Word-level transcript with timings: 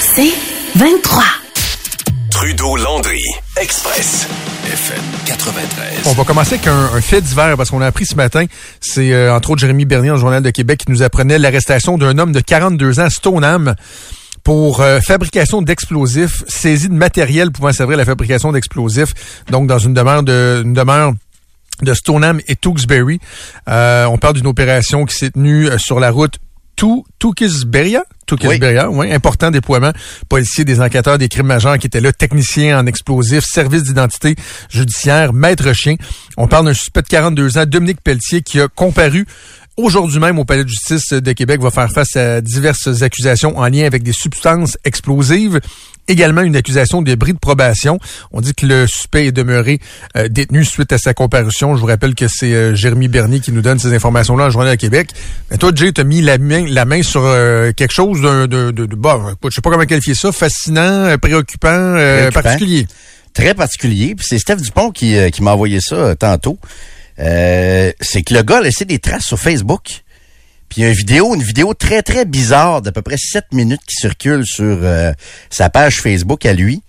C'est 0.00 0.32
23. 0.76 1.22
Trudeau-Landry, 2.30 3.22
Express, 3.60 4.26
FM 4.66 5.02
93. 5.26 6.02
On 6.06 6.12
va 6.12 6.24
commencer 6.24 6.54
avec 6.54 6.66
un, 6.66 6.90
un 6.94 7.00
fait 7.00 7.20
divers 7.20 7.56
parce 7.56 7.70
qu'on 7.70 7.80
a 7.80 7.86
appris 7.86 8.04
ce 8.04 8.14
matin, 8.14 8.46
c'est 8.80 9.12
euh, 9.12 9.34
entre 9.34 9.50
autres 9.50 9.60
Jérémy 9.60 9.84
Bernier 9.84 10.08
dans 10.08 10.14
le 10.14 10.20
Journal 10.20 10.42
de 10.42 10.50
Québec 10.50 10.82
qui 10.84 10.90
nous 10.90 11.02
apprenait 11.02 11.38
l'arrestation 11.38 11.98
d'un 11.98 12.18
homme 12.18 12.32
de 12.32 12.40
42 12.40 13.00
ans, 13.00 13.08
Stoneham, 13.10 13.74
pour 14.44 14.80
euh, 14.80 15.00
fabrication 15.00 15.62
d'explosifs, 15.62 16.42
saisie 16.48 16.88
de 16.88 16.94
matériel 16.94 17.52
pouvant 17.52 17.72
servir 17.72 17.94
à 17.94 17.98
la 17.98 18.04
fabrication 18.04 18.52
d'explosifs, 18.52 19.14
donc 19.50 19.66
dans 19.66 19.78
une 19.78 19.94
demeure 19.94 20.22
de 20.22 20.62
une 20.64 20.74
demeure 20.74 21.12
de 21.80 21.94
Stoneham 21.94 22.40
et 22.48 22.56
Tewksbury. 22.56 23.20
Euh, 23.68 24.06
on 24.06 24.18
parle 24.18 24.34
d'une 24.34 24.46
opération 24.46 25.04
qui 25.04 25.16
s'est 25.16 25.30
tenue 25.30 25.68
sur 25.78 26.00
la 26.00 26.10
route 26.10 26.38
Tou- 26.82 27.04
Tewkesbury, 27.20 27.94
Tewkesbury, 28.26 28.76
oui. 28.90 29.12
important 29.12 29.52
déploiement 29.52 29.92
policier 30.28 30.64
des 30.64 30.80
enquêteurs 30.80 31.16
des 31.16 31.28
crimes 31.28 31.46
majeurs 31.46 31.78
qui 31.78 31.86
étaient 31.86 32.00
là, 32.00 32.12
technicien 32.12 32.76
en 32.76 32.86
explosifs, 32.86 33.44
service 33.44 33.84
d'identité 33.84 34.34
judiciaire, 34.68 35.32
maître 35.32 35.72
chien. 35.74 35.94
On 36.36 36.48
parle 36.48 36.66
d'un 36.66 36.74
suspect 36.74 37.02
de 37.02 37.06
42 37.06 37.56
ans, 37.58 37.66
Dominique 37.66 38.00
Pelletier, 38.02 38.42
qui 38.42 38.60
a 38.60 38.66
comparu 38.66 39.26
Aujourd'hui 39.78 40.18
même, 40.18 40.38
au 40.38 40.44
Palais 40.44 40.64
de 40.64 40.68
justice 40.68 41.12
de 41.12 41.32
Québec, 41.32 41.60
va 41.60 41.70
faire 41.70 41.90
face 41.90 42.14
à 42.16 42.40
diverses 42.42 43.02
accusations 43.02 43.56
en 43.58 43.66
lien 43.68 43.84
avec 43.86 44.02
des 44.02 44.12
substances 44.12 44.76
explosives. 44.84 45.60
Également 46.08 46.40
une 46.42 46.56
accusation 46.56 47.00
de 47.00 47.14
bris 47.14 47.32
de 47.32 47.38
probation. 47.38 47.98
On 48.32 48.40
dit 48.40 48.54
que 48.54 48.66
le 48.66 48.86
suspect 48.88 49.26
est 49.26 49.32
demeuré 49.32 49.78
euh, 50.16 50.28
détenu 50.28 50.64
suite 50.64 50.92
à 50.92 50.98
sa 50.98 51.14
comparution. 51.14 51.74
Je 51.76 51.80
vous 51.80 51.86
rappelle 51.86 52.14
que 52.14 52.26
c'est 52.28 52.52
euh, 52.52 52.74
Jérémy 52.74 53.06
Bernier 53.08 53.38
qui 53.40 53.52
nous 53.52 53.62
donne 53.62 53.78
ces 53.78 53.94
informations-là 53.94 54.46
en 54.46 54.50
Journal 54.50 54.72
de 54.76 54.80
Québec. 54.80 55.10
Mais 55.50 55.58
toi, 55.58 55.70
Jay, 55.74 55.92
t'as 55.92 56.04
mis 56.04 56.20
la 56.20 56.38
main, 56.38 56.66
la 56.68 56.84
main 56.84 57.02
sur 57.02 57.22
euh, 57.24 57.70
quelque 57.72 57.92
chose 57.94 58.20
d'un, 58.20 58.48
de, 58.48 58.72
de, 58.72 58.84
de- 58.86 58.96
bon, 58.96 59.28
écoute, 59.28 59.52
je 59.52 59.54
sais 59.54 59.60
pas 59.62 59.70
comment 59.70 59.84
qualifier 59.86 60.14
ça, 60.16 60.32
fascinant, 60.32 60.82
euh, 60.82 61.16
préoccupant, 61.18 61.68
euh, 61.70 62.16
Préoccupant. 62.30 62.42
particulier. 62.42 62.86
très 63.32 63.54
particulier. 63.54 64.14
Puis 64.16 64.26
c'est 64.28 64.38
Steph 64.40 64.56
Dupont 64.56 64.90
qui, 64.90 65.16
euh, 65.16 65.30
qui 65.30 65.42
m'a 65.42 65.52
envoyé 65.52 65.78
ça 65.80 65.94
euh, 65.94 66.14
tantôt. 66.16 66.58
Euh, 67.18 67.92
c'est 68.00 68.22
que 68.22 68.34
le 68.34 68.42
gars 68.42 68.58
a 68.58 68.62
laissé 68.62 68.84
des 68.84 68.98
traces 68.98 69.24
sur 69.24 69.38
Facebook. 69.38 70.02
Puis 70.68 70.80
il 70.80 70.84
y 70.84 70.86
a 70.86 70.88
une 70.88 70.94
vidéo, 70.96 71.34
une 71.34 71.42
vidéo 71.42 71.74
très, 71.74 72.02
très 72.02 72.24
bizarre 72.24 72.80
d'à 72.80 72.92
peu 72.92 73.02
près 73.02 73.16
7 73.18 73.44
minutes 73.52 73.82
qui 73.86 73.94
circule 73.96 74.42
sur 74.46 74.64
euh, 74.82 75.12
sa 75.50 75.68
page 75.68 76.00
Facebook 76.00 76.46
à 76.46 76.52
lui. 76.54 76.82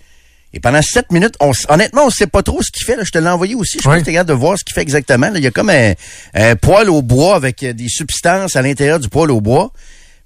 Et 0.54 0.60
pendant 0.60 0.82
7 0.82 1.12
minutes, 1.12 1.34
on, 1.40 1.52
honnêtement, 1.68 2.06
on 2.06 2.10
sait 2.10 2.28
pas 2.28 2.44
trop 2.44 2.62
ce 2.62 2.70
qu'il 2.72 2.86
fait. 2.86 2.96
Là. 2.96 3.04
Je 3.04 3.10
te 3.12 3.18
l'ai 3.18 3.28
envoyé 3.28 3.56
aussi. 3.56 3.80
Je 3.84 3.90
Ouais. 3.90 3.96
pense 3.96 4.02
que 4.04 4.06
t'es 4.06 4.14
capable 4.14 4.30
de 4.30 4.34
voir 4.36 4.58
ce 4.58 4.64
qu'il 4.64 4.74
fait 4.74 4.82
exactement. 4.84 5.30
Là, 5.32 5.38
il 5.40 5.44
y 5.44 5.48
a 5.48 5.52
comme 5.52 5.70
un, 5.72 5.94
un 6.36 6.56
poêle 6.56 6.90
au 6.90 7.02
bois 7.02 7.36
avec 7.36 7.64
euh, 7.64 7.74
des 7.74 7.90
substances 7.90 8.56
à 8.56 8.62
l'intérieur 8.62 9.00
du 9.00 9.10
poêle 9.10 9.32
au 9.32 9.42
bois. 9.42 9.72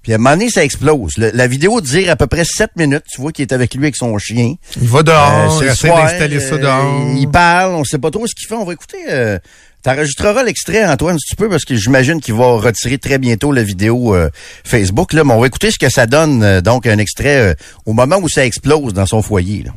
Puis 0.02 0.12
à 0.12 0.14
un 0.14 0.18
moment 0.18 0.36
donné, 0.36 0.50
ça 0.50 0.62
explose. 0.62 1.16
Le- 1.16 1.30
la 1.34 1.46
vidéo 1.48 1.80
dure 1.80 2.08
à 2.10 2.14
peu 2.16 2.26
près 2.28 2.44
7 2.44 2.70
minutes. 2.76 3.02
Tu 3.10 3.20
vois 3.20 3.32
qu'il 3.32 3.42
est 3.42 3.52
avec 3.52 3.74
lui 3.74 3.82
avec 3.84 3.96
son 3.96 4.16
chien. 4.18 4.54
Il 4.80 4.86
va 4.86 5.02
dehors, 5.02 5.58
Euh, 5.60 5.64
il 5.64 5.68
essaie 5.72 5.88
d'installer 5.88 6.38
ça 6.40 6.54
euh, 6.54 6.58
dehors. 6.58 7.16
Il 7.16 7.28
parle, 7.30 7.72
on 7.74 7.82
sait 7.84 7.98
pas 7.98 8.10
trop 8.10 8.26
ce 8.26 8.34
qu'il 8.34 8.46
fait. 8.46 8.54
On 8.54 8.64
va 8.64 8.74
écouter. 8.74 8.98
Euh, 9.08 9.38
T'enregistreras 9.88 10.42
l'extrait, 10.42 10.84
Antoine, 10.84 11.18
si 11.18 11.30
tu 11.30 11.36
peux, 11.36 11.48
parce 11.48 11.64
que 11.64 11.74
j'imagine 11.74 12.20
qu'il 12.20 12.34
va 12.34 12.44
retirer 12.58 12.98
très 12.98 13.16
bientôt 13.16 13.52
la 13.52 13.62
vidéo 13.62 14.14
euh, 14.14 14.28
Facebook. 14.62 15.14
Là, 15.14 15.24
mais 15.24 15.32
on 15.32 15.40
va 15.40 15.46
écouter 15.46 15.70
ce 15.70 15.78
que 15.78 15.88
ça 15.88 16.06
donne, 16.06 16.42
euh, 16.42 16.60
donc 16.60 16.86
un 16.86 16.98
extrait 16.98 17.38
euh, 17.38 17.54
au 17.86 17.94
moment 17.94 18.16
où 18.18 18.28
ça 18.28 18.44
explose 18.44 18.92
dans 18.92 19.06
son 19.06 19.22
foyer. 19.22 19.64
Là. 19.64 19.72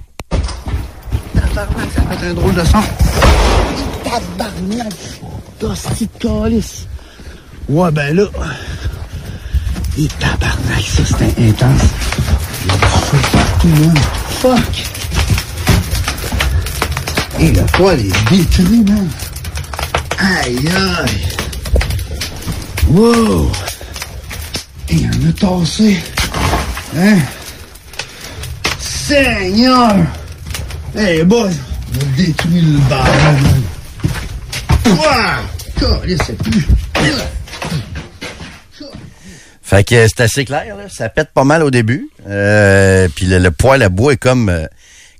Tabarnak, 1.33 1.88
ça 1.95 2.01
fait 2.01 2.25
un 2.27 2.33
drôle 2.33 2.53
de 2.53 2.63
son. 2.66 2.83
Tabarnak, 4.03 4.94
calice. 6.19 6.88
Ouais, 7.69 7.91
ben 7.91 8.13
là. 8.13 8.25
Et 9.97 10.07
tabarnak, 10.19 10.83
ça 10.83 11.05
c'était 11.05 11.41
intense. 11.41 11.81
Il 12.66 12.71
a 12.71 12.75
feu 12.75 13.17
partout, 13.31 13.67
man. 13.67 13.97
Fuck. 14.41 14.83
Et 17.39 17.51
le 17.53 17.61
poil 17.71 18.00
est 18.01 18.29
détruit, 18.29 18.83
man. 18.83 19.07
Aïe, 20.21 20.59
aïe. 20.67 21.17
Wow. 22.89 23.51
Il 24.89 25.07
en 25.07 25.29
a 25.29 25.33
tassé. 25.33 25.97
Hein? 26.95 27.17
Seigneur! 28.79 29.95
Hey, 30.95 31.23
boy! 31.23 31.49
On 31.93 31.97
a 31.97 32.17
détruit 32.17 32.61
le 32.61 32.77
bar, 32.89 33.07
plus. 36.43 36.65
Fait 39.63 39.83
que 39.85 39.95
euh, 39.95 40.07
c'est 40.07 40.23
assez 40.23 40.45
clair, 40.45 40.75
là. 40.75 40.83
ça 40.89 41.09
pète 41.09 41.29
pas 41.33 41.45
mal 41.45 41.63
au 41.63 41.71
début. 41.71 42.09
Euh, 42.27 43.07
puis 43.15 43.25
le, 43.25 43.39
le 43.39 43.51
poêle 43.51 43.81
à 43.83 43.89
bois 43.89 44.13
est 44.13 44.17
comme 44.17 44.49
euh, 44.49 44.67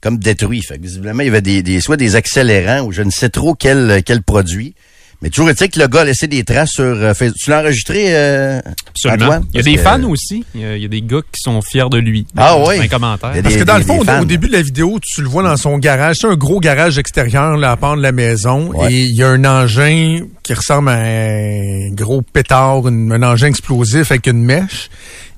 comme 0.02 0.18
détruit. 0.18 0.62
Fait 0.62 0.78
que 0.78 0.84
visiblement, 0.84 1.22
il 1.24 1.28
y 1.28 1.30
avait 1.30 1.42
des, 1.42 1.64
des 1.64 1.80
soit 1.80 1.98
des 1.98 2.16
accélérants 2.16 2.82
ou 2.82 2.92
je 2.92 3.02
ne 3.02 3.12
sais 3.12 3.30
trop 3.30 3.56
quel 3.56 4.04
quel 4.06 4.22
produit. 4.22 4.76
Mais 5.22 5.30
toujours 5.30 5.50
est-il 5.52 5.70
que 5.70 5.80
le 5.80 5.88
gars 5.88 6.02
a 6.02 6.06
laissé 6.06 6.26
des 6.28 6.44
traces 6.44 6.72
sur 6.72 6.84
euh, 6.84 7.14
Facebook. 7.14 7.38
Tu 7.44 7.50
l'as 7.52 7.60
enregistré, 7.62 8.06
euh, 8.16 8.60
Absolument. 8.90 9.26
Antoine? 9.26 9.46
il 9.54 9.58
y 9.58 9.60
a 9.60 9.64
Parce 9.64 9.66
des 9.66 9.76
que- 9.76 9.82
fans 9.82 10.10
aussi. 10.10 10.44
Il 10.56 10.62
y, 10.62 10.66
a, 10.66 10.76
il 10.78 10.82
y 10.82 10.86
a 10.86 10.88
des 10.88 11.02
gars 11.04 11.20
qui 11.22 11.42
sont 11.44 11.62
fiers 11.62 11.90
de 11.92 11.98
lui. 12.00 12.26
Ah 12.36 12.54
Dans 12.54 12.68
oui. 12.68 12.80
Un 12.80 12.88
commentaire. 12.88 13.30
Il 13.34 13.36
y 13.36 13.40
a 13.40 13.44
Parce 13.44 13.56
que 13.56 13.64
dans 13.64 13.78
le 13.78 13.84
fond, 13.84 13.96
des 13.98 14.00
au- 14.02 14.06
fans. 14.06 14.22
au 14.22 14.26
début 14.26 14.48
de 14.48 14.54
la 14.54 14.62
vidéo, 14.64 15.00
tu 15.00 15.22
le 15.22 15.28
vois 15.28 15.44
dans 15.44 15.58
son 15.58 15.78
garage. 15.78 16.16
C'est 16.22 16.28
un 16.28 16.36
gros 16.36 16.60
garage 16.60 16.98
extérieur, 16.98 17.56
là, 17.58 17.72
à 17.72 17.78
part 17.78 17.98
de 17.98 18.02
la 18.02 18.12
maison. 18.12 18.72
Ouais. 18.74 18.92
Et 18.92 19.02
il 19.04 19.16
y 19.16 19.22
a 19.24 19.28
un 19.30 19.46
engin 19.46 20.22
qui 20.42 20.54
ressemble 20.56 20.90
à 20.90 20.94
un 21.04 21.92
gros 21.92 22.24
pétard, 22.24 22.88
une- 22.88 23.12
un 23.12 23.22
engin 23.22 23.48
explosif 23.48 24.12
avec 24.12 24.26
une 24.26 24.44
mèche. 24.44 24.90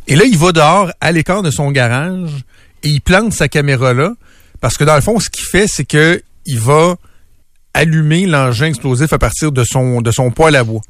Et 0.08 0.16
là, 0.16 0.24
il 0.26 0.38
va 0.38 0.54
dehors, 0.54 0.92
à 1.02 1.12
l'écart 1.12 1.42
de 1.44 1.52
son 1.52 1.72
garage, 1.72 2.30
et 2.84 2.90
il 2.90 3.02
plante 3.02 3.34
sa 3.34 3.50
caméra 3.50 3.94
là. 3.94 4.14
Parce 4.62 4.78
que 4.78 4.86
dans 4.86 4.96
le 4.96 5.02
fond, 5.02 5.20
ce 5.20 5.30
qu'il 5.30 5.46
fait, 5.46 5.66
c'est 5.68 5.84
que 5.86 6.22
il 6.46 6.60
va 6.60 6.96
allumer 7.74 8.26
l'engin 8.26 8.68
explosif 8.68 9.12
à 9.14 9.18
partir 9.18 9.52
de 9.52 9.64
son, 9.64 10.02
de 10.02 10.12
son 10.12 10.32
poêle 10.32 10.56
à 10.56 10.64
bois. 10.64 10.82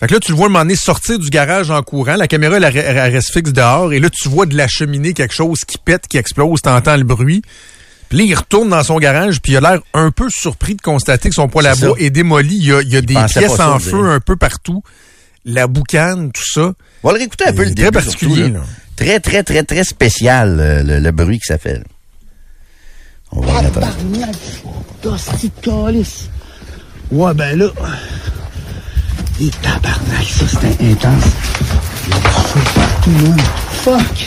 Fait 0.00 0.06
que 0.06 0.14
là, 0.14 0.20
tu 0.20 0.32
le 0.32 0.36
vois 0.36 0.46
un 0.46 0.48
moment 0.48 0.64
donné 0.64 0.76
sortir 0.76 1.18
du 1.18 1.28
garage 1.28 1.70
en 1.70 1.82
courant. 1.82 2.16
La 2.16 2.26
caméra, 2.26 2.56
elle, 2.56 2.64
elle 2.64 3.12
reste 3.12 3.32
fixe 3.32 3.52
dehors. 3.52 3.92
Et 3.92 4.00
là, 4.00 4.08
tu 4.08 4.30
vois 4.30 4.46
de 4.46 4.56
la 4.56 4.66
cheminée 4.66 5.12
quelque 5.12 5.34
chose 5.34 5.60
qui 5.66 5.76
pète, 5.76 6.06
qui 6.08 6.16
explose. 6.16 6.62
T'entends 6.62 6.96
le 6.96 7.04
bruit. 7.04 7.42
Puis 8.08 8.18
là, 8.18 8.24
il 8.24 8.34
retourne 8.34 8.70
dans 8.70 8.82
son 8.82 8.98
garage, 8.98 9.40
puis 9.42 9.52
il 9.52 9.56
a 9.56 9.60
l'air 9.60 9.80
un 9.92 10.10
peu 10.10 10.28
surpris 10.30 10.74
de 10.74 10.80
constater 10.80 11.28
que 11.28 11.34
son 11.34 11.48
poêle 11.48 11.66
à 11.66 11.74
bois 11.76 11.96
est 11.98 12.08
démoli. 12.10 12.56
Il 12.56 12.64
y 12.66 12.72
a, 12.72 12.80
il 12.80 12.88
y 12.88 12.96
a 12.96 13.02
des 13.02 13.14
pièces 13.28 13.60
en 13.60 13.78
feu 13.78 14.04
un 14.08 14.20
peu 14.20 14.36
partout. 14.36 14.82
La 15.44 15.66
boucane, 15.66 16.32
tout 16.32 16.42
ça. 16.50 16.72
On 17.02 17.08
va 17.08 17.12
le 17.14 17.18
réécouter 17.18 17.44
un 17.46 17.52
peu 17.52 17.64
le 17.64 17.74
Très 17.74 17.90
particulier, 17.92 18.34
surtout, 18.36 18.52
là. 18.54 18.58
là. 18.60 18.64
Très, 18.96 19.20
très, 19.20 19.42
très, 19.42 19.62
très 19.64 19.84
spécial, 19.84 20.58
euh, 20.60 20.82
le, 20.82 20.98
le 20.98 21.12
bruit 21.12 21.38
que 21.38 21.46
ça 21.46 21.56
fait. 21.58 21.74
là. 21.78 21.84
On 23.32 23.40
va 23.40 23.52
calice. 25.62 26.28
Ouais, 27.10 27.34
ben 27.34 27.58
là. 27.58 27.66
Et 29.40 29.50
tabarnak, 29.62 30.24
ça 30.24 30.46
c'était 30.46 30.84
intense. 30.84 31.24
Il 32.06 32.10
y 32.10 32.12
a 32.12 32.16
du 32.18 32.28
feu 32.28 32.60
partout, 32.74 33.10
man. 33.10 33.38
Fuck. 33.82 34.26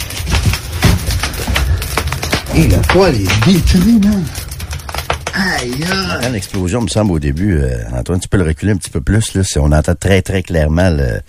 Et 2.55 2.67
le 2.67 2.77
poil 2.87 3.15
est 3.15 3.45
détruit, 3.45 3.99
man. 4.03 4.23
Aïe, 5.33 5.73
aïe. 6.21 6.31
L'explosion 6.31 6.81
me 6.81 6.87
semble 6.87 7.11
au 7.13 7.19
début, 7.19 7.57
euh, 7.59 7.83
Antoine, 7.97 8.19
tu 8.19 8.27
peux 8.27 8.37
le 8.37 8.43
reculer 8.45 8.71
un 8.71 8.77
petit 8.77 8.89
peu 8.91 9.01
plus, 9.01 9.33
là, 9.33 9.43
si 9.43 9.57
on 9.59 9.65
entend 9.71 9.95
très, 9.95 10.21
très 10.21 10.43
clairement 10.43 10.89
le- 10.89 11.21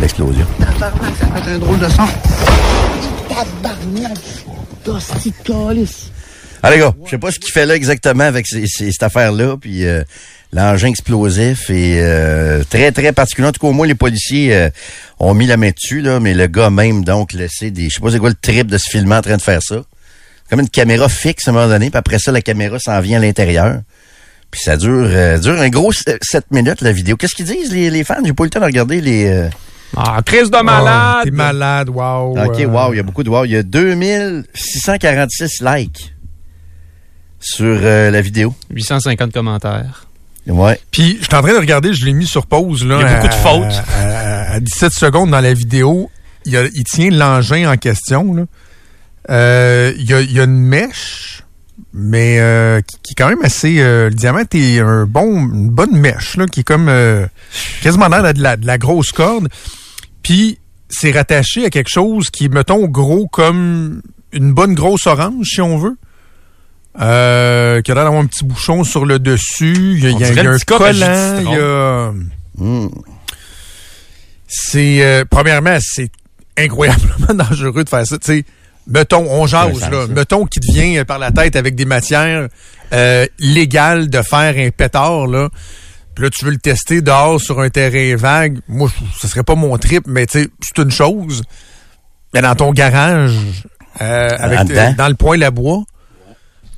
l'explosion. 0.00 0.46
Tabarnak, 0.58 1.12
ça 1.20 1.26
fait 1.42 1.50
un 1.52 1.58
drôle 1.58 1.78
de 1.78 1.88
son. 1.88 2.06
Tabarnak, 3.28 4.18
d'hostie 4.84 5.30
de 5.30 5.52
calice. 5.52 6.10
Allez, 6.66 6.78
gars, 6.78 6.94
je 7.04 7.10
sais 7.10 7.18
pas 7.18 7.30
ce 7.30 7.38
qu'il 7.38 7.52
fait 7.52 7.66
là 7.66 7.74
exactement 7.76 8.24
avec 8.24 8.46
ces- 8.46 8.66
ces- 8.66 8.90
cette 8.92 9.02
affaire-là, 9.02 9.56
puis 9.60 9.84
euh, 9.86 10.02
l'engin 10.52 10.88
explosif 10.88 11.70
est 11.70 12.00
euh, 12.00 12.62
très, 12.68 12.92
très 12.92 13.12
particulier. 13.12 13.48
En 13.48 13.52
tout 13.52 13.60
cas, 13.60 13.68
au 13.68 13.72
moins, 13.72 13.86
les 13.86 13.94
policiers 13.94 14.54
euh, 14.54 14.68
ont 15.18 15.34
mis 15.34 15.46
la 15.46 15.56
main 15.56 15.70
dessus, 15.70 16.00
là, 16.00 16.18
mais 16.20 16.34
le 16.34 16.46
gars 16.46 16.70
même, 16.70 17.04
donc, 17.04 17.32
laissé 17.32 17.70
des... 17.70 17.88
Je 17.88 17.94
sais 17.94 18.00
pas 18.00 18.10
c'est 18.10 18.18
quoi 18.18 18.30
le 18.30 18.34
trip 18.40 18.66
de 18.68 18.78
se 18.78 18.88
filmer 18.90 19.16
en 19.16 19.22
train 19.22 19.36
de 19.36 19.42
faire 19.42 19.60
ça. 19.62 19.76
Comme 20.50 20.60
une 20.60 20.68
caméra 20.68 21.08
fixe 21.08 21.46
à 21.48 21.50
un 21.50 21.54
moment 21.54 21.68
donné, 21.68 21.90
puis 21.90 21.98
après 21.98 22.18
ça, 22.18 22.30
la 22.32 22.40
caméra 22.42 22.78
s'en 22.78 23.00
vient 23.00 23.18
à 23.18 23.20
l'intérieur. 23.22 23.80
Puis 24.50 24.60
ça 24.62 24.76
dure, 24.76 25.08
euh, 25.10 25.38
dure 25.38 25.60
un 25.60 25.68
gros 25.68 25.92
7 25.92 26.16
minutes, 26.52 26.80
la 26.80 26.92
vidéo. 26.92 27.16
Qu'est-ce 27.16 27.34
qu'ils 27.34 27.46
disent, 27.46 27.72
les, 27.72 27.90
les 27.90 28.04
fans? 28.04 28.16
J'ai 28.24 28.32
pas 28.32 28.44
eu 28.44 28.46
le 28.46 28.50
temps 28.50 28.60
de 28.60 28.64
regarder 28.64 29.00
les... 29.00 29.26
euh, 29.26 29.48
Ah, 29.96 30.20
crise 30.24 30.50
de 30.50 30.56
Oh, 30.60 30.62
malade! 30.62 31.24
T'es 31.24 31.30
malade, 31.32 31.88
wow. 31.90 32.38
OK, 32.38 32.60
Euh, 32.60 32.66
wow, 32.66 32.92
il 32.92 32.96
y 32.96 33.00
a 33.00 33.02
beaucoup 33.02 33.24
de 33.24 33.28
wow. 33.28 33.44
Il 33.44 33.50
y 33.52 33.56
a 33.56 33.62
2646 33.64 35.62
likes 35.62 36.12
sur 37.40 37.64
euh, 37.66 38.10
la 38.10 38.20
vidéo. 38.20 38.54
850 38.70 39.32
commentaires. 39.32 40.06
Ouais. 40.46 40.78
Puis, 40.90 41.18
je 41.20 41.24
suis 41.26 41.34
en 41.34 41.42
train 41.42 41.52
de 41.54 41.58
regarder, 41.58 41.92
je 41.92 42.04
l'ai 42.04 42.12
mis 42.12 42.26
sur 42.26 42.46
pause. 42.46 42.84
Là, 42.84 42.98
Il 43.00 43.02
y 43.02 43.04
a 43.04 43.14
beaucoup 43.16 43.28
de 43.28 43.34
fautes. 43.34 43.82
À, 43.96 44.52
à 44.54 44.60
17 44.60 44.92
secondes 44.92 45.30
dans 45.30 45.40
la 45.40 45.52
vidéo, 45.54 46.10
il, 46.44 46.52
y 46.52 46.56
a- 46.56 46.66
il 46.72 46.84
tient 46.84 47.10
l'engin 47.10 47.70
en 47.70 47.76
question. 47.76 48.32
là. 48.34 48.44
Euh, 49.30 49.92
il, 49.98 50.08
y 50.08 50.14
a, 50.14 50.20
il 50.20 50.30
y 50.32 50.38
a 50.38 50.44
une 50.44 50.60
mèche, 50.60 51.42
mais 51.92 52.38
euh, 52.38 52.80
qui, 52.80 52.96
qui 53.02 53.12
est 53.12 53.14
quand 53.16 53.28
même 53.28 53.42
assez... 53.42 53.80
euh, 53.80 54.08
le 54.08 54.14
diamant 54.14 54.38
est 54.38 54.78
un 54.80 55.04
bon, 55.04 55.40
une 55.52 55.68
bonne 55.70 55.96
mèche, 55.96 56.36
là, 56.36 56.46
qui 56.46 56.60
est 56.60 56.64
comme 56.64 56.88
euh, 56.88 57.26
quasiment 57.82 58.06
l'air 58.06 58.32
de 58.32 58.40
la, 58.42 58.56
de 58.56 58.66
la 58.66 58.78
grosse 58.78 59.10
corde. 59.10 59.48
Puis, 60.22 60.58
c'est 60.88 61.10
rattaché 61.10 61.64
à 61.66 61.70
quelque 61.70 61.90
chose 61.90 62.30
qui 62.30 62.44
est, 62.44 62.48
mettons, 62.48 62.86
gros 62.86 63.26
comme 63.26 64.00
une 64.32 64.52
bonne 64.52 64.74
grosse 64.74 65.08
orange, 65.08 65.46
si 65.46 65.60
on 65.60 65.76
veut. 65.76 65.96
Euh, 67.00 67.82
qui 67.82 67.90
a 67.90 67.94
l'air 67.94 68.04
d'avoir 68.04 68.22
un 68.22 68.26
petit 68.26 68.44
bouchon 68.44 68.82
sur 68.84 69.04
le 69.04 69.18
dessus. 69.18 69.74
Il 69.98 70.04
y 70.04 70.06
a, 70.06 70.10
y 70.10 70.24
a- 70.24 70.42
y 70.42 70.46
un 70.46 70.56
collant. 70.58 71.38
Il 71.40 71.50
y 71.50 71.56
a... 71.58 72.12
Hmm. 72.56 72.88
C'est... 74.48 75.02
euh, 75.04 75.24
premièrement, 75.28 75.76
c'est 75.80 76.10
incroyablement 76.56 77.34
dangereux 77.44 77.84
de 77.84 77.88
faire 77.88 78.06
ça. 78.06 78.16
Sais, 78.22 78.44
mettons, 78.86 79.26
on 79.30 79.46
jase, 79.46 79.80
là. 79.90 80.06
ça. 80.06 80.12
Mettons 80.12 80.46
qu'il 80.46 80.62
te 80.62 80.72
vient 80.72 81.04
par 81.04 81.18
la 81.18 81.30
tête 81.32 81.56
avec 81.56 81.74
des 81.74 81.84
matières 81.84 82.48
euh, 82.92 83.26
légales 83.38 84.08
de 84.08 84.22
faire 84.22 84.54
un 84.56 84.70
pétard, 84.70 85.26
là. 85.26 85.48
Puis 86.14 86.24
là, 86.24 86.30
tu 86.30 86.46
veux 86.46 86.50
le 86.52 86.56
tester 86.56 87.02
dehors 87.02 87.38
sur 87.38 87.60
un 87.60 87.68
terrain 87.68 88.16
vague. 88.16 88.60
Moi, 88.68 88.88
je- 88.88 89.20
ce 89.20 89.28
serait 89.28 89.42
pas 89.42 89.54
mon 89.54 89.76
trip, 89.76 90.04
mais 90.06 90.26
c'est 90.30 90.48
une 90.78 90.90
chose. 90.90 91.42
Mais 92.32 92.40
dans 92.40 92.54
ton 92.54 92.72
garage, 92.72 93.34
euh, 94.00 94.28
avec, 94.38 94.60
dedans. 94.64 94.94
dans 94.96 95.08
le 95.08 95.14
point 95.14 95.36
la 95.36 95.50
bois, 95.50 95.82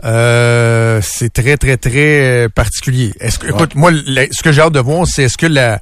euh, 0.05 1.01
c'est 1.03 1.33
très, 1.33 1.57
très, 1.57 1.77
très 1.77 2.45
euh, 2.45 2.49
particulier. 2.49 3.13
Est-ce 3.21 3.39
que, 3.39 3.47
écoute, 3.49 3.75
moi, 3.75 3.91
la- 4.07 4.27
ce 4.31 4.43
que 4.43 4.53
j'ai 4.53 4.61
hâte 4.63 4.73
de 4.73 4.81
voir, 4.81 5.07
c'est 5.07 5.25
est-ce 5.25 5.37
que 5.39 5.47
la, 5.47 5.81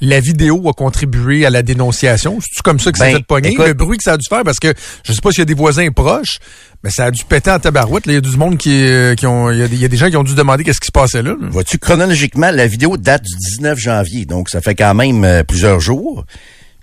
la 0.00 0.20
vidéo 0.20 0.68
a 0.68 0.72
contribué 0.72 1.46
à 1.46 1.50
la 1.50 1.62
dénonciation? 1.62 2.38
C'est-tu 2.40 2.62
comme 2.62 2.80
ça 2.80 2.90
que 2.92 2.98
ça 2.98 3.04
Ben, 3.06 3.16
fait 3.18 3.24
pogner? 3.26 3.50
écoute- 3.52 3.66
le 3.66 3.74
bruit 3.74 3.98
que 3.98 4.04
ça 4.04 4.14
a 4.14 4.16
dû 4.16 4.26
faire, 4.28 4.42
parce 4.44 4.58
que 4.58 4.72
je 5.04 5.12
sais 5.12 5.20
pas 5.20 5.30
s'il 5.30 5.40
y 5.40 5.42
a 5.42 5.46
des 5.46 5.54
voisins 5.54 5.88
proches, 5.90 6.38
mais 6.82 6.90
ça 6.90 7.04
a 7.06 7.10
dû 7.10 7.24
péter 7.24 7.50
en 7.50 7.58
tabarouette. 7.60 8.04
Il 8.06 8.12
y 8.14 8.16
a 8.16 8.20
du 8.20 8.36
monde 8.36 8.58
qui, 8.58 8.84
euh, 8.84 9.14
qui 9.14 9.26
ont, 9.26 9.50
il 9.50 9.58
y, 9.58 9.62
a 9.62 9.68
des- 9.68 9.76
il 9.76 9.82
y 9.82 9.84
a 9.84 9.88
des 9.88 9.96
gens 9.96 10.10
qui 10.10 10.16
ont 10.16 10.24
dû 10.24 10.34
demander 10.34 10.64
qu'est-ce 10.64 10.80
qui 10.80 10.86
se 10.88 10.92
passait 10.92 11.22
là. 11.22 11.36
là. 11.40 11.48
Vois-tu, 11.50 11.78
chronologiquement, 11.78 12.50
la 12.50 12.66
vidéo 12.66 12.96
date 12.96 13.22
du 13.22 13.36
19 13.36 13.78
janvier, 13.78 14.24
donc 14.26 14.50
ça 14.50 14.60
fait 14.60 14.74
quand 14.74 14.94
même 14.94 15.22
euh, 15.24 15.44
plusieurs 15.44 15.78
jours. 15.80 16.24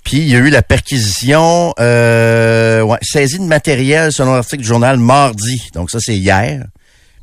Puis 0.04 0.18
il 0.18 0.28
y 0.28 0.36
a 0.36 0.40
eu 0.40 0.50
la 0.50 0.62
perquisition, 0.62 1.74
euh, 1.80 2.82
ouais, 2.82 2.98
saisie 3.02 3.38
de 3.40 3.44
matériel 3.44 4.12
selon 4.12 4.34
l'article 4.34 4.62
du 4.64 4.68
journal 4.68 4.98
mardi. 4.98 5.62
Donc 5.74 5.92
ça, 5.92 6.00
c'est 6.02 6.16
hier. 6.16 6.66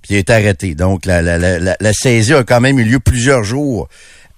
Puis 0.03 0.15
il 0.15 0.17
a 0.17 0.21
été 0.21 0.33
arrêté. 0.33 0.75
Donc 0.75 1.05
la, 1.07 1.21
la, 1.23 1.39
la, 1.39 1.77
la- 1.81 1.93
saisie 1.93 2.35
a 2.35 2.45
quand 2.45 2.61
même 2.61 2.79
eu 2.79 2.85
lieu 2.85 3.01
plusieurs 3.01 3.43
jours 3.45 3.89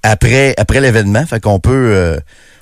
après 0.03 0.55
après 0.57 0.81
l'événement. 0.81 1.27
Fait 1.27 1.41
qu'on 1.41 1.61
peut 1.61 1.91
euh, 1.95 2.19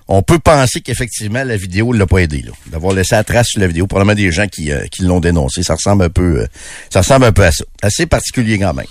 on 0.08 0.22
peut 0.22 0.38
penser 0.38 0.80
qu'effectivement 0.80 1.44
la 1.44 1.56
vidéo 1.56 1.92
l'a 1.92 2.06
pas 2.06 2.18
aidé, 2.18 2.42
là, 2.42 2.52
d'avoir 2.68 2.94
laissé 2.94 3.14
la 3.14 3.24
trace 3.24 3.48
sur 3.48 3.60
la 3.60 3.66
vidéo. 3.66 3.86
Probablement 3.86 4.14
des 4.14 4.30
gens 4.32 4.46
qui, 4.46 4.70
euh, 4.72 4.86
qui 4.90 5.02
l'ont 5.02 5.20
dénoncé. 5.20 5.62
Ça 5.62 5.74
ressemble 5.74 6.04
un 6.04 6.10
peu, 6.10 6.40
euh, 6.42 6.46
ça 6.90 7.00
ressemble 7.00 7.26
un 7.26 7.32
peu 7.32 7.44
à 7.44 7.50
ça. 7.52 7.64
Assez 7.82 8.06
particulier 8.06 8.58
quand 8.58 8.72
même. 8.74 8.86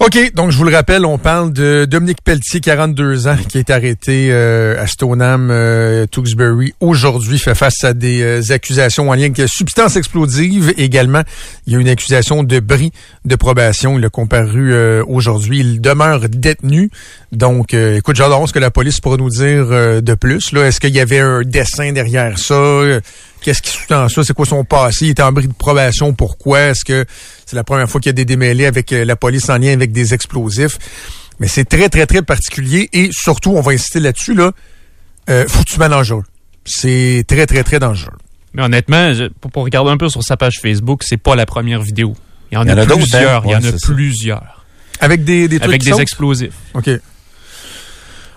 OK, 0.00 0.32
donc 0.34 0.50
je 0.50 0.56
vous 0.58 0.64
le 0.64 0.74
rappelle, 0.74 1.06
on 1.06 1.18
parle 1.18 1.52
de 1.52 1.84
Dominique 1.84 2.18
Pelletier, 2.22 2.60
42 2.60 3.28
ans, 3.28 3.36
qui 3.48 3.58
est 3.58 3.70
arrêté 3.70 4.28
euh, 4.32 4.82
à 4.82 4.88
Stoneham, 4.88 5.50
euh, 5.52 6.04
Tewksbury. 6.06 6.74
Aujourd'hui, 6.80 7.38
fait 7.38 7.54
face 7.54 7.84
à 7.84 7.94
des 7.94 8.20
euh, 8.20 8.52
accusations 8.52 9.10
en 9.10 9.14
lien 9.14 9.30
avec 9.32 9.48
substances 9.48 9.94
explosives. 9.94 10.74
Également, 10.76 11.22
il 11.68 11.74
y 11.74 11.76
a 11.76 11.78
une 11.78 11.88
accusation 11.88 12.42
de 12.42 12.58
bris 12.58 12.90
de 13.24 13.36
probation. 13.36 13.96
Il 13.96 14.04
a 14.04 14.10
comparu 14.10 14.74
euh, 14.74 15.04
aujourd'hui. 15.06 15.60
Il 15.60 15.80
demeure 15.80 16.28
détenu. 16.28 16.90
Donc, 17.30 17.72
euh, 17.72 17.96
écoute, 17.96 18.16
j'adore 18.16 18.48
ce 18.48 18.52
que 18.52 18.58
la 18.58 18.72
police 18.72 18.98
pourra 18.98 19.16
nous 19.16 19.30
dire 19.30 19.68
euh, 19.70 20.00
de 20.00 20.14
plus. 20.14 20.50
Là, 20.52 20.66
Est-ce 20.66 20.80
qu'il 20.80 20.94
y 20.94 21.00
avait 21.00 21.20
un 21.20 21.42
dessin 21.42 21.92
derrière 21.92 22.36
ça? 22.36 22.82
Qu'est-ce 23.42 23.62
qui 23.62 23.70
sous-tend 23.70 24.08
ça? 24.08 24.24
C'est 24.24 24.32
quoi 24.32 24.44
son 24.44 24.64
passé? 24.64 25.06
Il 25.06 25.10
était 25.10 25.22
en 25.22 25.30
bris 25.30 25.46
de 25.46 25.52
probation. 25.52 26.14
Pourquoi? 26.14 26.60
Est-ce 26.60 26.84
que 26.84 27.04
c'est 27.54 27.56
la 27.56 27.64
première 27.64 27.88
fois 27.88 28.00
qu'il 28.00 28.10
y 28.10 28.10
a 28.10 28.14
des 28.14 28.24
démêlés 28.24 28.66
avec 28.66 28.92
euh, 28.92 29.04
la 29.04 29.14
police 29.16 29.48
en 29.48 29.58
lien 29.58 29.72
avec 29.72 29.92
des 29.92 30.12
explosifs? 30.12 30.76
Mais 31.40 31.46
c'est 31.48 31.64
très, 31.64 31.88
très, 31.88 32.06
très 32.06 32.22
particulier. 32.22 32.88
Et 32.92 33.10
surtout, 33.12 33.52
on 33.52 33.60
va 33.60 33.72
insister 33.72 34.00
là-dessus, 34.00 34.34
là, 34.34 34.50
euh, 35.30 35.46
foutument 35.48 35.88
dangereux. 35.88 36.24
C'est 36.64 37.24
très, 37.28 37.46
très, 37.46 37.62
très 37.62 37.78
dangereux. 37.78 38.16
Mais 38.54 38.62
honnêtement, 38.62 39.12
je- 39.14 39.28
pour, 39.40 39.50
pour 39.50 39.64
regarder 39.64 39.90
un 39.90 39.96
peu 39.96 40.08
sur 40.08 40.22
sa 40.22 40.36
page 40.36 40.58
Facebook, 40.60 41.02
c'est 41.04 41.16
pas 41.16 41.34
la 41.36 41.46
première 41.46 41.80
vidéo. 41.82 42.14
Il 42.50 42.54
y 42.54 42.58
en, 42.58 42.64
Il 42.64 42.70
y 42.70 42.72
en 42.72 42.78
a, 42.78 42.82
a 42.82 42.86
d'autres, 42.86 43.00
plusieurs. 43.00 43.42
hein? 43.42 43.46
Il 43.46 43.50
y 43.52 43.56
en 43.56 43.58
a 43.64 43.78
ça. 43.78 43.92
plusieurs. 43.92 44.64
Avec 45.00 45.24
des, 45.24 45.48
des 45.48 45.58
trucs 45.58 45.68
Avec 45.70 45.80
qui 45.80 45.86
des 45.86 45.92
sautent? 45.92 46.00
explosifs. 46.02 46.54
OK. 46.74 46.90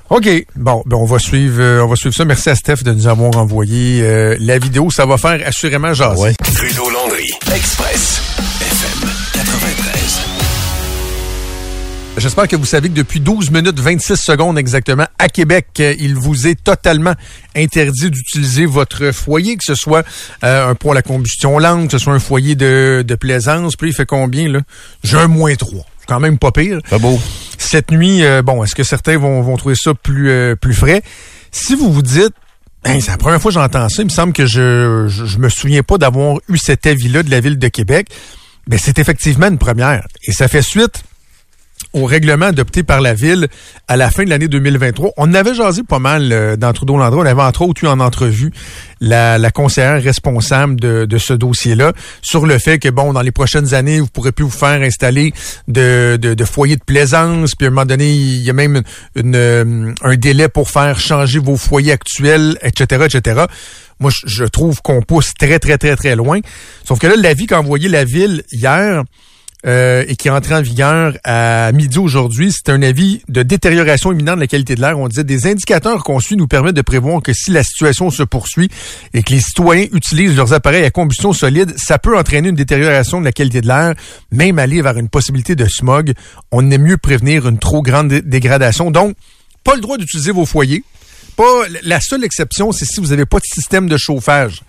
OK. 0.10 0.30
Bon, 0.56 0.84
ben 0.86 0.96
on 0.98 1.06
va 1.06 1.20
suivre 1.20 1.62
euh, 1.62 1.84
on 1.84 1.88
va 1.88 1.96
suivre 1.98 2.16
ça. 2.16 2.24
Merci 2.26 2.50
à 2.50 2.56
Steph 2.56 2.78
de 2.84 2.94
nous 2.94 3.08
avoir 3.08 3.36
envoyé 3.38 4.02
euh, 4.02 4.38
la 4.40 4.58
vidéo. 4.58 4.90
Ça 4.90 5.06
va 5.06 5.18
faire 5.18 5.40
assurément 5.46 5.94
jaser. 5.94 6.22
Ouais. 6.22 6.34
Trudeau 6.56 6.90
Landry, 6.90 7.30
Express, 7.54 8.22
J'espère 12.18 12.48
que 12.48 12.56
vous 12.56 12.66
savez 12.66 12.90
que 12.90 12.96
depuis 12.96 13.20
12 13.20 13.52
minutes 13.52 13.80
26 13.80 14.16
secondes 14.16 14.58
exactement, 14.58 15.06
à 15.20 15.30
Québec, 15.30 15.68
euh, 15.80 15.94
il 16.00 16.16
vous 16.16 16.48
est 16.48 16.62
totalement 16.62 17.14
interdit 17.56 18.10
d'utiliser 18.10 18.66
votre 18.66 19.12
foyer, 19.12 19.56
que 19.56 19.64
ce 19.64 19.76
soit 19.76 20.04
euh, 20.44 20.70
un 20.70 20.74
pour 20.74 20.96
la 20.96 21.04
combustion 21.04 21.60
lente, 21.60 21.92
que 21.92 21.92
ce 21.92 22.04
soit 22.04 22.14
un 22.14 22.20
foyer 22.20 22.56
de, 22.56 23.04
de 23.08 23.16
plaisance. 23.16 23.76
Puis 23.76 23.92
il 23.92 23.94
fait 23.94 24.08
combien, 24.08 24.50
là? 24.50 24.62
J'ai 25.04 25.18
un 25.18 25.28
moins 25.28 25.54
3. 25.54 25.86
C'est 26.00 26.08
quand 26.08 26.20
même 26.20 26.40
pas 26.40 26.52
pire. 26.52 26.80
Pas 26.90 26.98
beau. 26.98 27.20
Cette 27.60 27.92
nuit, 27.92 28.24
euh, 28.24 28.42
bon, 28.42 28.64
est-ce 28.64 28.74
que 28.74 28.84
certains 28.84 29.20
vont, 29.20 29.42
vont 29.44 29.56
trouver 29.56 29.76
ça 29.76 29.94
plus, 29.94 30.32
euh, 30.32 30.56
plus 30.56 30.74
frais? 30.74 31.04
Si 31.52 31.76
vous 31.76 31.94
vous 31.94 32.02
dites, 32.02 32.34
Hey, 32.84 33.02
c'est 33.02 33.12
la 33.12 33.18
première 33.18 33.42
fois 33.42 33.50
que 33.50 33.56
j'entends 33.56 33.90
ça. 33.90 34.02
Il 34.02 34.06
me 34.06 34.10
semble 34.10 34.34
que 34.34 34.46
je, 34.46 35.08
je, 35.08 35.26
je 35.26 35.38
me 35.40 35.50
souviens 35.50 35.84
pas 35.84 35.98
d'avoir 35.98 36.38
eu 36.48 36.58
cet 36.58 36.88
avis-là 36.88 37.22
de 37.22 37.30
la 37.30 37.42
ville 37.42 37.60
de 37.60 37.68
Québec. 37.68 38.08
Ben, 38.66 38.80
c'est 38.82 38.98
effectivement 38.98 39.48
une 39.48 39.58
première. 39.58 40.08
Et 40.24 40.32
ça 40.32 40.48
fait 40.48 40.62
suite 40.62 41.04
au 41.94 42.06
règlement 42.06 42.48
adopté 42.48 42.84
par 42.84 43.02
la 43.02 43.14
ville 43.14 43.48
à 43.88 43.98
la 43.98 44.12
fin 44.12 44.24
de 44.24 44.30
l'année 44.30 44.48
2023. 44.48 45.12
On 45.18 45.34
avait 45.34 45.54
jasé 45.54 45.84
pas 45.84 46.00
mal 46.00 46.32
euh, 46.32 46.56
dans 46.56 46.74
Trudeau-Landry. 46.74 47.20
On 47.20 47.26
avait 47.26 47.42
entre 47.42 47.62
autres 47.64 47.84
eu 47.84 47.88
en 47.88 48.00
entrevue 48.00 48.52
la, 49.00 49.38
la 49.38 49.52
conseillère 49.52 50.02
responsable 50.02 50.80
de, 50.80 51.06
de 51.06 51.18
ce 51.18 51.34
dossier-là 51.34 51.94
sur 52.22 52.46
le 52.46 52.58
fait 52.60 52.80
que, 52.80 52.90
bon, 52.90 53.14
dans 53.14 53.22
les 53.22 53.32
prochaines 53.32 53.74
années, 53.74 54.00
vous 54.00 54.08
pourrez 54.08 54.32
plus 54.32 54.46
vous 54.46 54.52
faire 54.52 54.82
installer 54.82 55.34
de, 55.68 56.18
de, 56.22 56.34
de 56.34 56.46
foyers 56.46 56.76
de 56.76 56.84
plaisance. 56.84 57.56
Puis 57.56 57.66
à 57.66 57.70
un 57.70 57.72
moment 57.72 57.86
donné, 57.86 58.12
il 58.14 58.44
y 58.44 58.50
a 58.50 58.54
même 58.54 58.82
une, 59.16 59.36
euh, 59.36 59.94
un 60.02 60.16
délai 60.16 60.50
pour 60.50 60.70
faire 60.70 61.00
changer 61.00 61.40
vos 61.40 61.58
foyers 61.58 61.94
actuels, 61.94 62.58
etc., 62.62 63.06
etc. 63.06 63.46
Moi, 64.00 64.12
je, 64.12 64.28
je 64.28 64.46
trouve 64.46 64.82
qu'on 64.82 65.02
pousse 65.02 65.34
très, 65.34 65.60
très, 65.60 65.78
très, 65.78 65.96
très 65.96 66.16
loin. 66.16 66.40
Sauf 66.84 67.00
que 67.00 67.08
là, 67.08 67.16
l'avis 67.18 67.48
qu'a 67.48 67.60
envoyé 67.60 67.90
la 67.90 68.04
ville 68.04 68.44
hier, 68.52 69.04
euh, 69.68 70.06
et 70.08 70.16
qui 70.16 70.28
est 70.28 70.32
entré 70.32 70.56
en 70.56 70.62
vigueur 70.62 71.18
à 71.24 71.72
midi 71.74 71.98
aujourd'hui. 72.00 72.52
C'est 72.52 72.72
un 72.72 72.82
avis 72.82 73.22
de 73.28 73.44
détérioration 73.44 74.12
imminente 74.12 74.36
de 74.36 74.42
la 74.42 74.48
qualité 74.48 74.76
de 74.76 74.82
l'air. 74.82 74.98
On 74.98 75.08
disait 75.08 75.24
des 75.24 75.46
indicateurs 75.48 76.04
conçus 76.04 76.36
nous 76.38 76.48
permettent 76.48 76.76
de 76.76 76.82
prévoir 76.82 77.22
que 77.22 77.34
si 77.34 77.52
la 77.52 77.64
situation 77.64 78.10
se 78.10 78.24
poursuit 78.24 78.70
et 79.14 79.24
que 79.24 79.34
les 79.34 79.42
citoyens 79.42 79.88
utilisent 79.92 80.36
leurs 80.36 80.54
appareils 80.54 80.86
à 80.86 80.92
combustion 80.92 81.34
solide, 81.34 81.74
ça 81.78 82.00
peut 82.00 82.18
entraîner 82.18 82.50
une 82.50 82.56
détérioration 82.56 83.20
de 83.20 83.26
la 83.26 83.32
qualité 83.32 83.62
de 83.62 83.68
l'air, 83.68 83.94
même 84.32 84.60
aller 84.60 84.82
vers 84.82 84.98
une 84.98 85.10
possibilité 85.10 85.56
de 85.56 85.66
smog. 85.66 86.14
On 86.52 86.70
aime 86.72 86.84
mieux 86.84 86.98
prévenir 86.98 87.48
une 87.48 87.60
trop 87.60 87.82
grande 87.82 88.08
dé- 88.08 88.22
dégradation. 88.22 88.92
Donc, 88.92 89.16
pas 89.64 89.76
le 89.76 89.82
droit 89.82 89.98
d'utiliser 89.98 90.32
vos 90.32 90.46
foyers. 90.46 90.84
Pas, 91.36 91.44
la 91.84 92.00
seule 92.00 92.24
exception, 92.24 92.72
c'est 92.72 92.86
si 92.86 93.00
vous 93.00 93.08
n'avez 93.08 93.26
pas 93.26 93.38
de 93.38 93.44
système 93.46 93.88
de 93.88 93.98
chauffage 93.98 94.62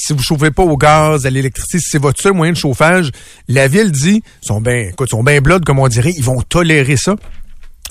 si 0.00 0.14
vous 0.14 0.22
chauffez 0.22 0.50
pas 0.50 0.62
au 0.62 0.76
gaz, 0.76 1.26
à 1.26 1.30
l'électricité, 1.30 1.78
c'est 1.78 1.98
votre 1.98 2.20
seul 2.22 2.32
moyen 2.32 2.52
de 2.52 2.56
chauffage, 2.56 3.10
la 3.48 3.68
ville 3.68 3.92
dit, 3.92 4.22
sont 4.40 4.60
bien, 4.60 4.88
écoute, 4.90 5.10
sont 5.10 5.22
bien 5.22 5.40
blood, 5.40 5.64
comme 5.64 5.78
on 5.78 5.88
dirait, 5.88 6.12
ils 6.16 6.24
vont 6.24 6.40
tolérer 6.40 6.96
ça. 6.96 7.16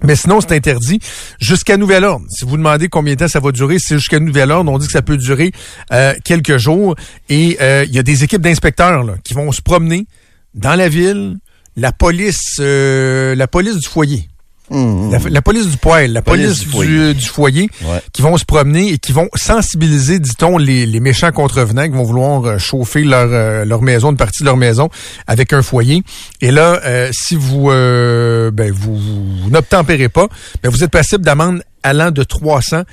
Mais 0.03 0.15
sinon, 0.15 0.39
c'est 0.41 0.53
interdit 0.53 0.99
jusqu'à 1.39 1.77
nouvel 1.77 2.05
ordre. 2.05 2.25
Si 2.29 2.45
vous 2.45 2.57
demandez 2.57 2.87
combien 2.87 3.13
de 3.13 3.19
temps 3.19 3.27
ça 3.27 3.39
va 3.39 3.51
durer, 3.51 3.77
c'est 3.79 3.97
jusqu'à 3.97 4.19
nouvel 4.19 4.49
ordre. 4.49 4.71
On 4.71 4.77
dit 4.77 4.87
que 4.87 4.93
ça 4.93 5.01
peut 5.01 5.17
durer 5.17 5.51
euh, 5.91 6.15
quelques 6.23 6.57
jours. 6.57 6.95
Et 7.27 7.57
euh, 7.61 7.85
il 7.85 7.93
y 7.93 7.99
a 7.99 8.03
des 8.03 8.23
équipes 8.23 8.41
d'inspecteurs 8.41 9.03
qui 9.23 9.33
vont 9.33 9.51
se 9.51 9.61
promener 9.61 10.07
dans 10.55 10.75
la 10.75 10.87
ville, 10.87 11.37
la 11.75 11.91
police, 11.91 12.57
euh, 12.59 13.35
la 13.35 13.47
police 13.47 13.75
du 13.75 13.87
foyer. 13.87 14.29
La, 14.71 15.17
la 15.29 15.41
police 15.41 15.67
du 15.67 15.77
poêle, 15.77 16.13
la 16.13 16.21
police, 16.21 16.45
Police 16.45 16.59
du 16.65 16.69
foyer. 16.69 17.13
du 17.13 17.25
foyer, 17.25 17.69
Ouais. 17.85 18.01
qui 18.13 18.21
vont 18.21 18.37
se 18.37 18.45
promener 18.45 18.93
et 18.93 18.97
qui 18.99 19.11
vont 19.11 19.27
sensibiliser, 19.35 20.19
dit-on, 20.19 20.57
les, 20.57 20.85
les 20.85 20.99
méchants 20.99 21.31
contrevenants 21.31 21.83
qui 21.85 21.95
vont 21.95 22.03
vouloir 22.03 22.45
euh, 22.45 22.57
chauffer 22.59 23.03
leur, 23.03 23.27
euh, 23.31 23.65
leur 23.65 23.81
maison, 23.81 24.11
une 24.11 24.17
partie 24.17 24.41
de 24.43 24.45
leur 24.45 24.57
maison 24.57 24.89
avec 25.27 25.53
un 25.53 25.61
foyer. 25.61 26.03
Et 26.41 26.51
là, 26.51 26.79
euh, 26.85 27.09
si 27.13 27.35
vous, 27.35 27.69
euh, 27.71 28.51
ben, 28.51 28.71
vous, 28.71 28.95
vous 28.97 29.49
n'obtempérez 29.49 30.09
pas, 30.09 30.27
ben, 30.61 30.69
vous 30.69 30.83
êtes 30.83 30.91
passible 30.91 31.23
d'amende 31.23 31.63
allant 31.83 32.11
de 32.11 32.23
300 32.23 32.83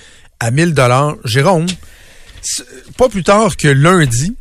à 0.41 0.51
1000 0.51 0.73
dollars. 0.75 1.17
Jérôme, 1.25 1.67
pas 2.97 3.09
plus 3.09 3.23
tard 3.25 3.57
que 3.57 3.69
lundi, 3.69 4.35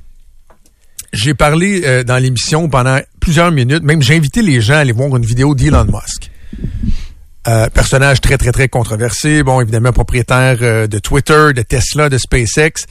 j'ai 1.14 1.34
parlé 1.34 1.82
euh, 1.86 2.04
dans 2.04 2.18
l'émission 2.18 2.70
pendant 2.70 3.00
plusieurs 3.20 3.52
minutes, 3.52 3.84
même 3.84 4.02
j'ai 4.02 4.16
invité 4.16 4.42
les 4.42 4.62
gens 4.62 4.74
à 4.76 4.78
aller 4.78 4.92
voir 4.92 5.16
une 5.18 5.26
vidéo 5.26 5.56
d'Elon 5.56 5.86
Musk. 5.86 6.30
Euh, 7.48 7.70
personnage 7.70 8.22
très, 8.22 8.38
très, 8.38 8.52
très 8.52 8.68
controversé. 8.70 9.44
Bon, 9.44 9.62
évidemment, 9.62 9.92
propriétaire 9.94 10.58
euh, 10.62 10.88
de 10.88 10.98
Twitter, 10.98 11.50
de 11.56 11.62
Tesla, 11.62 12.10
de 12.10 12.18
SpaceX. 12.18 12.86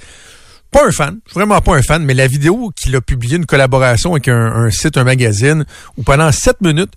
Pas 0.70 0.87
un 0.87 0.92
fan, 0.92 1.18
vraiment 1.34 1.61
pas 1.61 1.75
un 1.76 1.82
fan, 1.82 2.04
mais 2.04 2.14
la 2.14 2.26
vidéo 2.28 2.70
qu'il 2.76 2.94
a 2.96 3.00
publiée, 3.00 3.37
une 3.37 3.46
collaboration 3.46 4.12
avec 4.12 4.28
un, 4.28 4.34
un 4.52 4.70
site, 4.70 4.96
un 4.96 5.04
magazine, 5.04 5.64
où 5.96 6.02
pendant 6.04 6.30
sept 6.32 6.61
minutes, 6.61 6.92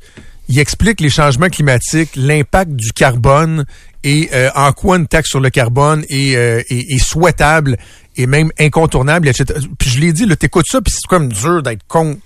il 0.50 0.60
explique 0.60 1.02
les 1.02 1.10
changements 1.10 1.50
climatiques, 1.50 2.12
l'impact 2.16 2.72
du 2.72 2.92
carbone 2.94 3.66
et 4.04 4.30
euh, 4.34 4.50
en 4.56 4.72
quoi 4.72 4.98
une 4.98 5.08
taxe 5.08 5.30
sur 5.30 5.40
le 5.40 5.50
carbone 5.50 6.06
est, 6.10 6.36
euh, 6.36 6.62
est- 6.70 6.92
est 6.94 7.04
souhaitable 7.04 7.78
et 8.16 8.26
même 8.28 8.52
incontournable, 8.60 9.28
etc. 9.28 9.60
Puis 9.78 9.90
je 9.90 10.00
l'ai 10.00 10.14
dit, 10.14 10.26
là, 10.26 10.36
t'écoutes 10.36 10.66
ça, 10.72 10.80
puis 10.82 10.94
c'est 10.94 11.06
comme 11.08 11.32
dur 11.32 11.62
d'être 11.64 11.82
con. 11.88 12.18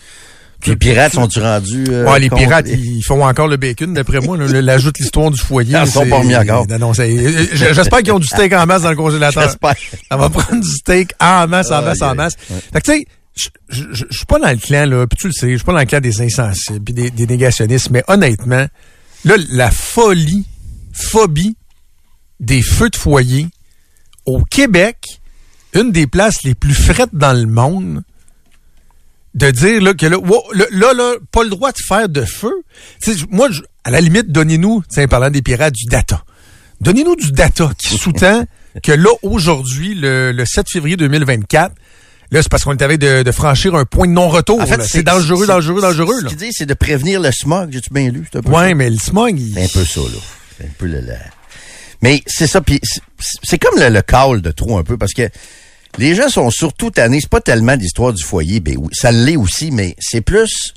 Les 0.68 0.76
pirates 0.76 1.14
sont-tu 1.14 1.40
rendus... 1.40 1.86
euh, 1.90 2.06
Ouais, 2.06 2.20
les 2.20 2.30
contre- 2.30 2.42
pirates, 2.44 2.68
ils 2.70 3.02
font 3.04 3.26
encore 3.26 3.48
le 3.48 3.58
bacon, 3.58 3.94
d'après 3.94 4.20
moi. 4.20 4.38
là. 4.38 4.48
Le- 4.48 4.60
L'ajout 4.62 4.92
de 4.92 4.98
l'histoire 5.00 5.32
du 5.32 5.40
foyer. 5.40 5.78
Ils 5.82 5.88
sont 5.88 6.06
pas 6.08 6.18
remis 6.20 6.36
encore. 6.36 6.66
Euh, 6.70 7.46
J'espère 7.54 8.00
qu'ils 8.00 8.12
ont 8.14 8.20
du 8.20 8.28
steak 8.34 8.54
en 8.54 8.66
masse 8.66 8.82
dans 8.84 8.90
le 8.92 8.96
congélateur. 8.96 9.44
J'espère. 9.44 9.76
Ça 10.10 10.18
va 10.18 10.30
prendre 10.30 10.62
du 10.62 10.70
steak 10.70 11.14
en 11.20 11.48
masse, 11.48 11.72
en 11.72 11.82
masse, 11.82 12.02
en 12.02 12.16
masse. 12.16 12.36
Fait 12.74 12.82
que 12.82 12.92
tu 12.92 13.00
sais, 13.00 13.06
je 13.70 14.06
suis 14.12 14.26
pas 14.26 14.40
dans 14.40 14.50
le 14.50 14.58
clan, 14.58 14.86
là, 14.86 15.08
puis 15.08 15.18
tu 15.20 15.28
le 15.28 15.34
sais, 15.34 15.52
je 15.52 15.56
suis 15.56 15.66
pas 15.66 15.72
dans 15.74 15.80
le 15.80 15.86
clan 15.86 16.00
des 16.02 16.22
insensibles 16.22 16.82
puis 16.84 16.94
des, 16.94 17.10
des 17.12 17.26
négationnistes, 17.28 17.90
mais 17.90 18.04
honnêtement, 18.08 18.66
là, 19.26 19.36
la 19.52 19.72
folie, 19.72 20.46
phobie 20.94 21.56
des 22.40 22.62
feux 22.62 22.90
de 22.90 22.96
foyer 22.98 23.48
au 24.26 24.44
Québec, 24.44 24.98
une 25.74 25.92
des 25.92 26.08
places 26.08 26.44
les 26.44 26.56
plus 26.56 26.74
frettes 26.74 27.14
dans 27.14 27.34
le 27.34 27.46
monde, 27.46 28.04
de 29.34 29.50
dire 29.52 29.82
là, 29.82 29.94
que 29.94 30.06
là, 30.06 30.18
wow, 30.18 30.44
là, 30.54 30.66
là, 30.72 30.94
là, 30.94 31.14
pas 31.32 31.44
le 31.44 31.50
droit 31.50 31.72
de 31.72 31.78
faire 31.88 32.10
de 32.10 32.24
feu. 32.26 32.54
Moi, 33.30 33.50
je- 33.52 33.62
à 33.84 33.92
la 33.92 34.02
limite, 34.02 34.32
donnez-nous, 34.32 34.84
en 34.98 35.08
parlant 35.08 35.30
des 35.30 35.42
pirates, 35.42 35.74
du 35.74 35.86
data. 35.86 36.24
Donnez-nous 36.82 37.16
du 37.16 37.32
data 37.32 37.72
qui 37.78 37.98
sous-tend 37.98 38.46
que 38.84 38.92
là, 38.92 39.10
aujourd'hui, 39.24 39.96
le, 39.96 40.32
le 40.32 40.46
7 40.46 40.68
février 40.70 40.98
2024, 40.98 41.74
là, 42.32 42.42
c'est 42.42 42.50
parce 42.50 42.64
qu'on 42.64 42.74
est 42.76 42.82
avec 42.82 43.00
de, 43.00 43.24
de 43.24 43.32
franchir 43.32 43.76
un 43.76 43.86
point 43.86 44.08
de 44.08 44.14
non-retour. 44.14 44.60
En 44.62 44.66
fait, 44.66 44.82
c'est 44.84 45.04
dangereux, 45.04 45.48
dangereux, 45.48 45.82
dangereux. 45.82 46.16
Ce 46.20 46.24
Là. 46.24 46.30
qu'il 46.30 46.38
dit, 46.38 46.50
c'est 46.52 46.66
de 46.66 46.74
prévenir 46.74 47.20
le 47.22 47.32
smog. 47.32 47.70
J'ai-tu 47.72 47.94
bien 47.94 48.10
lu? 48.10 48.26
Ça. 48.32 48.40
mais 48.76 48.90
le 48.90 48.98
smog, 48.98 49.40
il... 49.40 49.54
C'est 49.54 49.64
un 49.64 49.68
peu 49.82 49.86
ça, 49.86 50.00
là. 50.02 50.20
C'est 50.58 50.66
un 50.66 50.70
peu 50.78 50.86
le... 50.88 51.02
le- 51.02 51.14
Mais 52.02 52.22
c'est 52.28 52.48
ça, 52.48 52.62
puis 52.62 52.80
c'est- 52.84 53.02
c'est 53.44 53.58
comme 53.60 53.80
le, 53.80 53.90
le 53.90 54.02
call 54.02 54.42
de 54.42 54.52
trop 54.52 54.78
un 54.78 54.84
peu, 54.84 54.98
parce 54.98 55.14
que 55.14 55.30
les 55.98 56.16
gens 56.16 56.30
sont 56.30 56.50
surtout 56.50 56.90
tannés. 56.92 57.20
C'est 57.22 57.30
pas 57.30 57.42
tellement 57.42 57.76
l'histoire 57.76 58.14
du 58.14 58.24
foyer, 58.24 58.60
ben 58.60 58.76
oui, 58.78 58.90
ça 58.94 59.12
l'est 59.12 59.38
aussi, 59.38 59.72
mais 59.72 59.96
c'est 60.00 60.22
plus... 60.22 60.74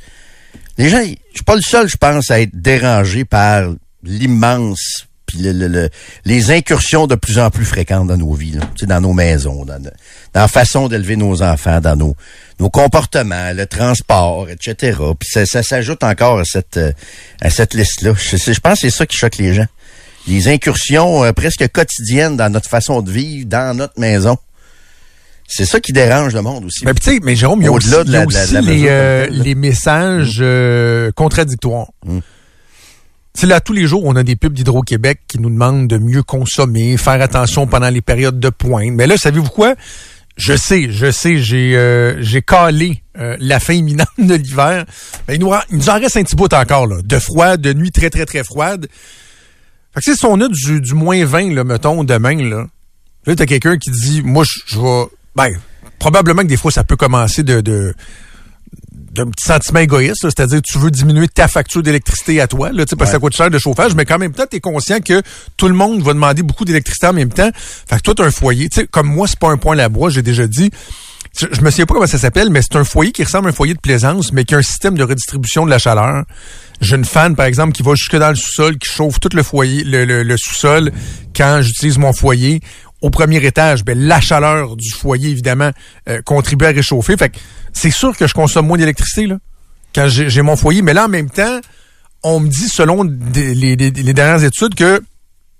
Les 0.76 0.88
gens, 0.88 1.00
je 1.02 1.14
suis 1.35 1.44
pas 1.44 1.54
le 1.54 1.62
seul, 1.62 1.88
je 1.88 1.97
pense, 1.97 2.30
à 2.30 2.40
être 2.40 2.50
dérangé 2.54 3.25
par 3.25 3.71
l'immense... 4.02 5.06
Puis 5.26 5.38
le- 5.38 5.52
le- 5.52 5.68
le- 5.68 5.88
les 6.26 6.50
incursions 6.50 7.06
de 7.06 7.14
plus 7.14 7.38
en 7.38 7.50
plus 7.50 7.64
fréquentes 7.64 8.09
dans 8.09 8.16
nos 8.18 8.35
vies, 8.35 8.52
là. 8.52 8.61
Dans 8.83 9.00
nos 9.00 9.14
maisons, 9.14 9.64
dans, 9.64 9.83
dans 9.83 9.90
la 10.35 10.49
façon 10.49 10.87
d'élever 10.87 11.16
nos 11.16 11.42
enfants, 11.42 11.80
dans 11.80 11.97
nos, 11.97 12.14
nos 12.61 12.68
comportements, 12.68 13.52
le 13.54 13.64
transport, 13.66 14.49
etc. 14.50 14.99
Puis 15.18 15.47
ça, 15.47 15.62
s'ajoute 15.62 16.04
encore 16.04 16.40
à 16.40 16.44
cette, 16.44 16.78
à 17.40 17.49
cette 17.49 17.73
liste-là. 17.73 18.12
Je 18.14 18.61
pense 18.61 18.75
que 18.75 18.90
c'est 18.90 18.97
ça 18.97 19.06
qui 19.06 19.16
choque 19.16 19.38
les 19.38 19.54
gens. 19.54 19.66
Les 20.28 20.49
incursions 20.49 21.25
euh, 21.25 21.33
presque 21.33 21.66
quotidiennes 21.68 22.37
dans 22.37 22.52
notre 22.52 22.68
façon 22.68 23.00
de 23.00 23.11
vivre, 23.11 23.47
dans 23.49 23.75
notre 23.75 23.99
maison. 23.99 24.37
C'est 25.46 25.66
ça 25.66 25.78
qui 25.80 25.92
dérange 25.92 26.34
le 26.34 26.42
monde 26.42 26.64
aussi. 26.64 26.84
Mais 26.84 26.94
puis, 26.94 27.04
tu 27.04 27.14
sais, 27.14 27.20
mais 27.22 27.36
Jérôme, 27.36 27.60
il 27.60 27.64
y 27.66 27.68
a 27.68 27.72
aussi, 27.72 27.90
de 27.90 27.96
la- 27.96 28.04
de 28.04 28.12
la- 28.12 28.26
aussi 28.26 28.48
de 28.50 28.54
la 28.54 28.60
les, 28.62 28.72
mesure 28.74 28.88
euh, 28.90 29.26
les 29.30 29.54
messages 29.54 30.38
euh, 30.40 31.12
contradictoires. 31.12 31.88
Mm. 32.04 32.18
Sais, 33.34 33.46
là, 33.46 33.60
tous 33.60 33.72
les 33.72 33.86
jours, 33.86 34.02
on 34.04 34.14
a 34.16 34.22
des 34.22 34.36
pubs 34.36 34.52
d'Hydro-Québec 34.54 35.20
qui 35.26 35.38
nous 35.40 35.50
demandent 35.50 35.88
de 35.88 35.98
mieux 35.98 36.22
consommer, 36.22 36.96
faire 36.96 37.20
attention 37.20 37.66
pendant 37.66 37.90
les 37.90 38.00
périodes 38.00 38.38
de 38.38 38.48
pointe. 38.48 38.92
Mais 38.94 39.06
là, 39.06 39.16
savez-vous 39.16 39.48
quoi? 39.50 39.74
Je 40.36 40.56
sais, 40.56 40.86
je 40.90 41.10
sais, 41.12 41.38
j'ai 41.38 41.76
euh, 41.76 42.20
j'ai 42.22 42.42
calé 42.42 43.02
euh, 43.18 43.36
la 43.38 43.60
fin 43.60 43.74
imminente 43.74 44.08
de 44.18 44.34
l'hiver. 44.34 44.84
Ben, 45.28 45.34
il, 45.34 45.40
nous, 45.40 45.52
en- 45.52 45.60
il 45.70 45.78
nous 45.78 45.90
en 45.90 45.94
reste 46.00 46.16
un 46.16 46.22
petit 46.24 46.36
bout 46.36 46.52
encore, 46.52 46.86
là. 46.86 46.96
De 47.04 47.18
froid, 47.18 47.56
de 47.56 47.72
nuit 47.72 47.92
très, 47.92 48.10
très, 48.10 48.24
très 48.26 48.42
froide. 48.44 48.88
Fait 49.94 50.00
que 50.00 50.16
si 50.16 50.24
on 50.24 50.40
a 50.40 50.48
du, 50.48 50.80
du 50.80 50.94
moins 50.94 51.24
20, 51.24 51.54
là, 51.54 51.62
mettons, 51.64 52.02
demain, 52.02 52.36
là, 52.36 52.66
là, 53.26 53.36
t'as 53.36 53.46
quelqu'un 53.46 53.76
qui 53.78 53.90
dit, 53.90 54.22
moi, 54.24 54.44
je 54.66 54.78
vais... 54.80 55.04
Ben, 55.36 55.50
probablement 55.98 56.42
que 56.42 56.48
des 56.48 56.56
fois, 56.56 56.70
ça 56.70 56.84
peut 56.84 56.96
commencer 56.96 57.42
de... 57.42 57.60
de 57.60 57.94
d'un 59.12 59.26
petit 59.30 59.46
sentiment 59.46 59.78
égoïste, 59.78 60.22
c'est-à-dire 60.22 60.60
tu 60.60 60.76
veux 60.76 60.90
diminuer 60.90 61.28
ta 61.28 61.46
facture 61.46 61.84
d'électricité 61.84 62.40
à 62.40 62.48
toi, 62.48 62.72
là, 62.72 62.84
tu 62.84 62.90
sais, 62.90 62.96
parce 62.96 63.10
que 63.10 63.14
ça 63.14 63.20
coûte 63.20 63.36
cher 63.36 63.48
de 63.48 63.58
chauffage, 63.58 63.94
mais 63.94 64.04
quand 64.04 64.18
même 64.18 64.32
temps, 64.32 64.42
tu 64.50 64.56
es 64.56 64.60
conscient 64.60 64.98
que 64.98 65.22
tout 65.56 65.68
le 65.68 65.74
monde 65.74 66.02
va 66.02 66.14
demander 66.14 66.42
beaucoup 66.42 66.64
d'électricité 66.64 67.06
en 67.06 67.12
même 67.12 67.28
temps. 67.32 67.48
Fait 67.54 67.94
que 67.98 68.00
toi, 68.00 68.14
tu 68.16 68.22
un 68.22 68.32
foyer. 68.32 68.68
Tu 68.68 68.80
sais, 68.80 68.86
comme 68.88 69.06
moi, 69.06 69.28
c'est 69.28 69.38
pas 69.38 69.50
un 69.50 69.56
point 69.56 69.74
à 69.74 69.76
la 69.76 69.88
bois, 69.88 70.10
j'ai 70.10 70.22
déjà 70.22 70.48
dit. 70.48 70.72
Je, 71.38 71.46
je 71.52 71.60
me 71.60 71.70
souviens 71.70 71.86
pas 71.86 71.94
comment 71.94 72.06
ça 72.08 72.18
s'appelle, 72.18 72.50
mais 72.50 72.60
c'est 72.62 72.74
un 72.76 72.82
foyer 72.82 73.12
qui 73.12 73.22
ressemble 73.22 73.46
à 73.46 73.50
un 73.50 73.52
foyer 73.52 73.74
de 73.74 73.78
plaisance, 73.80 74.32
mais 74.32 74.44
qui 74.44 74.56
a 74.56 74.58
un 74.58 74.62
système 74.62 74.96
de 74.98 75.04
redistribution 75.04 75.64
de 75.64 75.70
la 75.70 75.78
chaleur. 75.78 76.24
J'ai 76.80 76.96
une 76.96 77.04
fan, 77.04 77.36
par 77.36 77.46
exemple, 77.46 77.72
qui 77.72 77.84
va 77.84 77.94
jusque 77.94 78.16
dans 78.16 78.30
le 78.30 78.34
sous-sol, 78.36 78.78
qui 78.78 78.90
chauffe 78.92 79.20
tout 79.20 79.28
le 79.32 79.44
foyer, 79.44 79.84
le, 79.84 80.04
le- 80.04 80.24
le 80.24 80.36
sous-sol 80.36 80.90
quand 81.36 81.60
j'utilise 81.62 81.98
mon 81.98 82.12
foyer. 82.12 82.60
Au 83.04 83.11
premier 83.11 83.44
étage, 83.44 83.84
ben, 83.84 83.99
la 83.99 84.18
chaleur 84.20 84.76
du 84.76 84.90
foyer, 84.90 85.28
évidemment, 85.30 85.70
euh, 86.08 86.23
contribue 86.23 86.64
à 86.64 86.68
réchauffer. 86.70 87.16
Fait 87.18 87.28
que 87.28 87.37
c'est 87.75 87.90
sûr 87.90 88.16
que 88.16 88.26
je 88.26 88.32
consomme 88.32 88.66
moins 88.66 88.78
d'électricité, 88.78 89.26
là, 89.26 89.37
quand 89.94 90.08
j'ai 90.08 90.40
mon 90.42 90.56
foyer. 90.56 90.80
Mais 90.80 90.94
là, 90.94 91.04
en 91.04 91.08
même 91.08 91.28
temps, 91.28 91.61
on 92.23 92.40
me 92.40 92.49
dit, 92.49 92.68
selon 92.68 93.04
des- 93.04 93.54
les, 93.54 93.76
les- 93.76 93.90
les 93.90 94.14
dernières 94.14 94.42
études, 94.42 94.75
que, 94.75 95.02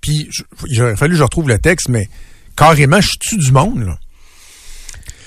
puis 0.01 0.27
il 0.69 0.81
aurait 0.81 0.95
fallu 0.95 1.11
que 1.13 1.19
je 1.19 1.23
retrouve 1.23 1.47
le 1.47 1.59
texte, 1.59 1.87
mais 1.89 2.09
carrément, 2.57 2.99
je 2.99 3.09
tue 3.19 3.37
du 3.37 3.51
monde, 3.51 3.85
là. 3.85 3.97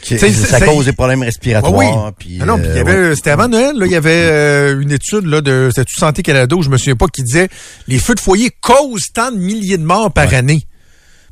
Ça 0.03 0.61
cause 0.67 0.87
des 0.87 0.93
problèmes 0.93 1.23
Ah 1.23 1.27
respiratoires. 1.27 1.75
oui. 1.75 1.87
puis, 2.19 2.39
Ah 2.41 2.47
non, 2.47 2.57
puis 2.59 2.69
il 2.71 2.77
y 2.77 2.81
euh, 2.81 3.11
ouais. 3.11 3.17
c'était 3.17 3.31
avant 3.31 3.49
Noël, 3.49 3.77
là, 3.77 3.85
il 3.87 3.93
y 3.93 3.97
avait 3.97 4.11
euh, 4.31 4.81
une 4.81 4.93
étude 4.93 5.27
là 5.27 5.41
de 5.41 5.71
Santé 5.89 6.23
Canada 6.23 6.55
où 6.57 6.63
je 6.63 6.71
me 6.71 6.79
souviens 6.79 6.97
pas 6.97 7.07
qui 7.09 7.23
disait 7.23 7.49
les 7.89 7.99
feux 7.99 8.15
de 8.15 8.21
foyer 8.21 8.51
causent 8.61 9.09
tant 9.13 9.31
de 9.33 9.37
milliers 9.37 9.77
de 9.77 9.85
morts 9.85 10.13
par 10.13 10.33
année. 10.35 10.63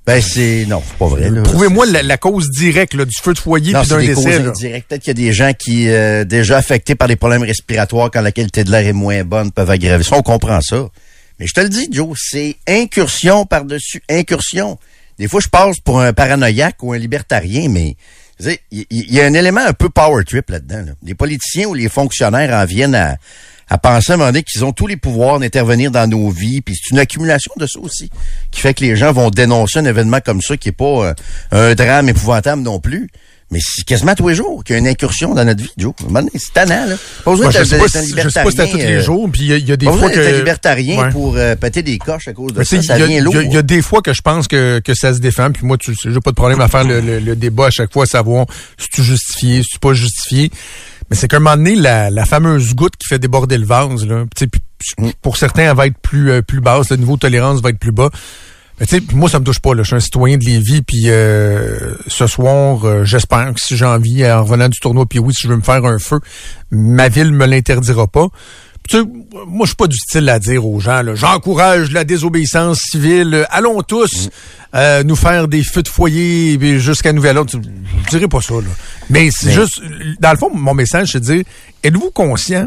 Ben, 0.06 0.22
c'est... 0.22 0.66
Non, 0.68 0.80
c'est 0.86 0.96
pas 0.96 1.06
vrai. 1.06 1.30
là. 1.30 1.42
Prouvez-moi 1.42 1.84
la, 1.86 2.02
la 2.02 2.16
cause 2.16 2.48
directe 2.50 2.94
là, 2.94 3.04
du 3.04 3.16
feu 3.20 3.34
de 3.34 3.38
foyer 3.38 3.72
puis 3.72 3.88
d'un 3.88 3.98
décès. 3.98 4.40
Peut-être 4.40 5.02
qu'il 5.02 5.08
y 5.08 5.10
a 5.10 5.14
des 5.14 5.32
gens 5.32 5.52
qui, 5.52 5.88
euh, 5.88 6.24
déjà 6.24 6.58
affectés 6.58 6.94
par 6.94 7.08
des 7.08 7.16
problèmes 7.16 7.42
respiratoires 7.42 8.10
quand 8.12 8.20
la 8.20 8.30
qualité 8.30 8.62
de 8.62 8.70
l'air 8.70 8.86
est 8.86 8.92
moins 8.92 9.24
bonne, 9.24 9.50
peuvent 9.50 9.70
aggraver 9.70 10.04
ça. 10.04 10.16
On 10.16 10.22
comprend 10.22 10.60
ça. 10.60 10.88
Mais 11.40 11.48
je 11.48 11.54
te 11.54 11.60
le 11.60 11.68
dis, 11.68 11.88
Joe, 11.90 12.16
c'est 12.16 12.56
incursion 12.68 13.46
par-dessus 13.46 14.00
incursion. 14.08 14.78
Des 15.18 15.26
fois, 15.26 15.40
je 15.40 15.48
passe 15.48 15.80
pour 15.80 16.00
un 16.00 16.12
paranoïaque 16.12 16.82
ou 16.82 16.92
un 16.92 16.98
libertarien, 16.98 17.68
mais 17.68 17.96
il 18.70 18.86
y, 18.90 19.20
a 19.20 19.24
un 19.24 19.34
élément 19.34 19.62
un 19.62 19.72
peu 19.72 19.88
power 19.88 20.22
trip 20.24 20.50
là-dedans. 20.50 20.84
là. 20.86 20.92
Les 21.02 21.14
politiciens 21.14 21.66
ou 21.66 21.74
les 21.74 21.88
fonctionnaires 21.88 22.54
en 22.54 22.64
viennent 22.64 22.94
à, 22.94 23.16
à 23.68 23.78
penser 23.78 24.12
à 24.12 24.14
un 24.14 24.18
moment 24.18 24.28
donné 24.30 24.42
qu'ils 24.44 24.64
ont 24.64 24.72
tous 24.72 24.86
les 24.86 24.96
pouvoirs 24.96 25.38
d'intervenir 25.40 25.90
dans 25.90 26.06
nos 26.08 26.30
vies. 26.30 26.60
Puis 26.60 26.74
c'est 26.76 26.92
une 26.92 26.98
accumulation 27.00 27.52
de 27.56 27.66
ça 27.66 27.78
aussi 27.80 28.10
qui 28.50 28.60
fait 28.60 28.74
que 28.74 28.84
les 28.84 28.94
gens 28.96 29.12
vont 29.12 29.30
dénoncer 29.30 29.78
un 29.80 29.84
événement 29.84 30.20
comme 30.24 30.40
ça 30.40 30.56
qui 30.56 30.68
est 30.68 30.72
pas 30.72 30.84
euh, 31.06 31.14
un 31.50 31.74
drame 31.74 32.08
épouvantable 32.08 32.62
non 32.62 32.78
plus. 32.80 33.08
Mais 33.52 33.60
c'est 33.62 33.84
quasiment 33.84 34.16
tous 34.16 34.26
les 34.28 34.34
jours 34.34 34.64
qu'il 34.64 34.72
y 34.72 34.76
a 34.76 34.80
une 34.80 34.88
incursion 34.88 35.32
dans 35.32 35.44
notre 35.44 35.62
vie, 35.62 35.70
Joe. 35.78 35.92
C'est 36.34 36.52
tannant, 36.52 36.84
là. 36.84 36.96
Pas 37.24 37.30
besoin 37.30 37.50
d'être 37.50 37.78
pas, 37.78 37.84
un 37.84 38.02
si- 38.02 38.12
je 38.16 38.28
sais 38.28 38.42
pas 38.42 38.50
si 38.50 38.56
c'est 38.56 38.66
tous 38.66 38.76
les 38.76 38.82
libertarien, 38.82 38.98
euh, 38.98 39.02
jours, 39.02 39.28
puis 39.30 39.40
il 39.42 39.46
y 39.46 39.52
a, 39.52 39.56
il 39.58 39.68
y 39.68 39.70
a 39.72 39.76
des 39.76 39.86
Pas 39.86 39.92
fois 39.92 40.08
besoin 40.08 40.16
d'être 40.16 40.26
un 40.26 40.32
que 40.32 40.36
libertarien 40.38 40.98
Ouais. 41.04 41.10
pour 41.10 41.36
euh, 41.36 41.54
péter 41.54 41.82
des 41.84 41.96
coches 41.98 42.26
à 42.26 42.32
cause 42.32 42.52
de 42.52 42.58
Mais 42.58 42.64
ça. 42.64 42.96
vient 42.96 43.06
il 43.06 43.12
y, 43.14 43.20
lourd. 43.20 43.36
a- 43.36 43.42
il 43.44 43.52
y 43.52 43.56
a 43.56 43.62
des 43.62 43.82
fois 43.82 44.02
que 44.02 44.12
je 44.12 44.20
pense 44.20 44.48
que, 44.48 44.80
que 44.80 44.94
ça 44.94 45.14
se 45.14 45.20
défend, 45.20 45.52
puis 45.52 45.64
moi, 45.64 45.78
tu 45.78 45.94
j'ai 45.94 46.20
pas 46.20 46.30
de 46.30 46.34
problème 46.34 46.60
à 46.60 46.66
faire 46.66 46.82
le, 46.82 47.00
le- 47.00 47.20
le 47.20 47.36
débat 47.36 47.66
à 47.66 47.70
chaque 47.70 47.92
fois, 47.92 48.02
à 48.02 48.06
savoir 48.06 48.46
si 48.78 48.88
tu 48.88 49.04
justifié, 49.04 49.62
si 49.62 49.68
tu 49.74 49.78
pas 49.78 49.92
justifié. 49.94 50.50
Mais 51.10 51.16
c'est 51.16 51.28
qu'à 51.28 51.36
un 51.36 51.40
moment 51.40 51.56
donné, 51.56 51.74
la, 51.76 52.10
la 52.10 52.24
fameuse 52.24 52.74
goutte 52.74 52.96
qui 52.96 53.06
fait 53.08 53.18
déborder 53.18 53.58
le 53.58 53.66
vase, 53.66 54.06
là, 54.06 54.24
tu 54.34 54.40
sais, 54.40 54.46
puis 54.46 54.60
Mm. 54.98 55.10
pour 55.22 55.36
certains, 55.36 55.70
elle 55.70 55.76
va 55.76 55.86
être 55.86 55.98
plus, 55.98 56.30
euh, 56.30 56.42
plus 56.42 56.60
basse, 56.60 56.90
le 56.90 56.96
niveau 56.96 57.14
de 57.14 57.20
tolérance 57.20 57.60
va 57.60 57.70
être 57.70 57.78
plus 57.78 57.92
bas. 57.92 58.10
Mais 58.78 58.84
tu 58.86 58.96
sais, 58.96 59.02
moi, 59.14 59.30
ça 59.30 59.38
me 59.38 59.44
touche 59.44 59.58
pas. 59.58 59.74
Là. 59.74 59.82
Je 59.82 59.86
suis 59.86 59.96
un 59.96 60.00
citoyen 60.00 60.36
de 60.36 60.44
Lévis, 60.44 60.82
puis 60.82 61.04
euh, 61.06 61.94
ce 62.06 62.26
soir, 62.26 62.84
euh, 62.84 63.04
j'espère 63.04 63.54
que 63.54 63.60
si 63.60 63.74
j'ai 63.76 63.86
envie, 63.86 64.26
en 64.30 64.44
revenant 64.44 64.68
du 64.68 64.78
tournoi, 64.78 65.06
puis 65.06 65.18
oui, 65.18 65.32
si 65.32 65.44
je 65.44 65.48
veux 65.48 65.56
me 65.56 65.62
faire 65.62 65.84
un 65.86 65.98
feu, 65.98 66.20
ma 66.70 67.08
ville 67.08 67.32
me 67.32 67.46
l'interdira 67.46 68.06
pas. 68.06 68.28
Tu 68.88 68.98
sais, 68.98 69.02
moi, 69.46 69.64
je 69.64 69.66
suis 69.66 69.76
pas 69.76 69.86
du 69.86 69.96
style 69.96 70.28
à 70.28 70.38
dire 70.38 70.66
aux 70.66 70.78
gens, 70.80 71.02
là, 71.02 71.14
j'encourage 71.14 71.90
la 71.92 72.04
désobéissance 72.04 72.78
civile. 72.90 73.34
euh, 73.34 73.44
Allons 73.50 73.82
tous 73.82 74.28
euh, 74.74 75.02
nous 75.02 75.16
faire 75.16 75.48
des 75.48 75.62
feux 75.64 75.82
de 75.82 75.88
foyer 75.88 76.58
jusqu'à 76.78 77.12
nouvel 77.12 77.38
ordre. 77.38 77.50
Je 78.04 78.10
dirais 78.10 78.28
pas 78.28 78.40
ça. 78.40 78.54
Là. 78.54 78.60
Mais 79.10 79.30
c'est 79.30 79.52
juste, 79.52 79.80
dans 80.20 80.30
le 80.30 80.36
fond, 80.36 80.50
mon 80.54 80.74
message, 80.74 81.12
c'est 81.12 81.20
de 81.20 81.24
dire, 81.24 81.44
êtes-vous 81.82 82.10
conscient 82.10 82.66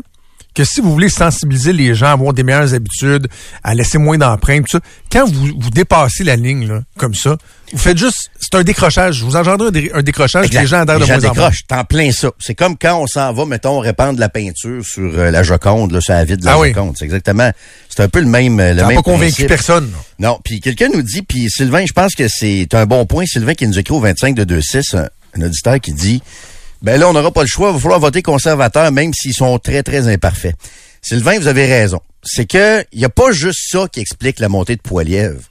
que 0.56 0.63
si 0.63 0.82
vous 0.82 0.91
voulez 0.91 1.10
sensibiliser 1.10 1.72
les 1.74 1.94
gens 1.96 2.08
à 2.08 2.12
avoir 2.12 2.34
des 2.34 2.44
meilleures 2.44 2.74
habitudes, 2.74 3.27
à 3.63 3.74
laisser 3.75 3.98
moins 3.98 4.18
d'empreintes, 4.18 4.65
tout 4.70 4.77
ça, 4.77 4.84
quand 5.12 5.25
vous, 5.29 5.51
vous 5.58 5.70
dépassez 5.70 6.24
la 6.24 6.36
ligne 6.36 6.68
là, 6.68 6.82
comme 6.98 7.13
ça, 7.13 7.38
vous 7.72 7.77
faites 7.77 7.98
juste, 8.00 8.32
c'est 8.39 8.56
un 8.56 8.63
décrochage. 8.63 9.22
Vous 9.24 9.36
engendrez 9.36 9.68
un, 9.68 9.72
dé- 9.72 9.91
un 9.94 10.01
décrochage, 10.01 10.48
Exact. 10.48 10.62
les 10.62 10.68
gens 10.68 10.79
adhèrent 10.82 10.96
de 10.96 11.01
Les 11.01 11.08
gens 11.08 11.20
moins 11.36 11.50
en 11.72 11.75
moins. 11.75 11.84
plein 11.86 12.12
ça. 12.12 12.32
C'est 12.39 12.56
comme 12.56 12.75
quand 12.77 13.00
on 13.00 13.06
s'en 13.08 13.32
va, 13.32 13.46
mettons, 13.46 13.77
répandre 13.79 14.20
la 14.20 14.27
peinture 14.27 14.84
sur 14.84 15.03
euh, 15.18 15.29
la 15.29 15.44
Joconde, 15.44 15.91
là, 15.91 16.01
sur 16.01 16.13
la 16.13 16.25
vide 16.25 16.39
de 16.41 16.46
la 16.46 16.53
Ah 16.53 16.60
oui. 16.60 16.70
Joconde. 16.74 16.96
C'est 16.98 17.06
exactement, 17.06 17.51
c'est 17.88 18.01
un 18.01 18.10
peu 18.10 18.20
le 18.20 18.25
même, 18.25 18.60
euh, 18.60 18.74
le 18.74 18.86
même 18.86 18.96
pas 18.96 19.01
convaincu 19.03 19.46
principe. 19.46 19.48
personne. 19.50 19.91
Non, 20.18 20.39
puis 20.44 20.60
quelqu'un 20.62 20.89
nous 20.91 21.03
dit, 21.03 21.22
puis 21.22 21.48
Sylvain, 21.50 21.86
je 21.86 21.94
pense 21.94 22.15
que 22.15 22.27
c'est 22.27 22.68
un 22.74 22.86
bon 22.88 23.06
point, 23.06 23.25
Sylvain 23.27 23.53
qui 23.53 23.68
nous 23.68 23.77
écrit 23.77 23.94
au 23.94 24.00
25 24.00 24.34
de 24.36 24.44
2-6, 24.60 24.98
un, 24.98 25.08
un 25.38 25.41
auditeur 25.46 25.79
qui 25.79 25.94
dit, 25.94 26.24
ben 26.82 27.00
là, 27.00 27.10
on 27.10 27.14
n'aura 27.14 27.32
pas 27.32 27.42
le 27.42 27.48
choix, 27.48 27.70
il 27.70 27.74
va 27.74 27.80
falloir 27.80 28.00
voter 28.00 28.22
conservateur, 28.22 28.92
même 28.92 29.14
s'ils 29.14 29.34
sont 29.34 29.60
très, 29.60 29.84
très 29.84 30.08
imparfaits. 30.08 30.56
Sylvain, 31.02 31.40
vous 31.40 31.48
avez 31.48 31.66
raison. 31.66 32.00
C'est 32.24 32.46
que 32.46 32.86
il 32.92 33.00
n'y 33.00 33.06
a 33.06 33.10
pas 33.10 33.32
juste 33.32 33.72
ça 33.72 33.88
qui 33.92 34.00
explique 34.00 34.40
la 34.40 34.50
montée 34.50 34.76
de 34.76 34.82
Poilièvre. 34.82 35.42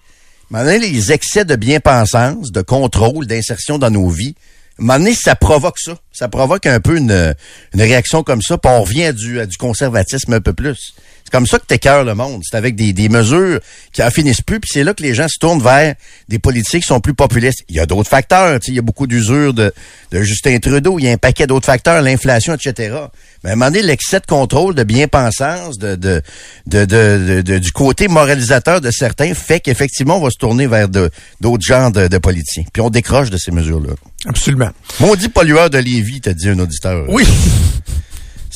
Donné, 0.51 0.79
les 0.79 1.13
excès 1.13 1.45
de 1.45 1.57
bien-pensance, 1.57 2.53
de 2.53 2.63
contrôle, 2.63 3.27
d'insertion 3.27 3.79
dans 3.79 3.91
nos 3.91 4.09
vies, 4.09 4.35
donné, 4.79 5.15
ça 5.15 5.35
provoque 5.35 5.79
ça. 5.79 5.99
Ça 6.13 6.29
provoque 6.29 6.67
un 6.67 6.81
peu 6.81 6.97
une, 6.97 7.35
une 7.75 7.83
réaction 7.83 8.23
comme 8.23 8.41
ça, 8.41 8.57
puis 8.57 8.73
on 8.73 8.83
revient 8.83 9.13
du, 9.13 9.41
à 9.41 9.47
du 9.47 9.57
conservatisme 9.57 10.33
un 10.33 10.41
peu 10.41 10.55
plus. 10.55 10.95
C'est 11.31 11.37
comme 11.37 11.47
ça 11.47 11.59
que 11.59 11.67
t'écœures 11.67 12.05
le 12.05 12.15
monde. 12.15 12.41
C'est 12.43 12.57
avec 12.57 12.75
des, 12.75 12.95
des 12.95 13.11
mesures 13.11 13.61
qui 13.93 14.03
en 14.03 14.11
finissent 14.11 14.41
plus, 14.41 14.61
puis 14.61 14.71
c'est 14.73 14.83
là 14.83 14.95
que 14.95 15.03
les 15.03 15.13
gens 15.13 15.29
se 15.29 15.39
tournent 15.39 15.61
vers 15.63 15.95
des 16.31 16.39
politiques 16.39 16.81
qui 16.81 16.89
sont 16.89 17.01
plus 17.01 17.13
populistes. 17.13 17.65
Il 17.69 17.77
y 17.77 17.81
a 17.81 17.85
d'autres 17.85 18.09
facteurs, 18.09 18.59
il 18.67 18.73
y 18.75 18.79
a 18.79 18.83
beaucoup 18.83 19.07
d'usure 19.07 19.53
de, 19.53 19.71
de 20.11 20.23
Justin 20.23 20.59
Trudeau, 20.59 20.99
il 20.99 21.05
y 21.05 21.09
a 21.09 21.13
un 21.13 21.19
paquet 21.19 21.47
d'autres 21.47 21.67
facteurs, 21.67 22.01
l'inflation, 22.01 22.55
etc. 22.55 22.97
Mais 23.45 23.51
à 23.51 23.53
un 23.53 23.57
moment 23.57 23.71
donné, 23.71 23.83
l'excès 23.83 24.21
de 24.21 24.25
contrôle, 24.25 24.75
de 24.75 24.85
bien-pensance, 24.85 25.77
de, 25.77 25.97
de, 25.97 26.23
de, 26.67 26.87
de, 26.87 27.27
de- 27.29 27.43
de- 27.43 27.59
du 27.59 27.73
côté 27.73 28.09
moralisateur 28.09 28.81
de 28.81 28.91
certains 28.91 29.35
fait 29.35 29.61
qu'effectivement, 29.61 30.17
on 30.17 30.23
va 30.23 30.31
se 30.31 30.39
tourner 30.39 30.67
vers 30.67 30.89
d'autres 30.89 31.13
genres 31.61 31.93
de, 31.93 32.09
de 32.09 32.17
politiciens. 32.19 32.65
Puis 32.73 32.81
on 32.81 32.89
décroche 32.89 33.29
de 33.29 33.37
ces 33.37 33.51
mesures-là. 33.51 33.93
Absolument. 34.25 34.71
Maudit 35.01 35.29
pollueur 35.29 35.69
de 35.69 35.77
Lévis, 35.77 36.23
t'as 36.23 36.33
dit 36.33 36.49
un 36.49 36.59
auditeur. 36.59 37.05
Oui. 37.11 37.25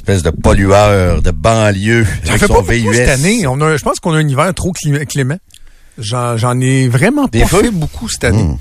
Espèce 0.02 0.22
de 0.24 0.30
pollueur 0.30 1.22
de 1.22 1.30
banlieue. 1.30 2.04
Ça 2.24 2.36
fait 2.36 2.48
pas 2.48 2.54
beaucoup 2.54 2.72
VUS. 2.72 2.94
cette 2.94 3.08
année. 3.08 3.46
On 3.46 3.60
a, 3.60 3.76
je 3.76 3.84
pense 3.84 4.00
qu'on 4.00 4.12
a 4.14 4.18
un 4.18 4.28
hiver 4.28 4.52
trop 4.52 4.72
clément. 4.72 5.36
J'en, 5.96 6.60
ai 6.60 6.88
vraiment 6.88 7.26
Des 7.26 7.42
pas 7.42 7.46
feux? 7.46 7.62
fait 7.62 7.70
beaucoup 7.70 8.08
cette 8.08 8.24
année. 8.24 8.42
Hmm. 8.42 8.56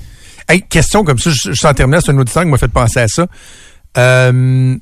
Hey, 0.48 0.62
question 0.62 1.02
comme 1.02 1.18
ça, 1.18 1.30
je, 1.30 1.50
je 1.50 1.52
suis 1.54 1.66
en 1.66 1.74
terminant, 1.74 2.00
c'est 2.00 2.12
un 2.12 2.18
auditeur 2.18 2.44
qui 2.44 2.48
m'a 2.48 2.58
fait 2.58 2.68
penser 2.68 3.00
à 3.00 3.08
ça. 3.08 3.26
Euh, 3.98 4.76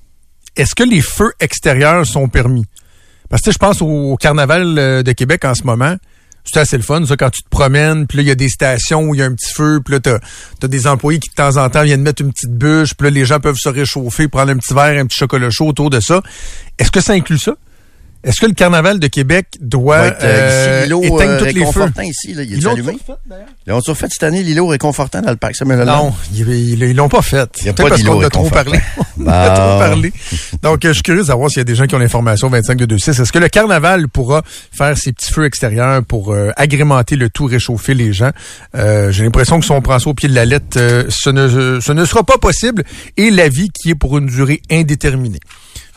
est-ce 0.56 0.74
que 0.74 0.82
les 0.82 1.00
feux 1.00 1.32
extérieurs 1.40 2.04
sont 2.06 2.28
permis? 2.28 2.66
Parce 3.30 3.40
que 3.42 3.52
je 3.52 3.58
pense 3.58 3.80
au, 3.80 3.86
au 3.86 4.16
carnaval 4.16 4.78
euh, 4.78 5.02
de 5.02 5.12
Québec 5.12 5.44
en 5.46 5.54
ce 5.54 5.62
moment. 5.64 5.96
C'est 6.44 6.58
assez 6.58 6.76
le 6.76 6.82
fun, 6.82 7.04
ça, 7.06 7.16
quand 7.16 7.30
tu 7.30 7.42
te 7.42 7.48
promènes, 7.48 8.06
puis 8.06 8.18
là, 8.18 8.22
il 8.22 8.28
y 8.28 8.30
a 8.30 8.34
des 8.34 8.48
stations 8.48 9.02
où 9.02 9.14
il 9.14 9.18
y 9.18 9.22
a 9.22 9.26
un 9.26 9.34
petit 9.34 9.52
feu, 9.52 9.80
puis 9.84 9.94
là, 9.94 10.00
t'as 10.00 10.18
as 10.62 10.68
des 10.68 10.86
employés 10.86 11.18
qui, 11.18 11.28
de 11.28 11.34
temps 11.34 11.56
en 11.56 11.68
temps, 11.70 11.82
viennent 11.82 12.02
mettre 12.02 12.22
une 12.22 12.32
petite 12.32 12.52
bûche, 12.52 12.94
puis 12.94 13.06
là, 13.06 13.10
les 13.10 13.24
gens 13.24 13.40
peuvent 13.40 13.58
se 13.58 13.68
réchauffer, 13.68 14.28
prendre 14.28 14.50
un 14.50 14.56
petit 14.56 14.74
verre, 14.74 15.00
un 15.00 15.06
petit 15.06 15.18
chocolat 15.18 15.50
chaud 15.50 15.66
autour 15.66 15.90
de 15.90 16.00
ça. 16.00 16.22
Est-ce 16.78 16.90
que 16.90 17.00
ça 17.00 17.12
inclut 17.12 17.38
ça? 17.38 17.54
Est-ce 18.22 18.40
que 18.40 18.46
le 18.46 18.52
carnaval 18.52 18.98
de 19.00 19.06
Québec 19.06 19.46
doit 19.60 20.06
être, 20.08 20.24
euh, 20.24 20.26
euh, 20.26 20.80
ici, 20.80 20.84
l'îlot 20.84 21.02
éteindre 21.02 21.32
euh, 21.32 21.38
tous 21.38 21.54
les 21.56 21.66
feux? 21.72 21.86
ici, 22.02 22.34
là, 22.34 22.42
il 22.42 22.52
est 22.52 22.56
Ils 22.56 22.62
l'ont 22.62 22.74
d'ailleurs? 22.74 23.46
Ils 23.66 23.70
l'ont 23.70 23.80
cette 23.94 24.22
année, 24.22 24.42
l'îlot 24.42 24.66
réconfortant 24.66 25.22
dans 25.22 25.30
le 25.30 25.36
parc 25.36 25.56
Samuel? 25.56 25.84
Non, 25.86 26.12
ils, 26.34 26.94
l'ont 26.94 27.08
pas 27.08 27.22
fait. 27.22 27.48
Il 27.60 27.66
y 27.66 27.68
a 27.70 27.72
Peut-être 27.72 27.88
pas 27.88 27.96
parce 27.96 28.02
qu'on 28.02 28.22
a 28.22 28.28
trop 28.30 28.50
parlé. 28.50 28.78
On 29.18 29.26
a 29.26 29.48
Bon. 29.48 29.54
trop 29.54 29.78
parlé. 29.78 30.12
Donc, 30.62 30.84
euh, 30.84 30.88
je 30.88 30.94
suis 30.94 31.02
curieux 31.02 31.20
de 31.22 31.26
savoir 31.26 31.50
s'il 31.50 31.58
y 31.58 31.60
a 31.60 31.64
des 31.64 31.74
gens 31.74 31.86
qui 31.86 31.94
ont 31.94 31.98
l'information 31.98 32.48
25 32.48 32.78
de 32.78 32.94
26. 32.94 33.20
Est-ce 33.20 33.32
que 33.32 33.38
le 33.38 33.48
carnaval 33.48 34.08
pourra 34.08 34.42
faire 34.72 34.96
ses 34.96 35.12
petits 35.12 35.32
feux 35.32 35.44
extérieurs 35.44 36.02
pour 36.04 36.32
euh, 36.32 36.50
agrémenter 36.56 37.16
le 37.16 37.28
tout, 37.30 37.44
réchauffer 37.46 37.94
les 37.94 38.12
gens? 38.12 38.30
Euh, 38.74 39.10
J'ai 39.12 39.24
l'impression 39.24 39.58
que 39.60 39.64
si 39.66 39.72
on 39.72 39.80
prend 39.82 39.98
ça 39.98 40.08
au 40.10 40.14
pied 40.14 40.28
de 40.28 40.34
la 40.34 40.44
lettre, 40.44 40.78
euh, 40.78 41.04
ce, 41.08 41.30
ne, 41.30 41.80
ce 41.80 41.92
ne 41.92 42.04
sera 42.04 42.22
pas 42.22 42.38
possible. 42.38 42.84
Et 43.16 43.30
l'avis 43.30 43.70
qui 43.70 43.90
est 43.90 43.94
pour 43.94 44.16
une 44.18 44.26
durée 44.26 44.60
indéterminée. 44.70 45.40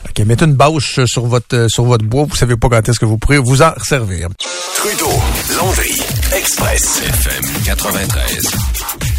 OK, 0.08 0.26
mettez 0.26 0.44
une 0.44 0.54
bâche 0.54 1.00
sur 1.06 1.26
votre, 1.26 1.56
euh, 1.56 1.68
sur 1.68 1.84
votre 1.84 2.04
bois. 2.04 2.24
Vous 2.28 2.36
savez 2.36 2.56
pas 2.56 2.68
quand 2.68 2.88
est-ce 2.88 2.98
que 2.98 3.04
vous 3.06 3.18
pourrez 3.18 3.38
vous 3.38 3.62
en 3.62 3.72
servir. 3.82 4.28
Trudeau, 4.76 5.12
Landry, 5.56 6.00
Express, 6.32 7.02
FM 7.02 7.44
93. 7.64 9.13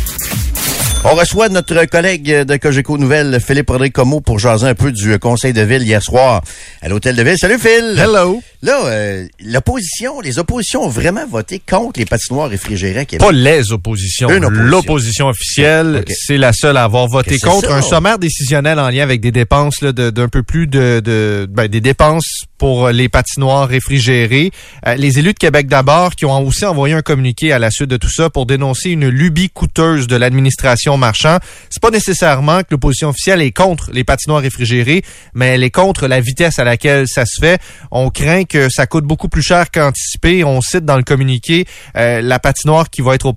On 1.08 1.14
reçoit 1.14 1.50
notre 1.50 1.86
collègue 1.86 2.46
de 2.46 2.58
Cogeco 2.58 2.98
Nouvelles, 2.98 3.40
Philippe 3.40 3.70
Rodrigue 3.70 3.94
Comeau, 3.94 4.22
pour 4.22 4.40
jaser 4.40 4.66
un 4.66 4.74
peu 4.74 4.92
du 4.92 5.20
conseil 5.20 5.54
de 5.54 5.62
ville 5.62 5.84
hier 5.84 6.02
soir 6.02 6.42
à 6.82 6.90
l'hôtel 6.90 7.16
de 7.16 7.22
ville. 7.22 7.38
Salut 7.38 7.60
Phil! 7.60 7.96
Hello! 7.96 8.42
Là, 8.64 8.88
euh, 8.88 9.28
l'opposition, 9.46 10.20
les 10.22 10.40
oppositions 10.40 10.82
ont 10.82 10.90
vraiment 10.90 11.28
voté 11.28 11.62
contre 11.64 12.00
les 12.00 12.06
patinoires 12.08 12.50
réfrigérées 12.50 13.02
à 13.02 13.06
Québec. 13.06 13.24
Pas 13.24 13.32
les 13.32 13.72
oppositions. 13.72 14.28
L'opposition 14.30 15.28
officielle, 15.28 16.04
c'est 16.08 16.40
la 16.40 16.52
seule 16.52 16.76
à 16.76 16.86
avoir 16.86 17.08
voté 17.08 17.38
contre 17.38 17.68
ça? 17.68 17.76
un 17.76 17.84
sommaire 17.84 18.18
décisionnel 18.18 18.80
en 18.80 18.90
lien 18.90 19.04
avec 19.04 19.22
des 19.22 19.32
dépenses 19.32 19.84
d'un 19.84 20.28
peu 20.28 20.42
plus 20.42 20.66
de, 20.66 21.00
de 21.06 21.48
ben, 21.48 21.68
des 21.68 21.82
dépenses 21.82 22.46
pour 22.58 22.90
les 22.90 23.10
patinoires 23.10 23.68
réfrigérées. 23.68 24.50
Euh, 24.88 24.96
les 24.96 25.20
élus 25.20 25.34
de 25.34 25.38
Québec 25.38 25.68
d'abord 25.68 26.16
qui 26.16 26.26
ont 26.26 26.44
aussi 26.44 26.66
envoyé 26.66 26.96
un 26.96 27.04
communiqué 27.04 27.52
à 27.52 27.60
la 27.60 27.70
suite 27.70 27.90
de 27.90 27.98
tout 27.98 28.10
ça 28.10 28.32
pour 28.32 28.48
dénoncer 28.48 28.90
une 28.90 29.08
lubie 29.08 29.50
coûteuse 29.50 30.08
de 30.08 30.16
l'administration 30.16 30.95
marchand. 30.98 31.38
C'est 31.70 31.82
pas 31.82 31.92
nécessairement 31.92 32.60
que 32.60 32.68
l'opposition 32.72 33.10
officielle 33.10 33.42
est 33.42 33.52
contre 33.52 33.90
les 33.92 34.04
patinoires 34.04 34.42
réfrigérées, 34.42 35.04
mais 35.34 35.48
elle 35.48 35.64
est 35.64 35.72
contre 35.72 36.08
la 36.08 36.20
vitesse 36.20 36.60
à 36.60 36.64
laquelle 36.64 37.08
ça 37.08 37.26
se 37.26 37.40
fait. 37.40 37.62
On 37.92 38.10
craint 38.10 38.44
que 38.44 38.70
ça 38.70 38.88
coûte 38.88 39.06
beaucoup 39.06 39.30
plus 39.30 39.42
cher 39.42 39.72
qu'anticipé. 39.72 40.44
On 40.44 40.62
cite 40.62 40.86
dans 40.86 40.98
le 40.98 41.04
communiqué 41.04 41.66
euh, 41.96 42.22
la 42.22 42.40
patinoire 42.40 42.90
qui 42.90 43.02
va 43.02 43.16
être 43.16 43.26
au 43.26 43.34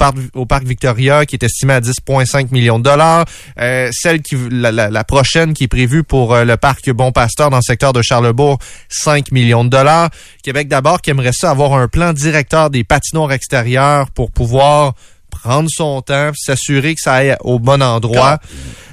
parc, 0.47 0.64
Victoria, 0.64 1.27
qui 1.27 1.37
est 1.37 1.44
estimée 1.44 1.75
à 1.75 1.81
10,5 1.81 2.49
millions 2.53 2.79
de 2.79 2.85
dollars. 2.85 3.25
Euh, 3.61 3.90
celle 3.92 4.23
qui, 4.23 4.37
la 4.51 5.05
prochaine 5.05 5.55
qui 5.55 5.64
est 5.64 5.68
prévue 5.68 6.05
pour 6.05 6.35
euh, 6.35 6.44
le 6.44 6.57
parc 6.57 6.90
Bon 6.90 7.12
Pasteur 7.12 7.51
dans 7.51 7.59
le 7.59 7.62
secteur 7.62 7.92
de 7.92 8.03
Charlebourg, 8.03 8.59
5 8.88 9.33
millions 9.33 9.64
de 9.64 9.71
dollars. 9.71 10.11
Québec 10.42 10.68
d'abord 10.68 11.01
qui 11.01 11.11
aimerait 11.11 11.33
ça 11.33 11.51
avoir 11.51 11.75
un 11.75 11.88
plan 11.88 12.12
directeur 12.12 12.71
des 12.71 12.85
patinoires 12.85 13.33
extérieures 13.33 14.11
pour 14.11 14.31
pouvoir 14.31 14.94
prendre 15.42 15.68
son 15.72 16.01
temps, 16.03 16.31
s'assurer 16.35 16.94
que 16.94 17.01
ça 17.01 17.14
aille 17.14 17.37
au 17.40 17.59
bon 17.59 17.83
endroit. 17.83 18.38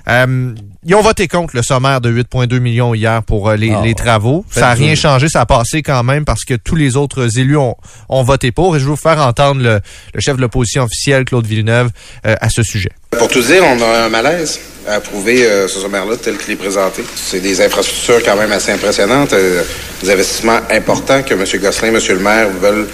Euh, 0.08 0.53
ils 0.88 0.93
ont 0.93 1.01
voté 1.01 1.27
contre 1.27 1.55
le 1.55 1.63
sommaire 1.63 1.99
de 1.99 2.12
8,2 2.12 2.60
millions 2.60 2.93
hier 2.93 3.23
pour 3.23 3.49
euh, 3.49 3.55
les, 3.55 3.71
Ah, 3.71 3.81
les 3.84 3.95
travaux. 3.95 4.45
Ça 4.51 4.62
n'a 4.62 4.73
rien 4.73 4.93
changé, 4.93 5.27
ça 5.27 5.41
a 5.41 5.45
passé 5.47 5.81
quand 5.81 6.03
même 6.03 6.25
parce 6.25 6.45
que 6.45 6.53
tous 6.53 6.75
les 6.75 6.95
autres 6.95 7.39
élus 7.39 7.58
ont, 7.58 7.75
ont 8.08 8.21
voté 8.23 8.51
pour. 8.51 8.75
Et 8.75 8.79
je 8.79 8.86
vais 8.86 8.91
vous 8.91 8.95
faire 8.95 9.19
entendre 9.19 9.63
le, 9.63 9.79
le 10.13 10.21
chef 10.21 10.36
de 10.36 10.41
l'opposition 10.41 10.84
officielle, 10.84 11.25
Claude 11.25 11.47
Villeneuve, 11.47 11.89
euh, 12.27 12.36
à 12.39 12.49
ce 12.49 12.62
sujet. 12.62 12.91
Pour 13.17 13.27
tout 13.29 13.41
dire, 13.41 13.63
on 13.65 13.81
a 13.81 14.05
un 14.05 14.10
malaise 14.10 14.60
à 14.88 14.93
approuver 14.95 15.43
euh, 15.43 15.67
ce 15.67 15.79
sommaire-là 15.79 16.17
tel 16.21 16.38
qu'il 16.38 16.53
est 16.53 16.58
présenté. 16.58 17.03
C'est 17.15 17.39
des 17.39 17.60
infrastructures 17.62 18.23
quand 18.23 18.36
même 18.36 18.51
assez 18.51 18.71
impressionnantes, 18.71 19.34
euh, 19.34 19.63
des 20.03 20.12
investissements 20.12 20.60
importants 20.69 21.23
que 21.23 21.34
M. 21.34 21.43
Gosselin, 21.62 21.95
M. 21.95 21.99
le 22.10 22.19
maire 22.19 22.49
veulent 22.62 22.88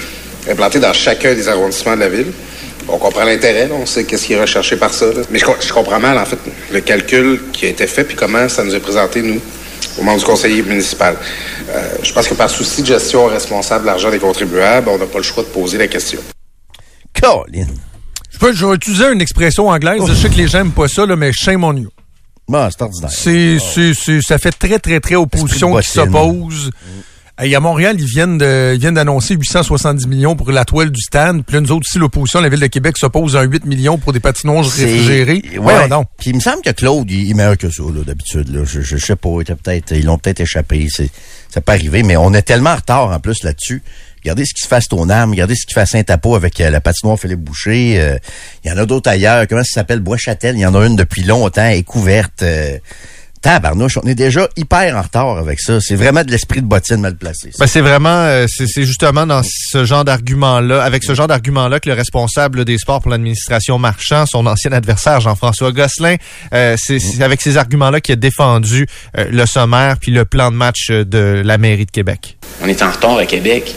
implanter 0.50 0.80
dans 0.80 0.94
chacun 0.94 1.34
des 1.34 1.50
arrondissements 1.50 1.96
de 1.96 2.00
la 2.02 2.10
ville. 2.10 2.32
On 2.88 2.98
comprend 2.98 3.24
l'intérêt, 3.24 3.68
là, 3.68 3.76
on 3.76 3.86
sait 3.86 4.04
qu'est-ce 4.06 4.26
qui 4.26 4.34
est 4.34 4.42
recherché 4.42 4.76
par 4.76 4.94
ça. 4.94 5.06
là. 5.06 5.22
Mais 5.30 5.40
je, 5.40 5.46
co- 5.46 5.56
je 5.60 5.72
comprends 5.72 6.00
mal, 6.00 6.18
en 6.18 6.26
fait, 6.26 6.38
le 6.72 6.82
calcul 6.82 7.42
qui 7.54 7.66
a 7.66 7.70
été 7.70 7.88
fait 7.88 8.04
puis 8.04 8.16
comment 8.16 8.48
ça 8.50 8.64
nous 8.64 8.74
est 8.76 8.80
présenté, 8.80 9.22
nous, 9.22 9.40
au 10.00 10.04
moment 10.04 10.18
du 10.18 10.24
conseiller 10.24 10.62
municipal. 10.64 11.16
Euh, 11.70 11.90
je 12.04 12.12
pense 12.12 12.28
que 12.28 12.34
par 12.34 12.50
souci 12.50 12.82
de 12.82 12.88
gestion 12.88 13.26
responsable 13.28 13.82
de 13.84 13.88
l'argent 13.88 14.10
des 14.10 14.20
contribuables, 14.20 14.90
on 14.90 14.98
n'a 14.98 15.06
pas 15.06 15.20
le 15.20 15.24
choix 15.24 15.44
de 15.44 15.50
poser 15.50 15.78
la 15.78 15.88
question. 15.88 16.20
Colin. 17.20 17.68
Je, 18.32 18.38
peux, 18.40 18.54
je 18.54 18.66
vais 18.66 18.74
utiliser 18.76 19.06
une 19.12 19.22
expression 19.22 19.68
anglaise. 19.70 20.02
Je 20.08 20.14
sais 20.14 20.30
que 20.30 20.36
les 20.36 20.48
gens 20.48 20.60
n'aiment 20.60 20.72
pas 20.72 20.88
ça, 20.88 21.06
là, 21.06 21.16
mais 21.16 21.32
shame 21.34 21.64
on 21.64 21.76
you. 21.76 21.90
Bon, 22.48 22.68
c'est 22.72 22.82
ordinaire. 22.82 23.12
C'est, 23.12 23.58
c'est, 23.60 23.94
c'est- 23.94 24.22
ça 24.22 24.38
fait 24.38 24.52
très, 24.52 24.80
très, 24.80 25.00
très 25.00 25.16
opposition 25.16 25.70
qui 25.82 25.88
s'oppose. 26.06 26.72
Et 27.44 27.56
à 27.56 27.60
Montréal, 27.60 27.96
ils 27.98 28.06
viennent 28.06 28.38
de, 28.38 28.74
ils 28.76 28.80
viennent 28.80 28.94
d'annoncer 28.94 29.36
870 29.36 30.08
millions 30.08 30.36
pour 30.36 30.52
la 30.52 30.64
toile 30.64 30.92
du 30.92 31.02
stand. 31.02 31.44
Puis 31.44 31.56
là, 31.56 31.62
nous 31.62 31.72
autres 31.72 31.86
aussi, 31.90 31.98
l'opposition, 31.98 32.40
la 32.40 32.50
Ville 32.50 32.60
de 32.60 32.68
Québec 32.68 32.98
s'oppose 32.98 33.36
à 33.36 33.42
8 33.42 33.66
millions 33.66 33.98
pour 33.98 34.14
des 34.14 34.20
patinoires 34.20 34.64
réfrigérées. 34.64 35.44
Ouais. 35.60 35.88
Donc. 35.88 36.08
Puis 36.18 36.30
il 36.30 36.36
me 36.36 36.40
semble 36.40 36.62
que 36.62 36.70
Claude, 36.70 37.10
il, 37.10 37.32
est 37.32 37.34
meilleur 37.34 37.58
que 37.58 37.70
ça, 37.70 37.84
là, 37.84 38.04
d'habitude. 38.06 38.50
Là. 38.50 38.64
Je, 38.64 38.82
je, 38.82 38.96
je 38.96 39.06
sais 39.06 39.16
pas, 39.16 39.30
peut-être, 39.30 39.92
ils 39.92 40.06
l'ont 40.06 40.20
peut-être 40.20 40.42
échappé. 40.42 40.88
C'est, 40.90 41.10
ça 41.50 41.62
peut 41.62 41.72
arriver, 41.72 42.04
mais 42.04 42.16
on 42.16 42.34
est 42.34 42.44
tellement 42.44 42.72
en 42.72 42.76
retard 42.76 43.10
en 43.10 43.20
plus 43.20 43.44
là-dessus. 43.44 43.82
Regardez 44.24 44.46
ce 44.46 44.54
qui 44.54 44.62
se 44.62 44.68
fait 44.68 44.76
à 44.76 44.82
Stoneham, 44.82 45.32
regardez 45.32 45.56
ce 45.56 45.66
qui 45.66 45.74
fait 45.74 45.82
à 45.82 45.86
Saint-Apo 45.88 46.36
avec 46.36 46.62
euh, 46.62 46.70
la 46.70 46.80
patinoire 46.80 47.20
Philippe 47.20 47.40
Boucher. 47.40 48.00
Euh, 48.00 48.18
Il 48.64 48.70
y 48.70 48.74
en 48.74 48.78
a 48.78 48.86
d'autres 48.86 49.10
ailleurs. 49.10 49.48
Comment 49.48 49.64
ça 49.64 49.82
s'appelle? 49.82 50.00
Bois-Châtel. 50.00 50.56
Il 50.56 50.62
y 50.62 50.66
en 50.66 50.76
a 50.76 50.86
une 50.86 50.96
depuis 50.96 51.24
longtemps, 51.24 51.64
elle 51.64 51.80
est 51.80 51.84
couverte. 51.84 52.44
Euh, 52.44 52.78
Tabarnouche, 53.42 53.98
on 53.98 54.08
est 54.08 54.16
déjà 54.16 54.48
hyper 54.56 54.96
en 54.96 55.02
retard 55.02 55.38
avec 55.40 55.60
ça. 55.60 55.80
C'est 55.82 55.96
vraiment 55.96 56.24
de 56.24 56.30
l'esprit 56.30 56.62
de 56.62 56.68
bottine 56.68 56.98
mal 56.98 57.16
placé. 57.16 57.52
Ben, 57.58 57.66
c'est 57.66 57.82
vraiment, 57.82 58.10
euh, 58.10 58.46
c'est 58.48 58.84
justement 58.84 59.26
dans 59.26 59.42
ce 59.44 59.84
genre 59.84 60.06
d'argument-là, 60.06 60.84
avec 60.84 61.04
ce 61.04 61.16
genre 61.16 61.28
d'argument-là 61.28 61.80
que 61.80 61.90
le 61.90 61.96
responsable 61.96 62.66
des 62.66 62.78
sports 62.78 63.02
pour 63.02 63.10
l'administration 63.10 63.80
Marchand, 63.80 64.26
son 64.28 64.46
ancien 64.46 64.72
adversaire 64.72 65.22
Jean-François 65.22 65.72
Gosselin, 65.72 66.18
euh, 66.54 66.76
c'est 66.78 67.00
c'est 67.00 67.24
avec 67.24 67.42
ces 67.42 67.58
arguments-là 67.58 68.00
qu'il 68.00 68.14
a 68.14 68.16
défendu 68.16 68.86
euh, 69.18 69.26
le 69.32 69.46
sommaire 69.48 69.96
puis 70.00 70.12
le 70.12 70.24
plan 70.24 70.52
de 70.52 70.56
match 70.56 70.92
de 70.92 71.42
la 71.44 71.58
mairie 71.58 71.86
de 71.86 71.92
Québec. 71.92 72.38
On 72.64 72.68
est 72.68 72.82
en 72.84 72.92
retard 72.92 73.18
à 73.18 73.26
Québec. 73.26 73.74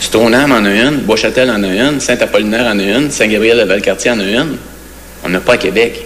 Stoneham 0.00 0.50
en 0.50 0.64
a 0.64 0.70
une, 0.70 0.98
Bois-Châtel 1.02 1.50
en 1.50 1.62
a 1.62 1.68
une, 1.68 2.00
Saint-Apollinaire 2.00 2.66
en 2.66 2.78
a 2.78 2.82
une, 2.82 3.10
Saint-Gabriel-de-Valcartier 3.10 4.10
en 4.10 4.20
a 4.20 4.24
une. 4.24 4.56
On 5.24 5.28
n'a 5.28 5.40
pas 5.40 5.54
à 5.54 5.56
Québec. 5.56 6.04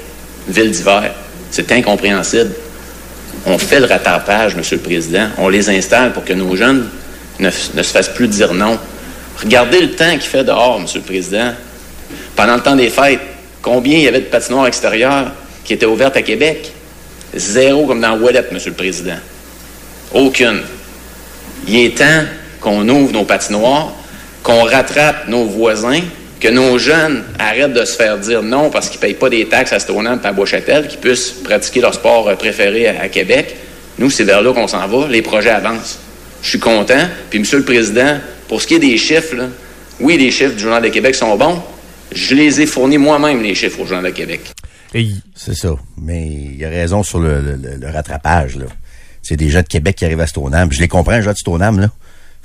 Ville 0.48 0.70
d'hiver. 0.70 1.12
C'est 1.50 1.70
incompréhensible. 1.72 2.50
On 3.46 3.58
fait 3.58 3.80
le 3.80 3.86
rattrapage, 3.86 4.54
Monsieur 4.54 4.76
le 4.76 4.82
Président. 4.82 5.28
On 5.38 5.48
les 5.48 5.68
installe 5.68 6.12
pour 6.12 6.24
que 6.24 6.32
nos 6.32 6.54
jeunes 6.54 6.88
ne, 7.40 7.50
se 7.50 7.82
fassent 7.82 8.08
plus 8.08 8.28
dire 8.28 8.54
non. 8.54 8.78
Regardez 9.42 9.80
le 9.80 9.90
temps 9.92 10.12
qu'il 10.12 10.20
fait 10.20 10.44
dehors, 10.44 10.78
Monsieur 10.78 11.00
le 11.00 11.04
Président. 11.04 11.52
Pendant 12.36 12.54
le 12.54 12.60
temps 12.60 12.76
des 12.76 12.90
fêtes, 12.90 13.20
combien 13.60 13.98
il 13.98 14.04
y 14.04 14.08
avait 14.08 14.20
de 14.20 14.26
patinoires 14.26 14.66
extérieures 14.66 15.32
qui 15.64 15.72
étaient 15.72 15.86
ouvertes 15.86 16.16
à 16.16 16.22
Québec? 16.22 16.72
Zéro 17.34 17.86
comme 17.86 18.00
dans 18.00 18.16
Ouellette, 18.18 18.52
Monsieur 18.52 18.70
le 18.70 18.76
Président. 18.76 19.16
Aucune. 20.12 20.60
Il 21.66 21.76
est 21.76 21.98
temps 21.98 22.24
qu'on 22.60 22.88
ouvre 22.88 23.12
nos 23.12 23.24
patinoires, 23.24 23.92
qu'on 24.42 24.64
rattrape 24.64 25.26
nos 25.28 25.46
voisins, 25.46 26.00
que 26.42 26.48
nos 26.48 26.76
jeunes 26.76 27.22
arrêtent 27.38 27.72
de 27.72 27.84
se 27.84 27.94
faire 27.94 28.18
dire 28.18 28.42
non 28.42 28.68
parce 28.68 28.88
qu'ils 28.88 28.98
ne 28.98 29.02
payent 29.02 29.14
pas 29.14 29.30
des 29.30 29.46
taxes 29.46 29.72
à 29.72 29.78
Stoneham 29.78 30.20
et 30.22 30.26
à 30.26 30.32
Bois-Châtel, 30.32 30.88
qu'ils 30.88 30.98
puissent 30.98 31.30
pratiquer 31.30 31.80
leur 31.80 31.94
sport 31.94 32.28
euh, 32.28 32.34
préféré 32.34 32.88
à, 32.88 33.08
Québec. 33.08 33.54
Nous, 33.98 34.10
c'est 34.10 34.24
vers 34.24 34.42
là 34.42 34.52
qu'on 34.52 34.66
s'en 34.66 34.88
va. 34.88 35.06
Les 35.06 35.22
projets 35.22 35.50
avancent. 35.50 36.00
Je 36.42 36.48
suis 36.48 36.58
content. 36.58 37.06
Puis, 37.30 37.38
Monsieur 37.38 37.58
le 37.58 37.64
Président, 37.64 38.18
pour 38.48 38.60
ce 38.60 38.66
qui 38.66 38.74
est 38.74 38.80
des 38.80 38.98
chiffres, 38.98 39.36
oui, 40.00 40.18
les 40.18 40.32
chiffres 40.32 40.56
du 40.56 40.62
Journal 40.62 40.82
de 40.82 40.88
Québec 40.88 41.14
sont 41.14 41.36
bons. 41.36 41.62
Je 42.12 42.34
les 42.34 42.60
ai 42.60 42.66
fournis 42.66 42.98
moi-même, 42.98 43.40
les 43.40 43.54
chiffres 43.54 43.78
au 43.78 43.86
Journal 43.86 44.10
de 44.10 44.16
Québec. 44.16 44.40
C'est 45.36 45.54
ça. 45.54 45.70
Mais 45.96 46.26
il 46.26 46.64
a 46.64 46.68
raison 46.68 47.04
sur 47.04 47.20
le, 47.20 47.40
rattrapage. 47.84 48.58
C'est 49.22 49.36
des 49.36 49.48
gens 49.48 49.62
de 49.62 49.68
Québec 49.68 49.94
qui 49.94 50.04
arrivent 50.04 50.20
à 50.20 50.26
Stoneham. 50.26 50.72
Je 50.72 50.80
les 50.80 50.88
comprends, 50.88 51.16
les 51.16 51.24
de 51.24 51.32
Stoneham. 51.34 51.78
Là. 51.78 51.88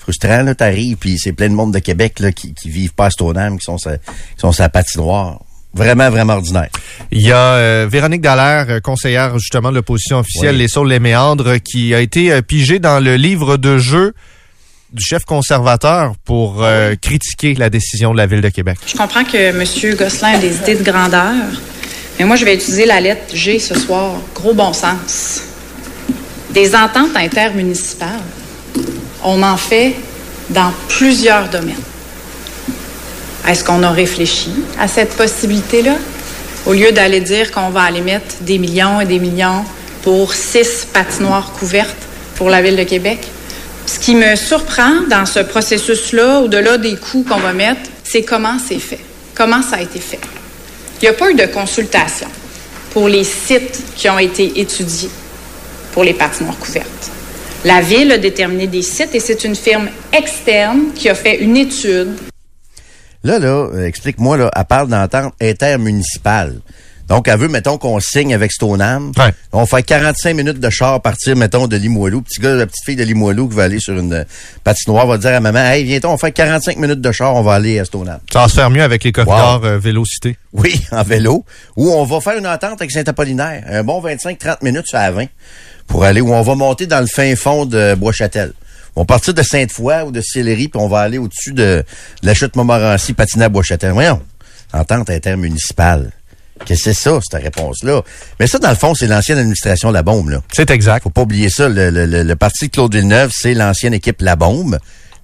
Frustrant, 0.07 0.41
là, 0.41 0.55
t'arrives, 0.55 0.95
puis 0.95 1.17
c'est 1.19 1.33
plein 1.33 1.49
de 1.49 1.53
monde 1.53 1.73
de 1.73 1.79
Québec 1.79 2.21
là, 2.21 2.31
qui, 2.31 2.53
qui 2.53 2.69
vivent 2.69 2.93
pas 2.93 3.07
à 3.07 3.09
Stoneham, 3.09 3.57
qui 3.57 3.65
sont 3.65 3.77
sa, 3.77 3.97
qui 3.97 4.03
sont 4.37 4.53
sa 4.53 4.69
patinoire. 4.69 5.41
Vraiment, 5.73 6.09
vraiment 6.09 6.35
ordinaire. 6.35 6.69
Il 7.11 7.21
y 7.21 7.33
a 7.33 7.55
euh, 7.55 7.87
Véronique 7.91 8.21
Dallaire, 8.21 8.67
euh, 8.69 8.79
conseillère 8.79 9.37
justement 9.37 9.69
de 9.69 9.75
l'opposition 9.75 10.19
officielle 10.19 10.55
Oui. 10.55 10.61
Les 10.61 10.69
Saules, 10.69 10.87
les 10.87 10.99
Méandres, 10.99 11.57
qui 11.61 11.93
a 11.93 11.99
été 11.99 12.31
euh, 12.31 12.41
pigée 12.41 12.79
dans 12.79 13.03
le 13.03 13.17
livre 13.17 13.57
de 13.57 13.77
jeu 13.77 14.13
du 14.93 15.03
chef 15.03 15.25
conservateur 15.25 16.13
pour 16.23 16.63
euh, 16.63 16.95
critiquer 16.95 17.53
la 17.55 17.69
décision 17.69 18.13
de 18.13 18.17
la 18.17 18.27
Ville 18.27 18.39
de 18.39 18.47
Québec. 18.47 18.77
Je 18.87 18.95
comprends 18.95 19.25
que 19.25 19.37
M. 19.37 19.95
Gosselin 19.97 20.35
a 20.35 20.37
des 20.37 20.55
idées 20.55 20.75
de 20.75 20.83
grandeur, 20.83 21.33
mais 22.17 22.23
moi, 22.23 22.37
je 22.37 22.45
vais 22.45 22.55
utiliser 22.55 22.85
la 22.85 23.01
lettre 23.01 23.35
G 23.35 23.59
ce 23.59 23.77
soir. 23.77 24.13
Gros 24.33 24.53
bon 24.53 24.71
sens. 24.71 25.41
Des 26.53 26.73
ententes 26.75 27.17
intermunicipales, 27.17 28.21
on 29.23 29.41
en 29.43 29.57
fait 29.57 29.95
dans 30.49 30.71
plusieurs 30.87 31.49
domaines. 31.49 31.75
Est-ce 33.47 33.63
qu'on 33.63 33.83
a 33.83 33.91
réfléchi 33.91 34.51
à 34.79 34.87
cette 34.87 35.15
possibilité-là? 35.15 35.95
Au 36.65 36.73
lieu 36.73 36.91
d'aller 36.91 37.21
dire 37.21 37.51
qu'on 37.51 37.69
va 37.69 37.83
aller 37.83 38.01
mettre 38.01 38.35
des 38.41 38.57
millions 38.57 38.99
et 38.99 39.05
des 39.05 39.19
millions 39.19 39.63
pour 40.03 40.33
six 40.33 40.85
patinoires 40.91 41.53
couvertes 41.53 41.95
pour 42.35 42.49
la 42.49 42.61
Ville 42.61 42.75
de 42.75 42.83
Québec? 42.83 43.19
Ce 43.85 43.99
qui 43.99 44.15
me 44.15 44.35
surprend 44.35 45.01
dans 45.09 45.25
ce 45.25 45.39
processus-là, 45.39 46.41
au-delà 46.41 46.77
des 46.77 46.97
coûts 46.97 47.25
qu'on 47.27 47.39
va 47.39 47.53
mettre, 47.53 47.89
c'est 48.03 48.23
comment 48.23 48.57
c'est 48.65 48.79
fait, 48.79 48.99
comment 49.33 49.61
ça 49.61 49.77
a 49.77 49.81
été 49.81 49.99
fait. 49.99 50.19
Il 51.01 51.05
n'y 51.05 51.09
a 51.09 51.13
pas 51.13 51.31
eu 51.31 51.35
de 51.35 51.45
consultation 51.45 52.27
pour 52.91 53.07
les 53.07 53.23
sites 53.23 53.81
qui 53.95 54.09
ont 54.09 54.19
été 54.19 54.59
étudiés 54.59 55.09
pour 55.93 56.03
les 56.03 56.13
patinoires 56.13 56.57
couvertes. 56.57 57.11
La 57.65 57.81
Ville 57.81 58.11
a 58.11 58.17
déterminé 58.17 58.67
des 58.67 58.81
sites 58.81 59.15
et 59.15 59.19
c'est 59.19 59.43
une 59.43 59.55
firme 59.55 59.89
externe 60.13 60.93
qui 60.93 61.09
a 61.09 61.15
fait 61.15 61.37
une 61.37 61.57
étude 61.57 62.09
Là, 63.23 63.39
là, 63.39 63.47
euh, 63.47 63.85
explique-moi, 63.85 64.37
là, 64.37 64.51
elle 64.55 64.65
parle 64.65 64.87
d'entente 64.87 65.33
intermunicipale. 65.41 66.61
Donc, 67.07 67.27
elle 67.27 67.39
veut, 67.39 67.47
mettons, 67.47 67.77
qu'on 67.77 67.99
signe 67.99 68.33
avec 68.33 68.51
Stoneham. 68.51 69.11
On 69.53 69.65
fait 69.65 69.81
45 69.81 70.35
minutes 70.35 70.59
de 70.59 70.69
char 70.69 71.01
partir, 71.01 71.35
mettons, 71.35 71.67
de 71.67 71.77
Limoilou. 71.77 72.21
Petit 72.21 72.39
gars, 72.39 72.53
la 72.53 72.65
petite 72.67 72.85
fille 72.85 72.95
de 72.95 73.03
Limoilou 73.03 73.47
qui 73.47 73.55
va 73.55 73.63
aller 73.63 73.79
sur 73.79 73.97
une 73.97 74.13
euh, 74.13 74.23
patinoire 74.63 75.07
va 75.07 75.17
dire 75.17 75.33
à 75.33 75.39
maman, 75.39 75.59
hey, 75.59 75.83
viens 75.85 75.99
on 76.03 76.17
fait 76.17 76.31
45 76.31 76.77
minutes 76.77 77.01
de 77.01 77.11
char, 77.11 77.35
on 77.35 77.41
va 77.41 77.53
aller 77.53 77.79
à 77.79 77.85
Stoneham. 77.85 78.19
Ça 78.31 78.41
va 78.41 78.47
se 78.49 78.55
faire 78.55 78.69
mieux 78.69 78.83
avec 78.83 79.03
les 79.03 79.11
corridors 79.11 79.61
euh, 79.63 79.79
Vélocité. 79.79 80.37
Oui, 80.53 80.81
en 80.91 81.03
vélo. 81.03 81.45
Ou 81.77 81.91
on 81.91 82.03
va 82.03 82.19
faire 82.19 82.37
une 82.37 82.47
entente 82.47 82.81
avec 82.81 82.91
Saint-Apollinaire. 82.91 83.63
Un 83.69 83.83
bon 83.83 84.01
25-30 84.01 84.57
minutes 84.63 84.87
sur 84.87 84.97
la 84.97 85.11
20 85.11 85.25
pour 85.87 86.03
aller, 86.03 86.21
où 86.21 86.33
on 86.33 86.41
va 86.41 86.55
monter 86.55 86.85
dans 86.87 86.99
le 86.99 87.07
fin 87.07 87.35
fond 87.35 87.65
de 87.65 87.95
Bois-Châtel. 87.95 88.53
On 88.95 89.01
va 89.01 89.05
partir 89.05 89.33
de 89.33 89.43
Sainte-Foy 89.43 90.03
ou 90.07 90.11
de 90.11 90.21
Sillery, 90.21 90.67
puis 90.69 90.81
on 90.81 90.87
va 90.87 90.99
aller 91.01 91.17
au-dessus 91.17 91.53
de, 91.53 91.83
de 92.21 92.27
la 92.27 92.33
chute 92.33 92.55
Montmorency, 92.55 93.13
patiner 93.13 93.45
à 93.45 93.49
Bois-Châtel. 93.49 93.91
Voyons, 93.91 94.21
entente 94.73 95.09
intermunicipale. 95.09 96.11
Qu'est-ce 96.65 96.85
que 96.85 96.93
c'est 96.93 96.99
ça, 96.99 97.19
cette 97.21 97.43
réponse-là? 97.43 98.01
Mais 98.39 98.47
ça, 98.47 98.57
dans 98.57 98.69
le 98.71 98.75
fond, 98.75 98.95
c'est 98.95 99.05
l'ancienne 99.05 99.37
administration 99.37 99.91
La 99.91 100.01
Bombe, 100.01 100.29
là. 100.29 100.41
C'est 100.51 100.71
exact. 100.71 101.03
Faut 101.03 101.11
pas 101.11 101.21
oublier 101.21 101.49
ça. 101.51 101.69
Le, 101.69 101.91
le- 101.91 102.07
le- 102.07 102.23
le 102.23 102.35
parti 102.35 102.65
de 102.67 102.71
Claude 102.71 102.95
Villeneuve, 102.95 103.29
c'est 103.31 103.53
l'ancienne 103.53 103.93
équipe 103.93 104.21
La 104.21 104.35
Bombe. 104.35 104.79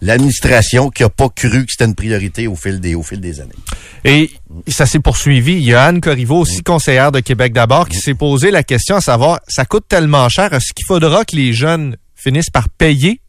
L'administration 0.05 0.89
qui 0.89 1.03
a 1.03 1.09
pas 1.09 1.29
cru 1.29 1.65
que 1.65 1.71
c'était 1.71 1.85
une 1.85 1.95
priorité 1.95 2.47
au 2.47 2.57
fil 2.57 2.81
des, 2.81 2.93
au 2.93 3.03
fil 3.03 3.21
des 3.21 3.39
années. 3.39 3.55
Et 4.03 4.31
ça 4.67 4.85
s'est 4.85 4.99
poursuivi. 4.99 5.53
Il 5.53 5.63
y 5.63 5.73
a 5.73 5.85
Anne 5.85 6.01
Corriveau, 6.01 6.39
aussi 6.39 6.61
conseillère 6.61 7.13
de 7.13 7.21
Québec 7.21 7.53
d'abord, 7.53 7.87
qui 7.87 7.97
s'est 7.97 8.13
posé 8.13 8.51
la 8.51 8.63
question 8.63 8.97
à 8.97 9.01
savoir, 9.01 9.39
ça 9.47 9.63
coûte 9.63 9.85
tellement 9.87 10.27
cher, 10.27 10.51
est-ce 10.53 10.73
qu'il 10.73 10.85
faudra 10.85 11.23
que 11.23 11.37
les 11.37 11.53
jeunes 11.53 11.95
finissent 12.15 12.49
par 12.49 12.67
payer 12.67 13.21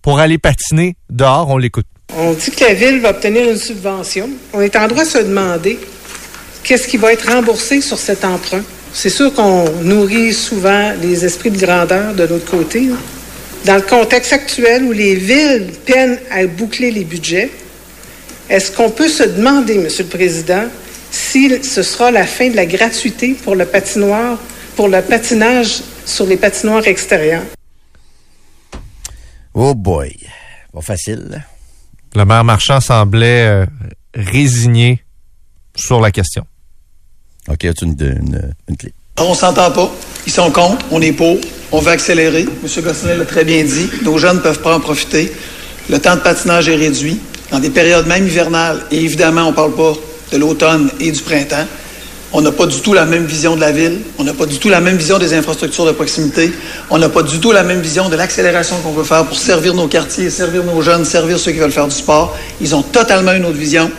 pour 0.00 0.20
aller 0.20 0.38
patiner 0.38 0.96
dehors? 1.10 1.50
On 1.50 1.58
l'écoute. 1.58 1.86
On 2.16 2.32
dit 2.32 2.50
que 2.50 2.64
la 2.64 2.72
Ville 2.72 3.00
va 3.00 3.10
obtenir 3.10 3.50
une 3.50 3.58
subvention. 3.58 4.30
On 4.54 4.62
est 4.62 4.74
en 4.76 4.88
droit 4.88 5.04
de 5.04 5.10
se 5.10 5.18
demander 5.18 5.78
qu'est-ce 6.62 6.88
qui 6.88 6.96
va 6.96 7.12
être 7.12 7.30
remboursé 7.30 7.82
sur 7.82 7.98
cet 7.98 8.24
emprunt. 8.24 8.62
C'est 8.94 9.10
sûr 9.10 9.34
qu'on 9.34 9.70
nourrit 9.82 10.32
souvent 10.32 10.92
les 11.00 11.26
esprits 11.26 11.50
de 11.50 11.58
grandeur 11.58 12.14
de 12.14 12.24
l'autre 12.24 12.50
côté. 12.50 12.86
là. 12.86 12.96
Dans 13.64 13.76
le 13.76 13.82
contexte 13.82 14.32
actuel 14.32 14.82
où 14.82 14.92
les 14.92 15.14
villes 15.14 15.72
peinent 15.86 16.18
à 16.30 16.44
boucler 16.46 16.90
les 16.90 17.04
budgets, 17.04 17.50
est-ce 18.48 18.72
qu'on 18.72 18.90
peut 18.90 19.08
se 19.08 19.22
demander, 19.22 19.78
Monsieur 19.78 20.02
le 20.02 20.10
Président, 20.10 20.64
si 21.12 21.62
ce 21.62 21.82
sera 21.82 22.10
la 22.10 22.26
fin 22.26 22.50
de 22.50 22.56
la 22.56 22.66
gratuité 22.66 23.34
pour 23.34 23.54
le 23.54 23.64
patinoire, 23.64 24.38
pour 24.74 24.88
le 24.88 25.00
patinage 25.00 25.82
sur 26.04 26.26
les 26.26 26.36
patinoires 26.36 26.86
extérieurs? 26.88 27.44
Oh 29.54 29.74
boy. 29.74 30.16
Pas 30.72 30.80
facile. 30.80 31.44
Le 32.16 32.24
maire 32.24 32.42
Marchand 32.42 32.80
semblait 32.80 33.46
euh, 33.46 33.66
résigné 34.12 35.04
sur 35.76 36.00
la 36.00 36.10
question. 36.10 36.44
OK, 37.48 37.64
as-tu 37.64 37.84
une, 37.84 37.96
une, 38.00 38.54
une 38.68 38.76
clé? 38.76 38.92
On 39.18 39.34
s'entend 39.34 39.70
pas. 39.70 39.92
Ils 40.26 40.32
sont 40.32 40.50
contre, 40.50 40.84
on 40.90 41.00
est 41.00 41.12
pour. 41.12 41.38
On 41.72 41.80
veut 41.80 41.90
accélérer. 41.90 42.42
M. 42.42 42.84
Gosselin 42.84 43.16
l'a 43.16 43.24
très 43.24 43.44
bien 43.44 43.64
dit. 43.64 43.88
Nos 44.02 44.18
jeunes 44.18 44.36
ne 44.36 44.42
peuvent 44.42 44.60
pas 44.60 44.76
en 44.76 44.80
profiter. 44.80 45.32
Le 45.88 45.98
temps 45.98 46.14
de 46.14 46.20
patinage 46.20 46.68
est 46.68 46.76
réduit. 46.76 47.18
Dans 47.50 47.58
des 47.58 47.70
périodes 47.70 48.06
même 48.06 48.26
hivernales, 48.26 48.82
et 48.90 48.96
évidemment, 48.96 49.44
on 49.44 49.50
ne 49.50 49.56
parle 49.56 49.74
pas 49.74 49.94
de 50.32 50.38
l'automne 50.38 50.90
et 51.00 51.10
du 51.10 51.20
printemps, 51.20 51.66
on 52.34 52.40
n'a 52.40 52.50
pas 52.50 52.66
du 52.66 52.80
tout 52.80 52.94
la 52.94 53.04
même 53.04 53.26
vision 53.26 53.56
de 53.56 53.60
la 53.60 53.72
ville. 53.72 54.00
On 54.18 54.24
n'a 54.24 54.32
pas 54.32 54.46
du 54.46 54.58
tout 54.58 54.70
la 54.70 54.80
même 54.80 54.96
vision 54.96 55.18
des 55.18 55.34
infrastructures 55.34 55.84
de 55.84 55.92
proximité. 55.92 56.50
On 56.88 56.98
n'a 56.98 57.10
pas 57.10 57.22
du 57.22 57.38
tout 57.40 57.52
la 57.52 57.62
même 57.62 57.80
vision 57.82 58.08
de 58.08 58.16
l'accélération 58.16 58.76
qu'on 58.82 58.92
veut 58.92 59.04
faire 59.04 59.26
pour 59.26 59.36
servir 59.36 59.74
nos 59.74 59.86
quartiers, 59.86 60.30
servir 60.30 60.64
nos 60.64 60.80
jeunes, 60.80 61.04
servir 61.04 61.38
ceux 61.38 61.52
qui 61.52 61.58
veulent 61.58 61.72
faire 61.72 61.88
du 61.88 61.94
sport. 61.94 62.34
Ils 62.62 62.74
ont 62.74 62.82
totalement 62.82 63.32
une 63.32 63.44
autre 63.44 63.58
vision. 63.58 63.90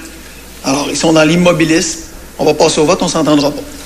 Alors, 0.63 0.87
ils 0.89 0.97
sont 0.97 1.13
dans 1.13 1.23
l'immobilisme. 1.23 1.99
On 2.39 2.45
va 2.45 2.55
passer 2.55 2.81
au 2.81 2.85
vote, 2.85 2.99
on 3.01 3.07
s'entendra 3.07 3.51
pas. 3.51 3.82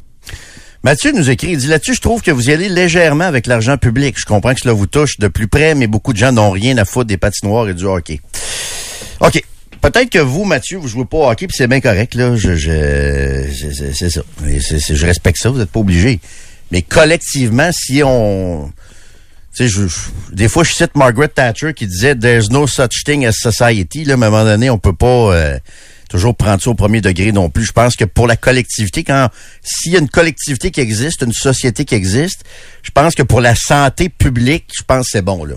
Mathieu 0.88 1.12
nous 1.12 1.30
écrit, 1.30 1.50
il 1.50 1.58
dit 1.58 1.68
là-dessus, 1.68 1.96
je 1.96 2.00
trouve 2.00 2.22
que 2.22 2.32
vous 2.32 2.50
y 2.50 2.54
allez 2.54 2.70
légèrement 2.70 3.26
avec 3.26 3.46
l'argent 3.46 3.76
public. 3.76 4.16
Je 4.18 4.24
comprends 4.24 4.54
que 4.54 4.62
cela 4.62 4.74
vous 4.74 4.88
touche 4.88 5.20
de 5.20 5.28
plus 5.28 5.50
près, 5.50 5.76
mais 5.76 5.86
beaucoup 5.86 6.14
de 6.14 6.18
gens 6.18 6.32
n'ont 6.32 6.52
rien 6.52 6.78
à 6.78 6.86
foutre 6.86 7.08
des 7.08 7.18
patinoires 7.18 7.68
et 7.68 7.74
du 7.74 7.84
hockey. 7.84 8.22
OK. 9.20 9.44
Peut-être 9.82 10.10
que 10.10 10.20
vous, 10.20 10.46
Mathieu, 10.46 10.78
vous 10.78 10.88
jouez 10.88 11.04
pas 11.04 11.30
hockey, 11.30 11.48
puis 11.48 11.58
c'est 11.58 11.68
bien 11.68 11.82
correct, 11.82 12.16
là. 12.16 12.38
Je, 12.38 12.56
c'est- 12.56 14.10
ça. 14.10 14.22
Je 14.40 15.06
respecte 15.06 15.40
ça, 15.42 15.50
vous 15.50 15.58
n'êtes 15.58 15.72
pas 15.72 15.82
obligé. 15.82 16.22
Mais 16.72 16.84
collectivement, 16.84 17.70
si 17.74 18.02
on... 18.06 18.72
Des 20.32 20.48
fois, 20.48 20.64
je 20.64 20.72
cite 20.72 20.96
Margaret 20.96 21.28
Thatcher 21.28 21.74
qui 21.74 21.86
disait 21.86 22.16
«There's 22.18 22.50
no 22.50 22.66
such 22.66 23.04
thing 23.04 23.26
as 23.26 23.34
society». 23.34 24.04
Là, 24.06 24.14
à 24.14 24.16
un 24.16 24.20
moment 24.20 24.46
donné, 24.46 24.70
on 24.70 24.78
peut 24.78 24.96
pas... 24.96 25.36
euh, 25.36 25.60
toujours 26.08 26.36
prendre 26.36 26.62
ça 26.62 26.70
au 26.70 26.76
premier 26.76 27.02
degré 27.02 27.32
non 27.32 27.50
plus. 27.50 27.66
Je 27.66 27.72
pense 27.72 27.96
que 27.96 28.06
pour 28.06 28.28
la 28.28 28.36
collectivité, 28.36 29.04
quand 29.04 29.30
s'il 29.62 29.94
y 29.94 29.96
a 29.96 30.00
une 30.00 30.10
collectivité 30.10 30.72
qui 30.72 30.82
existe, 30.82 31.22
une 31.22 31.34
société 31.34 31.86
qui 31.86 31.96
existe, 31.96 32.44
je 32.84 32.92
pense 32.92 33.16
que 33.16 33.24
pour 33.24 33.42
la 33.42 33.56
santé 33.56 34.10
publique, 34.10 34.66
je 34.78 34.84
pense 34.84 35.06
que 35.06 35.12
c'est 35.12 35.22
bon, 35.22 35.46
là. 35.46 35.56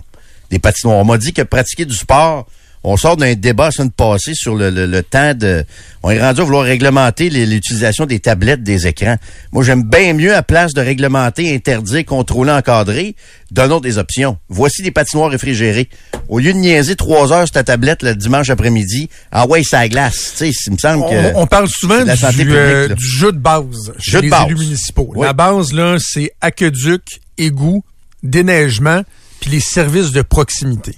Des 0.51 0.59
patinoires. 0.59 0.99
On 0.99 1.05
m'a 1.05 1.19
dit 1.19 1.33
que 1.33 1.43
pratiquer 1.43 1.85
du 1.85 1.95
sport, 1.95 2.47
on 2.83 2.97
sort 2.97 3.17
d'un 3.17 3.35
débat 3.35 3.71
semaine 3.71 3.91
passée 3.91 4.33
sur 4.35 4.55
le, 4.55 4.71
le- 4.71 4.87
le 4.87 5.03
temps 5.03 5.35
de... 5.35 5.65
On 6.03 6.11
est 6.11 6.21
rendu 6.21 6.41
à 6.41 6.45
vouloir 6.45 6.65
réglementer 6.65 7.29
l'utilisation 7.29 8.07
des 8.07 8.21
tablettes, 8.21 8.63
des 8.63 8.87
écrans. 8.87 9.17
Moi, 9.53 9.63
j'aime 9.65 9.83
bien 9.83 10.15
mieux, 10.15 10.35
à 10.35 10.43
place 10.43 10.73
de 10.73 10.81
réglementer, 10.81 11.55
interdire, 11.55 12.07
contrôler, 12.07 12.53
encadrer, 12.53 13.17
donnons 13.51 13.81
des 13.81 13.99
options. 13.99 14.39
Voici 14.49 14.81
des 14.83 14.91
patinoires 14.91 15.31
réfrigérées. 15.31 15.91
Au 16.29 16.39
lieu 16.39 16.55
de 16.55 16.59
niaiser 16.59 16.97
trois 16.97 17.33
heures 17.33 17.47
sur 17.47 17.53
ta 17.53 17.65
tablette 17.65 18.03
le 18.03 18.15
dimanche 18.15 18.49
après-midi, 18.49 19.11
ah 19.31 19.47
ouais, 19.47 19.63
ça 19.63 19.87
glace. 19.89 20.33
Tu 20.39 20.51
sais, 20.51 20.61
il 20.67 20.73
me 20.73 20.79
semble 20.79 21.05
que... 21.11 21.35
On, 21.35 21.43
on 21.43 21.47
parle 21.47 21.69
souvent 21.69 22.03
la 22.03 22.15
du, 22.15 22.21
santé 22.21 22.47
euh, 22.49 22.83
publique, 22.85 22.99
du 22.99 23.07
jeu 23.07 23.33
de 23.33 23.39
base 23.39 23.93
chez 23.99 24.11
Jeu 24.13 24.19
de 24.19 24.25
les 24.25 24.31
base. 24.31 24.47
élus 24.47 24.57
municipaux. 24.57 25.13
Oui. 25.15 25.27
La 25.27 25.35
base, 25.35 25.75
là, 25.75 25.97
c'est 26.01 26.33
aqueduc, 26.41 27.03
égout, 27.37 27.85
déneigement, 28.23 29.03
puis 29.41 29.51
les 29.51 29.61
services 29.61 30.13
de 30.13 30.23
proximité. 30.23 30.95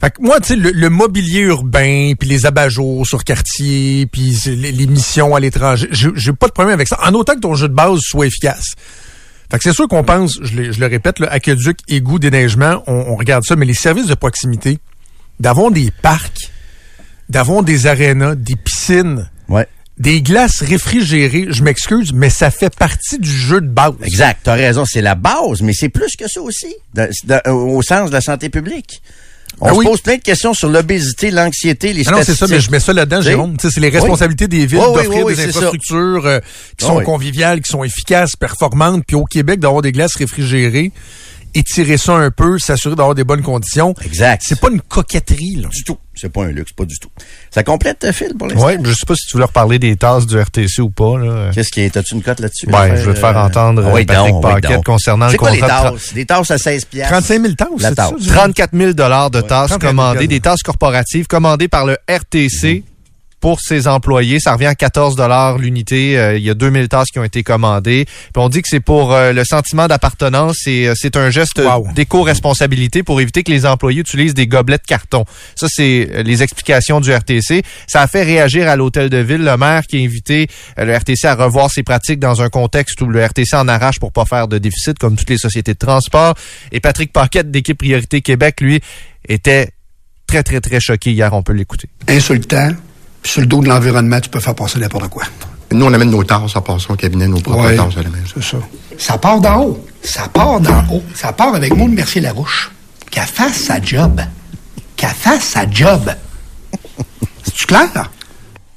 Fait 0.00 0.10
que 0.10 0.22
moi, 0.22 0.38
tu 0.40 0.48
sais, 0.48 0.56
le, 0.56 0.70
le 0.70 0.90
mobilier 0.90 1.40
urbain, 1.40 2.12
puis 2.18 2.28
les 2.28 2.46
abat-jours 2.46 3.06
sur 3.06 3.24
quartier, 3.24 4.06
puis 4.06 4.36
les, 4.46 4.70
les 4.72 4.86
missions 4.86 5.34
à 5.34 5.40
l'étranger, 5.40 5.88
j'ai 5.90 6.32
pas 6.32 6.46
de 6.46 6.52
problème 6.52 6.74
avec 6.74 6.86
ça, 6.88 6.98
en 7.04 7.12
autant 7.14 7.34
que 7.34 7.40
ton 7.40 7.54
jeu 7.54 7.68
de 7.68 7.74
base 7.74 7.98
soit 8.02 8.26
efficace. 8.26 8.74
Fait 9.50 9.56
que 9.58 9.64
c'est 9.64 9.72
sûr 9.72 9.88
qu'on 9.88 10.04
pense, 10.04 10.38
je, 10.42 10.54
le- 10.54 10.72
je 10.72 10.78
le 10.78 10.86
répète, 10.86 11.18
là, 11.18 11.28
aqueduc, 11.30 11.78
égout, 11.88 12.18
déneigement, 12.18 12.82
on, 12.86 12.92
on 12.92 13.16
regarde 13.16 13.42
ça, 13.44 13.56
mais 13.56 13.66
les 13.66 13.74
services 13.74 14.06
de 14.06 14.14
proximité, 14.14 14.78
d'avoir 15.40 15.70
des 15.70 15.90
parcs, 16.02 16.50
d'avoir 17.28 17.62
des 17.62 17.86
arénas, 17.86 18.34
des 18.36 18.56
piscines, 18.56 19.28
Ouais. 19.48 19.66
des 19.98 20.20
glaces 20.22 20.60
réfrigérées, 20.60 21.46
je 21.48 21.62
m'excuse, 21.64 22.12
mais 22.12 22.28
ça 22.30 22.50
fait 22.50 22.74
partie 22.76 23.18
du 23.18 23.30
jeu 23.30 23.60
de 23.62 23.68
base. 23.68 23.94
Exact, 24.02 24.40
t'as 24.44 24.54
raison, 24.54 24.84
c'est 24.84 25.00
la 25.02 25.14
base, 25.14 25.62
mais 25.62 25.72
c'est 25.72 25.88
plus 25.88 26.14
que 26.14 26.28
ça 26.28 26.40
aussi, 26.42 26.74
au 27.46 27.82
sens 27.82 28.10
de 28.10 28.14
la 28.14 28.20
santé 28.20 28.48
publique. 28.50 29.02
On 29.60 29.66
Ah 29.66 29.74
se 29.74 29.80
pose 29.82 30.00
plein 30.00 30.16
de 30.16 30.22
questions 30.22 30.54
sur 30.54 30.68
l'obésité, 30.68 31.30
l'anxiété, 31.30 31.92
les 31.92 32.06
Ah 32.06 32.12
non, 32.12 32.18
c'est 32.24 32.34
ça, 32.34 32.46
mais 32.46 32.60
je 32.60 32.70
mets 32.70 32.78
ça 32.80 32.92
là-dedans? 32.92 33.20
Jérôme. 33.20 33.56
C'est 33.60 33.74
les 33.78 33.88
Oui. 33.88 33.94
responsabilités 33.96 34.46
des 34.46 34.66
villes 34.66 34.78
d'offrir 34.78 35.24
oui, 35.26 35.34
des 35.34 35.46
infrastructures 35.48 36.26
euh, 36.26 36.38
qui 36.76 36.84
Ah 36.84 36.86
sont 36.86 36.98
oui. 36.98 37.04
conviviales, 37.04 37.60
qui 37.60 37.70
sont 37.70 37.82
efficaces, 37.82 38.36
performantes, 38.36 39.02
puis 39.06 39.16
au 39.16 39.24
Québec, 39.24 39.58
d'avoir 39.60 39.82
des 39.82 39.90
glaces 39.92 40.14
réfrigérées, 40.14 40.92
étirer 41.54 41.96
ça 41.96 42.12
un 42.14 42.30
peu, 42.30 42.58
s'assurer 42.58 42.94
d'avoir 42.94 43.14
des 43.16 43.24
bonnes 43.24 43.42
conditions. 43.42 43.94
Exact. 44.04 44.42
C'est 44.46 44.60
pas 44.60 44.68
une 44.70 44.80
coquetterie, 44.80 45.56
là. 45.56 45.68
Du 45.72 45.82
tout. 45.82 45.98
C'est 46.20 46.32
pas 46.32 46.44
un 46.44 46.48
luxe, 46.50 46.72
pas 46.72 46.84
du 46.84 46.98
tout. 46.98 47.08
Ça 47.50 47.62
complète, 47.62 48.04
euh, 48.04 48.12
Phil, 48.12 48.34
pour 48.38 48.48
l'instant? 48.48 48.66
Oui, 48.66 48.74
je 48.84 48.90
sais 48.92 49.06
pas 49.06 49.14
si 49.14 49.26
tu 49.26 49.32
voulais 49.34 49.44
reparler 49.46 49.78
des 49.78 49.96
tasses 49.96 50.26
du 50.26 50.38
RTC 50.38 50.80
ou 50.82 50.90
pas. 50.90 51.16
Là. 51.18 51.50
Qu'est-ce 51.54 51.70
qui 51.70 51.80
est? 51.80 51.96
As-tu 51.96 52.14
une 52.14 52.22
cote 52.22 52.40
là-dessus? 52.40 52.66
Ben, 52.66 52.96
je 52.96 53.08
vais 53.08 53.14
te 53.14 53.18
faire 53.18 53.36
euh, 53.38 53.42
entendre 53.46 53.84
ah 53.86 53.90
oui, 53.94 54.04
Patrick 54.04 54.32
donc, 54.34 54.44
oui, 54.44 54.52
Paquette 54.52 54.70
donc. 54.76 54.84
concernant 54.84 55.26
le 55.26 55.32
C'est 55.32 55.38
quoi 55.38 55.50
les 55.50 55.60
contrat 55.60 55.90
de 55.90 55.96
tasses? 55.96 56.14
Des 56.14 56.26
tasses 56.26 56.50
à 56.50 56.58
16 56.58 56.84
piastres? 56.86 57.12
35 57.12 57.42
000 57.42 57.54
tasses, 57.54 57.68
La 57.78 57.88
c'est 57.90 57.94
tasse. 57.94 58.10
ça? 58.10 58.16
du- 58.16 58.26
34 58.28 58.70
000 58.76 58.92
dollars 58.92 59.30
de 59.30 59.40
tasses 59.40 59.68
34 59.70 59.80
000 59.80 59.90
commandées, 59.90 60.26
des 60.26 60.40
tasses 60.40 60.62
corporatives 60.62 61.26
commandées 61.26 61.68
par 61.68 61.86
le 61.86 61.96
RTC 62.08 62.84
pour 63.40 63.60
ses 63.60 63.86
employés. 63.88 64.40
Ça 64.40 64.52
revient 64.54 64.66
à 64.66 64.74
14 64.74 65.16
dollars 65.16 65.58
l'unité. 65.58 66.18
Euh, 66.18 66.36
il 66.36 66.42
y 66.44 66.50
a 66.50 66.54
2000 66.54 66.88
tasses 66.88 67.08
qui 67.12 67.18
ont 67.18 67.24
été 67.24 67.42
commandées. 67.42 68.04
Puis 68.06 68.32
on 68.42 68.48
dit 68.48 68.62
que 68.62 68.68
c'est 68.68 68.80
pour 68.80 69.12
euh, 69.12 69.32
le 69.32 69.44
sentiment 69.44 69.86
d'appartenance 69.86 70.66
et 70.66 70.88
euh, 70.88 70.94
c'est 70.96 71.16
un 71.16 71.30
geste 71.30 71.58
Wow. 71.58 71.88
d'éco-responsabilité 71.94 73.02
pour 73.02 73.20
éviter 73.20 73.42
que 73.42 73.50
les 73.50 73.66
employés 73.66 74.00
utilisent 74.00 74.34
des 74.34 74.46
gobelets 74.46 74.78
de 74.78 74.82
carton. 74.86 75.24
Ça, 75.56 75.66
c'est 75.70 76.08
euh, 76.12 76.22
les 76.22 76.42
explications 76.42 77.00
du 77.00 77.12
RTC. 77.12 77.62
Ça 77.86 78.02
a 78.02 78.06
fait 78.06 78.22
réagir 78.22 78.68
à 78.68 78.76
l'hôtel 78.76 79.08
de 79.10 79.18
ville 79.18 79.44
le 79.44 79.56
maire 79.56 79.82
qui 79.88 79.98
a 80.00 80.04
invité 80.04 80.46
euh, 80.78 80.84
le 80.84 80.94
RTC 80.96 81.24
à 81.26 81.34
revoir 81.34 81.70
ses 81.70 81.82
pratiques 81.82 82.20
dans 82.20 82.42
un 82.42 82.48
contexte 82.48 83.00
où 83.02 83.06
le 83.06 83.24
RTC 83.24 83.54
en 83.54 83.68
arrache 83.68 83.98
pour 83.98 84.12
pas 84.12 84.24
faire 84.24 84.48
de 84.48 84.58
déficit 84.58 84.98
comme 84.98 85.16
toutes 85.16 85.30
les 85.30 85.38
sociétés 85.38 85.74
de 85.74 85.78
transport. 85.78 86.34
Et 86.72 86.80
Patrick 86.80 87.12
Paquette 87.12 87.50
d'équipe 87.50 87.78
Priorité 87.78 88.20
Québec, 88.20 88.60
lui, 88.60 88.80
était 89.28 89.70
très, 90.26 90.42
très, 90.42 90.60
très 90.60 90.80
choqué 90.80 91.12
hier. 91.12 91.32
On 91.32 91.42
peut 91.42 91.52
l'écouter. 91.52 91.88
insultant. 92.08 92.70
Sur 93.28 93.42
le 93.42 93.46
dos 93.46 93.60
de 93.60 93.68
l'environnement, 93.68 94.20
tu 94.20 94.30
peux 94.30 94.40
faire 94.40 94.54
passer 94.54 94.78
n'importe 94.78 95.08
quoi. 95.08 95.24
Nous, 95.70 95.84
on 95.84 95.92
amène 95.92 96.10
nos 96.10 96.24
tasses 96.24 96.56
en 96.56 96.62
passant 96.62 96.94
au 96.94 96.96
cabinet, 96.96 97.28
nos 97.28 97.40
propres 97.40 97.66
Ouais, 97.66 97.76
tasses 97.76 97.96
à 97.98 98.02
la 98.02 98.08
maison. 98.08 98.24
c'est 98.36 98.42
ça. 98.42 98.56
Ça 98.98 99.18
part 99.18 99.38
d'en 99.40 99.60
haut. 99.64 99.86
Ça 100.02 100.26
part 100.28 100.60
d'en 100.60 100.82
haut. 100.90 101.02
Ça 101.14 101.32
part 101.34 101.54
avec 101.54 101.76
Maud 101.76 101.90
Mercier-Larouche. 101.92 102.70
Qu'elle 103.10 103.24
fasse 103.24 103.56
sa 103.64 103.80
job. 103.82 104.20
Qu'elle 104.96 105.10
fasse 105.10 105.42
sa 105.44 105.70
job. 105.70 106.10
C'est-tu 107.44 107.66
clair? 107.66 108.10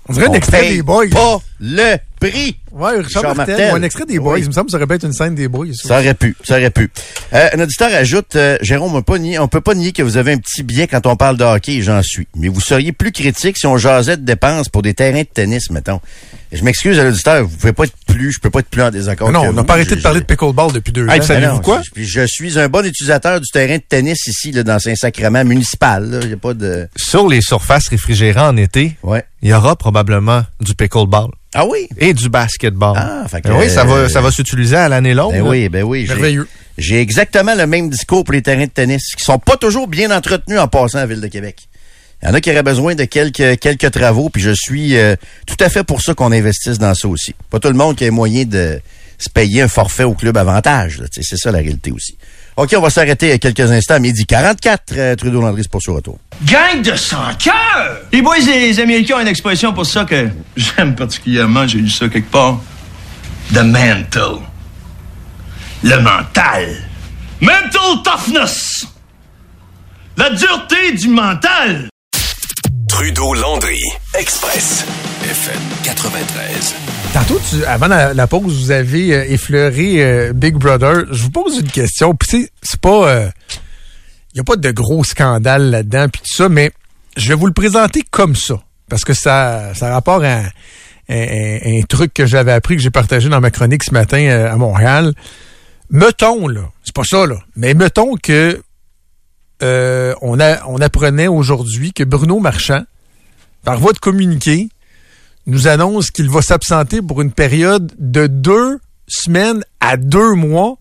On 0.09 0.13
dirait 0.13 0.25
un 0.25 0.29
On 0.31 0.33
extrait 0.33 0.59
paye 0.59 0.75
des 0.77 0.81
boys. 0.83 1.05
pas 1.11 1.37
le 1.61 1.95
prix. 2.19 2.57
Ouais, 2.73 2.91
Richard, 2.97 3.03
Richard 3.23 3.35
Martel, 3.35 3.55
Martel. 3.57 3.73
ou 3.73 3.75
un 3.77 3.83
extrait 3.83 4.05
des 4.05 4.19
boys. 4.19 4.33
Oui. 4.35 4.41
Il 4.41 4.47
me 4.47 4.51
semble 4.51 4.67
que 4.67 4.71
ça 4.71 4.77
aurait 4.77 4.87
pu 4.87 4.93
être 4.95 5.03
une 5.05 5.13
scène 5.13 5.35
des 5.35 5.47
boys. 5.47 5.67
ça. 5.73 5.99
Aurait 5.99 6.13
pu, 6.13 6.35
ça 6.43 6.55
aurait 6.57 6.69
pu. 6.69 6.89
Euh, 7.33 7.49
un 7.53 7.59
auditeur 7.59 7.93
ajoute, 7.93 8.35
euh, 8.35 8.57
Jérôme, 8.61 8.95
on 8.95 9.01
peut, 9.01 9.13
pas 9.13 9.19
nier, 9.19 9.39
on 9.39 9.47
peut 9.47 9.61
pas 9.61 9.73
nier 9.73 9.91
que 9.91 10.01
vous 10.03 10.17
avez 10.17 10.33
un 10.33 10.37
petit 10.37 10.63
biais 10.63 10.87
quand 10.87 11.05
on 11.05 11.15
parle 11.15 11.37
de 11.37 11.43
hockey, 11.43 11.73
et 11.75 11.81
j'en 11.81 12.01
suis. 12.01 12.27
Mais 12.35 12.47
vous 12.47 12.61
seriez 12.61 12.91
plus 12.93 13.11
critique 13.11 13.57
si 13.57 13.67
on 13.67 13.77
jasait 13.77 14.17
de 14.17 14.23
dépenses 14.23 14.69
pour 14.69 14.81
des 14.81 14.93
terrains 14.93 15.21
de 15.21 15.27
tennis, 15.33 15.69
mettons. 15.69 15.99
Et 16.53 16.57
je 16.57 16.63
m'excuse 16.65 16.99
à 16.99 17.03
l'auditeur, 17.05 17.43
vous 17.43 17.55
pouvez 17.57 17.71
pas 17.73 17.85
être 17.85 17.93
plus, 18.07 18.33
je 18.33 18.39
peux 18.39 18.49
pas 18.49 18.59
être 18.59 18.67
plus 18.69 18.81
en 18.81 18.89
désaccord 18.91 19.27
Mais 19.27 19.33
non, 19.33 19.43
que 19.43 19.47
on 19.49 19.53
n'a 19.53 19.61
vous. 19.61 19.67
pas 19.67 19.73
arrêté 19.73 19.95
de 19.95 20.01
parler 20.01 20.19
de 20.19 20.25
pickleball 20.25 20.73
depuis 20.73 20.91
deux 20.91 21.07
ans. 21.07 21.21
savez-vous 21.21 21.55
non, 21.55 21.61
quoi? 21.61 21.81
je- 21.81 21.91
Puis 21.91 22.05
je 22.05 22.25
suis 22.27 22.59
un 22.59 22.67
bon 22.67 22.85
utilisateur 22.85 23.39
du 23.39 23.47
terrain 23.49 23.77
de 23.77 23.83
tennis 23.87 24.27
ici, 24.27 24.51
là, 24.51 24.63
dans 24.63 24.77
Saint-Sacrement 24.77 25.45
municipal. 25.45 26.09
là. 26.09 26.19
Il 26.23 26.29
y 26.29 26.33
a 26.33 26.37
pas 26.37 26.53
de... 26.53 26.87
Sur 26.97 27.27
les 27.29 27.41
surfaces 27.41 27.87
réfrigérées 27.87 28.39
en 28.41 28.57
été, 28.57 28.97
Ouais. 29.03 29.23
il 29.41 29.49
y 29.49 29.53
aura 29.53 29.77
probablement 29.77 30.43
du 30.59 30.75
pickleball 30.75 31.29
Ah 31.53 31.65
oui? 31.65 31.87
et 31.97 32.13
du 32.13 32.27
basketball. 32.69 32.93
Ah, 32.95 33.27
fait 33.29 33.41
que, 33.41 33.47
Ben 33.49 33.57
oui, 33.57 33.69
ça 33.69 33.83
va, 33.83 34.07
ça 34.09 34.21
va 34.21 34.31
s'utiliser 34.31 34.75
à 34.75 34.89
l'année 34.89 35.13
longue. 35.13 35.33
Ben 35.33 35.43
là. 35.43 35.49
oui, 35.49 35.69
ben 35.69 35.83
oui. 35.83 36.05
j'ai- 36.07 36.13
Merveilleux. 36.13 36.47
J'ai 36.77 37.01
exactement 37.01 37.53
le 37.53 37.67
même 37.67 37.89
discours 37.89 38.23
pour 38.23 38.33
les 38.33 38.41
terrains 38.41 38.65
de 38.65 38.71
tennis, 38.71 39.13
qui 39.15 39.23
sont 39.23 39.37
pas 39.39 39.57
toujours 39.57 39.87
bien 39.87 40.09
entretenus 40.09 40.57
en 40.59 40.67
passant 40.67 40.99
à 40.99 41.01
la 41.01 41.07
Ville 41.07 41.21
de 41.21 41.27
Québec. 41.27 41.67
Il 42.23 42.27
y 42.29 42.31
en 42.31 42.33
a 42.33 42.39
qui 42.41 42.49
auraient 42.51 42.63
besoin 42.63 42.95
de 42.95 43.03
quelques, 43.03 43.59
quelques 43.59 43.91
travaux, 43.91 44.29
puis 44.29 44.41
je 44.41 44.51
suis 44.55 44.95
euh, 44.95 45.15
tout 45.47 45.57
à 45.59 45.69
fait 45.69 45.83
pour 45.83 46.01
ça 46.01 46.13
qu'on 46.13 46.31
investisse 46.31 46.77
dans 46.79 46.93
ça 46.93 47.07
aussi. 47.07 47.35
Pas 47.49 47.59
tout 47.59 47.67
le 47.67 47.73
monde 47.73 47.95
qui 47.97 48.03
a 48.03 48.07
les 48.07 48.11
moyens 48.11 48.47
de 48.47 48.79
se 49.17 49.29
payer 49.29 49.63
un 49.63 49.67
forfait 49.67 50.03
au 50.03 50.13
club 50.13 50.37
avantage. 50.37 51.01
C'est 51.11 51.37
ça 51.37 51.51
la 51.51 51.59
réalité 51.59 51.91
aussi. 51.91 52.17
OK, 52.57 52.73
on 52.77 52.81
va 52.81 52.89
s'arrêter 52.89 53.37
quelques 53.39 53.59
instants 53.71 53.95
à 53.95 53.99
midi 53.99 54.25
44. 54.25 54.93
euh, 54.97 55.15
Trudeau 55.15 55.41
Landry, 55.41 55.63
c'est 55.63 55.71
pour 55.71 55.81
son 55.81 55.95
retour. 55.95 56.19
Gang 56.43 56.81
de 56.81 56.95
sans 56.95 57.33
cœur! 57.39 57.97
Les 58.11 58.21
boys 58.21 58.37
et 58.39 58.59
les 58.59 58.79
Américains 58.79 59.17
ont 59.17 59.21
une 59.21 59.27
expression 59.27 59.73
pour 59.73 59.85
ça 59.85 60.05
que 60.05 60.29
j'aime 60.55 60.95
particulièrement, 60.95 61.65
j'ai 61.67 61.79
lu 61.79 61.89
ça 61.89 62.07
quelque 62.09 62.29
part. 62.29 62.59
The 63.53 63.63
mental. 63.63 64.39
Le 65.83 65.99
mental. 66.01 66.75
Mental 67.39 68.03
toughness. 68.03 68.85
La 70.17 70.29
dureté 70.29 70.91
du 70.93 71.07
mental. 71.07 71.89
Trudeau-Landry, 72.89 73.79
Express, 74.19 74.85
FM 75.31 75.61
93. 75.85 76.75
Tantôt, 77.13 77.39
avant 77.65 77.87
la, 77.87 78.27
pause, 78.27 78.65
vous 78.65 78.71
avez 78.71 79.13
euh, 79.13 79.23
effleuré 79.29 80.03
euh, 80.03 80.33
Big 80.33 80.55
Brother. 80.55 81.05
Je 81.09 81.23
vous 81.23 81.29
pose 81.29 81.57
une 81.57 81.71
question. 81.71 82.13
Puis 82.13 82.49
c'est- 82.61 82.81
pas... 82.81 83.31
Il 84.33 84.35
n'y 84.35 84.41
a 84.41 84.43
pas 84.43 84.57
de 84.57 84.71
gros 84.71 85.05
scandale 85.05 85.69
là-dedans, 85.69 86.09
puis 86.09 86.21
tout 86.21 86.35
ça, 86.35 86.49
mais 86.49 86.71
je 87.15 87.29
vais 87.29 87.35
vous 87.35 87.47
le 87.47 87.53
présenter 87.53 88.03
comme 88.11 88.35
ça. 88.35 88.61
Parce 88.89 89.05
que 89.05 89.13
ça, 89.13 89.73
ça 89.73 89.87
a 89.87 89.93
rapport 89.93 90.21
à 90.21 90.41
un, 91.07 91.81
truc 91.87 92.13
que 92.13 92.25
j'avais 92.25 92.51
appris, 92.51 92.75
que 92.75 92.81
j'ai 92.81 92.89
partagé 92.89 93.29
dans 93.29 93.39
ma 93.39 93.51
chronique 93.51 93.83
ce 93.85 93.93
matin 93.93 94.19
euh, 94.25 94.51
à 94.51 94.57
Montréal. 94.57 95.13
Mettons, 95.89 96.49
là, 96.49 96.69
c'est 96.83 96.95
pas 96.95 97.05
ça, 97.05 97.25
là, 97.25 97.37
mais 97.55 97.73
mettons 97.73 98.15
que 98.15 98.61
euh, 99.63 100.13
on, 100.21 100.41
a, 100.41 100.65
on 100.67 100.81
apprenait 100.81 101.29
aujourd'hui 101.29 101.93
que 101.93 102.03
Bruno 102.03 102.39
Marchand, 102.39 102.83
par 103.63 103.79
voie 103.79 103.93
de 103.93 103.99
communiqué, 103.99 104.67
nous 105.47 105.67
annonce 105.67 106.11
qu'il 106.11 106.29
va 106.29 106.41
s'absenter 106.41 107.01
pour 107.01 107.21
une 107.21 107.31
période 107.31 107.91
de 107.97 108.27
deux 108.27 108.79
semaines 109.07 109.63
à 109.79 109.97
deux 109.97 110.33
mois 110.33 110.77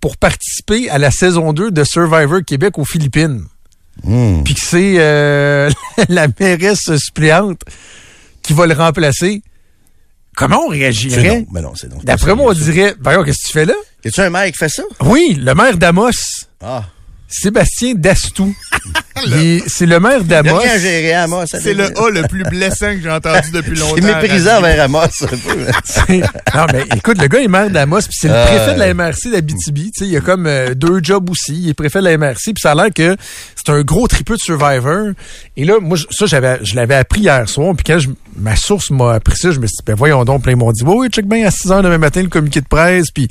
pour 0.00 0.16
participer 0.16 0.88
à 0.88 0.98
la 0.98 1.10
saison 1.10 1.52
2 1.52 1.70
de 1.70 1.84
Survivor 1.84 2.40
Québec 2.46 2.78
aux 2.78 2.84
Philippines. 2.84 3.44
Hmm. 4.02 4.42
Puis 4.44 4.54
que 4.54 4.60
c'est 4.64 4.94
euh, 4.98 5.70
la 6.08 6.26
mairesse 6.40 6.96
suppléante 6.96 7.60
qui 8.42 8.54
va 8.54 8.66
le 8.66 8.74
remplacer. 8.74 9.42
Comment 10.36 10.62
on 10.66 10.68
réagirait? 10.68 11.46
non, 11.52 11.60
non, 11.60 11.72
non. 11.90 11.98
D'après 12.02 12.34
moi, 12.34 12.52
on 12.52 12.54
dirait, 12.54 12.94
voyons, 13.00 13.24
qu'est-ce 13.24 13.42
que 13.42 13.46
tu 13.48 13.52
fais 13.52 13.66
là? 13.66 13.74
Y 14.04 14.08
a-tu 14.08 14.20
un 14.22 14.30
maire 14.30 14.46
qui 14.50 14.56
fait 14.56 14.68
ça? 14.70 14.82
Oui, 15.02 15.36
le 15.38 15.54
maire 15.54 15.76
d'Amos, 15.76 16.12
Ah. 16.62 16.84
Sébastien 17.28 17.94
Dastou. 17.94 18.54
C'est 19.66 19.86
le 19.86 20.00
maire 20.00 20.20
Il 20.24 20.34
a 20.34 20.42
d'Amos. 20.42 20.60
C'est 21.46 21.74
le 21.74 21.84
A 21.98 22.10
le 22.10 22.22
plus 22.28 22.42
blessant 22.44 22.94
que 22.94 23.00
j'ai 23.02 23.10
entendu 23.10 23.50
depuis 23.52 23.76
longtemps. 23.78 23.94
C'est 23.96 24.02
méprisant 24.04 24.60
vers 24.60 24.84
Amos, 24.84 24.98
un 25.22 25.26
peu. 25.26 25.66
C'est- 25.84 26.20
non, 26.54 26.66
mais 26.72 26.84
écoute, 26.96 27.20
le 27.20 27.28
gars 27.28 27.40
est 27.40 27.48
maire 27.48 27.70
d'Amos, 27.70 28.00
puis 28.02 28.16
c'est 28.20 28.28
le 28.28 28.34
Euh. 28.34 28.46
préfet 28.46 28.74
de 28.74 28.78
la 28.78 28.94
MRC 28.94 29.30
d'Abitibi. 29.30 29.90
Tu 29.92 30.04
sais, 30.04 30.10
il 30.10 30.16
a 30.16 30.20
comme 30.20 30.46
euh, 30.46 30.74
deux 30.74 31.00
jobs 31.02 31.28
aussi. 31.30 31.54
Il 31.54 31.68
est 31.70 31.74
préfet 31.74 32.00
de 32.00 32.04
la 32.04 32.16
MRC, 32.16 32.52
puis 32.54 32.60
ça 32.62 32.72
a 32.72 32.74
l'air 32.74 32.88
que 32.94 33.16
c'est 33.56 33.72
un 33.72 33.82
gros 33.82 34.08
tripeux 34.08 34.34
de 34.36 34.40
Survivor. 34.40 35.12
Et 35.56 35.64
là, 35.64 35.74
moi, 35.80 35.96
je- 35.96 36.06
ça, 36.10 36.26
j'avais, 36.26 36.58
je 36.62 36.74
l'avais 36.74 36.94
appris 36.96 37.20
hier 37.22 37.48
soir, 37.48 37.74
puis 37.76 37.84
quand 37.84 37.98
je- 37.98 38.08
ma 38.36 38.56
source 38.56 38.90
m'a 38.90 39.14
appris 39.14 39.36
ça, 39.36 39.50
je 39.50 39.58
me 39.58 39.66
suis 39.66 39.76
dit, 39.76 39.82
ben 39.86 39.94
voyons 39.94 40.24
donc, 40.24 40.42
plein 40.42 40.52
ils 40.52 40.56
m'ont 40.56 40.72
dit, 40.72 40.82
oui, 40.84 40.94
oui, 40.98 41.08
check 41.10 41.26
bien 41.26 41.46
à 41.46 41.50
6 41.50 41.68
h 41.68 41.82
demain 41.82 41.98
matin 41.98 42.22
le 42.22 42.28
communiqué 42.28 42.60
de 42.60 42.66
presse, 42.68 43.10
puis 43.12 43.28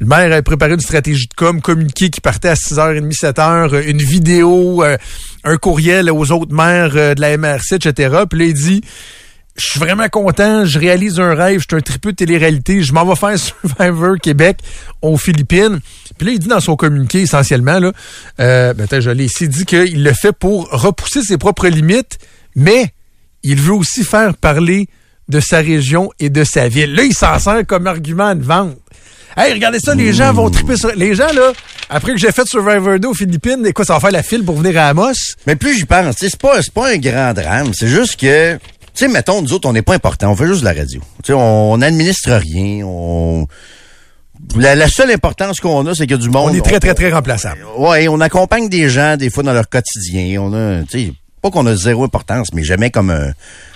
le 0.00 0.06
maire 0.06 0.26
avait 0.32 0.42
préparé 0.42 0.72
une 0.74 0.80
stratégie 0.80 1.26
de 1.26 1.34
com, 1.34 1.60
communiqué 1.60 2.10
qui 2.10 2.20
partait 2.20 2.48
à 2.48 2.54
6h30, 2.54 3.12
7h, 3.12 3.74
euh, 3.74 3.82
une 3.86 3.98
vidéo, 4.02 4.82
euh, 4.84 4.96
un 5.44 5.56
courriel 5.56 6.10
aux 6.10 6.32
autres 6.32 6.54
maires 6.54 6.92
euh, 6.96 7.14
de 7.14 7.20
la 7.20 7.36
MRC, 7.36 7.74
etc. 7.74 8.24
Puis 8.28 8.38
là, 8.38 8.44
il 8.46 8.54
dit, 8.54 8.80
je 9.56 9.68
suis 9.68 9.80
vraiment 9.80 10.08
content, 10.08 10.64
je 10.64 10.78
réalise 10.78 11.20
un 11.20 11.34
rêve, 11.34 11.60
je 11.60 11.66
suis 11.68 11.76
un 11.76 11.80
tripeux 11.80 12.12
de 12.12 12.16
télé-réalité, 12.16 12.82
je 12.82 12.92
m'en 12.92 13.04
vais 13.04 13.16
faire 13.16 13.38
Survivor 13.68 14.16
Québec 14.18 14.58
aux 15.02 15.16
Philippines. 15.16 15.80
Puis 16.18 16.26
là, 16.26 16.32
il 16.32 16.38
dit 16.38 16.48
dans 16.48 16.60
son 16.60 16.76
communiqué 16.76 17.22
essentiellement, 17.22 17.78
là, 17.78 17.92
euh, 18.40 18.74
ben, 18.74 18.88
je 19.00 19.10
l'ai 19.10 19.24
ici, 19.24 19.44
il 19.44 19.48
dit 19.48 19.64
qu'il 19.64 20.02
le 20.02 20.12
fait 20.12 20.32
pour 20.32 20.68
repousser 20.70 21.22
ses 21.22 21.38
propres 21.38 21.68
limites, 21.68 22.18
mais 22.54 22.92
il 23.42 23.60
veut 23.60 23.74
aussi 23.74 24.04
faire 24.04 24.36
parler 24.36 24.88
de 25.28 25.40
sa 25.40 25.58
région 25.58 26.10
et 26.18 26.28
de 26.28 26.44
sa 26.44 26.68
ville. 26.68 26.94
Là, 26.94 27.04
il 27.04 27.14
s'en 27.14 27.38
sert 27.38 27.66
comme 27.66 27.86
argument 27.86 28.34
de 28.34 28.42
vente. 28.42 28.76
Hey, 29.36 29.52
regardez 29.52 29.78
ça, 29.78 29.94
les 29.94 30.12
gens 30.12 30.32
vont 30.32 30.50
triper 30.50 30.76
sur... 30.76 30.90
Les 30.94 31.14
gens, 31.14 31.32
là, 31.32 31.52
après 31.88 32.12
que 32.12 32.18
j'ai 32.18 32.32
fait 32.32 32.46
Survivor 32.46 32.98
2 32.98 33.08
aux 33.08 33.14
Philippines, 33.14 33.64
et 33.66 33.72
quoi, 33.72 33.84
ça 33.84 33.94
va 33.94 34.00
faire 34.00 34.10
la 34.10 34.22
file 34.22 34.44
pour 34.44 34.56
venir 34.56 34.80
à 34.80 34.88
Amos? 34.88 35.12
Mais 35.46 35.56
plus 35.56 35.78
j'y 35.78 35.84
pense, 35.84 36.16
tu 36.16 36.26
sais, 36.26 36.30
c'est 36.30 36.40
pas, 36.40 36.60
c'est 36.62 36.72
pas 36.72 36.90
un 36.90 36.96
grand 36.96 37.32
drame. 37.32 37.72
C'est 37.72 37.88
juste 37.88 38.16
que, 38.18 38.54
tu 38.54 38.60
sais, 38.94 39.08
mettons, 39.08 39.40
nous 39.40 39.52
autres, 39.52 39.68
on 39.68 39.72
n'est 39.72 39.82
pas 39.82 39.94
important. 39.94 40.32
On 40.32 40.36
fait 40.36 40.46
juste 40.46 40.60
de 40.60 40.66
la 40.66 40.72
radio. 40.72 41.00
Tu 41.22 41.28
sais, 41.28 41.32
on 41.32 41.78
n'administre 41.78 42.32
rien. 42.32 42.84
On... 42.84 43.46
La, 44.56 44.74
la 44.74 44.88
seule 44.88 45.10
importance 45.10 45.60
qu'on 45.60 45.86
a, 45.86 45.94
c'est 45.94 46.04
qu'il 46.06 46.12
y 46.12 46.14
a 46.14 46.22
du 46.22 46.28
monde. 46.30 46.50
On 46.50 46.54
est 46.54 46.64
très, 46.64 46.80
très, 46.80 46.94
très 46.94 47.10
remplaçable. 47.10 47.64
Ouais, 47.76 48.08
on 48.08 48.20
accompagne 48.20 48.68
des 48.68 48.88
gens, 48.88 49.16
des 49.16 49.30
fois, 49.30 49.42
dans 49.42 49.52
leur 49.52 49.68
quotidien. 49.68 50.40
On 50.40 50.52
a, 50.54 50.82
tu 50.82 51.06
sais, 51.06 51.12
pas 51.40 51.50
qu'on 51.50 51.66
a 51.66 51.76
zéro 51.76 52.04
importance, 52.04 52.48
mais 52.52 52.64
jamais 52.64 52.90
comme 52.90 53.10
un, 53.10 53.32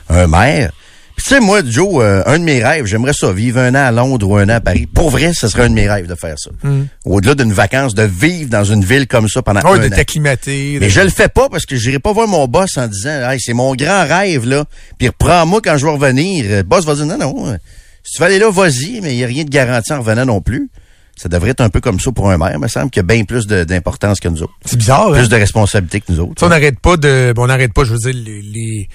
un 0.09 0.27
maire. 0.27 0.73
Tu 1.17 1.23
sais, 1.31 1.41
moi, 1.41 1.61
Joe, 1.65 2.03
euh, 2.03 2.23
un 2.27 2.39
de 2.39 2.45
mes 2.45 2.63
rêves, 2.63 2.87
j'aimerais 2.87 3.13
ça, 3.15 3.33
vivre 3.33 3.59
un 3.61 3.71
an 3.75 3.87
à 3.87 3.93
Londres 3.93 4.29
ou 4.29 4.37
un 4.37 4.45
an 4.49 4.55
à 4.57 4.61
Paris. 4.61 4.87
Pour 4.87 5.11
vrai, 5.11 5.33
ce 5.33 5.49
serait 5.49 5.63
un 5.63 5.69
de 5.71 5.75
mes 5.75 5.89
rêves 5.89 6.07
de 6.07 6.15
faire 6.17 6.35
ça. 6.39 6.51
Mm. 6.63 6.83
Au-delà 7.05 7.35
d'une 7.37 7.53
vacance, 7.53 7.95
de 7.95 8.03
vivre 8.03 8.51
dans 8.51 8.65
une 8.65 8.85
ville 8.85 9.07
comme 9.07 9.29
ça 9.29 9.41
pendant 9.41 9.61
Ouais, 9.61 9.79
un 9.79 9.83
de 9.83 9.87
an. 9.93 9.97
t'acclimater. 9.97 10.79
Mais 10.81 10.87
de- 10.87 10.91
je 10.93 11.01
le 11.01 11.09
fais 11.11 11.29
pas 11.29 11.49
parce 11.49 11.65
que 11.67 11.77
j'irai 11.77 11.99
pas 12.01 12.13
voir 12.13 12.27
mon 12.29 12.47
boss 12.49 12.77
en 12.77 12.89
disant 12.89 13.31
hey, 13.31 13.39
c'est 13.41 13.55
mon 13.55 13.75
grand 13.75 14.05
rêve 14.07 14.45
là. 14.47 14.65
Puis 14.99 15.09
reprends-moi 15.09 15.61
quand 15.65 15.77
je 15.79 15.87
vais 15.87 15.93
revenir. 15.93 16.45
Le 16.49 16.63
boss 16.63 16.85
va 16.85 16.95
dire 16.97 17.07
non 17.07 17.17
non. 17.17 17.47
euh, 17.49 17.57
Si 18.03 18.15
tu 18.17 18.19
veux 18.21 18.27
aller 18.27 18.39
là, 18.41 18.51
vas-y, 18.51 19.01
mais 19.01 19.15
il 19.15 19.17
n'y 19.17 19.25
a 19.25 19.29
rien 19.29 19.45
de 19.45 19.51
garanti 19.51 19.93
en 19.93 20.01
revenant 20.01 20.27
non 20.27 20.41
plus. 20.43 20.69
Ça 21.17 21.29
devrait 21.29 21.51
être 21.51 21.61
un 21.61 21.71
peu 21.71 21.81
comme 21.81 22.01
ça 22.01 22.11
pour 22.11 22.29
un 22.29 22.37
maire, 22.37 22.59
me 22.59 22.67
semble 22.67 22.91
qu'il 22.91 22.99
y 23.01 23.05
a 23.05 23.07
bien 23.15 23.25
plus 23.25 23.47
d'importance 23.47 24.19
que 24.19 24.27
nous 24.29 24.43
autres. 24.43 24.53
C'est 24.65 24.77
bizarre, 24.77 25.13
Plus 25.13 25.21
hein? 25.21 25.29
de 25.29 25.37
responsabilité 25.37 26.01
que 26.01 26.07
nous 26.13 26.19
autres. 26.19 26.41
Ça, 26.41 26.47
on 26.47 26.49
n'arrête 26.49 26.81
pas 26.81 26.97
de. 26.97 27.33
bon, 27.35 27.45
on 27.45 27.47
n'arrête 27.47 27.73
pas, 27.73 27.85
je 27.85 27.93
veux 27.95 27.99
dire, 27.99 28.13
les, 28.27 28.43
les, 28.43 28.89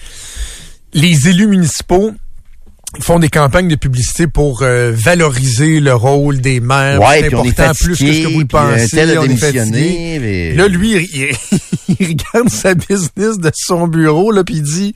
les 0.93 1.29
élus 1.29 1.47
municipaux 1.47 2.13
font 3.01 3.19
des 3.19 3.29
campagnes 3.29 3.67
de 3.67 3.75
publicité 3.75 4.25
pour 4.25 4.63
euh, 4.63 4.91
valoriser 4.93 5.79
le 5.79 5.93
rôle 5.93 6.41
des 6.41 6.59
maires. 6.59 6.99
Ouais, 6.99 7.19
c'est 7.19 7.27
important 7.27 7.71
plus 7.79 7.89
que 7.91 7.95
ce 7.95 8.03
que 8.03 8.07
fatigué, 8.07 8.33
vous 8.33 8.39
le 8.39 8.45
un 8.45 8.47
pensez. 8.47 8.99
a 8.99 9.21
on 9.21 9.25
est 9.25 9.35
fatigué. 9.35 10.17
mais- 10.19 10.53
Là, 10.55 10.67
lui, 10.67 10.93
il, 11.89 12.07
regarde 12.07 12.49
sa 12.49 12.73
business 12.73 13.37
de 13.37 13.51
son 13.53 13.87
bureau, 13.87 14.31
là, 14.31 14.43
puis 14.43 14.55
il 14.55 14.63
dit 14.63 14.93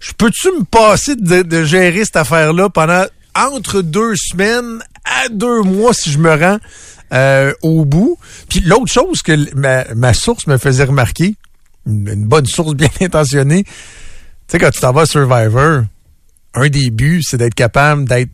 Je 0.00 0.12
peux-tu 0.18 0.48
me 0.58 0.64
passer 0.64 1.14
de, 1.14 1.42
de 1.42 1.64
gérer 1.64 2.04
cette 2.04 2.16
affaire-là 2.16 2.68
pendant 2.70 3.04
entre 3.36 3.82
deux 3.82 4.14
semaines 4.16 4.82
à 5.04 5.28
deux 5.28 5.62
mois 5.62 5.94
si 5.94 6.10
je 6.10 6.18
me 6.18 6.34
rends 6.34 6.58
euh, 7.12 7.52
au 7.62 7.84
bout? 7.84 8.18
Puis 8.48 8.60
l'autre 8.60 8.90
chose 8.92 9.22
que 9.22 9.54
ma, 9.54 9.84
ma 9.94 10.12
source 10.12 10.48
me 10.48 10.58
faisait 10.58 10.84
remarquer, 10.84 11.36
une, 11.86 12.24
bonne 12.26 12.46
source 12.46 12.74
bien 12.74 12.88
intentionnée, 13.00 13.64
sais, 14.52 14.58
quand 14.58 14.70
tu 14.70 14.80
t'en 14.80 14.92
vas 14.92 15.06
Survivor, 15.06 15.84
un 16.54 16.68
des 16.68 16.90
buts, 16.90 17.22
c'est 17.22 17.38
d'être 17.38 17.54
capable 17.54 18.04
d'être 18.04 18.30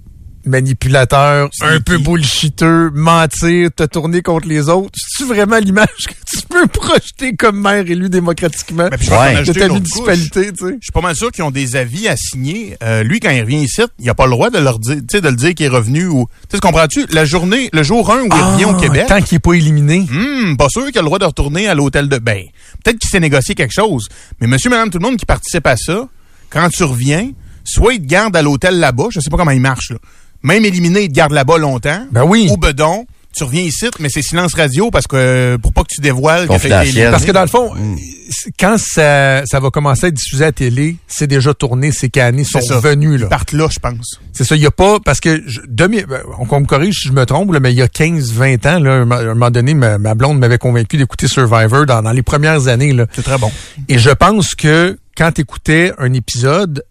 manipulateur, 0.49 1.49
un 1.63 1.81
peu 1.81 1.99
bullshiteux, 1.99 2.91
mentir, 2.95 3.71
te 3.75 3.85
tourner 3.85 4.23
contre 4.23 4.49
les 4.49 4.69
autres. 4.69 4.91
C'est-tu 4.97 5.29
vraiment 5.29 5.59
l'image 5.59 5.89
que 6.09 6.15
tu 6.31 6.39
peux 6.49 6.67
projeter 6.67 7.35
comme 7.37 7.61
maire 7.61 7.85
élu 7.89 8.09
démocratiquement? 8.09 8.89
Puis 8.91 9.07
je 9.07 9.11
vais 9.11 9.17
en 9.17 9.43
de 9.43 9.53
ta 9.53 9.69
municipalité, 9.69 10.53
tu 10.53 10.67
sais? 10.67 10.73
Je 10.81 10.85
suis 10.85 10.93
pas 10.93 11.01
mal 11.01 11.15
sûr 11.17 11.31
qu'ils 11.31 11.45
ont 11.45 11.51
des 11.51 11.77
avis 11.77 12.09
à 12.09 12.17
signer. 12.17 12.77
Euh, 12.83 13.03
lui, 13.03 13.21
quand 13.21 13.31
il 13.31 13.41
revient 13.43 13.63
ici, 13.63 13.83
il 13.99 14.09
a 14.09 14.15
pas 14.15 14.25
le 14.25 14.33
droit 14.33 14.51
de 14.51 14.59
leur 14.59 14.79
dire, 14.79 14.97
de 14.97 15.29
le 15.29 15.37
dire 15.37 15.55
qu'il 15.55 15.67
est 15.67 15.71
revenu 15.71 16.07
ou, 16.07 16.27
tu 16.49 16.57
sais, 16.57 16.61
comprends-tu? 16.61 17.07
La 17.11 17.25
journée, 17.25 17.69
le 17.73 17.83
jour 17.83 18.11
1 18.11 18.23
où 18.23 18.27
il 18.27 18.33
revient 18.33 18.65
au 18.65 18.75
Ah, 18.77 18.81
Québec. 18.81 19.07
Tant 19.09 19.21
qu'il 19.23 19.37
n'est 19.37 19.41
pas 19.41 19.53
éliminé. 19.55 20.07
Hmm, 20.11 20.57
pas 20.57 20.69
sûr 20.69 20.87
qu'il 20.87 20.99
a 20.99 21.03
le 21.03 21.07
droit 21.07 21.19
de 21.19 21.25
retourner 21.25 21.69
à 21.69 21.75
l'hôtel 21.75 22.09
de 22.09 22.19
bain. 22.19 22.43
Peut-être 22.85 22.99
qu'il 22.99 23.11
s'est 23.11 23.21
négocié 23.21 23.55
quelque 23.55 23.75
chose. 23.75 24.09
Mais 24.41 24.47
monsieur, 24.47 24.71
madame, 24.71 24.91
tout 24.91 24.99
le 24.99 25.05
monde 25.05 25.17
qui 25.17 25.27
participe 25.27 25.67
à 25.67 25.77
ça, 25.77 26.09
quand 26.51 26.69
tu 26.71 26.83
reviens, 26.85 27.31
soit 27.65 27.95
il 27.95 28.01
te 28.01 28.07
garde 28.07 28.35
à 28.37 28.43
l'hôtel 28.43 28.79
là-bas, 28.79 29.09
je 29.11 29.21
sais 29.21 29.31
pas 29.31 29.37
comment 29.37 29.51
il 29.51 29.61
marche, 29.61 29.91
là. 29.91 29.99
Même 30.43 30.65
éliminé, 30.65 31.03
il 31.03 31.09
te 31.09 31.15
garde 31.15 31.33
là-bas 31.33 31.59
longtemps. 31.59 32.07
Ben 32.13 32.25
oui. 32.25 32.49
Ou 32.51 32.57
bedon. 32.57 33.07
Tu 33.37 33.45
reviens 33.45 33.63
ici, 33.63 33.87
mais 34.01 34.09
c'est 34.09 34.23
silence 34.23 34.55
radio 34.55 34.91
parce 34.91 35.07
que, 35.07 35.57
pour 35.63 35.73
pas 35.73 35.83
que 35.83 35.89
tu 35.95 36.01
dévoiles 36.01 36.49
que 36.49 36.63
t'as. 36.71 36.85
Parce 37.11 37.25
que 37.25 37.31
dans 37.31 37.43
le 37.43 37.47
fond, 37.47 37.71
c'est- 38.31 38.51
quand 38.59 38.77
ça, 38.79 39.45
ça 39.47 39.61
va 39.61 39.71
commencer 39.71 40.07
à 40.07 40.09
être 40.09 40.15
diffusé 40.15 40.45
à 40.45 40.47
la 40.49 40.53
télé, 40.53 40.97
c'est 41.07 41.27
déjà 41.27 41.53
tourné, 41.55 41.93
c'est 41.93 42.09
canné, 42.09 42.43
ils 42.43 42.47
sont 42.47 42.61
ça. 42.61 42.77
revenus. 42.77 43.21
Là. 43.21 43.27
Ils 43.27 43.29
partent 43.29 43.53
là, 43.53 43.69
je 43.71 43.79
pense. 43.79 44.19
C'est 44.33 44.45
ça, 44.45 44.57
il 44.57 44.61
n'y 44.61 44.67
a 44.67 44.71
pas, 44.73 44.99
parce 45.05 45.21
que, 45.21 45.43
je, 45.47 45.61
demi, 45.69 46.03
ben, 46.09 46.21
on 46.39 46.61
me 46.61 46.65
corrige 46.67 47.01
si 47.03 47.09
je 47.09 47.13
me 47.13 47.25
trompe, 47.27 47.53
là, 47.53 47.61
mais 47.61 47.71
il 47.73 47.77
y 47.79 47.83
a 47.83 47.87
15, 47.89 48.33
20 48.33 48.65
ans, 48.67 48.79
là, 48.81 48.91
à 48.93 48.95
un 48.95 49.05
mo- 49.05 49.15
à 49.15 49.19
un 49.21 49.25
moment 49.35 49.51
donné, 49.51 49.75
ma, 49.75 49.99
ma 49.99 50.15
blonde 50.15 50.39
m'avait 50.39 50.59
convaincu 50.59 50.97
d'écouter 50.97 51.29
Survivor 51.29 51.85
dans, 51.87 52.03
dans 52.03 52.13
les 52.13 52.23
premières 52.23 52.67
années. 52.67 52.93
là. 52.95 53.07
C'est 53.15 53.23
très 53.23 53.39
bon. 53.39 53.53
Et 53.89 53.99
je 53.99 54.11
pense 54.11 54.55
que 54.55 54.99
quand 55.17 55.33
tu 55.33 55.43
écoutais 55.43 55.93
un 55.99 56.13
épisode, 56.15 56.83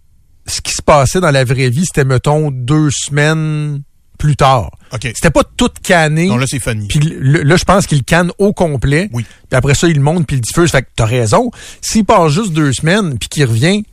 ce 0.48 0.62
qui 0.62 0.72
se 0.72 0.82
passait 0.82 1.20
dans 1.20 1.32
la 1.32 1.44
vraie 1.44 1.70
vie, 1.70 1.86
c'était, 1.86 2.06
mettons, 2.06 2.52
deux 2.52 2.90
semaines 2.92 3.82
plus 4.18 4.36
tard. 4.36 4.72
OK. 4.94 5.04
C'était 5.04 5.30
pas 5.30 5.44
tout 5.44 5.70
canné. 5.84 6.28
Non, 6.28 6.38
là, 6.38 6.46
c'est 6.48 6.60
funny. 6.60 6.88
Puis 6.88 7.00
là, 7.20 7.56
je 7.56 7.64
pense 7.64 7.86
qu'il 7.86 8.04
canne 8.04 8.32
au 8.40 8.54
complet. 8.54 9.10
Oui. 9.14 9.26
Puis 9.50 9.58
après 9.58 9.76
ça, 9.76 9.88
il 9.88 9.98
le 9.98 10.02
monte 10.02 10.26
puis 10.26 10.38
il 10.38 10.42
diffuse. 10.42 10.72
Fait 10.72 10.82
que 10.82 10.88
t'as 10.96 11.06
raison. 11.06 11.52
S'il 11.82 12.06
part 12.06 12.30
juste 12.30 12.54
deux 12.54 12.74
semaines 12.74 13.18
puis 13.20 13.30
qu'il 13.30 13.46
revient, 13.46 13.84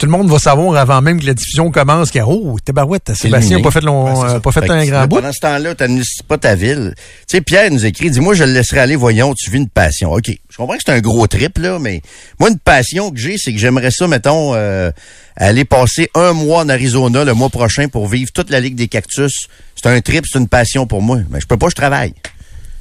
tout 0.00 0.06
le 0.06 0.12
monde 0.12 0.30
va 0.30 0.38
savoir 0.38 0.76
avant 0.76 1.02
même 1.02 1.20
que 1.20 1.26
la 1.26 1.34
diffusion 1.34 1.70
commence 1.70 2.10
qu'il 2.10 2.20
y 2.20 2.22
a 2.22 2.26
Oh, 2.26 2.56
tabarouette, 2.64 3.12
Sébastien 3.14 3.58
n'a 3.58 3.62
pas 3.62 3.70
fait, 3.70 3.82
long, 3.82 4.24
euh, 4.24 4.40
pas 4.40 4.50
fait 4.50 4.62
Fait 4.62 4.70
un 4.70 4.86
grand 4.86 5.06
bout. 5.06 5.16
Pendant 5.16 5.30
ce 5.30 5.40
temps-là, 5.40 5.74
tu 5.74 6.02
pas 6.26 6.38
ta 6.38 6.54
ville. 6.54 6.94
Tu 6.96 7.36
sais, 7.36 7.40
Pierre 7.42 7.70
nous 7.70 7.84
écrit, 7.84 8.10
dis-moi, 8.10 8.32
je 8.32 8.44
le 8.44 8.52
laisserai 8.54 8.80
aller, 8.80 8.96
voyons, 8.96 9.34
tu 9.34 9.50
vis 9.50 9.58
une 9.58 9.68
passion. 9.68 10.10
OK, 10.14 10.30
je 10.48 10.56
comprends 10.56 10.74
que 10.76 10.82
c'est 10.86 10.92
un 10.92 11.00
gros 11.00 11.26
trip, 11.26 11.58
là, 11.58 11.78
mais 11.78 12.00
moi, 12.38 12.48
une 12.48 12.58
passion 12.58 13.10
que 13.10 13.18
j'ai, 13.18 13.36
c'est 13.36 13.52
que 13.52 13.58
j'aimerais 13.58 13.90
ça, 13.90 14.08
mettons, 14.08 14.54
euh, 14.54 14.90
aller 15.36 15.66
passer 15.66 16.08
un 16.14 16.32
mois 16.32 16.62
en 16.62 16.70
Arizona 16.70 17.22
le 17.22 17.34
mois 17.34 17.50
prochain 17.50 17.88
pour 17.88 18.08
vivre 18.08 18.32
toute 18.32 18.48
la 18.48 18.60
Ligue 18.60 18.76
des 18.76 18.88
Cactus. 18.88 19.48
C'est 19.76 19.90
un 19.90 20.00
trip, 20.00 20.24
c'est 20.26 20.38
une 20.38 20.48
passion 20.48 20.86
pour 20.86 21.02
moi. 21.02 21.18
Mais 21.28 21.42
je 21.42 21.46
peux 21.46 21.58
pas, 21.58 21.68
je 21.68 21.74
travaille. 21.74 22.14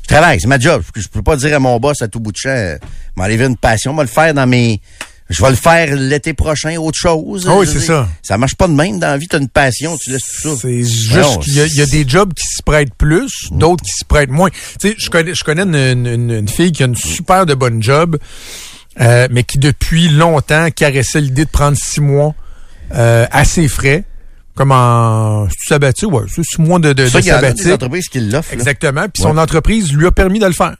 Je 0.03 0.07
travaille, 0.07 0.39
c'est 0.39 0.47
ma 0.47 0.57
job. 0.57 0.83
Je 0.95 1.09
peux 1.09 1.21
pas 1.21 1.35
dire 1.35 1.53
à 1.53 1.59
mon 1.59 1.77
boss 1.81 2.01
à 2.01 2.07
tout 2.07 2.21
bout 2.21 2.31
de 2.31 2.37
champ, 2.37 2.49
euh, 2.49 2.77
m'enlever 3.17 3.45
une 3.45 3.57
passion, 3.57 3.91
moi 3.91 4.05
le 4.05 4.09
faire 4.09 4.33
dans 4.33 4.47
mes... 4.47 4.79
Je 5.29 5.43
vais 5.43 5.49
le 5.51 5.55
faire 5.55 5.95
l'été 5.95 6.33
prochain, 6.33 6.75
autre 6.77 6.97
chose. 6.97 7.45
Ah 7.47 7.55
oui, 7.57 7.67
c'est 7.71 7.79
ça. 7.79 8.09
Ça 8.23 8.37
marche 8.39 8.55
pas 8.55 8.67
de 8.67 8.73
même 8.73 8.99
dans 8.99 9.07
la 9.07 9.17
vie, 9.17 9.27
t'as 9.27 9.37
une 9.39 9.47
passion, 9.47 9.95
tu 9.97 10.09
laisses 10.09 10.23
tout 10.41 10.55
ça. 10.55 10.61
C'est 10.63 10.83
juste 10.83 11.13
Non, 11.15 11.37
qu'il 11.37 11.53
y, 11.53 11.75
y 11.77 11.81
a 11.81 11.85
des 11.85 12.03
jobs 12.07 12.33
qui 12.33 12.47
se 12.47 12.63
prêtent 12.63 12.95
plus, 12.95 13.31
d'autres 13.51 13.83
qui 13.83 13.91
se 13.91 14.05
prêtent 14.05 14.31
moins. 14.31 14.49
Tu 14.79 14.89
sais, 14.89 14.95
je 14.97 15.09
connais, 15.11 15.35
je 15.35 15.43
connais 15.43 15.61
une, 15.63 15.75
une- 16.07 16.31
une 16.31 16.47
fille 16.47 16.71
qui 16.71 16.81
a 16.81 16.87
une 16.87 16.95
super 16.95 17.45
de 17.45 17.53
bonne 17.53 17.81
job, 17.83 18.17
euh, 19.01 19.27
mais 19.29 19.43
qui 19.43 19.59
depuis 19.59 20.09
longtemps 20.09 20.69
caressait 20.71 21.21
l'idée 21.21 21.45
de 21.45 21.49
prendre 21.51 21.77
six 21.77 22.01
mois 22.01 22.33
euh, 22.95 23.27
à 23.31 23.45
ses 23.45 23.67
frais, 23.67 24.05
comme 24.55 24.71
en 24.71 25.47
sabbatique, 25.67 26.11
ouais, 26.11 26.23
c'est 26.27 26.43
six 26.43 26.59
mois 26.59 26.79
de, 26.79 26.91
de, 26.91 27.07
Ça, 27.07 27.21
de 27.21 27.25
y 27.27 27.31
en 27.31 27.35
a 27.35 27.41
des 27.41 27.47
sabbatique. 27.49 27.71
entreprises 27.73 28.07
qui 28.09 28.19
l'offrent. 28.19 28.51
Exactement. 28.51 29.05
Puis 29.13 29.23
Ouais. 29.23 29.29
son 29.29 29.37
entreprise 29.37 29.93
lui 29.93 30.07
a 30.07 30.11
permis 30.11 30.39
de 30.39 30.47
le 30.47 30.53
faire. 30.53 30.75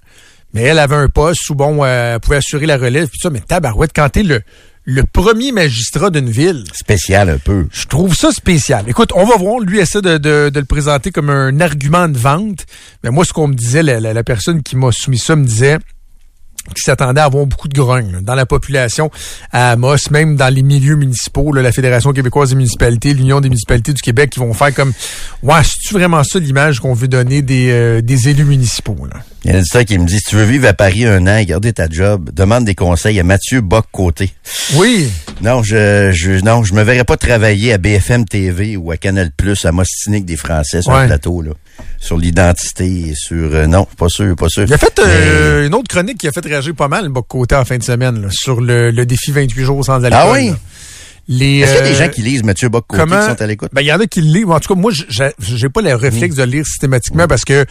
Mais 0.53 0.63
elle 0.63 0.79
avait 0.79 0.95
un 0.95 1.07
poste 1.09 1.49
où, 1.49 1.55
bon, 1.55 1.83
euh, 1.83 2.15
elle 2.15 2.19
pouvait 2.19 2.37
assurer 2.37 2.65
la 2.65 2.77
relève, 2.77 3.07
puis 3.07 3.19
ça, 3.21 3.29
mais 3.29 3.39
tabarouette, 3.39 3.91
quand 3.95 4.09
t'es 4.09 4.23
le, 4.23 4.41
le 4.83 5.03
premier 5.03 5.51
magistrat 5.51 6.09
d'une 6.09 6.29
ville. 6.29 6.63
Spécial 6.73 7.29
un 7.29 7.37
peu. 7.37 7.67
Je 7.71 7.85
trouve 7.85 8.15
ça 8.15 8.31
spécial. 8.31 8.85
Écoute, 8.87 9.11
on 9.13 9.25
va 9.25 9.37
voir. 9.37 9.59
Lui 9.59 9.79
essaie 9.79 10.01
de, 10.01 10.17
de, 10.17 10.49
de 10.49 10.59
le 10.59 10.65
présenter 10.65 11.11
comme 11.11 11.29
un 11.29 11.59
argument 11.59 12.07
de 12.09 12.17
vente. 12.17 12.65
Mais 13.03 13.11
moi, 13.11 13.25
ce 13.25 13.33
qu'on 13.33 13.47
me 13.47 13.53
disait, 13.53 13.83
la, 13.83 13.99
la- 13.99 14.13
la 14.13 14.23
personne 14.23 14.63
qui 14.63 14.75
m'a 14.75 14.91
soumis 14.91 15.19
ça 15.19 15.35
me 15.35 15.45
disait, 15.45 15.77
qui 16.75 16.81
s'attendait 16.83 17.21
à 17.21 17.25
avoir 17.25 17.45
beaucoup 17.45 17.67
de 17.67 17.73
grogne 17.73 18.11
là, 18.11 18.17
dans 18.21 18.35
la 18.35 18.45
population 18.45 19.09
à 19.51 19.71
Amos, 19.71 19.95
même 20.11 20.35
dans 20.35 20.53
les 20.53 20.61
milieux 20.61 20.95
municipaux, 20.95 21.51
là, 21.51 21.61
la 21.61 21.71
Fédération 21.71 22.11
québécoise 22.13 22.49
des 22.49 22.55
municipalités, 22.55 23.13
l'Union 23.13 23.41
des 23.41 23.49
municipalités 23.49 23.93
du 23.93 24.01
Québec, 24.01 24.29
qui 24.31 24.39
vont 24.39 24.53
faire 24.53 24.73
comme 24.73 24.93
Ouais, 25.41 25.63
c'est-tu 25.63 25.93
vraiment 25.93 26.23
ça 26.23 26.37
l'image 26.39 26.79
qu'on 26.79 26.93
veut 26.93 27.07
donner 27.07 27.41
des, 27.41 27.69
euh, 27.71 28.01
des 28.01 28.29
élus 28.29 28.45
municipaux? 28.45 28.95
Il 29.45 29.51
y 29.51 29.53
a 29.53 29.57
un 29.57 29.59
auditeur 29.61 29.85
qui 29.85 29.97
me 29.97 30.05
dit, 30.05 30.17
si 30.17 30.23
tu 30.29 30.35
veux 30.35 30.43
vivre 30.43 30.67
à 30.67 30.73
Paris 30.73 31.05
un 31.05 31.25
an 31.27 31.37
et 31.37 31.45
garder 31.45 31.71
ta 31.73 31.87
job, 31.89 32.29
demande 32.33 32.65
des 32.65 32.75
conseils 32.75 33.19
à 33.19 33.23
Mathieu 33.23 33.61
Bock-Côté. 33.61 34.31
Oui. 34.75 35.09
Non, 35.41 35.63
je, 35.63 36.11
je, 36.11 36.31
non, 36.43 36.63
je 36.63 36.73
me 36.73 36.83
verrais 36.83 37.05
pas 37.05 37.15
travailler 37.17 37.71
à 37.73 37.77
BFM 37.77 38.25
TV 38.25 38.75
ou 38.77 38.91
à 38.91 38.97
Canal 38.97 39.31
Plus 39.35 39.63
à 39.65 39.71
Mostinique 39.71 40.25
des 40.25 40.35
Français 40.35 40.81
sur 40.81 40.91
Ouais. 40.91 41.01
le 41.03 41.07
plateau, 41.07 41.41
là. 41.41 41.51
Sur 41.99 42.17
l'identité 42.17 42.85
et 43.09 43.13
sur, 43.15 43.35
euh, 43.53 43.67
non, 43.67 43.87
pas 43.97 44.07
sûr, 44.09 44.35
pas 44.35 44.47
sûr. 44.49 44.63
Il 44.65 44.73
a 44.73 44.77
fait 44.77 44.99
euh, 44.99 45.67
une 45.67 45.73
autre 45.75 45.87
chronique 45.89 46.17
qui 46.17 46.27
a 46.27 46.31
fait 46.31 46.45
réagir 46.45 46.73
pas 46.75 46.87
mal, 46.87 47.09
Boc 47.09 47.25
Côté, 47.27 47.55
en 47.55 47.65
fin 47.65 47.77
de 47.77 47.83
semaine, 47.83 48.21
là, 48.21 48.27
sur 48.31 48.61
le, 48.61 48.91
le 48.91 49.05
défi 49.05 49.31
28 49.31 49.63
jours 49.63 49.85
sans 49.85 50.03
alcool. 50.03 50.13
Ah 50.13 50.31
oui? 50.31 50.53
Est-ce 51.31 51.37
qu'il 51.37 51.57
y 51.57 51.63
a 51.63 51.81
des 51.81 51.95
euh, 51.95 52.05
gens 52.05 52.09
qui 52.09 52.21
lisent 52.23 52.43
Mathieu 52.43 52.69
Bock-Côté 52.69 53.03
qui 53.03 53.09
sont 53.09 53.41
à 53.41 53.45
l'écoute? 53.47 53.69
Ben, 53.73 53.81
il 53.81 53.87
y 53.87 53.93
en 53.93 53.99
a 53.99 54.07
qui 54.07 54.21
le 54.21 54.31
lisent. 54.33 54.45
En 54.49 54.59
tout 54.59 54.73
cas, 54.73 54.79
moi, 54.79 54.91
j'ai- 54.91 55.69
pas 55.69 55.81
le 55.81 55.93
réflexe 55.93 56.35
de 56.35 56.43
le 56.43 56.49
lire 56.51 56.65
systématiquement 56.65 57.27
parce 57.27 57.45
que 57.45 57.65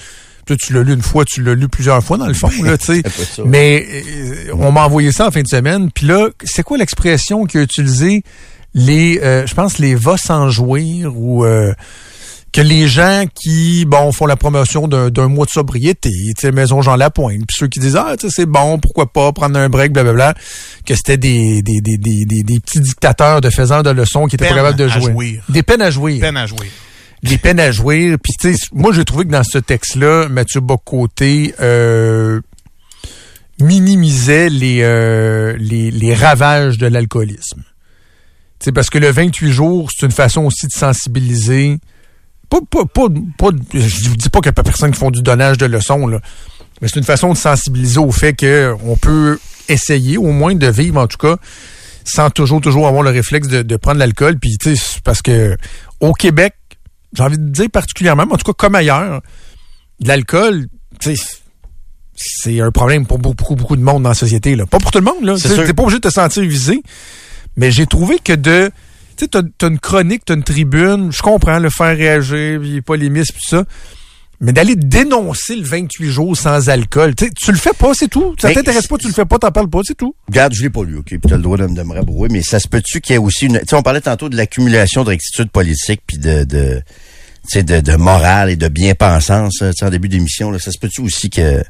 tu 0.61 0.73
l'as 0.73 0.83
lu 0.83 0.95
une 0.95 1.03
fois, 1.03 1.25
tu 1.27 1.43
l'as 1.43 1.55
lu 1.55 1.69
plusieurs 1.69 2.03
fois 2.03 2.17
dans 2.17 2.27
le 2.27 2.33
fond, 2.35 2.49
là, 2.63 2.79
tu 2.79 2.87
sais. 2.87 3.03
pas 3.03 3.11
ça. 3.11 3.43
Mais 3.45 3.85
euh, 3.93 4.53
on 4.55 4.73
m'a 4.73 4.85
envoyé 4.87 5.13
ça 5.13 5.27
en 5.27 5.31
fin 5.31 5.43
de 5.43 5.49
semaine. 5.49 5.91
Puis 5.93 6.07
là, 6.07 6.29
c'est 6.45 6.63
quoi 6.63 6.79
l'expression 6.79 7.45
qu'il 7.47 7.61
a 7.61 7.63
utilisée? 7.65 8.23
Les, 8.75 9.19
euh, 9.23 9.47
je 9.47 9.55
pense, 9.55 9.79
les 9.79 9.95
va 9.95 10.17
sans 10.17 10.49
jouir 10.51 11.13
ou 11.17 11.45
euh, 11.45 11.73
que 12.53 12.61
les 12.61 12.89
gens 12.89 13.25
qui, 13.35 13.85
bon, 13.85 14.11
font 14.13 14.27
la 14.27 14.37
promotion 14.37 14.89
d'un 14.89 15.29
mois 15.29 15.47
de 15.47 15.51
sobriété, 15.51 16.11
tu 16.11 16.35
sais, 16.39 16.53
Maison 16.53 16.81
Jean 16.83 16.97
Lapointe, 16.97 17.45
puis 17.47 17.57
ceux 17.59 17.69
qui 17.69 17.79
disent, 17.79 17.97
ah, 17.97 18.15
c'est 18.29 18.47
bon, 18.47 18.79
pourquoi 18.79 19.13
pas, 19.13 19.33
prendre 19.33 19.59
un 19.59 19.69
break, 19.69 19.93
blablabla, 19.93 20.35
que 20.87 20.95
c'était 20.95 21.19
des, 21.19 21.63
des, 21.63 21.81
des, 21.81 21.99
des, 21.99 22.25
des, 22.43 22.61
petits 22.61 22.81
dictateurs 22.81 23.41
de 23.41 23.51
faiseurs 23.51 23.83
de 23.83 23.91
leçons 23.91 24.27
qui 24.27 24.37
étaient 24.37 24.49
pas 24.49 24.55
capables 24.55 24.79
de 24.79 24.89
jouer. 24.89 25.13
jouir. 25.13 25.43
Des 25.49 25.63
peines 25.63 25.83
à 25.83 25.91
jouir 25.91 26.21
Peine 26.21 26.37
à 26.37 26.47
jouer. 26.47 26.71
des 27.23 27.39
peines 27.39 27.61
à 27.61 27.71
jouir. 27.71 28.17
Puis 28.23 28.33
tu 28.41 28.55
sais, 28.55 28.67
moi 28.73 28.93
j'ai 28.93 29.05
trouvé 29.05 29.25
que 29.25 29.31
dans 29.31 29.45
ce 29.45 29.59
texte-là, 29.59 30.29
Mathieu 30.29 30.61
Bocoté 30.61 31.55
euh, 31.61 32.41
minimisait 33.61 34.49
les, 34.49 34.81
euh, 34.83 35.55
les, 35.59 35.91
les 35.91 36.15
ravages 36.15 36.79
de 36.79 36.87
l'alcoolisme. 36.87 37.63
Tu 38.59 38.65
sais, 38.65 38.73
parce 38.73 38.91
que 38.91 38.99
le 38.99 39.11
28 39.11 39.53
jours, 39.53 39.91
c'est 39.95 40.07
une 40.07 40.13
façon 40.13 40.45
aussi 40.45 40.67
de 40.67 40.73
sensibiliser. 40.73 41.79
Pas, 42.51 42.61
pas, 42.71 42.85
pas, 42.87 43.09
pas- 43.37 43.57
je 43.75 44.09
vous 44.09 44.17
dis 44.17 44.29
pas 44.31 44.41
qu'il 44.41 44.49
n'y 44.49 44.51
a 44.51 44.53
pas 44.55 44.63
personne 44.63 44.91
qui 44.91 44.99
font 44.99 45.11
du 45.11 45.23
donnage 45.23 45.59
de 45.59 45.67
leçons, 45.67 46.07
là. 46.07 46.21
Mais 46.81 46.89
c'est 46.89 46.99
une 46.99 47.05
façon 47.05 47.33
de 47.33 47.37
sensibiliser 47.37 47.99
au 47.99 48.11
fait 48.13 48.35
qu'on 48.35 48.97
peut 48.97 49.39
essayer, 49.69 50.17
au 50.17 50.31
moins 50.33 50.55
de 50.55 50.67
vivre 50.69 50.99
en 51.01 51.07
tout 51.07 51.19
cas, 51.19 51.37
sans 52.05 52.31
toujours, 52.31 52.61
toujours 52.61 52.87
avoir 52.87 53.03
le 53.03 53.11
réflexe 53.11 53.49
de, 53.49 53.63
de 53.63 53.77
prendre 53.77 53.99
l'alcool. 53.99 54.39
Puis, 54.39 54.57
tu 54.59 54.77
sais, 54.77 55.01
parce 55.05 55.21
que 55.21 55.57
au 56.01 56.13
Québec, 56.13 56.55
j'ai 57.15 57.23
envie 57.23 57.39
de 57.39 57.49
dire 57.49 57.69
particulièrement, 57.71 58.25
mais 58.27 58.35
en 58.35 58.37
tout 58.37 58.51
cas 58.53 58.57
comme 58.57 58.75
ailleurs, 58.77 59.21
l'alcool, 60.01 60.69
tu 61.01 61.17
sais, 61.17 61.23
c'est 62.17 62.61
un 62.61 62.71
problème 62.71 63.07
pour 63.07 63.19
beaucoup, 63.19 63.35
beaucoup, 63.37 63.57
beaucoup 63.57 63.77
de 63.77 63.83
monde 63.83 64.03
dans 64.03 64.09
la 64.11 64.15
société. 64.15 64.57
Là. 64.57 64.67
Pas 64.67 64.79
pour 64.79 64.91
tout 64.91 64.99
le 64.99 65.05
monde, 65.05 65.23
là. 65.23 65.37
T'es 65.67 65.75
pas 65.75 65.83
obligé 65.83 65.99
de 65.99 66.09
te 66.09 66.13
sentir 66.13 66.43
visé. 66.45 66.83
Mais 67.57 67.71
j'ai 67.71 67.87
trouvé 67.87 68.19
que 68.23 68.33
de. 68.33 68.71
Tu 69.19 69.25
sais, 69.25 69.43
t'as, 69.59 69.69
une 69.69 69.79
chronique, 69.79 70.23
t'as 70.25 70.35
une 70.35 70.45
tribune, 70.45 71.11
je 71.13 71.21
comprends, 71.21 71.59
le 71.59 71.69
faire 71.71 71.97
réagir, 71.97 72.61
puis 72.61 72.81
polémisme, 72.81 73.35
tout 73.35 73.49
ça. 73.57 73.65
Mais 74.41 74.53
d'aller 74.53 74.77
dénoncer 74.77 75.57
le 75.57 75.65
28 75.65 76.11
jours 76.11 76.37
sans 76.37 76.69
alcool, 76.69 77.17
tu 77.17 77.25
sais, 77.27 77.31
tu 77.37 77.51
le 77.51 77.59
fais 77.59 77.73
pas, 77.77 77.93
c'est 77.93 78.07
tout. 78.07 78.37
Ça 78.41 78.49
t'intéresse 78.55 78.87
pas, 78.87 78.97
tu 78.97 79.09
le 79.09 79.13
fais 79.13 79.25
pas, 79.25 79.37
t'en 79.39 79.51
parles 79.51 79.69
pas, 79.69 79.81
c'est 79.85 79.97
tout. 79.97 80.15
Regarde, 80.29 80.55
je 80.55 80.63
l'ai 80.63 80.71
pas 80.71 80.85
lu, 80.85 80.99
OK, 80.99 81.07
puis 81.09 81.19
t'as 81.21 81.35
le 81.37 81.43
droit 81.43 81.57
de, 81.57 81.67
me- 81.67 81.75
de 81.75 81.83
me 81.83 81.93
rabrouer, 81.93 82.29
mais 82.31 82.43
ça 82.43 82.61
se 82.61 82.69
peut-tu 82.69 83.01
qu'il 83.01 83.15
y 83.15 83.17
ait 83.17 83.19
aussi 83.19 83.47
une... 83.47 83.59
Tu 83.59 83.67
sais, 83.71 83.75
on 83.75 83.83
parlait 83.83 84.01
tantôt 84.01 84.29
de 84.29 84.37
l'accumulation 84.37 85.03
de 85.03 85.09
rectitude 85.09 85.51
politique 85.51 86.03
puis 86.07 86.19
de... 86.19 86.45
de 86.45 86.81
tu 87.51 87.59
sais, 87.59 87.63
de, 87.65 87.81
de 87.81 87.97
morale 87.97 88.51
et 88.51 88.57
de 88.57 88.69
bien-pensance, 88.69 89.55
tu 89.59 89.65
sais, 89.73 89.85
en 89.85 89.91
début 89.91 90.09
d'émission, 90.09 90.51
là, 90.53 90.59
ça 90.61 90.71
se 90.71 90.79
peut-tu 90.79 91.01
aussi 91.01 91.31
que 91.31 91.63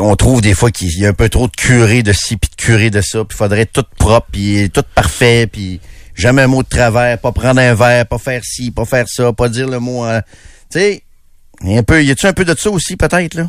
on 0.00 0.16
trouve 0.16 0.40
des 0.40 0.54
fois 0.54 0.70
qu'il 0.70 0.90
y 0.98 1.06
a 1.06 1.08
un 1.10 1.12
peu 1.14 1.28
trop 1.28 1.46
de 1.46 1.52
curé 1.56 2.02
de 2.02 2.12
ci 2.12 2.36
puis 2.36 2.50
de 2.50 2.56
curé 2.56 2.90
de 2.90 3.00
ça, 3.00 3.24
puis 3.24 3.36
faudrait 3.36 3.66
tout 3.66 3.84
propre, 3.98 4.26
puis 4.32 4.68
tout 4.70 4.82
parfait, 4.94 5.46
puis 5.46 5.80
jamais 6.20 6.42
un 6.42 6.46
mot 6.46 6.62
de 6.62 6.68
travers, 6.68 7.18
pas 7.18 7.32
prendre 7.32 7.60
un 7.60 7.74
verre, 7.74 8.06
pas 8.06 8.18
faire 8.18 8.42
ci, 8.44 8.70
pas 8.70 8.84
faire 8.84 9.06
ça, 9.08 9.32
pas 9.32 9.48
dire 9.48 9.68
le 9.68 9.78
mot... 9.80 10.04
en- 10.04 10.20
Tu 10.70 10.78
sais, 10.78 11.02
il 11.62 11.72
y 11.72 11.76
a 11.76 11.80
un 11.80 11.82
peu, 11.82 12.02
y 12.04 12.10
a-tu 12.10 12.26
un 12.26 12.32
peu 12.32 12.44
de 12.44 12.54
ça 12.56 12.70
aussi 12.70 12.96
peut-être 12.96 13.34
là? 13.34 13.48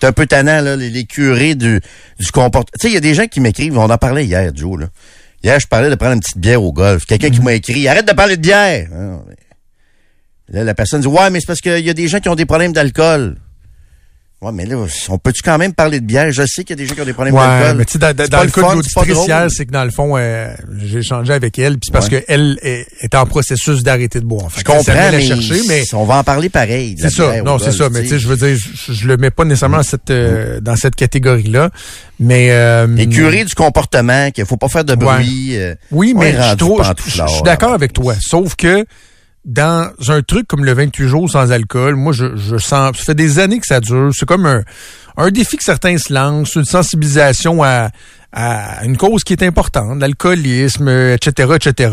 C'est 0.00 0.06
un 0.08 0.12
peu 0.12 0.26
tannant 0.26 0.60
là, 0.60 0.76
les, 0.76 0.90
les 0.90 1.04
curés 1.06 1.54
du, 1.54 1.80
du 2.20 2.30
comportement. 2.30 2.76
Tu 2.78 2.82
sais, 2.86 2.90
il 2.90 2.94
y 2.94 2.98
a 2.98 3.00
des 3.00 3.14
gens 3.14 3.26
qui 3.26 3.40
m'écrivent, 3.40 3.78
on 3.78 3.88
en 3.88 3.98
parlait 3.98 4.26
hier, 4.26 4.50
Joe 4.54 4.80
là. 4.80 4.86
Hier, 5.42 5.58
je 5.60 5.66
parlais 5.66 5.88
de 5.90 5.94
prendre 5.94 6.14
une 6.14 6.20
petite 6.20 6.38
bière 6.38 6.62
au 6.62 6.72
golf. 6.72 7.04
Quelqu'un 7.06 7.30
qui 7.30 7.40
m'a 7.40 7.52
écrit, 7.54 7.86
arrête 7.88 8.06
de 8.06 8.12
parler 8.12 8.36
de 8.36 8.42
bière. 8.42 8.88
Ah, 8.92 9.20
Là, 10.48 10.64
la 10.64 10.74
personne 10.74 11.00
dit, 11.00 11.06
ouais, 11.08 11.30
mais 11.30 11.40
c'est 11.40 11.46
parce 11.46 11.60
qu'il 11.60 11.84
y 11.84 11.90
a 11.90 11.94
des 11.94 12.08
gens 12.08 12.20
qui 12.20 12.28
ont 12.28 12.34
des 12.36 12.46
problèmes 12.46 12.72
d'alcool. 12.72 13.36
Ouais, 14.42 14.52
mais 14.52 14.66
là, 14.66 14.76
on 15.08 15.16
peut-tu 15.16 15.40
quand 15.42 15.56
même 15.56 15.72
parler 15.72 15.98
de 15.98 16.04
bière? 16.04 16.30
Je 16.30 16.42
sais 16.46 16.62
qu'il 16.62 16.78
y 16.78 16.78
a 16.78 16.84
des 16.84 16.86
gens 16.86 16.94
qui 16.94 17.00
ont 17.00 17.06
des 17.06 17.14
problèmes 17.14 17.34
Ouais, 17.34 17.40
d'alcool. 17.40 17.76
mais 17.78 17.84
tu 17.86 17.92
sais, 17.94 17.98
dans, 17.98 18.14
dans- 18.14 18.24
C'est 18.24 18.30
dans 18.30 18.38
pas 18.38 18.44
le 18.44 18.50
cas 18.50 18.60
de 18.68 18.74
l'auditrice 18.74 19.26
hier, 19.26 19.46
c'est 19.50 19.64
que 19.64 19.72
dans 19.72 19.84
le 19.84 19.90
fond, 19.90 20.14
euh, 20.18 20.52
j'ai 20.84 20.98
échangé 20.98 21.32
avec 21.32 21.58
elle, 21.58 21.72
puis 21.78 21.80
c'est 21.86 21.92
parce 21.92 22.08
Ouais. 22.10 22.22
qu'elle 22.22 22.58
est, 22.60 22.86
est 23.00 23.14
en 23.14 23.24
processus 23.24 23.82
d'arrêter 23.82 24.20
de 24.20 24.26
boire. 24.26 24.52
Fait 24.52 24.60
Je 24.60 24.64
comprends, 24.66 24.82
mais, 25.10 25.22
chercher, 25.22 25.62
mais 25.68 25.84
on 25.94 26.04
va 26.04 26.18
en 26.18 26.22
parler 26.22 26.50
pareil. 26.50 26.96
c'est 27.00 27.08
ça. 27.08 27.40
Non, 27.42 27.58
c'est 27.58 27.72
ça. 27.72 27.88
Mais 27.88 28.02
tu 28.02 28.08
sais, 28.10 28.18
je 28.18 28.28
veux 28.28 28.36
dire, 28.36 28.56
je, 28.58 28.92
je 28.92 29.08
le 29.08 29.16
mets 29.16 29.30
pas 29.30 29.44
nécessairement 29.46 29.78
dans 29.78 29.82
cette, 29.82 30.10
euh, 30.10 30.60
dans 30.60 30.76
cette 30.76 30.96
catégorie-là. 30.96 31.70
Mais 32.20 32.48
euh, 32.50 32.86
Les 32.88 33.08
curés 33.08 33.44
du 33.46 33.54
comportement, 33.54 34.30
qu'il 34.32 34.44
faut 34.44 34.58
pas 34.58 34.68
faire 34.68 34.84
de 34.84 34.94
bruit. 34.94 35.56
euh, 35.56 35.74
Oui, 35.90 36.12
mais 36.14 36.32
je, 36.32 36.64
je- 37.06 37.26
suis 37.26 37.42
d'accord 37.42 37.72
avec 37.72 37.94
toi. 37.94 38.14
Sauf 38.20 38.54
que 38.54 38.84
dans 39.46 39.92
un 40.08 40.22
truc 40.22 40.48
comme 40.48 40.64
le 40.64 40.74
28 40.74 41.06
jours 41.06 41.30
sans 41.30 41.52
alcool, 41.52 41.94
moi, 41.94 42.12
je, 42.12 42.36
je 42.36 42.56
sens, 42.58 42.96
ça 42.96 43.04
fait 43.04 43.14
des 43.14 43.38
années 43.38 43.60
que 43.60 43.66
ça 43.66 43.80
dure. 43.80 44.10
C'est 44.12 44.26
comme 44.26 44.44
un, 44.44 44.62
un 45.16 45.30
défi 45.30 45.56
que 45.56 45.64
certains 45.64 45.96
se 45.98 46.12
lancent, 46.12 46.56
une 46.56 46.64
sensibilisation 46.64 47.62
à, 47.62 47.90
à 48.32 48.84
une 48.84 48.96
cause 48.96 49.22
qui 49.24 49.32
est 49.32 49.42
importante, 49.44 50.00
l'alcoolisme, 50.00 50.88
etc., 50.88 51.52
etc. 51.54 51.90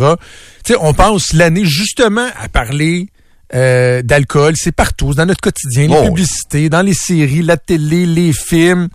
Tu 0.65 0.73
sais, 0.73 0.79
on 0.81 0.93
passe 0.93 1.33
l'année 1.33 1.63
justement 1.65 2.27
à 2.41 2.49
parler 2.49 3.07
euh, 3.53 4.01
d'alcool. 4.01 4.55
C'est 4.57 4.71
partout, 4.71 5.11
c'est 5.11 5.17
dans 5.17 5.27
notre 5.27 5.41
quotidien, 5.41 5.87
les 5.87 5.95
oui. 5.95 6.07
publicités, 6.07 6.69
dans 6.69 6.81
les 6.81 6.95
séries, 6.95 7.43
la 7.43 7.57
télé, 7.57 8.07
les 8.07 8.33
films. 8.33 8.89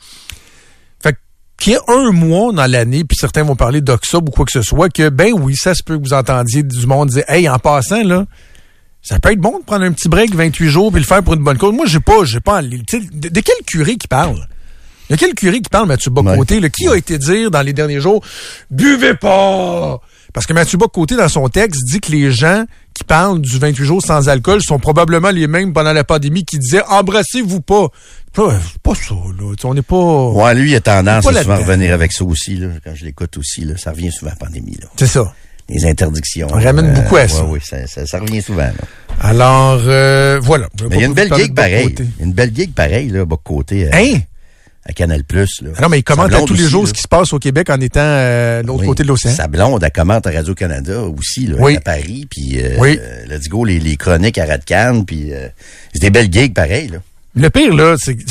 Qu'il 1.59 1.73
y 1.73 1.77
ait 1.77 1.81
un 1.89 2.13
mois 2.13 2.53
dans 2.53 2.71
l'année, 2.71 3.05
puis 3.05 3.17
certains 3.19 3.43
vont 3.43 3.57
parler 3.57 3.81
d'Oxob 3.81 4.29
ou 4.29 4.33
quoi 4.33 4.45
que 4.45 4.53
ce 4.53 4.63
soit, 4.63 4.89
que 4.89 5.09
ben 5.09 5.33
oui, 5.33 5.57
ça 5.57 5.75
se 5.75 5.83
peut 5.83 5.99
que 5.99 6.03
vous 6.03 6.15
entendiez 6.15 6.63
du 6.63 6.87
monde 6.87 7.11
dire 7.11 7.25
Hey, 7.29 7.49
en 7.49 7.59
passant, 7.59 8.05
là, 8.05 8.27
ça 9.03 9.19
peut 9.19 9.33
être 9.33 9.41
bon 9.41 9.59
de 9.59 9.65
prendre 9.65 9.85
un 9.85 9.93
petit 9.93 10.09
break 10.09 10.35
28 10.35 10.69
jours 10.69 10.93
puis 10.93 11.01
le 11.01 11.07
faire 11.07 11.23
pour 11.23 11.35
une 11.35 11.43
bonne 11.43 11.59
cause. 11.59 11.75
Moi, 11.75 11.87
j'ai 11.87 12.01
pas, 12.01 12.25
j'ai 12.25 12.41
pas. 12.41 12.63
de 12.63 13.41
quel 13.41 13.65
curé 13.67 13.97
qui 13.97 14.07
parle? 14.09 14.47
De 15.11 15.17
quel 15.17 15.35
curé 15.35 15.61
qui 15.61 15.71
parle, 15.71 15.89
Mathieu 15.89 16.11
Bocoté? 16.11 16.61
là? 16.61 16.69
Qui 16.69 16.87
a 16.89 16.95
été 16.95 17.17
dire 17.17 17.51
dans 17.51 17.63
les 17.63 17.73
derniers 17.73 18.01
jours 18.01 18.23
Buvez 18.71 19.15
pas! 19.15 20.01
Parce 20.35 20.47
que 20.47 20.53
Mathieu 20.53 20.77
Bocoté, 20.77 21.17
dans 21.17 21.29
son 21.29 21.49
texte, 21.49 21.81
dit 21.87 22.01
que 22.01 22.13
les 22.13 22.31
gens 22.31 22.65
qui 22.93 23.05
parlent 23.05 23.41
du 23.41 23.59
28 23.59 23.85
jours 23.85 24.03
sans 24.03 24.29
alcool 24.29 24.61
sont 24.63 24.79
probablement 24.79 25.31
les 25.31 25.47
mêmes 25.47 25.73
pendant 25.73 25.93
la 25.93 26.05
pandémie 26.05 26.45
qui 26.45 26.59
disaient 26.59 26.83
embrassez-vous 26.89 27.63
pas. 27.63 27.89
Pas, 28.33 28.59
pas 28.83 28.95
ça, 28.95 29.15
là. 29.15 29.55
On 29.65 29.75
n'est 29.75 29.83
pas. 29.83 30.29
Ouais, 30.31 30.55
lui, 30.55 30.71
il 30.73 30.77
a 30.77 30.81
tendance 30.81 31.27
à 31.27 31.43
souvent 31.43 31.57
revenir 31.57 31.93
avec 31.95 32.13
ça 32.13 32.25
aussi, 32.25 32.57
là, 32.57 32.69
quand 32.85 32.95
je 32.95 33.05
l'écoute 33.05 33.37
aussi, 33.37 33.63
là. 33.65 33.75
Ça 33.77 33.91
revient 33.93 34.13
souvent 34.13 34.31
à 34.31 34.35
la 34.41 34.47
pandémie, 34.47 34.77
là. 34.81 34.87
C'est 34.97 35.07
ça. 35.07 35.33
Les 35.69 35.85
interdictions. 35.85 36.49
On 36.51 36.59
ramène 36.61 36.95
beaucoup 36.95 37.17
à 37.17 37.29
ça. 37.29 37.45
Oui, 37.45 37.55
oui, 37.55 37.61
ça, 37.63 37.87
ça, 37.87 38.07
ça 38.07 38.19
revient 38.21 38.41
souvent, 38.43 38.63
là. 38.63 38.73
Alors, 39.21 39.81
euh, 39.87 40.39
voilà. 40.43 40.69
Mais 40.89 40.97
il 40.97 41.01
y 41.01 41.05
a 41.05 41.07
une 41.07 41.15
belle 41.15 41.35
gig 41.35 41.51
de 41.51 41.55
pareil. 41.55 41.85
Bocoté. 41.89 42.05
Il 42.05 42.21
y 42.21 42.23
a 42.23 42.27
une 42.27 42.33
belle 42.33 42.55
gig 42.55 42.73
pareil, 42.73 43.09
là, 43.11 43.25
bas 43.25 43.37
côté. 43.43 43.87
euh, 43.87 43.91
Hein? 43.93 44.21
À 44.85 44.93
Canal 44.95 45.23
Plus, 45.25 45.61
là. 45.61 45.71
Ah 45.77 45.83
non, 45.83 45.89
mais 45.91 45.99
il 45.99 46.03
commente 46.03 46.33
à 46.33 46.41
tous 46.43 46.55
les 46.55 46.63
aussi, 46.63 46.71
jours 46.71 46.83
là. 46.85 46.89
ce 46.89 46.95
qui 46.95 47.03
se 47.03 47.09
passe 47.09 47.35
au 47.35 47.39
Québec 47.39 47.69
en 47.69 47.79
étant 47.79 48.01
euh, 48.01 48.63
de 48.63 48.67
l'autre 48.69 48.81
Oui. 48.81 48.87
côté 48.87 49.03
de 49.03 49.09
l'océan. 49.09 49.33
Sa 49.35 49.47
blonde, 49.47 49.83
elle 49.85 49.93
commente 49.93 50.27
à 50.27 50.31
Radio-Canada 50.31 51.03
aussi, 51.03 51.47
là, 51.47 51.57
Oui. 51.59 51.77
à 51.77 51.81
Paris, 51.81 52.27
puis 52.31 52.59
euh, 52.63 52.77
Oui. 52.79 52.99
euh, 52.99 53.27
let's 53.27 53.49
go, 53.51 53.67
les, 53.67 53.81
les 53.81 53.97
chroniques 53.97 54.39
à 54.39 54.47
Radcan, 54.47 55.03
puis 55.05 55.35
euh, 55.35 55.49
c'est 55.93 56.01
des 56.01 56.09
belles 56.11 56.33
gigs 56.33 56.55
pareil, 56.55 56.89
là. 56.89 56.99
Le 57.39 57.51
pire, 57.51 57.75
là, 57.75 57.97
c'est 57.99 58.17
que 58.17 58.23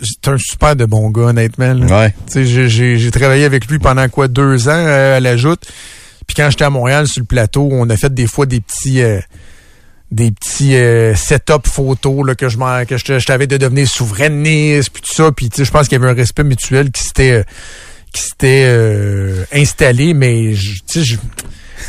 c'est 0.00 0.28
un 0.28 0.36
super 0.38 0.74
de 0.76 0.84
bon 0.84 1.10
gars, 1.10 1.22
honnêtement. 1.28 1.72
là. 1.74 1.86
Ouais. 2.00 2.14
Tu 2.26 2.32
sais, 2.32 2.44
j'ai- 2.46 2.68
j'ai 2.68 2.98
j'ai 2.98 3.10
travaillé 3.10 3.44
avec 3.44 3.66
lui 3.66 3.78
pendant 3.78 4.08
quoi, 4.08 4.28
deux 4.28 4.68
ans 4.68 4.72
euh, 4.72 5.16
à 5.16 5.20
la 5.20 5.36
joute. 5.36 5.62
Puis 6.26 6.34
quand 6.36 6.48
j'étais 6.50 6.64
à 6.64 6.70
Montréal, 6.70 7.06
sur 7.06 7.20
le 7.20 7.26
plateau, 7.26 7.68
on 7.70 7.88
a 7.90 7.96
fait 7.96 8.12
des 8.12 8.26
fois 8.26 8.46
des 8.46 8.60
petits... 8.60 9.00
euh, 9.02 9.20
des 10.10 10.30
petits 10.30 10.74
euh, 10.76 11.14
setup 11.14 11.66
photos 11.66 12.26
là, 12.26 12.34
que 12.34 12.48
je 12.50 12.58
m'en- 12.58 12.84
que 12.84 12.98
je, 12.98 13.24
t'avais 13.24 13.46
de 13.46 13.56
devenir 13.56 13.88
souverainiste 13.88 14.90
puis 14.90 15.00
tout 15.00 15.14
ça 15.14 15.32
puis 15.32 15.48
tu 15.48 15.56
sais 15.56 15.64
je 15.64 15.70
pense 15.70 15.88
qu'il 15.88 15.98
y 15.98 16.02
avait 16.02 16.10
un 16.12 16.14
respect 16.14 16.44
mutuel 16.44 16.90
qui 16.90 17.02
s'était 17.02 17.30
euh, 17.30 17.42
qui 18.12 18.20
s'était 18.20 19.46
installé 19.54 20.12
mais 20.12 20.52
tu 20.54 20.82
sais 20.86 21.02
je 21.02 21.16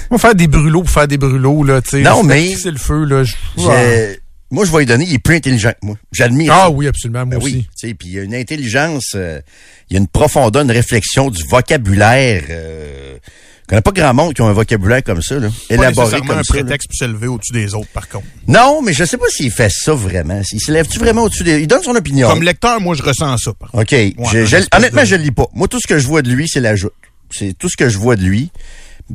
on 0.09 0.16
va 0.16 0.20
faire 0.20 0.36
des 0.36 0.47
brûlots 0.47 0.84
pour 0.84 0.89
faire 0.89 1.09
des 1.09 1.18
brûlots 1.18 1.66
là 1.66 1.82
tu 1.82 1.89
sais 1.89 2.01
Non, 2.01 2.24
mais- 2.24 2.47
fixer 2.47 2.72
le 2.72 2.78
feu 2.78 3.03
là 3.03 3.26
J'ai- 3.26 3.66
Ouais. 3.68 4.20
Moi, 4.53 4.65
je 4.65 4.71
vais 4.71 4.79
lui 4.79 4.85
donner, 4.85 5.05
il 5.07 5.13
est 5.15 5.19
plus 5.19 5.35
intelligent 5.35 5.71
que 5.71 5.85
moi. 5.85 5.97
J'admire. 6.11 6.53
Ah 6.53 6.69
oui, 6.69 6.87
absolument, 6.87 7.25
moi 7.25 7.37
Ben 7.37 7.43
aussi. 7.43 7.53
oui, 7.55 7.67
tu 7.79 7.87
sais, 7.89 7.93
puis 7.93 8.07
il 8.09 8.13
y 8.15 8.19
a 8.19 8.23
une 8.23 8.35
intelligence, 8.35 9.11
euh, 9.15 9.41
il 9.89 9.93
y 9.93 9.97
a 9.97 9.99
une 9.99 10.07
profondeur, 10.07 10.61
une 10.63 10.71
réflexion 10.71 11.29
du 11.29 11.43
vocabulaire. 11.49 12.43
Euh, 12.49 13.17
je 13.63 13.67
connais 13.67 13.81
pas 13.81 13.91
grand 13.91 14.13
monde 14.13 14.33
qui 14.33 14.41
a 14.41 14.45
un 14.45 14.51
vocabulaire 14.53 15.03
comme 15.03 15.21
ça, 15.21 15.35
là, 15.39 15.47
Pas 15.69 15.75
élaboré 15.75 16.19
comme 16.19 16.31
un 16.31 16.43
ça. 16.43 16.53
là. 16.55 16.61
prétexte 16.63 16.89
pour 16.89 16.97
se 16.97 17.05
lever 17.05 17.27
au-dessus 17.27 17.53
des 17.53 17.73
autres, 17.73 17.87
par 17.93 18.07
contre. 18.09 18.25
Non, 18.47 18.81
mais 18.81 18.91
je 18.93 19.03
sais 19.05 19.17
pas 19.17 19.25
s'il 19.29 19.51
fait 19.51 19.71
ça 19.71 19.93
vraiment. 19.93 20.41
Il 20.51 20.59
se 20.59 20.71
lève-tu 20.71 20.99
vraiment 20.99 21.23
au-dessus 21.23 21.43
des... 21.43 21.61
Il 21.61 21.67
donne 21.67 21.81
son 21.81 21.95
opinion. 21.95 22.29
Comme 22.29 22.43
lecteur, 22.43 22.79
moi, 22.81 22.93
je 22.95 23.03
ressens 23.03 23.37
ça. 23.37 23.53
par 23.53 23.71
contre. 23.71 23.83
OK. 23.93 24.13
Je- 24.33 24.45
je- 24.45 24.57
honnêtement, 24.75 25.01
de- 25.01 25.07
je 25.07 25.15
le 25.15 25.23
lis 25.23 25.31
pas. 25.31 25.47
Moi, 25.53 25.67
tout 25.69 25.79
ce 25.79 25.87
que 25.87 25.97
je 25.97 26.05
vois 26.07 26.21
de 26.21 26.29
lui, 26.29 26.47
c'est 26.49 26.59
la 26.59 26.75
joute. 26.75 26.93
C'est 27.31 27.57
tout 27.57 27.69
ce 27.69 27.77
que 27.77 27.87
je 27.89 27.97
vois 27.97 28.15
de 28.17 28.21
lui. 28.23 28.51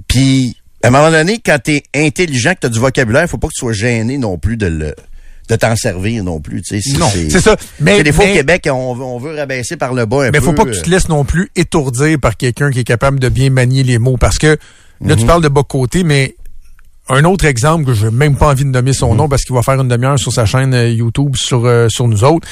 Puis, 0.08 0.56
à 0.82 0.88
un 0.88 0.90
moment 0.90 1.10
donné, 1.10 1.40
quand 1.44 1.58
t'es 1.62 1.82
intelligent, 1.94 2.54
que 2.54 2.60
t'as 2.60 2.68
du 2.68 2.78
vocabulaire, 2.78 3.28
faut 3.28 3.38
pas 3.38 3.48
que 3.48 3.52
tu 3.54 3.60
sois 3.60 3.72
gêné 3.74 4.16
non 4.18 4.38
plus 4.38 4.56
de 4.56 4.66
le 4.66 4.94
de 5.48 5.56
t'en 5.56 5.74
servir 5.76 6.22
non 6.24 6.40
plus. 6.40 6.62
tu 6.62 6.80
sais. 6.80 6.98
Non, 6.98 7.08
c'est 7.10 7.40
ça. 7.40 7.56
Mais- 7.80 7.98
Mais 7.98 8.02
des 8.02 8.12
fois, 8.12 8.24
mais- 8.26 8.32
au 8.32 8.34
Québec, 8.34 8.68
on, 8.70 8.94
veut- 8.94 9.04
on 9.04 9.18
veut 9.18 9.34
rabaisser 9.36 9.76
par 9.76 9.94
le 9.94 10.04
bas 10.06 10.24
un 10.26 10.30
Mais 10.30 10.38
peu. 10.38 10.46
faut 10.46 10.52
pas 10.52 10.64
que 10.64 10.70
tu 10.70 10.82
te 10.82 10.88
euh, 10.88 10.92
laisses 10.92 11.08
non 11.08 11.24
plus 11.24 11.50
étourdir 11.56 12.18
par 12.20 12.36
quelqu'un 12.36 12.70
qui 12.70 12.80
est 12.80 12.84
capable 12.84 13.18
de 13.20 13.28
bien 13.28 13.50
manier 13.50 13.82
les 13.82 13.98
mots. 13.98 14.16
Parce 14.18 14.38
que 14.38 14.56
là, 15.04 15.14
tu 15.16 15.22
Mhm. 15.22 15.26
parles 15.26 15.42
de 15.42 15.48
bas 15.48 15.62
côté, 15.66 16.02
mais 16.04 16.34
un 17.08 17.24
autre 17.24 17.46
exemple 17.46 17.86
que 17.86 17.94
je 17.94 18.06
n'ai 18.06 18.12
même 18.14 18.36
pas 18.36 18.48
envie 18.50 18.64
de 18.64 18.70
nommer 18.70 18.90
Mhm. 18.90 18.94
son 18.96 19.14
nom 19.14 19.28
parce 19.28 19.42
qu'il 19.44 19.54
va 19.54 19.62
faire 19.62 19.80
une 19.80 19.88
demi-heure 19.88 20.18
sur 20.18 20.32
sa 20.32 20.44
chaîne 20.44 20.74
euh, 20.74 20.90
YouTube 20.90 21.34
sur, 21.36 21.64
euh, 21.64 21.88
sur 21.88 22.06
nous 22.08 22.24
autres. 22.24 22.46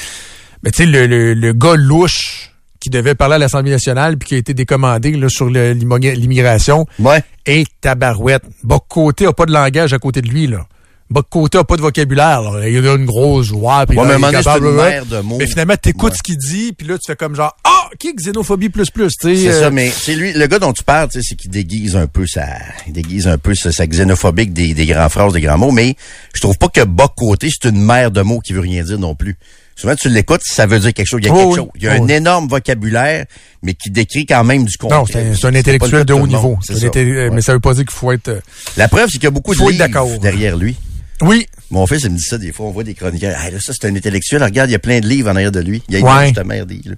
Mais 0.62 0.70
tu 0.70 0.78
sais, 0.84 0.86
le, 0.86 1.06
le, 1.06 1.34
le 1.34 1.52
gars 1.52 1.74
louche 1.76 2.52
qui 2.80 2.88
devait 2.88 3.14
parler 3.14 3.34
à 3.34 3.38
l'Assemblée 3.38 3.72
nationale 3.72 4.16
puis 4.16 4.28
qui 4.28 4.34
a 4.36 4.38
été 4.38 4.54
décommandé 4.54 5.10
là, 5.12 5.28
sur 5.28 5.50
l'immigration. 5.50 6.86
Ouais. 6.98 7.22
Et 7.46 7.64
tabarouette. 7.80 8.42
Bas 8.64 8.78
côté 8.88 9.26
a 9.26 9.32
pas 9.32 9.46
de 9.46 9.52
langage 9.52 9.92
à 9.92 9.98
côté 9.98 10.22
de 10.22 10.28
lui, 10.28 10.46
là. 10.46 10.66
Bas 11.08 11.22
côté 11.28 11.56
a 11.58 11.62
pas 11.64 11.76
de 11.76 11.82
vocabulaire. 11.82 12.42
là. 12.42 12.68
Il 12.68 12.84
a 12.86 12.94
une 12.94 13.04
grosse 13.06 13.46
joie. 13.46 13.86
puis 13.86 13.96
Ouais, 13.96 14.06
là, 14.08 14.18
mais 14.18 14.26
il 14.28 14.30
est 14.30 14.38
capable, 14.42 14.66
une 14.66 14.74
ouais. 14.76 14.90
mer 14.90 15.06
de 15.06 15.20
mots. 15.20 15.36
Mais 15.38 15.46
finalement, 15.46 15.76
t'écoutes 15.76 16.10
Ouais. 16.12 16.16
ce 16.18 16.22
qu'il 16.22 16.36
dit, 16.36 16.72
puis 16.72 16.86
là, 16.86 16.98
tu 16.98 17.04
fais 17.06 17.14
comme 17.16 17.36
genre, 17.36 17.56
ah, 17.64 17.88
qui 17.98 18.12
xénophobie 18.12 18.68
plus 18.70 18.90
plus, 18.90 19.12
tu. 19.20 19.36
C'est 19.36 19.48
euh, 19.48 19.60
ça, 19.60 19.70
mais 19.70 19.88
c'est 19.90 20.14
lui, 20.16 20.32
le 20.32 20.46
gars 20.48 20.58
dont 20.58 20.72
tu 20.72 20.82
parles, 20.82 21.08
tu 21.08 21.20
sais, 21.22 21.26
c'est 21.28 21.36
qu'il 21.36 21.50
déguise 21.50 21.94
un 21.94 22.08
peu 22.08 22.26
sa, 22.26 22.46
il 22.88 22.92
déguise 22.92 23.28
un 23.28 23.38
peu 23.38 23.54
sa, 23.54 23.70
sa 23.70 23.86
xénophobique 23.86 24.52
des, 24.52 24.74
des 24.74 24.86
grands 24.86 25.08
phrases, 25.08 25.32
des 25.32 25.40
grands 25.40 25.58
mots, 25.58 25.70
mais 25.70 25.94
je 26.34 26.40
trouve 26.40 26.58
pas 26.58 26.68
que 26.68 26.80
côté, 27.16 27.48
c'est 27.50 27.68
une 27.68 27.80
mer 27.80 28.10
de 28.10 28.22
mots 28.22 28.40
qui 28.40 28.52
veut 28.52 28.60
rien 28.60 28.82
dire 28.82 28.98
non 28.98 29.14
plus. 29.14 29.36
Souvent, 29.78 29.94
tu 29.94 30.08
l'écoutes, 30.08 30.40
ça 30.42 30.64
veut 30.66 30.80
dire 30.80 30.94
quelque 30.94 31.06
chose. 31.06 31.20
Il 31.22 31.26
y 31.26 31.28
a 31.28 31.34
Oh 31.34 31.36
quelque 31.36 31.48
oui. 31.50 31.56
chose. 31.56 31.68
Il 31.76 31.82
y 31.84 31.88
a 31.88 31.92
Oh 31.98 32.02
un 32.02 32.06
oui. 32.06 32.12
énorme 32.14 32.48
vocabulaire, 32.48 33.26
mais 33.62 33.74
qui 33.74 33.90
décrit 33.90 34.24
quand 34.24 34.42
même 34.42 34.64
du 34.64 34.76
contenu. 34.78 34.96
Non, 34.98 35.04
c'est 35.06 35.46
un, 35.46 35.54
intellectuel 35.54 36.04
de 36.06 36.14
haut 36.14 36.26
niveau. 36.26 36.58
Ça. 36.66 36.72
euh, 36.72 36.88
Ouais. 36.90 37.30
Mais 37.30 37.42
ça 37.42 37.52
veut 37.52 37.60
pas 37.60 37.74
dire 37.74 37.84
qu'il 37.84 37.92
faut 37.94 38.10
être. 38.10 38.28
euh, 38.28 38.40
La 38.78 38.88
preuve, 38.88 39.06
c'est 39.10 39.18
qu'il 39.18 39.24
y 39.24 39.26
a 39.26 39.30
beaucoup 39.30 39.54
de 39.54 39.60
livres 39.70 40.18
derrière 40.20 40.56
lui. 40.56 40.76
Oui. 41.22 41.46
Mon 41.70 41.86
fils, 41.86 42.02
il 42.04 42.10
me 42.10 42.16
dit 42.16 42.22
ça 42.22 42.38
des 42.38 42.52
fois. 42.52 42.66
On 42.66 42.70
voit 42.70 42.84
des 42.84 42.94
chroniqueurs. 42.94 43.36
Ah, 43.38 43.50
là, 43.50 43.58
ça, 43.60 43.72
c'est 43.78 43.86
un 43.88 43.94
intellectuel. 43.96 44.42
Regarde, 44.42 44.68
il 44.68 44.72
y 44.72 44.76
a 44.76 44.78
plein 44.78 45.00
de 45.00 45.06
livres 45.08 45.30
en 45.30 45.34
arrière 45.36 45.52
de 45.52 45.60
lui. 45.60 45.82
Il 45.88 45.98
y 45.98 46.02
a 46.02 46.04
Ouais. 46.04 46.30
une 46.36 46.42
mère 46.44 46.66
dit, 46.66 46.82
là. 46.84 46.94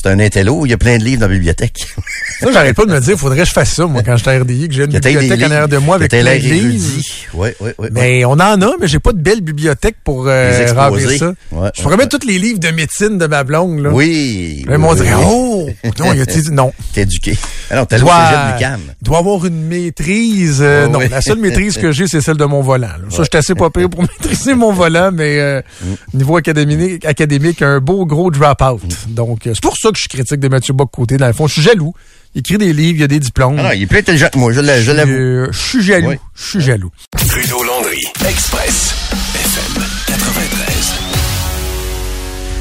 C'est 0.00 0.08
un 0.10 0.18
intello. 0.20 0.64
Il 0.64 0.70
y 0.70 0.72
a 0.72 0.78
plein 0.78 0.96
de 0.98 1.02
livres 1.04 1.20
dans 1.20 1.26
la 1.26 1.32
bibliothèque. 1.34 1.86
Ça, 2.40 2.52
j'arrête 2.52 2.76
pas 2.76 2.84
de 2.86 2.92
me 2.92 3.00
dire, 3.00 3.16
faudrait 3.18 3.38
que 3.38 3.44
je 3.44 3.52
fasse 3.52 3.72
ça, 3.72 3.86
moi, 3.86 4.02
quand 4.04 4.16
j'étais 4.16 4.30
à 4.30 4.38
RDI, 4.38 4.68
que 4.68 4.74
j'ai 4.74 4.84
une 4.84 4.92
Que 4.92 4.98
bibliothèque 4.98 5.40
en 5.42 5.50
arrière 5.50 5.68
de 5.68 5.76
moi 5.78 5.96
avec 5.96 6.10
plein 6.10 6.22
de 6.22 6.38
livres. 6.38 7.02
Ouais, 7.34 7.56
ouais, 7.60 7.74
ouais. 7.78 7.88
Mais 7.92 8.24
on 8.24 8.32
en 8.32 8.40
a, 8.62 8.70
mais 8.80 8.86
j'ai 8.86 9.00
pas 9.00 9.12
de 9.12 9.18
belle 9.18 9.40
bibliothèque 9.40 9.96
pour 10.04 10.26
euh, 10.28 10.66
remplir 10.76 11.10
ça. 11.18 11.32
Ouais, 11.52 11.70
je 11.76 11.82
pourrais 11.82 11.96
mettre 11.96 12.16
tous 12.18 12.26
les 12.26 12.38
livres 12.38 12.60
de 12.60 12.68
médecine 12.68 13.18
de 13.18 13.26
ma 13.26 13.42
blonde, 13.44 13.80
là. 13.80 13.90
Oui. 13.90 14.64
Oui, 14.68 14.76
dit, 14.96 15.02
oui. 15.02 15.08
oh! 15.26 15.68
Non, 15.98 16.12
il 16.12 16.20
a 16.20 16.26
dit 16.26 16.50
non. 16.52 16.72
T'es 16.92 17.02
éduqué. 17.02 17.36
Ah 17.70 17.84
dois, 17.84 17.84
au 17.84 17.98
cégep 17.98 18.56
du 18.56 18.58
CAM. 18.60 18.80
dois 19.02 19.18
avoir 19.18 19.44
une 19.44 19.66
maîtrise. 19.66 20.58
euh, 20.62 20.86
Oh, 20.86 20.90
non, 20.92 20.98
oui. 21.00 21.08
la 21.10 21.20
seule 21.20 21.38
maîtrise 21.38 21.76
que 21.76 21.90
j'ai, 21.92 22.06
c'est 22.06 22.20
celle 22.20 22.36
de 22.36 22.44
mon 22.44 22.62
volant. 22.62 22.86
là. 22.86 23.10
Ça, 23.10 23.18
je 23.18 23.22
suis 23.24 23.36
assez 23.36 23.54
pas 23.54 23.68
pire 23.70 23.90
pour 23.90 24.02
maîtriser 24.20 24.54
mon 24.54 24.72
volant, 24.72 25.10
mais 25.12 25.38
euh, 25.40 25.60
Mm. 25.82 26.18
niveau 26.18 26.36
académique, 26.36 27.04
académique, 27.04 27.62
un 27.62 27.80
beau 27.80 28.04
gros 28.06 28.30
drop-out. 28.30 28.80
Donc, 29.08 29.46
euh, 29.46 29.52
c'est 29.54 29.62
pour 29.62 29.76
ça 29.76 29.87
que 29.90 29.96
je 29.98 30.02
suis 30.02 30.08
critique 30.08 30.40
de 30.40 30.48
Mathieu 30.48 30.72
Bock-Côté. 30.74 31.16
Dans 31.16 31.26
le 31.26 31.32
fond, 31.32 31.46
je 31.46 31.54
suis 31.54 31.62
jaloux. 31.62 31.94
Il 32.34 32.40
écrit 32.40 32.58
des 32.58 32.72
livres, 32.72 32.98
il 33.00 33.02
a 33.04 33.06
des 33.08 33.20
diplômes. 33.20 33.56
Ah 33.58 33.62
non, 33.62 33.70
il 33.72 33.82
est 33.82 33.86
plus 33.86 33.98
intelligent 33.98 34.28
que 34.32 34.38
moi, 34.38 34.52
je 34.52 34.60
l'avoue. 34.60 35.10
Euh, 35.12 35.48
Je 35.50 35.58
suis 35.58 35.82
jaloux. 35.82 36.08
Oui. 36.10 36.16
Je 36.36 36.44
suis 36.48 36.60
jaloux. 36.60 36.90
Trudeau 37.16 37.62
Landry, 37.64 38.00
Express, 38.28 38.94
FM 39.34 39.82
93. 40.06 40.94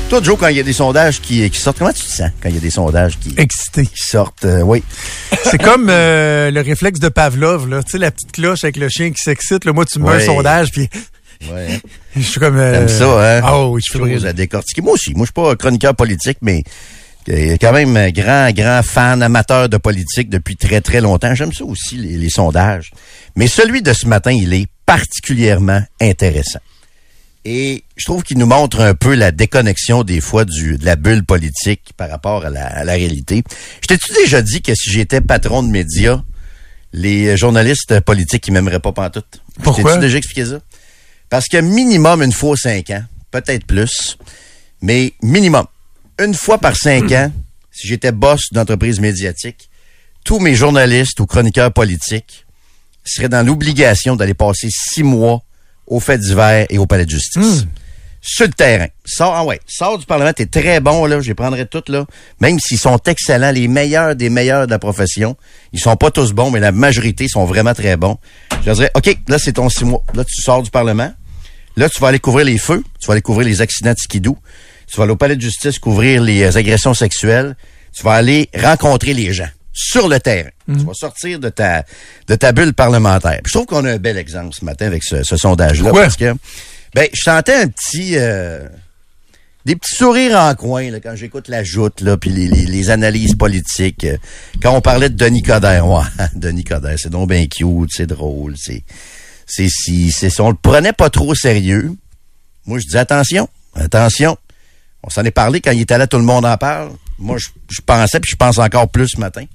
Toi, 0.09 0.21
Joe, 0.23 0.37
quand 0.39 0.47
il 0.47 0.55
y 0.55 0.59
a 0.61 0.63
des 0.63 0.71
sondages 0.71 1.19
qui, 1.19 1.49
qui 1.49 1.59
sortent, 1.59 1.79
comment 1.79 1.91
tu 1.91 2.01
te 2.03 2.07
sens 2.09 2.29
quand 2.41 2.47
il 2.47 2.55
y 2.55 2.57
a 2.57 2.61
des 2.61 2.69
sondages 2.69 3.19
qui, 3.19 3.33
Excité. 3.37 3.85
qui 3.85 4.01
sortent? 4.03 4.45
euh, 4.45 4.61
oui. 4.61 4.81
C'est 5.43 5.61
comme 5.61 5.87
euh, 5.89 6.49
le 6.49 6.61
réflexe 6.61 7.01
de 7.01 7.09
Pavlov, 7.09 7.67
là. 7.69 7.83
Tu 7.83 7.91
sais, 7.91 7.97
la 7.97 8.11
petite 8.11 8.31
cloche 8.31 8.63
avec 8.63 8.77
le 8.77 8.87
chien 8.87 9.09
qui 9.11 9.21
s'excite. 9.21 9.65
là. 9.65 9.73
Moi, 9.73 9.83
tu 9.85 9.99
me 9.99 10.05
mets 10.05 10.15
un 10.23 10.25
sondage, 10.25 10.71
puis 10.71 10.87
Ouais. 11.51 11.79
je 12.15 12.21
suis 12.21 12.39
comme... 12.39 12.57
euh, 12.57 12.71
T'aimes 12.71 12.87
ça, 12.87 13.37
hein? 13.37 13.41
Ah 13.43 13.67
oui, 13.67 13.81
je 13.85 13.91
suis 13.91 13.99
Chose 14.13 14.25
à 14.25 14.31
décortiquer. 14.33 14.81
Moi 14.81 14.93
aussi. 14.93 15.11
Moi, 15.13 15.25
je 15.25 15.27
suis 15.27 15.33
pas 15.33 15.55
chroniqueur 15.57 15.93
politique, 15.93 16.37
mais 16.41 16.63
euh, 17.29 17.57
quand 17.59 17.73
même 17.73 17.95
un 17.97 18.09
grand, 18.11 18.51
grand 18.51 18.81
fan, 18.83 19.21
amateur 19.21 19.69
de 19.69 19.77
politique 19.77 20.29
depuis 20.29 20.55
très, 20.55 20.81
très 20.81 21.01
longtemps. 21.01 21.35
J'aime 21.35 21.53
ça 21.53 21.65
aussi, 21.65 21.95
les, 21.95 22.17
les 22.17 22.29
sondages. 22.29 22.91
Mais 23.35 23.47
celui 23.47 23.81
de 23.81 23.93
ce 23.93 24.07
matin, 24.07 24.31
il 24.31 24.53
est 24.53 24.67
particulièrement 24.85 25.81
intéressant. 26.01 26.59
Et 27.45 27.83
je 27.95 28.03
trouve 28.05 28.23
qu'il 28.23 28.37
nous 28.37 28.45
montre 28.45 28.81
un 28.81 28.93
peu 28.93 29.15
la 29.15 29.31
déconnexion 29.31 30.03
des 30.03 30.19
fois 30.19 30.43
du, 30.43 30.77
de 30.77 30.85
la 30.85 30.97
bulle 30.97 31.23
politique 31.23 31.91
par 31.95 32.09
rapport 32.09 32.45
à 32.45 32.49
la, 32.49 32.65
à 32.65 32.83
la 32.83 32.93
réalité. 32.93 33.43
Je 33.81 33.87
t'ai-tu 33.87 34.11
déjà 34.13 34.41
dit 34.41 34.61
que 34.61 34.75
si 34.75 34.91
j'étais 34.91 35.21
patron 35.21 35.63
de 35.63 35.69
médias, 35.69 36.21
les 36.91 37.37
journalistes 37.37 38.01
politiques, 38.01 38.47
ils 38.47 38.51
m'aimeraient 38.51 38.81
pas 38.81 38.91
pantoute? 38.91 39.41
Pourquoi? 39.63 39.91
T'ai-tu 39.91 40.01
déjà 40.01 40.17
expliqué 40.17 40.45
ça? 40.45 40.59
Parce 41.29 41.47
que 41.47 41.57
minimum 41.57 42.21
une 42.21 42.31
fois 42.33 42.57
cinq 42.57 42.89
ans, 42.89 43.03
peut-être 43.31 43.65
plus, 43.65 44.17
mais 44.81 45.13
minimum 45.21 45.65
une 46.19 46.33
fois 46.33 46.57
par 46.57 46.75
cinq 46.75 47.11
ans, 47.11 47.31
si 47.71 47.87
j'étais 47.87 48.11
boss 48.11 48.51
d'entreprise 48.51 48.99
médiatique, 48.99 49.69
tous 50.23 50.39
mes 50.39 50.55
journalistes 50.55 51.19
ou 51.19 51.25
chroniqueurs 51.25 51.71
politiques 51.71 52.45
seraient 53.05 53.29
dans 53.29 53.45
l'obligation 53.45 54.15
d'aller 54.15 54.33
passer 54.33 54.67
six 54.71 55.03
mois 55.03 55.41
au 55.85 55.99
fait 55.99 56.17
divers 56.17 56.65
et 56.69 56.77
au 56.77 56.85
palais 56.85 57.05
de 57.05 57.11
justice. 57.11 57.65
Sur 58.19 58.47
le 58.47 58.51
terrain. 58.51 58.87
Sors, 59.05 59.33
ah 59.33 59.45
ouais, 59.45 59.61
sors 59.67 59.97
du 59.97 60.05
Parlement, 60.05 60.33
t'es 60.33 60.47
très 60.47 60.81
bon, 60.81 61.05
là, 61.05 61.21
je 61.21 61.29
les 61.29 61.33
prendrais 61.33 61.65
toutes, 61.65 61.87
là. 61.87 62.05
Même 62.41 62.59
s'ils 62.59 62.79
sont 62.79 62.97
excellents, 63.05 63.51
les 63.51 63.69
meilleurs 63.69 64.15
des 64.15 64.29
meilleurs 64.29 64.65
de 64.65 64.71
la 64.71 64.79
profession. 64.79 65.37
Ils 65.71 65.79
sont 65.79 65.95
pas 65.95 66.11
tous 66.11 66.33
bons, 66.33 66.51
mais 66.51 66.59
la 66.59 66.73
majorité 66.73 67.29
sont 67.29 67.45
vraiment 67.45 67.73
très 67.73 67.95
bons. 67.95 68.17
Je 68.61 68.65
leur 68.65 68.75
dirais, 68.75 68.91
OK, 68.95 69.17
là, 69.29 69.39
c'est 69.39 69.53
ton 69.53 69.69
six 69.69 69.85
mois. 69.85 70.03
Là, 70.13 70.25
tu 70.25 70.41
sors 70.41 70.61
du 70.61 70.71
Parlement. 70.71 71.13
Là, 71.77 71.87
tu 71.87 72.01
vas 72.01 72.09
aller 72.09 72.19
couvrir 72.19 72.45
les 72.45 72.57
feux. 72.57 72.83
Tu 72.99 73.07
vas 73.07 73.13
aller 73.13 73.21
couvrir 73.21 73.47
les 73.47 73.61
accidents 73.61 73.93
de 73.93 73.97
skidoo. 73.97 74.37
Tu 74.89 74.97
vas 74.97 75.03
aller 75.03 75.11
au 75.13 75.17
palais 75.17 75.35
de 75.35 75.41
justice 75.41 75.79
couvrir 75.79 76.21
les 76.21 76.43
euh, 76.43 76.57
agressions 76.57 76.93
sexuelles. 76.93 77.55
Tu 77.95 78.03
vas 78.03 78.13
aller 78.13 78.49
rencontrer 78.55 79.13
les 79.13 79.33
gens 79.33 79.49
sur 79.73 80.07
le 80.07 80.19
terrain. 80.19 80.49
Tu 80.67 80.73
vas 80.85 80.93
sortir 80.93 81.39
de 81.39 81.49
ta 81.49 81.83
de 82.27 82.35
ta 82.35 82.51
bulle 82.51 82.73
parlementaire. 82.73 83.39
Puis 83.43 83.51
je 83.51 83.53
trouve 83.53 83.65
qu'on 83.67 83.85
a 83.85 83.93
un 83.93 83.97
bel 83.97 84.17
exemple 84.17 84.55
ce 84.57 84.65
matin 84.65 84.85
avec 84.87 85.03
ce, 85.03 85.23
ce 85.23 85.37
sondage-là. 85.37 85.91
Parce 86.03 86.17
que 86.17 86.33
ben, 86.95 87.07
je 87.13 87.21
sentais 87.21 87.55
un 87.55 87.67
petit 87.67 88.13
euh, 88.17 88.67
des 89.65 89.75
petits 89.75 89.95
sourires 89.95 90.37
en 90.39 90.55
coin 90.55 90.89
là, 90.89 90.99
quand 91.01 91.15
j'écoute 91.15 91.47
la 91.49 91.63
joute, 91.63 91.99
là, 92.01 92.15
puis 92.17 92.29
les, 92.29 92.47
les- 92.47 92.65
les 92.65 92.89
analyses 92.89 93.35
politiques. 93.35 94.07
quand 94.61 94.71
on 94.75 94.81
parlait 94.81 95.09
de 95.09 95.15
Denis 95.15 95.41
Coderre, 95.43 95.85
ouais, 95.87 96.03
Denis 96.35 96.63
Coderre, 96.63 96.95
c'est 96.97 97.09
donc 97.09 97.29
bien 97.29 97.45
cute, 97.47 97.89
c'est 97.93 98.07
drôle, 98.07 98.55
c'est 98.57 98.83
c'est 99.45 99.67
si 99.69 100.11
c'est 100.11 100.29
si 100.29 100.41
on 100.41 100.49
le 100.49 100.55
prenait 100.61 100.93
pas 100.93 101.09
trop 101.09 101.31
au 101.31 101.35
sérieux. 101.35 101.91
Moi, 102.65 102.79
je 102.79 102.87
dis 102.89 102.97
attention, 102.97 103.47
attention. 103.75 104.37
On 105.03 105.09
s'en 105.09 105.23
est 105.23 105.31
parlé 105.31 105.61
quand 105.61 105.71
il 105.71 105.81
était 105.81 105.97
là, 105.97 106.07
tout 106.07 106.17
le 106.17 106.23
monde 106.23 106.45
en 106.45 106.57
parle. 106.57 106.91
Moi, 107.19 107.37
je, 107.37 107.47
je 107.69 107.81
pensais, 107.85 108.19
puis 108.19 108.31
je 108.31 108.35
pense 108.35 108.57
encore 108.57 108.89
plus 108.89 109.09
ce 109.09 109.19
matin, 109.19 109.45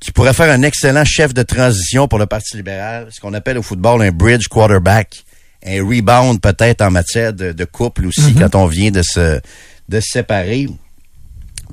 qu'il 0.00 0.12
pourrait 0.12 0.34
faire 0.34 0.52
un 0.52 0.62
excellent 0.62 1.04
chef 1.04 1.32
de 1.34 1.42
transition 1.42 2.08
pour 2.08 2.18
le 2.18 2.26
Parti 2.26 2.56
libéral, 2.56 3.08
ce 3.10 3.20
qu'on 3.20 3.34
appelle 3.34 3.58
au 3.58 3.62
football 3.62 4.02
un 4.02 4.10
bridge 4.10 4.48
quarterback, 4.48 5.24
un 5.66 5.82
rebound 5.84 6.40
peut-être 6.40 6.82
en 6.82 6.90
matière 6.90 7.32
de, 7.32 7.52
de 7.52 7.64
couple 7.64 8.06
aussi, 8.06 8.34
quand 8.34 8.54
on 8.54 8.66
vient 8.66 8.90
de 8.90 9.02
se, 9.02 9.40
de 9.88 10.00
se 10.00 10.08
séparer. 10.10 10.68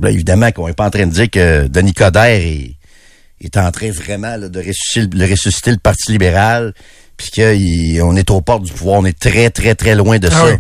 Là, 0.02 0.10
évidemment 0.12 0.52
qu'on 0.52 0.68
n'est 0.68 0.74
pas 0.74 0.86
en 0.86 0.90
train 0.92 1.06
de 1.08 1.12
dire 1.12 1.30
que 1.30 1.68
Denis 1.68 1.94
Coderre 1.94 2.26
est, 2.42 2.76
est 3.42 3.58
en 3.58 3.72
train 3.72 3.92
vraiment 3.92 4.36
là, 4.38 4.50
de 4.50 4.60
ressusciter, 4.60 5.08
le- 5.18 5.26
ressusciter 5.30 5.72
le 5.72 5.78
Parti 5.78 6.12
libéral, 6.12 6.74
puis 7.18 7.30
qu'on 7.32 8.16
est 8.16 8.30
aux 8.32 8.42
portes 8.42 8.64
du 8.64 8.74
pouvoir. 8.74 9.00
On 9.00 9.06
est 9.06 9.18
très, 9.18 9.50
très, 9.52 9.76
très 9.76 9.96
loin 9.96 10.18
de 10.20 10.28
Ah 10.32 10.32
ça. 10.32 10.46
oui. 10.48 10.56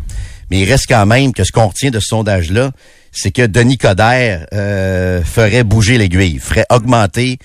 Mais 0.49 0.59
il 0.61 0.69
reste 0.69 0.85
quand 0.87 1.05
même 1.05 1.33
que 1.33 1.43
ce 1.43 1.51
qu'on 1.51 1.67
retient 1.67 1.91
de 1.91 1.99
ce 1.99 2.07
sondage-là, 2.07 2.71
c'est 3.11 3.31
que 3.31 3.45
Denis 3.45 3.77
Coderre 3.77 4.45
euh, 4.53 5.23
ferait 5.23 5.63
bouger 5.63 5.97
l'aiguille, 5.97 6.39
ferait 6.39 6.65
augmenter 6.69 7.39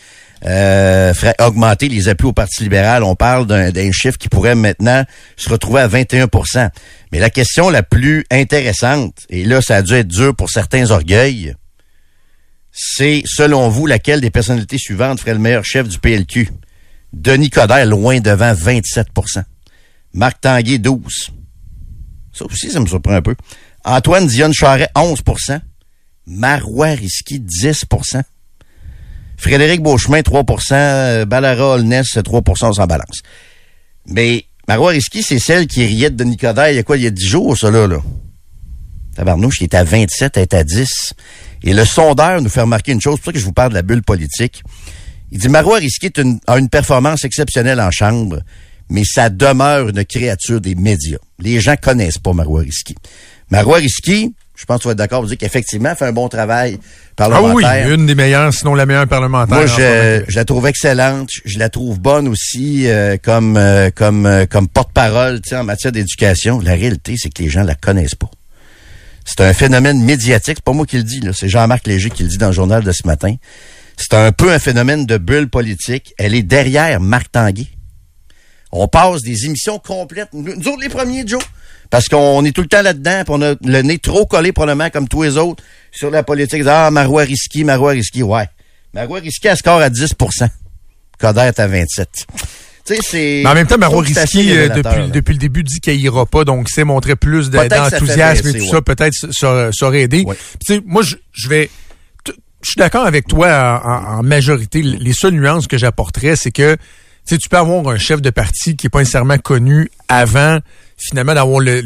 euh, 0.46 1.12
ferait 1.12 1.34
augmenter 1.38 1.88
les 1.88 2.08
appuis 2.08 2.28
au 2.28 2.32
Parti 2.32 2.62
libéral. 2.62 3.04
On 3.04 3.14
parle 3.14 3.46
d'un 3.46 3.70
d'un 3.70 3.92
chiffre 3.92 4.16
qui 4.16 4.28
pourrait 4.28 4.54
maintenant 4.54 5.04
se 5.36 5.50
retrouver 5.50 5.82
à 5.82 5.88
21% 5.88 6.70
Mais 7.12 7.18
la 7.18 7.28
question 7.28 7.68
la 7.68 7.82
plus 7.82 8.24
intéressante, 8.30 9.26
et 9.28 9.44
là, 9.44 9.60
ça 9.60 9.76
a 9.76 9.82
dû 9.82 9.94
être 9.94 10.08
dur 10.08 10.34
pour 10.34 10.48
certains 10.48 10.90
orgueils, 10.90 11.54
c'est, 12.72 13.22
selon 13.26 13.68
vous, 13.68 13.86
laquelle 13.86 14.20
des 14.20 14.30
personnalités 14.30 14.78
suivantes 14.78 15.20
ferait 15.20 15.34
le 15.34 15.40
meilleur 15.40 15.64
chef 15.64 15.88
du 15.88 15.98
PLQ? 15.98 16.48
Denis 17.12 17.50
Coderre, 17.50 17.86
loin 17.86 18.20
devant 18.20 18.52
27% 18.52 19.42
Marc 20.14 20.40
Tanguay, 20.40 20.78
12 20.78 21.32
Ça 22.32 22.44
aussi, 22.44 22.70
ça 22.70 22.80
me 22.80 22.86
surprend 22.86 23.14
un 23.14 23.22
peu. 23.22 23.34
Antoine 23.84 24.26
Dionne 24.26 24.52
Charret, 24.52 24.90
11% 24.94 25.60
Marois 26.26 26.88
Risky, 26.88 27.40
10% 27.40 28.22
Frédéric 29.36 29.82
Beauchemin, 29.82 30.20
3% 30.20 30.72
euh, 30.72 31.24
Ballara 31.24 31.74
Holness, 31.74 32.18
3 32.22 32.42
on 32.46 32.72
s'en 32.72 32.86
balance. 32.86 33.22
Mais 34.06 34.44
Marois 34.68 34.90
Risky, 34.90 35.22
c'est 35.22 35.38
celle 35.38 35.66
qui 35.66 35.84
riait 35.84 36.10
de 36.10 36.24
Nicodère 36.24 36.70
il 36.70 36.76
y 36.76 36.78
a 36.78 36.82
quoi, 36.82 36.98
il 36.98 37.04
y 37.04 37.06
a 37.06 37.10
10 37.10 37.26
jours, 37.26 37.56
ça 37.56 37.70
là, 37.70 37.86
là. 37.86 38.00
Tabarnouche, 39.16 39.60
il 39.60 39.64
est 39.64 39.74
à 39.74 39.82
27, 39.82 40.36
elle 40.36 40.42
est 40.42 40.54
à 40.54 40.62
10. 40.62 41.14
Et 41.62 41.72
le 41.72 41.84
sondeur 41.84 42.40
nous 42.42 42.48
fait 42.48 42.60
remarquer 42.60 42.92
une 42.92 43.00
chose, 43.00 43.14
c'est 43.16 43.22
pour 43.22 43.26
ça 43.26 43.32
que 43.32 43.38
je 43.38 43.44
vous 43.44 43.52
parle 43.52 43.70
de 43.70 43.74
la 43.74 43.82
bulle 43.82 44.02
politique. 44.02 44.62
Il 45.32 45.38
dit 45.38 45.48
Marois 45.48 45.78
Risky 45.78 46.10
a 46.46 46.58
une 46.58 46.68
performance 46.68 47.24
exceptionnelle 47.24 47.80
en 47.80 47.90
chambre, 47.90 48.40
mais 48.90 49.04
ça 49.04 49.30
demeure 49.30 49.88
une 49.88 50.04
créature 50.04 50.60
des 50.60 50.74
médias. 50.74 51.18
Les 51.38 51.60
gens 51.60 51.76
connaissent 51.80 52.18
pas 52.18 52.32
Marois 52.32 52.62
Risky. 52.62 52.94
Marois 53.50 53.78
Risky, 53.78 54.34
je 54.60 54.66
pense 54.66 54.78
que 54.78 54.82
tu 54.82 54.88
vas 54.88 54.92
être 54.92 54.98
d'accord, 54.98 55.22
vous 55.22 55.28
dire 55.28 55.38
qu'effectivement, 55.38 55.94
fait 55.94 56.04
un 56.04 56.12
bon 56.12 56.28
travail 56.28 56.78
parlementaire. 57.16 57.84
Ah 57.84 57.86
oui, 57.86 57.94
une 57.94 58.04
des 58.04 58.14
meilleures, 58.14 58.52
sinon 58.52 58.74
la 58.74 58.84
meilleure 58.84 59.06
parlementaire. 59.06 59.56
Moi, 59.56 59.66
je, 59.66 60.22
je 60.28 60.36
la 60.36 60.44
trouve 60.44 60.66
excellente. 60.66 61.30
Je 61.46 61.58
la 61.58 61.70
trouve 61.70 61.98
bonne 61.98 62.28
aussi 62.28 62.86
euh, 62.86 63.16
comme 63.22 63.56
euh, 63.56 63.90
comme 63.94 64.26
euh, 64.26 64.44
comme 64.44 64.68
porte-parole 64.68 65.40
en 65.52 65.64
matière 65.64 65.92
d'éducation. 65.92 66.60
La 66.60 66.72
réalité, 66.74 67.14
c'est 67.16 67.30
que 67.30 67.42
les 67.42 67.48
gens 67.48 67.62
la 67.62 67.74
connaissent 67.74 68.14
pas. 68.14 68.30
C'est 69.24 69.40
un 69.40 69.54
phénomène 69.54 70.02
médiatique. 70.02 70.56
C'est 70.58 70.64
pas 70.64 70.72
moi 70.72 70.84
qui 70.84 70.96
le 70.96 71.04
dis, 71.04 71.22
c'est 71.32 71.48
Jean-Marc 71.48 71.86
Léger 71.86 72.10
qui 72.10 72.24
le 72.24 72.28
dit 72.28 72.38
dans 72.38 72.48
le 72.48 72.52
journal 72.52 72.82
de 72.82 72.92
ce 72.92 73.06
matin. 73.06 73.34
C'est 73.96 74.14
un 74.14 74.32
peu 74.32 74.52
un 74.52 74.58
phénomène 74.58 75.06
de 75.06 75.16
bulle 75.16 75.48
politique. 75.48 76.12
Elle 76.18 76.34
est 76.34 76.42
derrière 76.42 77.00
Marc 77.00 77.32
Tanguay. 77.32 77.66
On 78.72 78.88
passe 78.88 79.22
des 79.22 79.46
émissions 79.46 79.78
complètes. 79.78 80.28
Nous, 80.32 80.52
autres, 80.52 80.80
les 80.80 80.88
premiers, 80.88 81.26
Joe. 81.26 81.42
Parce 81.90 82.08
qu'on 82.08 82.44
est 82.44 82.52
tout 82.52 82.62
le 82.62 82.68
temps 82.68 82.82
là-dedans, 82.82 83.22
puis 83.24 83.34
on 83.36 83.42
a 83.42 83.54
le 83.64 83.82
nez 83.82 83.98
trop 83.98 84.24
collé 84.24 84.52
probablement 84.52 84.90
comme 84.90 85.08
tous 85.08 85.24
les 85.24 85.36
autres 85.36 85.62
sur 85.90 86.10
la 86.10 86.22
politique. 86.22 86.62
Ah, 86.66 86.90
Marois 86.92 87.24
Risky, 87.24 87.64
Marois 87.64 87.92
Risky, 87.92 88.22
ouais. 88.22 88.48
Marois 88.94 89.18
Risky 89.18 89.48
a 89.48 89.56
score 89.56 89.80
à 89.80 89.88
10% 89.88 90.48
Coder 91.18 91.40
est 91.40 91.58
à 91.58 91.66
27 91.66 92.08
mais 93.12 93.46
en 93.46 93.54
même 93.54 93.66
temps, 93.66 93.78
Marois 93.78 94.02
Risky, 94.02 94.50
euh, 94.52 94.68
depuis, 94.68 95.10
depuis, 95.10 95.34
le 95.34 95.38
début, 95.38 95.62
dit 95.62 95.80
qu'il 95.80 96.00
ira 96.00 96.26
pas, 96.26 96.44
donc 96.44 96.68
c'est 96.68 96.84
montrer 96.84 97.16
plus 97.16 97.50
d'enthousiasme 97.50 98.48
et 98.48 98.58
tout 98.58 98.66
ça, 98.66 98.82
peut-être 98.82 99.14
ça, 99.30 99.70
aurait 99.82 100.02
aidé. 100.02 100.24
Moi, 100.84 101.02
je 101.02 101.48
vais 101.48 101.70
je 102.62 102.72
suis 102.72 102.78
d'accord 102.78 103.06
avec 103.06 103.26
toi 103.26 103.80
en, 103.84 104.22
majorité. 104.22 104.82
Les 104.82 105.14
seules 105.14 105.32
nuances 105.32 105.66
que 105.66 105.78
j'apporterais, 105.78 106.36
c'est 106.36 106.50
que 106.50 106.76
tu 107.26 107.48
peux 107.48 107.56
avoir 107.56 107.88
un 107.88 107.98
chef 107.98 108.20
de 108.20 108.30
parti 108.30 108.76
qui 108.76 108.86
est 108.86 108.90
pas 108.90 109.00
nécessairement 109.00 109.38
connu 109.38 109.90
avant 110.08 110.58
finalement 111.00 111.34
d'avoir 111.34 111.60
le, 111.60 111.82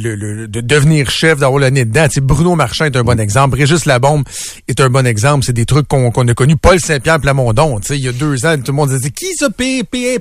de 0.47 0.61
devenir 0.61 1.09
chef, 1.11 1.39
d'avoir 1.39 1.61
le 1.61 1.71
nez 1.71 1.85
dedans. 1.85 2.07
Bruno 2.23 2.57
Marchand 2.57 2.87
est 2.87 2.97
un 2.97 3.03
bon 3.03 3.19
exemple. 3.21 3.57
Régis 3.57 3.87
Labombe 3.87 4.25
est 4.67 4.81
un 4.81 4.91
bon 4.91 5.07
exemple. 5.07 5.45
C'est 5.45 5.53
des 5.53 5.67
trucs 5.67 5.87
qu'on 5.87 6.11
a 6.11 6.35
connus. 6.35 6.57
Paul 6.57 6.81
Saint-Pierre 6.81 7.21
Plamondon, 7.21 7.79
il 7.91 7.97
y 7.97 8.09
a 8.09 8.13
deux 8.13 8.45
ans, 8.45 8.57
tout 8.57 8.73
le 8.73 8.77
monde 8.77 8.91
disait 8.91 9.11
qui 9.11 9.33
ça 9.35 9.49
PPS, 9.51 10.19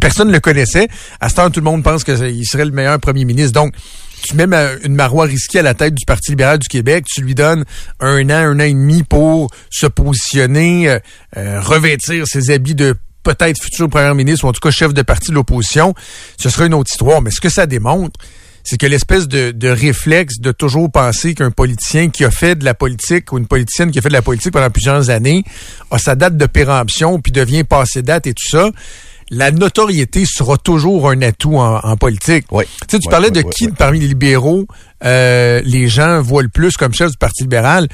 Personne 0.00 0.28
ne 0.28 0.32
le 0.32 0.40
connaissait. 0.40 0.88
À 1.20 1.28
ce 1.28 1.34
temps, 1.34 1.50
tout 1.50 1.60
le 1.60 1.64
monde 1.64 1.82
pense 1.82 2.02
qu'il 2.02 2.46
serait 2.46 2.64
le 2.64 2.70
meilleur 2.70 2.98
premier 2.98 3.24
ministre. 3.24 3.52
Donc, 3.52 3.74
tu 4.22 4.34
mets 4.34 4.46
une 4.82 4.94
Marois 4.94 5.26
risquée 5.26 5.60
à 5.60 5.62
la 5.62 5.74
tête 5.74 5.94
du 5.94 6.04
Parti 6.04 6.30
libéral 6.32 6.58
du 6.58 6.68
Québec, 6.68 7.04
tu 7.06 7.20
lui 7.20 7.34
donnes 7.34 7.64
un 8.00 8.28
an, 8.30 8.50
un 8.50 8.56
an 8.56 8.64
et 8.64 8.72
demi 8.72 9.02
pour 9.02 9.50
se 9.70 9.86
positionner, 9.86 10.88
euh, 10.88 10.98
euh, 11.36 11.60
revêtir 11.60 12.26
ses 12.26 12.50
habits 12.50 12.74
de 12.74 12.96
peut-être 13.26 13.60
futur 13.60 13.88
premier 13.88 14.14
ministre 14.14 14.44
ou 14.44 14.48
en 14.48 14.52
tout 14.52 14.60
cas 14.60 14.70
chef 14.70 14.94
de 14.94 15.02
parti 15.02 15.30
de 15.30 15.34
l'opposition, 15.34 15.94
ce 16.38 16.48
serait 16.48 16.66
une 16.66 16.74
autre 16.74 16.90
histoire. 16.90 17.20
Mais 17.22 17.30
ce 17.30 17.40
que 17.40 17.48
ça 17.48 17.66
démontre, 17.66 18.20
c'est 18.62 18.78
que 18.78 18.86
l'espèce 18.86 19.28
de, 19.28 19.68
réflexe 19.68 20.40
de 20.40 20.52
toujours 20.52 20.90
penser 20.90 21.34
qu'un 21.34 21.50
politicien 21.50 22.08
qui 22.10 22.24
a 22.24 22.30
fait 22.30 22.56
de 22.56 22.64
la 22.64 22.74
politique 22.74 23.32
ou 23.32 23.38
une 23.38 23.46
politicienne 23.46 23.90
qui 23.90 23.98
a 23.98 24.02
fait 24.02 24.08
de 24.08 24.14
la 24.14 24.22
politique 24.22 24.52
pendant 24.52 24.70
plusieurs 24.70 25.10
années 25.10 25.44
a 25.90 25.98
sa 25.98 26.14
date 26.14 26.36
de 26.36 26.46
péremption 26.46 27.20
puis 27.20 27.32
devient 27.32 27.64
passé 27.64 28.02
date 28.02 28.26
et 28.26 28.34
tout 28.34 28.48
ça, 28.48 28.70
la 29.30 29.50
notoriété 29.50 30.24
sera 30.24 30.56
toujours 30.56 31.10
un 31.10 31.20
atout 31.22 31.56
en, 31.56 31.96
politique. 31.96 32.46
Oui. 32.50 32.64
Tu 32.82 32.96
sais, 32.96 32.98
tu 32.98 33.08
parlais 33.08 33.30
de 33.30 33.42
qui 33.42 33.68
parmi 33.68 34.00
les 34.00 34.08
libéraux 34.08 34.66
euh, 35.04 35.60
les 35.64 35.88
gens 35.88 36.22
voient 36.22 36.42
le 36.42 36.48
plus 36.48 36.76
comme 36.76 36.94
chef 36.94 37.10
du 37.10 37.16
Parti 37.18 37.42
libéral? 37.42 37.88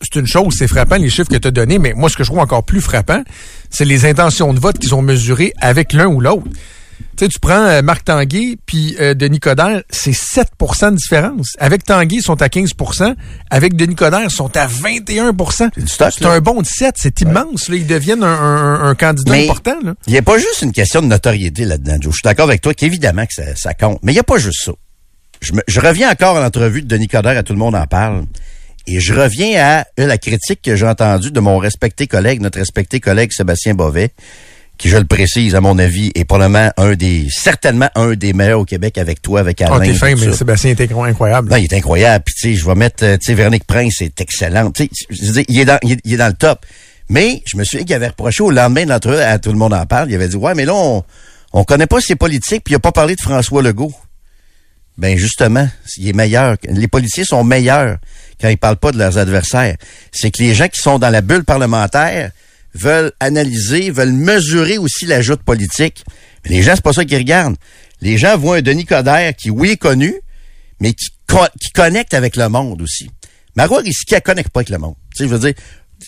C'est 0.00 0.18
une 0.18 0.26
chose, 0.26 0.54
c'est 0.56 0.68
frappant 0.68 0.96
les 0.96 1.10
chiffres 1.10 1.28
que 1.28 1.36
tu 1.36 1.48
as 1.48 1.50
donnés, 1.50 1.78
mais 1.78 1.92
moi 1.94 2.08
ce 2.08 2.16
que 2.16 2.24
je 2.24 2.30
trouve 2.30 2.40
encore 2.40 2.64
plus 2.64 2.80
frappant, 2.80 3.22
c'est 3.70 3.84
les 3.84 4.06
intentions 4.06 4.54
de 4.54 4.60
vote 4.60 4.78
qu'ils 4.78 4.94
ont 4.94 5.02
mesurées 5.02 5.52
avec 5.60 5.92
l'un 5.92 6.06
ou 6.06 6.20
l'autre. 6.20 6.46
Tu 7.16 7.24
sais, 7.24 7.28
tu 7.30 7.40
prends 7.40 7.64
euh, 7.64 7.80
Marc 7.80 8.04
Tanguay 8.04 8.58
puis 8.66 8.94
euh, 9.00 9.14
Denis 9.14 9.40
Coderre, 9.40 9.82
c'est 9.88 10.10
7% 10.10 10.90
de 10.90 10.96
différence. 10.96 11.52
Avec 11.58 11.84
Tanguay, 11.84 12.16
ils 12.16 12.22
sont 12.22 12.42
à 12.42 12.48
15% 12.48 13.14
Avec 13.50 13.74
Denis 13.74 13.94
Coderre, 13.94 14.24
ils 14.24 14.30
sont 14.30 14.54
à 14.54 14.66
21% 14.66 15.70
C'est 16.10 16.26
un 16.26 16.40
bon 16.40 16.60
de 16.60 16.66
7, 16.66 16.94
c'est 16.98 17.20
immense. 17.22 17.70
Là. 17.70 17.76
Ils 17.76 17.86
deviennent 17.86 18.22
un, 18.22 18.94
candidat 18.94 19.32
important. 19.32 19.78
Il 20.06 20.12
n'y 20.12 20.18
a 20.18 20.22
pas 20.22 20.36
juste 20.36 20.60
une 20.62 20.72
question 20.72 21.00
de 21.00 21.06
notoriété 21.06 21.64
là-dedans, 21.64 21.96
Joe. 22.00 22.12
Je 22.12 22.16
suis 22.16 22.22
d'accord 22.24 22.48
avec 22.48 22.60
toi 22.60 22.74
qu'évidemment 22.74 23.24
que 23.24 23.32
ça, 23.56 23.74
compte. 23.74 23.98
Mais 24.02 24.12
il 24.12 24.16
n'y 24.16 24.20
a 24.20 24.24
pas 24.24 24.38
juste 24.38 24.64
ça. 24.64 24.72
Je, 25.40 25.80
reviens 25.80 26.10
encore 26.10 26.36
à 26.36 26.40
l'entrevue 26.40 26.82
de 26.82 26.86
Denis 26.86 27.08
Coderre, 27.08 27.38
à 27.38 27.42
Tout 27.42 27.54
le 27.54 27.58
monde 27.58 27.74
en 27.74 27.86
parle. 27.86 28.24
Et 28.86 29.00
je 29.00 29.14
reviens 29.14 29.58
à 29.58 29.86
la 29.96 30.18
critique 30.18 30.60
que 30.62 30.76
j'ai 30.76 30.86
entendue 30.86 31.30
de 31.30 31.40
mon 31.40 31.58
respecté 31.58 32.06
collègue, 32.06 32.40
notre 32.40 32.58
respecté 32.58 33.00
collègue 33.00 33.32
Sébastien 33.32 33.74
Bovet, 33.74 34.12
qui, 34.78 34.88
je 34.88 34.96
le 34.96 35.04
précise, 35.04 35.54
à 35.54 35.60
mon 35.60 35.78
avis, 35.78 36.10
est 36.14 36.24
probablement 36.24 36.70
un 36.76 36.94
des, 36.94 37.26
certainement 37.30 37.88
un 37.94 38.14
des 38.14 38.32
meilleurs 38.32 38.60
au 38.60 38.64
Québec 38.64 38.98
avec 38.98 39.22
toi, 39.22 39.40
avec 39.40 39.60
Alain. 39.62 39.76
Oh, 39.76 39.80
t'es 39.80 39.94
fin, 39.94 40.14
mais 40.14 40.32
Sébastien 40.32 40.72
est 40.72 40.80
incroyable. 40.80 41.50
Non, 41.50 41.56
il 41.56 41.64
est 41.64 41.72
incroyable. 41.72 42.24
Puis, 42.24 42.34
tu 42.34 42.48
sais, 42.48 42.54
je 42.54 42.66
vais 42.66 42.74
mettre, 42.74 43.04
euh, 43.04 43.16
tu 43.16 43.26
sais, 43.26 43.34
Véronique 43.34 43.64
Prince 43.64 44.00
est 44.02 44.20
excellent. 44.20 44.70
Tu 44.70 44.84
sais, 44.84 44.90
je 45.08 45.32
dis, 45.32 45.44
il 45.48 45.60
est 45.60 45.64
dans, 45.64 45.78
il 45.82 46.12
est, 46.12 46.16
dans 46.16 46.28
le 46.28 46.34
top. 46.34 46.66
Mais, 47.08 47.42
je 47.46 47.56
me 47.56 47.64
suis 47.64 47.78
dit 47.78 47.84
qu'il 47.84 47.94
avait 47.94 48.08
reproché 48.08 48.42
au 48.42 48.50
lendemain 48.50 48.84
de 48.84 48.90
l'entrevue, 48.90 49.18
à 49.18 49.38
tout 49.38 49.50
le 49.50 49.58
monde 49.58 49.72
en 49.72 49.86
parle, 49.86 50.10
il 50.10 50.14
avait 50.14 50.28
dit, 50.28 50.36
ouais, 50.36 50.54
mais 50.54 50.64
là, 50.64 50.74
on, 50.74 51.04
on 51.52 51.64
connaît 51.64 51.86
pas 51.86 52.00
ses 52.00 52.16
politiques, 52.16 52.64
puis 52.64 52.72
il 52.72 52.76
a 52.76 52.80
pas 52.80 52.92
parlé 52.92 53.14
de 53.14 53.20
François 53.20 53.62
Legault. 53.62 53.94
Ben, 54.98 55.16
justement, 55.16 55.68
il 55.98 56.08
est 56.08 56.14
meilleur. 56.14 56.56
Les 56.68 56.88
policiers 56.88 57.24
sont 57.24 57.44
meilleurs 57.44 57.98
quand 58.40 58.48
ils 58.48 58.58
parlent 58.58 58.78
pas 58.78 58.92
de 58.92 58.98
leurs 58.98 59.18
adversaires. 59.18 59.76
C'est 60.10 60.30
que 60.30 60.42
les 60.42 60.54
gens 60.54 60.68
qui 60.68 60.80
sont 60.80 60.98
dans 60.98 61.10
la 61.10 61.20
bulle 61.20 61.44
parlementaire, 61.44 62.30
veulent 62.76 63.12
analyser, 63.20 63.90
veulent 63.90 64.12
mesurer 64.12 64.78
aussi 64.78 65.06
la 65.06 65.22
joute 65.22 65.42
politique. 65.42 66.04
Mais 66.44 66.56
les 66.56 66.62
gens, 66.62 66.72
c'est 66.74 66.84
pas 66.84 66.92
ça 66.92 67.04
qu'ils 67.04 67.18
regardent. 67.18 67.56
Les 68.00 68.18
gens 68.18 68.36
voient 68.36 68.56
un 68.56 68.62
Denis 68.62 68.84
Coderre 68.84 69.34
qui, 69.34 69.50
oui, 69.50 69.70
est 69.70 69.76
connu, 69.76 70.14
mais 70.80 70.92
qui, 70.92 71.06
connecte 71.74 72.14
avec 72.14 72.36
le 72.36 72.48
monde 72.48 72.82
aussi. 72.82 73.10
Marois 73.56 73.80
Risky, 73.80 74.14
elle 74.14 74.22
connecte 74.22 74.50
pas 74.50 74.60
avec 74.60 74.70
le 74.70 74.78
monde. 74.78 74.94
Tu 75.14 75.24
sais, 75.24 75.28
je 75.28 75.34
veux 75.34 75.38
dire, 75.38 75.54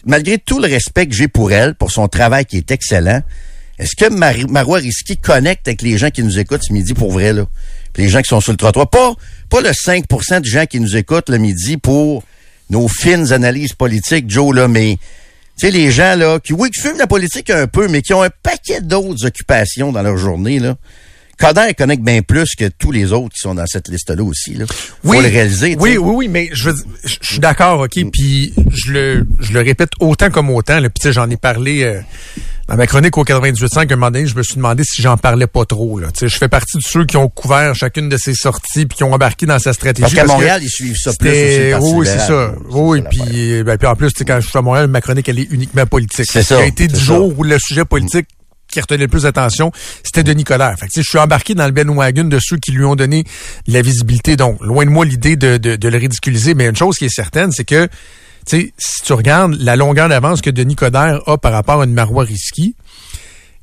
malgré 0.05 0.39
tout 0.39 0.61
le 0.61 0.69
respect 0.69 1.07
que 1.07 1.15
j'ai 1.15 1.29
pour 1.29 1.53
elle, 1.53 1.75
pour 1.75 1.91
son 1.91 2.09
travail 2.09 2.45
qui 2.45 2.59
est 2.59 2.71
excellent, 2.71 3.23
est-ce 3.79 3.97
que 3.97 4.13
Marois 4.49 4.79
Risky 4.79 5.17
connecte 5.17 5.69
avec 5.69 5.83
les 5.83 5.99
gens 5.99 6.11
qui 6.11 6.23
nous 6.23 6.39
écoutent 6.39 6.65
ce 6.65 6.73
midi 6.73 6.95
pour 6.95 7.13
vrai, 7.13 7.33
là? 7.33 7.47
les 7.97 8.09
gens 8.09 8.23
qui 8.23 8.29
sont 8.29 8.41
sur 8.41 8.53
le 8.53 8.57
trottoir. 8.57 8.89
Pas, 8.89 9.15
pas 9.51 9.61
le 9.61 9.71
5% 9.71 10.41
des 10.41 10.49
gens 10.49 10.67
qui 10.67 10.81
nous 10.81 10.97
écoutent 10.97 11.29
le 11.29 11.39
midi 11.39 11.77
pour 11.77 12.23
nos 12.71 12.89
fines 12.89 13.33
analyses 13.33 13.73
politiques, 13.73 14.31
Joe, 14.31 14.55
là, 14.55 14.69
mais 14.69 14.99
tu 15.59 15.67
sais, 15.67 15.73
les 15.73 15.91
gens, 15.91 16.15
là, 16.17 16.39
qui, 16.39 16.53
oui, 16.53 16.71
qui 16.71 16.81
fument 16.81 16.99
la 16.99 17.07
politique 17.07 17.51
un 17.51 17.67
peu, 17.67 17.89
mais 17.89 18.01
qui 18.01 18.15
ont 18.15 18.23
un 18.23 18.31
paquet 18.31 18.81
d'autres 18.81 19.27
occupations 19.27 19.91
dans 19.93 20.03
leur 20.03 20.17
journée, 20.17 20.59
là. 20.59 20.77
Coder 21.39 21.73
connecte 21.75 22.03
bien 22.03 22.23
plus 22.23 22.57
que 22.59 22.69
tous 22.69 22.91
les 22.91 23.13
autres 23.13 23.33
qui 23.35 23.41
sont 23.41 23.55
dans 23.55 23.67
cette 23.67 23.89
liste-là 23.89 24.25
aussi. 24.25 24.55
Là. 24.55 24.65
Faut 24.67 24.85
oui, 25.05 25.23
le 25.23 25.29
réaliser. 25.29 25.77
Oui, 25.79 25.97
oui, 25.97 26.13
oui, 26.17 26.29
mais 26.29 26.51
je, 26.53 26.71
je, 27.05 27.17
suis 27.23 27.39
d'accord, 27.39 27.81
OK, 27.81 27.97
mm. 27.97 28.11
puis 28.11 28.53
je 28.71 28.93
le, 28.93 29.27
je 29.39 29.53
le 29.53 29.61
répète 29.61 29.91
autant 30.01 30.31
comme 30.31 30.51
autant. 30.51 30.81
Puis 30.81 30.91
tu 30.97 31.03
sais, 31.03 31.13
j'en 31.13 31.31
ai 31.31 31.37
parlé 31.37 31.85
euh, 31.85 32.01
dans 32.69 32.77
ma 32.77 32.87
chronique 32.87 33.17
au 33.17 33.25
98.5, 33.25 33.91
un 33.91 33.97
moment 33.97 34.11
donné, 34.11 34.27
je 34.27 34.37
me 34.37 34.43
suis 34.43 34.57
demandé 34.57 34.85
si 34.85 35.01
j'en 35.01 35.17
parlais 35.17 35.47
pas 35.47 35.65
trop. 35.65 35.99
Là. 35.99 36.09
Je 36.21 36.29
fais 36.29 36.49
partie 36.49 36.77
de 36.77 36.83
ceux 36.83 37.07
qui 37.07 37.17
ont 37.17 37.29
couvert 37.31 37.75
chacune 37.75 38.11
de 38.11 38.17
ses 38.19 38.35
sorties 38.35 38.85
puis 38.85 38.99
qui 38.99 39.05
ont 39.05 39.13
embarqué 39.15 39.47
dans 39.47 39.59
sa 39.59 39.73
stratégie. 39.73 40.03
Parce 40.03 40.15
qu'à 40.15 40.27
Montréal, 40.27 40.61
ils 40.63 40.69
suivent 40.69 40.97
ça 40.97 41.13
plus 41.19 41.31
aussi. 41.75 41.95
Oui, 41.95 42.07
c'est 42.07 42.19
ça. 42.19 42.53
Oui, 42.69 43.03
puis, 43.11 43.63
ben, 43.65 43.79
puis 43.79 43.89
en 43.89 43.97
plus, 43.97 44.13
quand 44.27 44.39
je 44.41 44.49
suis 44.49 44.59
à 44.59 44.61
Montréal, 44.61 44.87
ma 44.89 45.01
chronique, 45.01 45.29
elle 45.31 45.39
est 45.39 45.51
uniquement 45.51 45.87
politique. 45.87 46.27
C'est 46.31 46.43
ça. 46.43 46.59
Il 46.59 46.63
a 46.63 46.67
été 46.67 46.89
du 46.89 47.01
jour 47.01 47.39
où 47.39 47.43
le 47.43 47.59
sujet 47.59 47.87
politique 47.87 48.27
qui 48.71 48.83
retenait 48.83 49.05
le 49.05 49.09
plus 49.09 49.23
d'attention, 49.23 49.73
c'était 50.05 50.23
Denis 50.23 50.45
Coderre. 50.45 50.77
Fait 50.79 50.89
que, 50.89 50.93
je 50.95 51.01
suis 51.01 51.19
embarqué 51.19 51.55
dans 51.55 51.65
le 51.65 51.73
bandwagon 51.73 52.25
de 52.25 52.39
ceux 52.39 52.59
qui 52.59 52.73
lui 52.73 52.85
ont 52.85 52.97
donné 52.97 53.25
la 53.67 53.81
visibilité. 53.81 54.37
Donc, 54.37 54.61
loin 54.61 54.85
de 54.85 54.91
moi 54.91 55.07
l'idée 55.07 55.37
de, 55.37 55.57
de, 55.57 55.77
de, 55.77 55.89
le 55.89 55.97
ridiculiser, 55.97 56.53
mais 56.53 56.67
une 56.67 56.77
chose 56.77 56.99
qui 56.99 57.07
est 57.07 57.09
certaine, 57.09 57.51
c'est 57.51 57.65
que 57.65 57.89
si 58.49 59.03
tu 59.05 59.13
regardes 59.13 59.55
la 59.55 59.77
longueur 59.77 60.09
d'avance 60.09 60.41
que 60.41 60.51
Denis 60.51 60.77
Coderre 60.77 61.21
a 61.27 61.39
par 61.39 61.53
rapport 61.53 61.81
à 61.81 61.85
une 61.85 61.93
Marois 61.93 62.25
Risky, 62.25 62.75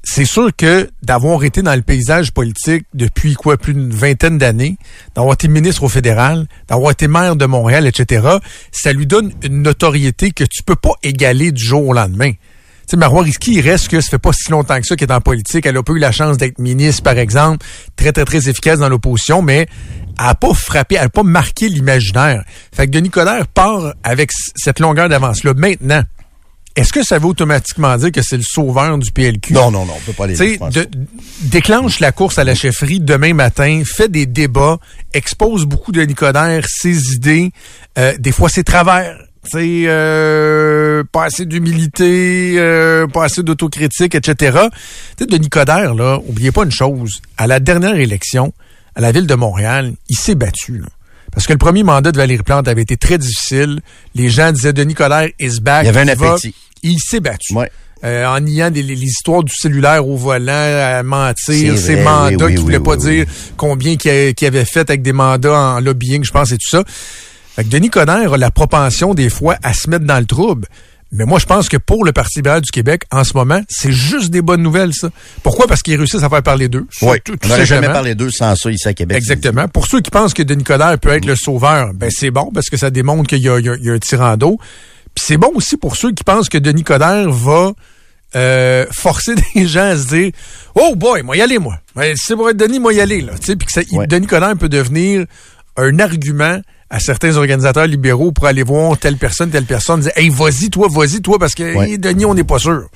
c'est 0.04 0.26
sûr 0.26 0.56
que 0.56 0.90
d'avoir 1.02 1.44
été 1.44 1.64
dans 1.64 1.76
le 1.76 1.82
paysage 1.82 2.32
politique 2.32 2.86
depuis 2.94 3.34
quoi 3.34 3.58
plus 3.58 3.74
d'une 3.74 3.90
vingtaine 3.90 4.38
d'années, 4.38 4.78
d'avoir 5.16 5.34
été 5.34 5.48
ministre 5.48 5.84
au 5.84 5.90
fédéral, 5.90 6.46
d'avoir 6.68 6.92
été 6.92 7.08
maire 7.08 7.36
de 7.36 7.46
Montréal, 7.46 7.88
etc., 7.88 8.28
ça 8.72 8.94
lui 8.94 9.08
donne 9.08 9.34
une 9.44 9.64
notoriété 9.64 10.32
que 10.32 10.44
tu 10.44 10.62
peux 10.64 10.76
pas 10.76 10.94
égaler 11.02 11.52
du 11.52 11.64
jour 11.64 11.88
au 11.88 11.94
lendemain 11.94 12.32
sais, 12.92 12.98
Marois 12.98 13.24
Risky, 13.24 13.54
il 13.56 13.62
reste 13.62 13.88
que 13.88 14.02
ça 14.02 14.10
fait 14.10 14.20
pas 14.20 14.32
si 14.34 14.52
longtemps 14.52 14.80
que 14.80 14.86
ça 14.88 14.96
qu'elle 14.96 15.10
est 15.10 15.14
en 15.14 15.22
politique. 15.22 15.66
Elle 15.66 15.78
a 15.78 15.84
pas 15.84 15.94
eu 15.94 16.00
la 16.00 16.12
chance 16.12 16.38
d'être 16.38 16.60
ministre, 16.60 17.04
par 17.04 17.18
exemple, 17.18 17.66
très, 17.96 18.12
très, 18.12 18.26
très 18.26 18.50
efficace 18.50 18.80
dans 18.80 18.90
l'opposition, 18.90 19.42
mais 19.42 19.68
elle 20.18 20.26
a 20.26 20.36
pas 20.36 20.54
frappé, 20.54 20.96
elle 20.96 21.06
a 21.06 21.10
pas 21.10 21.24
marqué 21.24 21.70
l'imaginaire. 21.70 22.44
Fait 22.74 22.86
que 22.88 22.92
Denis 22.92 23.10
Coderre 23.10 23.48
part 23.48 23.94
avec 24.04 24.32
cette 24.56 24.80
longueur 24.80 25.10
d'avance-là. 25.10 25.54
Maintenant, 25.56 26.04
est-ce 26.78 26.92
que 26.92 27.04
ça 27.04 27.20
veut 27.20 27.28
automatiquement 27.28 27.96
dire 27.96 28.12
que 28.12 28.22
c'est 28.22 28.36
le 28.36 28.44
sauveur 28.44 28.98
du 28.98 29.10
PLQ? 29.12 29.54
Non, 29.54 29.72
non, 29.72 29.86
non, 29.86 29.94
on 29.96 30.00
peut 30.02 30.12
pas 30.14 30.26
aller 30.26 30.36
Tu 30.36 30.42
là, 30.44 30.48
je 30.48 30.52
sais, 30.54 30.58
pense 30.58 30.74
de- 30.74 30.90
déclenche 31.44 32.00
la 32.02 32.12
course 32.12 32.38
à 32.38 32.44
la 32.44 32.54
chefferie 32.56 33.00
demain 33.00 33.34
matin, 33.34 33.84
fait 33.86 34.10
des 34.10 34.26
débats, 34.26 34.78
expose 35.14 35.66
beaucoup 35.66 35.92
de 35.94 36.02
Nicodère, 36.02 36.66
ses 36.68 37.14
idées, 37.14 37.52
euh, 37.98 38.14
des 38.20 38.32
fois 38.34 38.50
ses 38.50 38.64
travers. 38.66 39.18
Sais, 39.52 39.84
euh, 39.86 41.04
pas 41.12 41.26
assez 41.26 41.46
d'humilité, 41.46 42.56
euh, 42.58 43.08
pas 43.08 43.26
assez 43.26 43.44
d'autocritique, 43.44 44.16
etc. 44.16 44.60
Tu 45.18 45.24
sais, 45.24 45.26
Denis 45.28 45.50
Coderre, 45.50 45.94
là, 45.94 46.20
oubliez 46.28 46.52
pas 46.52 46.64
une 46.64 46.72
chose. 46.72 47.22
À 47.38 47.48
la 47.48 47.60
dernière 47.60 47.96
élection, 47.96 48.54
à 48.96 49.02
la 49.02 49.12
ville 49.12 49.28
de 49.28 49.36
Montréal, 49.36 49.94
il 50.10 50.18
s'est 50.18 50.36
battu. 50.36 50.80
là. 50.80 50.88
Parce 51.32 51.48
que 51.48 51.54
le 51.54 51.60
premier 51.60 51.84
mandat 51.84 52.12
de 52.12 52.18
Valérie 52.18 52.44
Plante 52.44 52.68
avait 52.68 52.82
été 52.82 52.98
très 52.98 53.18
difficile. 53.18 53.82
Les 54.16 54.30
gens 54.30 54.52
disaient 54.52 54.74
Denis 54.74 54.94
Coderre 54.94 55.30
is 55.40 55.60
back. 55.62 55.84
Il 55.84 55.88
y 55.88 55.90
avait 55.90 56.02
un 56.02 56.08
appétit. 56.08 56.56
Il 56.82 56.98
s'est 57.00 57.20
battu. 57.20 57.54
Euh, 58.04 58.26
en 58.26 58.40
niant 58.40 58.70
les, 58.74 58.84
les 58.84 59.04
histoires 59.04 59.44
du 59.44 59.54
cellulaire 59.54 60.08
au 60.08 60.16
volant, 60.16 60.52
à 60.54 61.02
mentir, 61.02 61.36
C'est 61.46 61.78
ses 61.78 61.96
mandats 61.96 62.46
oui, 62.46 62.52
oui, 62.52 62.56
qui 62.56 62.62
voulaient 62.62 62.78
oui, 62.78 62.84
pas 62.84 62.98
dire 62.98 63.26
combien 63.58 63.96
qu'il 63.96 64.48
avait 64.48 64.66
fait 64.66 64.90
avec 64.90 65.02
des 65.02 65.14
mandats 65.14 65.58
en 65.58 65.80
lobbying, 65.80 66.24
je 66.24 66.32
pense, 66.32 66.52
et 66.52 66.58
tout 66.58 66.70
ça. 66.70 66.84
Fait 67.56 67.64
que 67.64 67.70
Denis 67.70 67.90
Coderre 67.90 68.34
a 68.34 68.38
la 68.38 68.52
propension 68.52 69.14
des 69.14 69.30
fois 69.30 69.58
à 69.64 69.74
se 69.74 69.90
mettre 69.90 70.06
dans 70.06 70.20
le 70.20 70.26
trouble. 70.26 70.68
Mais 71.12 71.24
moi, 71.24 71.40
je 71.40 71.46
pense 71.46 71.70
que 71.70 71.78
pour 71.78 72.04
le 72.04 72.12
Parti 72.12 72.40
libéral 72.40 72.62
du 72.62 72.72
Québec, 72.72 73.04
en 73.12 73.24
ce 73.24 73.34
moment, 73.36 73.62
c'est 73.70 73.92
juste 73.94 74.32
des 74.32 74.42
bonnes 74.42 74.62
nouvelles, 74.64 74.94
ça. 74.94 75.10
Pourquoi? 75.44 75.66
Parce 75.68 75.82
qu'ils 75.82 75.96
réussissent 75.96 76.24
à 76.24 76.30
faire 76.30 76.44
parler 76.44 76.68
d'eux. 76.68 76.88
Oui, 77.02 77.18
Tout- 77.24 77.34
tout 77.38 77.40
on 77.46 77.48
n'aurait 77.48 77.66
jamais 77.66 77.88
parlé 77.88 78.16
d'eux 78.16 78.32
sans 78.32 78.54
ça 78.56 78.70
ici 78.70 78.86
à 78.88 78.94
Québec. 78.94 79.16
Exactement. 79.18 79.68
Pour 79.70 79.88
ceux 79.88 80.02
qui 80.02 80.12
pensent 80.12 80.34
que 80.34 80.44
Denis 80.44 80.64
Coderre 80.66 80.98
peut 81.00 81.10
être 81.12 81.26
le 81.26 81.36
sauveur, 81.38 81.94
ben 81.94 82.10
c'est 82.12 82.32
bon 82.32 82.52
parce 82.54 82.68
que 82.70 82.76
ça 82.76 82.90
démontre 82.90 83.30
qu'il 83.30 83.38
y, 83.40 83.48
a- 83.48 83.60
y 83.60 83.64
y 83.84 83.90
un 83.90 84.00
tirant 84.00 84.36
d'eau. 84.36 84.58
Puis 85.16 85.24
c'est 85.28 85.38
bon 85.38 85.52
aussi 85.56 85.78
pour 85.78 85.96
ceux 85.96 86.12
qui 86.12 86.26
pensent 86.26 86.50
que 86.50 86.58
Denis 86.58 86.84
Coderre 86.84 87.32
va 87.32 87.72
euh, 88.36 88.86
forcer 88.92 89.36
des 89.56 89.66
gens 89.68 89.92
à 89.92 89.96
se 89.96 90.08
dire 90.08 90.32
Oh 90.74 90.96
boy, 90.98 91.22
moi 91.24 91.38
y 91.38 91.42
aller, 91.42 91.60
moi. 91.60 91.78
Ben, 91.96 92.14
c'est 92.18 92.36
pour 92.36 92.50
être 92.50 92.58
Denis, 92.58 92.80
moi 92.80 92.92
y 92.94 93.00
aller. 93.00 93.22
Là. 93.22 93.34
Tu 93.40 93.46
sais, 93.46 93.56
Puis 93.56 93.68
que 93.68 93.72
ça, 93.72 93.82
Denis 94.08 94.28
Coderre 94.28 94.58
peut 94.58 94.68
devenir 94.70 95.26
un 95.78 96.00
argument 96.00 96.60
à 96.90 97.00
certains 97.00 97.36
organisateurs 97.38 97.88
libéraux 97.88 98.32
pour 98.32 98.46
aller 98.46 98.64
voir 98.64 98.98
telle 98.98 99.18
personne, 99.18 99.50
telle 99.50 99.66
personne, 99.66 100.02
dire 100.02 100.12
Hey, 100.16 100.30
vas-y, 100.30 100.70
toi, 100.70 100.88
vas-y, 100.90 101.22
toi, 101.22 101.40
parce 101.40 101.56
que 101.56 101.76
Ouais. 101.76 101.92
hey, 101.92 101.98
Denis, 101.98 102.26
on 102.26 102.34
n'est 102.36 102.44
pas 102.44 102.60
sûr. 102.60 102.88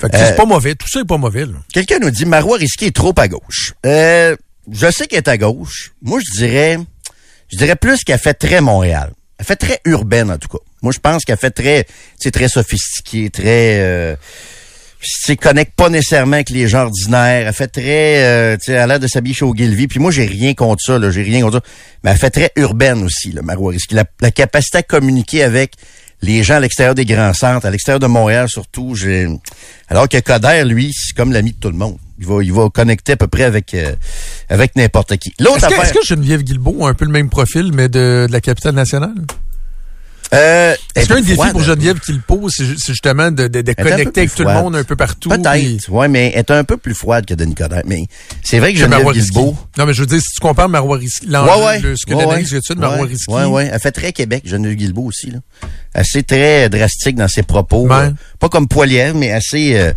Fait 0.00 0.08
que 0.10 0.16
Euh, 0.16 0.26
c'est 0.26 0.36
pas 0.36 0.44
mauvais. 0.44 0.74
Tout 0.74 0.86
ça 0.88 1.00
est 1.00 1.04
pas 1.04 1.16
mauvais. 1.16 1.44
Quelqu'un 1.72 1.98
nous 1.98 2.10
dit 2.10 2.26
Marois 2.26 2.58
Risky 2.58 2.86
est 2.86 2.94
trop 2.96 3.14
à 3.16 3.26
gauche. 3.28 3.72
Euh, 3.86 4.36
je 4.70 4.90
sais 4.90 5.06
qu'elle 5.06 5.18
est 5.18 5.28
à 5.28 5.38
gauche. 5.38 5.92
Moi, 6.02 6.20
je 6.24 6.38
dirais, 6.38 6.78
je 7.50 7.56
dirais 7.56 7.76
plus 7.76 8.04
qu'elle 8.04 8.18
fait 8.18 8.34
très 8.34 8.60
Montréal. 8.60 9.12
Elle 9.38 9.46
fait 9.46 9.56
très 9.56 9.80
urbaine, 9.84 10.30
en 10.30 10.36
tout 10.38 10.48
cas. 10.48 10.58
Moi, 10.82 10.92
je 10.92 10.98
pense 10.98 11.24
qu'elle 11.24 11.38
fait 11.38 11.50
très, 11.50 11.86
c'est 12.18 12.30
très 12.32 12.48
sophistiquée, 12.48 13.30
très, 13.30 13.80
euh, 13.80 14.16
tu 15.24 15.36
connecte 15.36 15.74
pas 15.76 15.88
nécessairement 15.88 16.34
avec 16.34 16.50
les 16.50 16.68
gens 16.68 16.84
ordinaires. 16.84 17.46
Elle 17.46 17.52
fait 17.54 17.68
très, 17.68 18.24
euh, 18.24 18.56
tu 18.56 18.64
sais, 18.64 18.72
elle 18.72 18.78
a 18.78 18.86
l'air 18.86 19.00
de 19.00 19.06
s'habiller 19.06 19.34
chez 19.34 19.44
Ogilvy. 19.44 19.86
Puis 19.86 20.00
moi, 20.00 20.10
j'ai 20.10 20.26
rien 20.26 20.54
contre 20.54 20.82
ça, 20.84 20.98
là. 20.98 21.10
J'ai 21.10 21.22
rien 21.22 21.42
contre 21.42 21.58
ça. 21.58 21.70
Mais 22.02 22.10
elle 22.10 22.16
fait 22.16 22.30
très 22.30 22.52
urbaine 22.56 23.04
aussi, 23.04 23.30
le 23.30 23.42
Marois. 23.42 23.74
La, 23.90 24.04
la 24.20 24.30
capacité 24.30 24.78
à 24.78 24.82
communiquer 24.82 25.42
avec 25.42 25.72
les 26.22 26.42
gens 26.42 26.56
à 26.56 26.60
l'extérieur 26.60 26.94
des 26.94 27.04
grands 27.04 27.32
centres, 27.32 27.66
à 27.66 27.70
l'extérieur 27.70 28.00
de 28.00 28.06
Montréal 28.06 28.48
surtout. 28.48 28.94
J'ai, 28.94 29.28
alors 29.88 30.08
que 30.08 30.18
Coder, 30.18 30.64
lui, 30.64 30.92
c'est 30.92 31.16
comme 31.16 31.32
l'ami 31.32 31.52
de 31.52 31.58
tout 31.58 31.70
le 31.70 31.76
monde. 31.76 31.96
Il 32.18 32.26
va, 32.26 32.42
il 32.42 32.52
va 32.52 32.68
connecter 32.68 33.12
à 33.12 33.16
peu 33.16 33.28
près 33.28 33.44
avec, 33.44 33.74
euh, 33.74 33.94
avec 34.48 34.74
n'importe 34.74 35.16
qui. 35.18 35.32
L'autre 35.38 35.58
Est-ce 35.58 35.68
que, 35.68 35.80
est-ce 35.80 35.92
que 35.92 36.04
Geneviève 36.04 36.42
Guilbeault 36.42 36.84
a 36.84 36.90
un 36.90 36.94
peu 36.94 37.04
le 37.04 37.12
même 37.12 37.30
profil, 37.30 37.70
mais 37.72 37.88
de, 37.88 38.26
de 38.26 38.32
la 38.32 38.40
capitale 38.40 38.74
nationale? 38.74 39.14
Euh, 40.34 40.74
Est-ce 40.94 41.08
qu'un 41.08 41.20
défi 41.20 41.34
froide, 41.34 41.52
pour 41.52 41.62
Geneviève 41.62 41.98
qui 42.00 42.12
le 42.12 42.20
pose, 42.20 42.52
c'est 42.54 42.64
ju- 42.66 42.76
c'est 42.78 42.92
justement 42.92 43.30
de, 43.30 43.48
de, 43.48 43.62
de 43.62 43.72
connecter 43.72 44.20
avec 44.20 44.34
tout 44.34 44.44
le 44.44 44.52
monde 44.52 44.76
un 44.76 44.84
peu 44.84 44.94
partout? 44.94 45.30
puis- 45.30 45.38
Peut-être, 45.38 45.88
ouais, 45.90 46.08
mais 46.08 46.32
elle 46.34 46.40
est 46.40 46.50
un 46.50 46.64
peu 46.64 46.76
plus 46.76 46.94
froide 46.94 47.24
que 47.24 47.32
Denis 47.32 47.54
Coderre. 47.54 47.82
Mais 47.86 48.02
c'est 48.44 48.58
vrai 48.58 48.72
que 48.74 48.78
Geneviève. 48.78 49.10
Guilbeault... 49.12 49.56
Non, 49.78 49.86
mais 49.86 49.94
je 49.94 50.00
veux 50.00 50.06
dire, 50.06 50.20
si 50.20 50.34
tu 50.34 50.40
compares 50.40 50.68
Marois 50.68 50.98
Risky, 50.98 51.26
l'enjeu, 51.26 51.50
Ouais, 51.50 51.66
ouais. 51.66 51.94
ce 51.96 52.04
que 52.04 52.12
Ouais, 52.14 52.26
l'analyse 52.26 52.50
que 52.50 52.58
tu 52.58 52.74
de 52.74 52.80
Marois 52.80 53.06
Risky. 53.06 53.32
Ouais, 53.32 53.44
ouais. 53.44 53.70
Elle 53.72 53.80
fait 53.80 53.90
très 53.92 54.12
Québec, 54.12 54.42
Geneviève 54.44 54.76
Guilbeault 54.76 55.06
aussi, 55.06 55.30
là. 55.30 55.38
Assez 55.94 56.22
très 56.22 56.68
drastique 56.68 57.16
dans 57.16 57.28
ses 57.28 57.42
propos. 57.42 57.90
Euh, 57.90 58.10
Pas 58.38 58.48
comme 58.50 58.68
Poilievre, 58.68 59.16
mais 59.16 59.32
assez, 59.32 59.76
euh, 59.76 59.92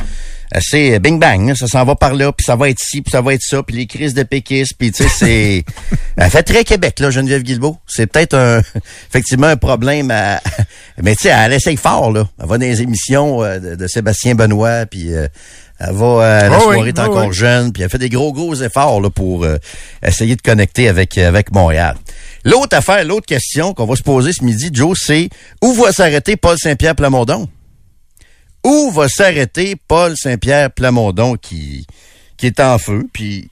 assez 0.52 0.96
euh, 0.96 1.00
bing 1.00 1.20
bang. 1.20 1.48
là. 1.48 1.56
Ça 1.56 1.68
s'en 1.68 1.84
va 1.86 1.96
par 1.96 2.14
là, 2.14 2.32
puis 2.32 2.46
ça 2.46 2.56
va 2.56 2.70
être 2.70 2.80
ci, 2.80 3.02
puis 3.02 3.12
ça 3.12 3.22
va 3.22 3.34
être 3.34 3.42
ça, 3.42 3.64
puis 3.64 3.76
les 3.76 3.88
crises 3.88 4.14
de 4.14 4.24
péquistes, 4.24 4.74
puis 4.78 4.92
tu 4.92 5.04
sais, 5.04 5.10
c'est... 5.10 5.66
elle 6.18 6.30
fait 6.30 6.44
très 6.44 6.64
Québec, 6.64 7.00
là, 7.00 7.12
Geneviève 7.12 7.44
Guilbeault. 7.44 7.78
C'est 7.88 8.08
peut-être 8.08 8.36
un, 8.36 8.62
effectivement 9.10 9.48
un 9.48 9.58
problème 9.58 10.12
à... 10.12 10.42
Mais 11.02 11.16
tu 11.16 11.24
sais, 11.24 11.30
elle 11.30 11.54
essaye 11.54 11.78
fort, 11.78 12.12
là. 12.12 12.28
Elle 12.40 12.48
va 12.48 12.58
dans 12.58 12.66
les 12.66 12.82
émissions 12.82 13.44
euh, 13.44 13.60
de, 13.60 13.76
de 13.76 13.88
Sébastien 13.88 14.36
Benoît, 14.36 14.86
puis... 14.86 15.14
euh, 15.14 15.28
elle 15.84 15.96
va 15.96 16.06
euh, 16.06 16.46
à 16.46 16.50
la 16.50 16.58
oui, 16.58 16.64
soirée, 16.64 16.94
t'es 16.94 17.02
ah 17.02 17.10
encore 17.10 17.28
oui. 17.28 17.34
jeune, 17.34 17.74
puis 17.74 17.82
elle 17.82 17.90
fait 17.90 17.98
des 17.98 18.10
gros, 18.10 18.32
gros 18.32 18.54
efforts 18.54 19.02
là, 19.02 19.10
pour 19.10 19.44
euh, 19.44 19.58
essayer 20.06 20.36
de 20.36 20.42
connecter 20.42 20.88
avec, 20.88 21.18
avec 21.18 21.52
Montréal. 21.52 21.96
L'autre 22.46 22.78
affaire, 22.78 23.04
l'autre 23.04 23.26
question 23.26 23.74
qu'on 23.74 23.86
va 23.86 23.96
se 23.96 24.04
poser 24.04 24.32
ce 24.32 24.44
midi, 24.44 24.70
Joe, 24.72 24.98
c'est 25.02 25.30
où 25.62 25.74
va 25.74 25.92
s'arrêter 25.92 26.36
Paul 26.36 26.58
Saint-Pierre 26.60 26.96
Plamondon? 26.96 27.48
Où 28.64 28.92
va 28.92 29.08
s'arrêter 29.08 29.76
Paul 29.88 30.16
Saint-Pierre 30.16 30.72
Plamondon 30.72 31.36
qui, 31.36 31.86
qui 32.38 32.46
est 32.46 32.60
en 32.60 32.78
feu? 32.78 33.08
Puis, 33.12 33.50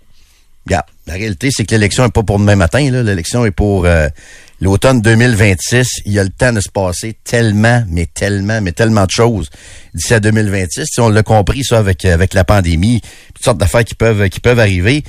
regarde, 0.66 0.86
la 1.08 1.14
réalité, 1.16 1.50
c'est 1.52 1.66
que 1.66 1.72
l'élection 1.72 2.04
n'est 2.04 2.12
pas 2.12 2.24
pour 2.24 2.38
demain 2.38 2.56
matin. 2.56 2.80
L'élection 2.92 3.44
est 3.46 3.52
pour 3.52 3.86
euh, 3.86 4.08
l'automne 4.62 5.02
2026. 5.02 6.02
Il 6.06 6.14
y 6.14 6.20
a 6.20 6.24
le 6.24 6.30
temps 6.30 6.54
de 6.54 6.60
se 6.60 6.70
passer 6.70 7.16
tellement, 7.24 7.84
mais 7.90 8.06
tellement, 8.06 8.62
mais 8.62 8.72
tellement 8.72 9.06
de 9.06 9.12
choses 9.12 9.50
d'ici 9.96 10.14
à 10.14 10.20
2026. 10.20 10.86
Si 10.86 11.00
on 11.00 11.10
l'a 11.10 11.24
compris, 11.24 11.64
ça, 11.64 11.80
avec, 11.80 12.06
avec 12.06 12.34
la 12.36 12.44
pandémie, 12.44 13.02
toutes 13.34 13.44
sortes 13.44 13.58
d'affaires 13.58 13.86
qui 13.86 13.96
peuvent, 13.96 14.30
qui 14.30 14.40
peuvent 14.40 14.60
arriver. 14.60 15.04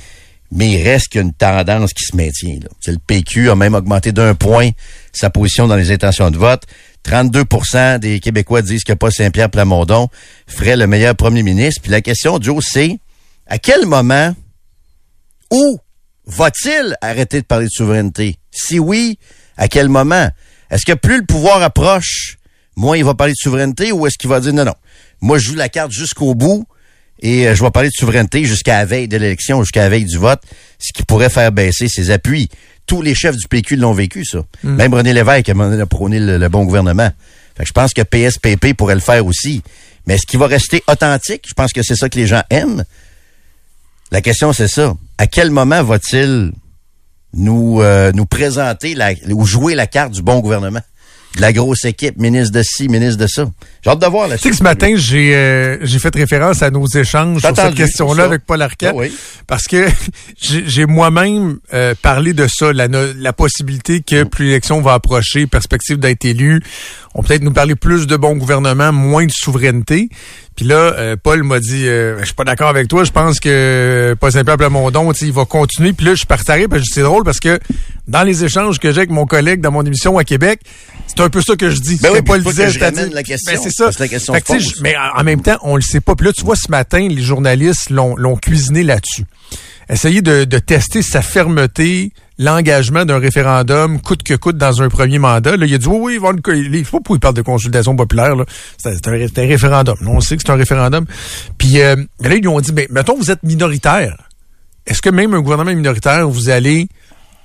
Mais 0.53 0.69
il 0.69 0.83
reste 0.83 1.07
qu'il 1.07 1.21
y 1.21 1.23
a 1.23 1.27
une 1.27 1.33
tendance 1.33 1.93
qui 1.93 2.03
se 2.03 2.15
maintient. 2.15 2.59
Là. 2.61 2.69
Le 2.87 2.97
PQ 2.97 3.51
a 3.51 3.55
même 3.55 3.73
augmenté 3.73 4.11
d'un 4.11 4.35
point 4.35 4.71
sa 5.13 5.29
position 5.29 5.67
dans 5.67 5.77
les 5.77 5.91
intentions 5.91 6.29
de 6.29 6.37
vote. 6.37 6.63
32% 7.05 7.99
des 7.99 8.19
Québécois 8.19 8.61
disent 8.61 8.83
que 8.83 8.93
Paul 8.93 9.11
Saint-Pierre 9.11 9.49
Plamondon 9.49 10.09
ferait 10.47 10.77
le 10.77 10.87
meilleur 10.87 11.15
premier 11.15 11.43
ministre. 11.43 11.81
Puis 11.81 11.91
la 11.91 12.01
question, 12.01 12.39
Joe, 12.41 12.63
c'est 12.67 12.99
à 13.47 13.57
quel 13.57 13.85
moment, 13.85 14.35
où 15.51 15.79
va-t-il 16.25 16.95
arrêter 17.01 17.41
de 17.41 17.45
parler 17.45 17.65
de 17.65 17.71
souveraineté? 17.71 18.37
Si 18.51 18.79
oui, 18.79 19.17
à 19.57 19.67
quel 19.67 19.89
moment? 19.89 20.29
Est-ce 20.69 20.85
que 20.85 20.93
plus 20.93 21.19
le 21.19 21.25
pouvoir 21.25 21.61
approche, 21.61 22.37
moins 22.75 22.97
il 22.97 23.03
va 23.03 23.13
parler 23.13 23.33
de 23.33 23.37
souveraineté 23.37 23.91
ou 23.91 24.07
est-ce 24.07 24.17
qu'il 24.17 24.29
va 24.29 24.39
dire 24.39 24.53
non, 24.53 24.63
non, 24.63 24.75
moi 25.19 25.37
je 25.37 25.49
joue 25.49 25.55
la 25.55 25.69
carte 25.69 25.91
jusqu'au 25.91 26.33
bout 26.33 26.65
et 27.19 27.47
euh, 27.47 27.55
je 27.55 27.63
vais 27.63 27.71
parler 27.71 27.89
de 27.89 27.93
souveraineté 27.93 28.45
jusqu'à 28.45 28.79
la 28.79 28.85
veille 28.85 29.07
de 29.07 29.17
l'élection, 29.17 29.61
jusqu'à 29.61 29.81
la 29.81 29.89
veille 29.89 30.05
du 30.05 30.17
vote, 30.17 30.41
ce 30.79 30.91
qui 30.93 31.03
pourrait 31.03 31.29
faire 31.29 31.51
baisser 31.51 31.87
ses 31.87 32.09
appuis? 32.09 32.49
Tous 32.87 33.01
les 33.01 33.15
chefs 33.15 33.37
du 33.37 33.47
PQ 33.47 33.77
l'ont 33.77 33.93
vécu, 33.93 34.25
ça. 34.25 34.39
Mm. 34.63 34.75
Même 34.75 34.93
René 34.93 35.13
Lévesque 35.13 35.49
a 35.49 35.85
prôner 35.85 36.19
le, 36.19 36.37
le 36.37 36.49
bon 36.49 36.65
gouvernement. 36.65 37.09
Fait 37.55 37.63
que 37.63 37.67
je 37.67 37.73
pense 37.73 37.93
que 37.93 38.01
PSPP 38.01 38.73
pourrait 38.75 38.95
le 38.95 39.01
faire 39.01 39.25
aussi. 39.25 39.61
Mais 40.07 40.15
est-ce 40.15 40.25
qu'il 40.25 40.39
va 40.39 40.47
rester 40.47 40.83
authentique? 40.87 41.45
Je 41.47 41.53
pense 41.53 41.73
que 41.73 41.83
c'est 41.83 41.95
ça 41.95 42.09
que 42.09 42.17
les 42.17 42.27
gens 42.27 42.43
aiment. 42.49 42.83
La 44.11 44.21
question, 44.21 44.51
c'est 44.51 44.67
ça. 44.67 44.93
À 45.17 45.27
quel 45.27 45.51
moment 45.51 45.83
va-t-il 45.83 46.51
nous, 47.33 47.81
euh, 47.81 48.11
nous 48.11 48.25
présenter 48.25 48.93
la, 48.93 49.13
ou 49.29 49.45
jouer 49.45 49.75
la 49.75 49.87
carte 49.87 50.11
du 50.11 50.21
bon 50.21 50.39
gouvernement? 50.39 50.81
De 51.35 51.41
la 51.41 51.53
grosse 51.53 51.85
équipe, 51.85 52.17
ministre 52.17 52.53
de 52.53 52.61
ci, 52.61 52.89
ministre 52.89 53.17
de 53.17 53.27
ça. 53.27 53.45
J'ai 53.81 53.89
hâte 53.89 53.99
de 54.01 54.05
voir 54.07 54.27
la 54.27 54.35
Tu 54.37 54.43
sais 54.43 54.49
que 54.49 54.55
ce 54.55 54.63
matin, 54.63 54.93
j'ai 54.97 55.35
euh, 55.35 55.77
j'ai 55.81 55.97
fait 55.99 56.13
référence 56.13 56.61
à 56.61 56.69
nos 56.71 56.85
échanges 56.87 57.39
sur 57.39 57.55
cette 57.55 57.75
question-là 57.75 58.25
avec 58.25 58.45
Paul 58.45 58.61
Arquette? 58.61 58.91
Ah 58.93 58.97
oui. 58.97 59.13
Parce 59.47 59.67
que 59.67 59.87
j'ai 60.41 60.85
moi-même 60.85 61.59
euh, 61.73 61.95
parlé 62.01 62.33
de 62.33 62.47
ça, 62.47 62.73
la, 62.73 62.87
la 62.87 63.33
possibilité 63.33 63.91
Mm. 63.99 64.03
que 64.03 64.23
plus 64.23 64.45
l'élection 64.45 64.81
va 64.81 64.93
approcher, 64.93 65.47
perspective 65.47 65.97
d'être 65.97 66.25
élu, 66.25 66.61
on 67.13 67.23
peut-être 67.23 67.43
nous 67.43 67.51
parler 67.51 67.75
plus 67.75 68.07
de 68.07 68.15
bon 68.15 68.35
gouvernement, 68.35 68.91
moins 68.91 69.25
de 69.25 69.31
souveraineté. 69.31 70.09
Puis 70.55 70.65
là, 70.65 70.93
euh, 70.97 71.15
Paul 71.21 71.43
m'a 71.43 71.59
dit, 71.59 71.87
euh, 71.87 72.19
je 72.19 72.25
suis 72.25 72.33
pas 72.33 72.43
d'accord 72.43 72.67
avec 72.67 72.87
toi, 72.87 73.03
je 73.03 73.11
pense 73.11 73.39
que 73.39 74.15
Saint-Pierre 74.29 74.57
Plamondon, 74.57 75.11
tu 75.13 75.19
sais, 75.19 75.25
il 75.27 75.33
va 75.33 75.45
continuer. 75.45 75.93
Puis 75.93 76.05
là, 76.05 76.11
je 76.13 76.19
suis 76.19 76.27
arrêter, 76.29 76.67
parce 76.67 76.81
que 76.81 76.87
c'est 76.93 77.01
drôle 77.01 77.23
parce 77.23 77.39
que 77.39 77.59
dans 78.07 78.23
les 78.23 78.43
échanges 78.43 78.77
que 78.79 78.91
j'ai 78.91 78.99
avec 78.99 79.09
mon 79.09 79.25
collègue 79.25 79.61
dans 79.61 79.71
mon 79.71 79.83
émission 79.83 80.17
à 80.17 80.23
Québec, 80.23 80.59
c'est 81.07 81.21
un 81.21 81.29
peu 81.29 81.41
ça 81.41 81.55
que 81.55 81.69
je 81.69 81.79
dis. 81.79 81.97
Ben 82.01 82.09
oui, 82.13 82.21
Paul 82.21 82.43
disait, 82.43 82.65
que 82.65 82.71
je 82.71 82.79
ramène 82.79 83.13
la 83.13 83.23
question, 83.23 83.53
Ben, 83.53 83.59
c'est 83.61 83.71
ça. 83.71 83.89
la 83.97 84.07
question 84.07 84.33
Fait 84.33 84.41
que, 84.41 84.81
mais 84.81 84.95
en 85.15 85.23
même 85.23 85.41
temps, 85.41 85.57
on 85.63 85.75
le 85.75 85.81
sait 85.81 86.01
pas. 86.01 86.15
Puis 86.15 86.27
là, 86.27 86.33
tu 86.33 86.43
vois, 86.43 86.55
ce 86.55 86.69
matin, 86.69 87.07
les 87.09 87.21
journalistes 87.21 87.89
l'ont 87.89 88.15
l'ont 88.15 88.35
cuisiné 88.35 88.83
là-dessus. 88.83 89.23
Essayer 89.89 90.21
de, 90.21 90.45
de 90.45 90.59
tester 90.59 91.01
sa 91.01 91.21
fermeté, 91.21 92.11
l'engagement 92.41 93.05
d'un 93.05 93.19
référendum 93.19 94.01
coûte 94.01 94.23
que 94.23 94.33
coûte 94.33 94.57
dans 94.57 94.81
un 94.81 94.89
premier 94.89 95.19
mandat. 95.19 95.55
Là, 95.57 95.65
il 95.67 95.73
a 95.73 95.77
dit, 95.77 95.87
oui, 95.87 95.97
oui, 96.01 96.13
il 96.15 96.19
va 96.19 96.29
avoir 96.29 96.55
une- 96.55 96.73
il 96.73 96.83
faut 96.85 96.99
pas 96.99 97.13
il 97.13 97.19
parle 97.19 97.35
de 97.35 97.43
consultation 97.43 97.95
populaire. 97.95 98.35
là. 98.35 98.45
C'est 98.77 99.07
un, 99.07 99.11
référendum. 99.47 99.95
Nous, 100.01 100.11
on 100.11 100.19
sait 100.21 100.37
que 100.37 100.41
c'est 100.45 100.51
un 100.51 100.55
référendum. 100.55 101.05
Puis 101.59 101.79
euh, 101.81 101.95
là, 102.19 102.33
ils 102.35 102.41
lui 102.41 102.47
ont 102.47 102.59
dit, 102.59 102.73
mais 102.73 102.87
mettons, 102.89 103.15
vous 103.15 103.29
êtes 103.29 103.43
minoritaire. 103.43 104.17
Est-ce 104.87 105.01
que 105.03 105.11
même 105.11 105.35
un 105.35 105.41
gouvernement 105.41 105.73
minoritaire, 105.75 106.27
vous 106.27 106.49
allez 106.49 106.87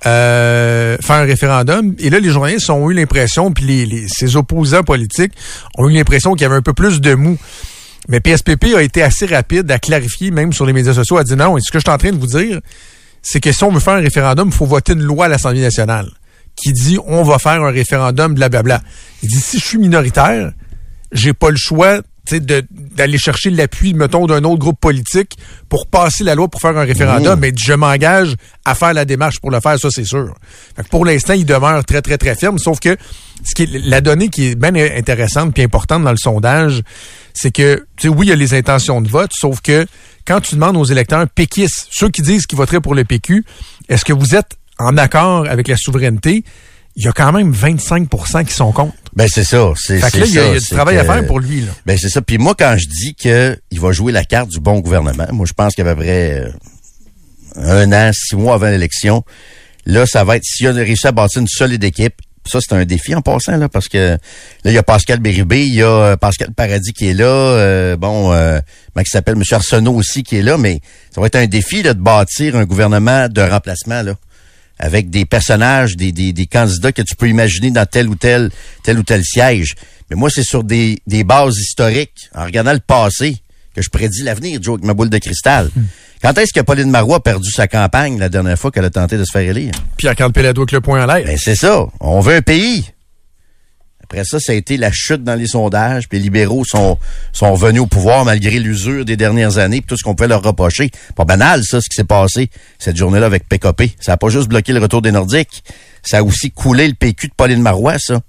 euh, 0.07 0.97
faire 0.99 1.17
un 1.17 1.25
référendum? 1.25 1.95
Et 1.99 2.09
là, 2.09 2.19
les 2.19 2.29
journalistes 2.31 2.69
ont 2.71 2.89
eu 2.89 2.95
l'impression, 2.95 3.51
puis 3.51 3.65
les, 3.85 4.07
ces 4.07 4.35
opposants 4.35 4.83
politiques 4.83 5.33
ont 5.77 5.87
eu 5.89 5.93
l'impression 5.93 6.33
qu'il 6.33 6.41
y 6.41 6.45
avait 6.45 6.55
un 6.55 6.61
peu 6.63 6.73
plus 6.73 7.01
de 7.01 7.13
mou. 7.13 7.37
Mais 8.09 8.19
PSPP 8.19 8.73
a 8.75 8.81
été 8.81 9.03
assez 9.03 9.25
rapide 9.27 9.69
à 9.69 9.77
clarifier, 9.79 10.31
même 10.31 10.53
sur 10.53 10.65
les 10.65 10.73
médias 10.73 10.93
sociaux, 10.93 11.17
à 11.17 11.23
dire 11.23 11.37
non, 11.37 11.57
et 11.57 11.61
ce 11.61 11.71
que 11.71 11.77
je 11.77 11.83
suis 11.83 11.93
en 11.93 11.97
train 11.97 12.11
de 12.11 12.17
vous 12.17 12.25
dire, 12.27 12.61
c'est 13.29 13.41
que 13.41 13.51
si 13.51 13.61
on 13.65 13.71
veut 13.73 13.81
faire 13.81 13.95
un 13.95 14.01
référendum, 14.01 14.47
il 14.47 14.53
faut 14.53 14.65
voter 14.65 14.93
une 14.93 15.03
loi 15.03 15.25
à 15.25 15.27
l'Assemblée 15.27 15.59
nationale 15.59 16.09
qui 16.55 16.71
dit 16.71 16.97
on 17.05 17.23
va 17.23 17.39
faire 17.39 17.61
un 17.61 17.71
référendum, 17.71 18.33
blablabla. 18.33 18.81
Il 19.21 19.27
dit 19.27 19.41
si 19.41 19.59
je 19.59 19.65
suis 19.65 19.77
minoritaire, 19.77 20.53
j'ai 21.11 21.33
pas 21.33 21.49
le 21.49 21.57
choix 21.57 21.99
tu 22.25 22.35
sais, 22.35 22.39
de- 22.39 22.65
d'aller 22.71 23.17
chercher 23.17 23.49
l'appui, 23.49 23.93
mettons, 23.93 24.27
d'un 24.27 24.43
autre 24.45 24.59
groupe 24.59 24.79
politique 24.79 25.37
pour 25.67 25.87
passer 25.87 26.23
la 26.23 26.35
loi 26.35 26.47
pour 26.47 26.61
faire 26.61 26.77
un 26.77 26.85
référendum. 26.85 27.37
Mmh. 27.37 27.41
Mais 27.41 27.53
je 27.57 27.73
m'engage 27.73 28.35
à 28.63 28.75
faire 28.75 28.93
la 28.93 29.03
démarche 29.03 29.39
pour 29.41 29.51
le 29.51 29.59
faire, 29.59 29.77
ça 29.77 29.89
c'est 29.91 30.05
sûr. 30.05 30.33
Fait 30.77 30.83
que 30.83 30.87
pour 30.89 31.05
l'instant, 31.05 31.33
il 31.33 31.45
demeure 31.45 31.83
très, 31.83 32.01
très, 32.01 32.17
très 32.17 32.35
ferme. 32.35 32.57
Sauf 32.59 32.79
que 32.79 32.95
ce 33.43 33.55
qui 33.55 33.63
est, 33.63 33.79
la 33.85 33.99
donnée 33.99 34.29
qui 34.29 34.47
est 34.51 34.55
bien 34.55 34.73
intéressante 34.75 35.53
puis 35.53 35.63
importante 35.63 36.03
dans 36.03 36.11
le 36.11 36.17
sondage, 36.17 36.81
c'est 37.33 37.51
que, 37.51 37.85
tu 37.97 38.07
sais, 38.07 38.13
oui, 38.13 38.27
il 38.27 38.29
y 38.29 38.33
a 38.33 38.35
les 38.35 38.53
intentions 38.53 39.01
de 39.01 39.09
vote, 39.09 39.31
sauf 39.33 39.59
que 39.61 39.85
quand 40.27 40.41
tu 40.41 40.55
demandes 40.55 40.77
aux 40.77 40.83
électeurs 40.85 41.27
péquistes, 41.29 41.87
ceux 41.91 42.09
qui 42.09 42.21
disent 42.21 42.45
qu'ils 42.45 42.57
voteraient 42.57 42.81
pour 42.81 42.93
le 42.95 43.05
PQ, 43.05 43.45
est-ce 43.89 44.03
que 44.05 44.13
vous 44.13 44.35
êtes 44.35 44.51
en 44.77 44.97
accord 44.97 45.47
avec 45.47 45.67
la 45.67 45.77
souveraineté? 45.77 46.43
Il 46.99 47.03
y 47.03 47.07
a 47.07 47.11
quand 47.11 47.31
même 47.31 47.51
25% 47.53 48.43
qui 48.45 48.53
sont 48.53 48.71
contre. 48.71 48.93
Ben 49.15 49.27
c'est 49.31 49.43
ça. 49.43 49.71
C'est, 49.75 49.99
Fait 49.99 50.09
que 50.11 50.17
là, 50.17 50.25
il 50.25 50.33
y 50.33 50.39
a- 50.39 50.41
ça, 50.41 50.47
il 50.49 50.53
y 50.53 50.57
a 50.57 50.59
du 50.59 50.65
travail 50.67 50.97
à 50.97 51.03
faire 51.05 51.25
pour 51.27 51.39
lui, 51.39 51.61
là. 51.61 51.71
Ben 51.85 51.95
c'est 51.97 52.09
ça. 52.09 52.21
Puis 52.21 52.37
moi, 52.39 52.55
quand 52.57 52.75
je 52.77 52.87
dis 52.87 53.13
que 53.15 53.55
il 53.71 53.79
va 53.79 53.91
jouer 53.91 54.11
la 54.11 54.25
carte 54.25 54.49
du 54.49 54.59
bon 54.59 54.79
gouvernement, 54.79 55.27
moi 55.31 55.45
je 55.47 55.53
pense 55.53 55.75
qu'à 55.75 55.83
peu 55.83 55.95
près 55.95 56.41
euh, 56.41 56.49
un 57.55 57.91
an, 57.93 58.11
six 58.13 58.35
mois 58.35 58.55
avant 58.55 58.67
l'élection, 58.69 59.23
là, 59.85 60.05
ça 60.05 60.23
va 60.23 60.37
être 60.37 60.43
s'il 60.43 60.67
a 60.67 60.71
réussi 60.73 61.07
à 61.07 61.11
bâtir 61.11 61.41
une 61.41 61.47
solide 61.47 61.83
équipe. 61.83 62.15
Ça, 62.47 62.59
c'est 62.61 62.73
un 62.75 62.85
défi 62.85 63.13
en 63.15 63.21
passant, 63.21 63.57
là, 63.57 63.69
parce 63.69 63.87
que 63.87 63.97
là, 63.97 64.17
il 64.65 64.73
y 64.73 64.77
a 64.77 64.83
Pascal 64.83 65.19
Bérubé, 65.19 65.65
il 65.65 65.75
y 65.75 65.81
a 65.81 65.87
euh, 65.87 66.15
Pascal 66.17 66.53
Paradis 66.53 66.93
qui 66.93 67.09
est 67.09 67.13
là, 67.13 67.25
euh, 67.25 67.95
bon, 67.95 68.33
euh, 68.33 68.59
comment 68.93 69.03
il 69.05 69.09
s'appelle, 69.09 69.35
M. 69.35 69.43
Arsenault 69.51 69.93
aussi 69.93 70.23
qui 70.23 70.37
est 70.37 70.41
là, 70.41 70.57
mais 70.57 70.79
ça 71.13 71.21
va 71.21 71.27
être 71.27 71.35
un 71.35 71.47
défi 71.47 71.83
là, 71.83 71.93
de 71.93 72.01
bâtir 72.01 72.55
un 72.55 72.65
gouvernement 72.65 73.27
de 73.29 73.41
remplacement, 73.41 74.01
là 74.01 74.13
avec 74.79 75.09
des 75.09 75.25
personnages, 75.25 75.95
des, 75.95 76.11
des, 76.11 76.33
des 76.33 76.45
candidats 76.45 76.91
que 76.91 77.01
tu 77.01 77.15
peux 77.15 77.27
imaginer 77.27 77.71
dans 77.71 77.87
tel 77.87 78.07
ou 78.07 78.15
tel, 78.15 78.51
tel 78.83 78.99
ou 78.99 79.03
tel 79.03 79.23
siège. 79.23 79.73
Mais 80.09 80.15
moi, 80.15 80.29
c'est 80.29 80.43
sur 80.43 80.63
des, 80.63 80.99
des 81.07 81.23
bases 81.23 81.57
historiques, 81.57 82.29
en 82.35 82.45
regardant 82.45 82.73
le 82.73 82.79
passé, 82.79 83.37
que 83.77 83.83
je 83.83 83.89
prédis 83.91 84.23
l'avenir, 84.23 84.59
Joe, 84.61 84.75
avec 84.75 84.85
ma 84.85 84.95
boule 84.95 85.09
de 85.09 85.17
cristal. 85.19 85.69
Quand 86.21 86.35
est-ce 86.39 86.51
que 86.51 86.61
Pauline 86.61 86.89
Marois 86.89 87.17
a 87.17 87.19
perdu 87.19 87.51
sa 87.51 87.67
campagne 87.67 88.17
la 88.17 88.27
dernière 88.27 88.57
fois 88.57 88.71
qu'elle 88.71 88.85
a 88.85 88.89
tenté 88.89 89.17
de 89.17 89.23
se 89.23 89.31
faire 89.31 89.47
élire? 89.47 89.71
Pierre-Carl 89.97 90.31
Pelado 90.31 90.61
avec 90.61 90.71
le 90.71 90.81
point 90.81 91.03
en 91.03 91.05
l'air. 91.05 91.23
Ben, 91.23 91.37
c'est 91.37 91.55
ça. 91.55 91.85
On 91.99 92.19
veut 92.19 92.37
un 92.37 92.41
pays. 92.41 92.85
Après 94.03 94.23
ça, 94.23 94.39
ça 94.39 94.53
a 94.53 94.55
été 94.55 94.77
la 94.77 94.89
chute 94.91 95.23
dans 95.23 95.35
les 95.35 95.47
sondages, 95.47 96.07
puis 96.07 96.17
les 96.17 96.23
libéraux 96.23 96.63
sont, 96.65 96.97
sont 97.33 97.53
venus 97.53 97.81
au 97.81 97.87
pouvoir 97.87 98.25
malgré 98.25 98.57
l'usure 98.57 99.05
des 99.05 99.17
dernières 99.17 99.59
années, 99.59 99.81
puis 99.81 99.89
tout 99.89 99.97
ce 99.97 100.03
qu'on 100.03 100.15
pouvait 100.15 100.29
leur 100.29 100.41
reprocher. 100.41 100.89
Pas 101.15 101.25
banal, 101.25 101.63
ça, 101.63 101.81
ce 101.81 101.89
qui 101.89 101.95
s'est 101.95 102.03
passé 102.05 102.49
cette 102.79 102.95
journée-là 102.95 103.27
avec 103.27 103.47
PKP. 103.47 103.95
Ça 103.99 104.13
a 104.13 104.17
pas 104.17 104.29
juste 104.29 104.47
bloqué 104.47 104.73
le 104.73 104.79
retour 104.79 105.01
des 105.03 105.11
Nordiques, 105.11 105.63
ça 106.01 106.19
a 106.19 106.23
aussi 106.23 106.51
coulé 106.51 106.87
le 106.87 106.93
PQ 106.93 107.27
de 107.27 107.33
Pauline 107.35 107.61
Marois, 107.61 107.97
ça. 107.99 108.21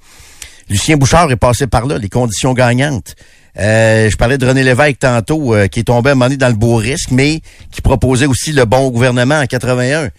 Lucien 0.69 0.99
Bouchard 0.99 1.31
est 1.31 1.37
passé 1.37 1.67
par 1.67 1.87
là, 1.87 1.97
les 1.97 2.11
conditions 2.11 2.53
gagnantes. 2.53 3.15
Euh, 3.59 4.11
je 4.11 4.17
parlais 4.17 4.39
de 4.39 4.47
René 4.47 4.63
Lévesque 4.63 5.01
tantôt, 5.01 5.55
euh, 5.55 5.67
qui 5.67 5.81
est 5.81 5.85
tombé 5.85 6.11
à 6.11 6.13
un 6.13 6.15
moment 6.15 6.27
donné 6.27 6.37
dans 6.37 6.49
le 6.49 6.55
beau 6.55 6.77
risque, 6.77 7.11
mais 7.11 7.41
qui 7.71 7.81
proposait 7.81 8.27
aussi 8.27 8.53
le 8.53 8.65
bon 8.65 8.89
gouvernement 8.91 9.41
en 9.41 9.47
81. 9.47 10.11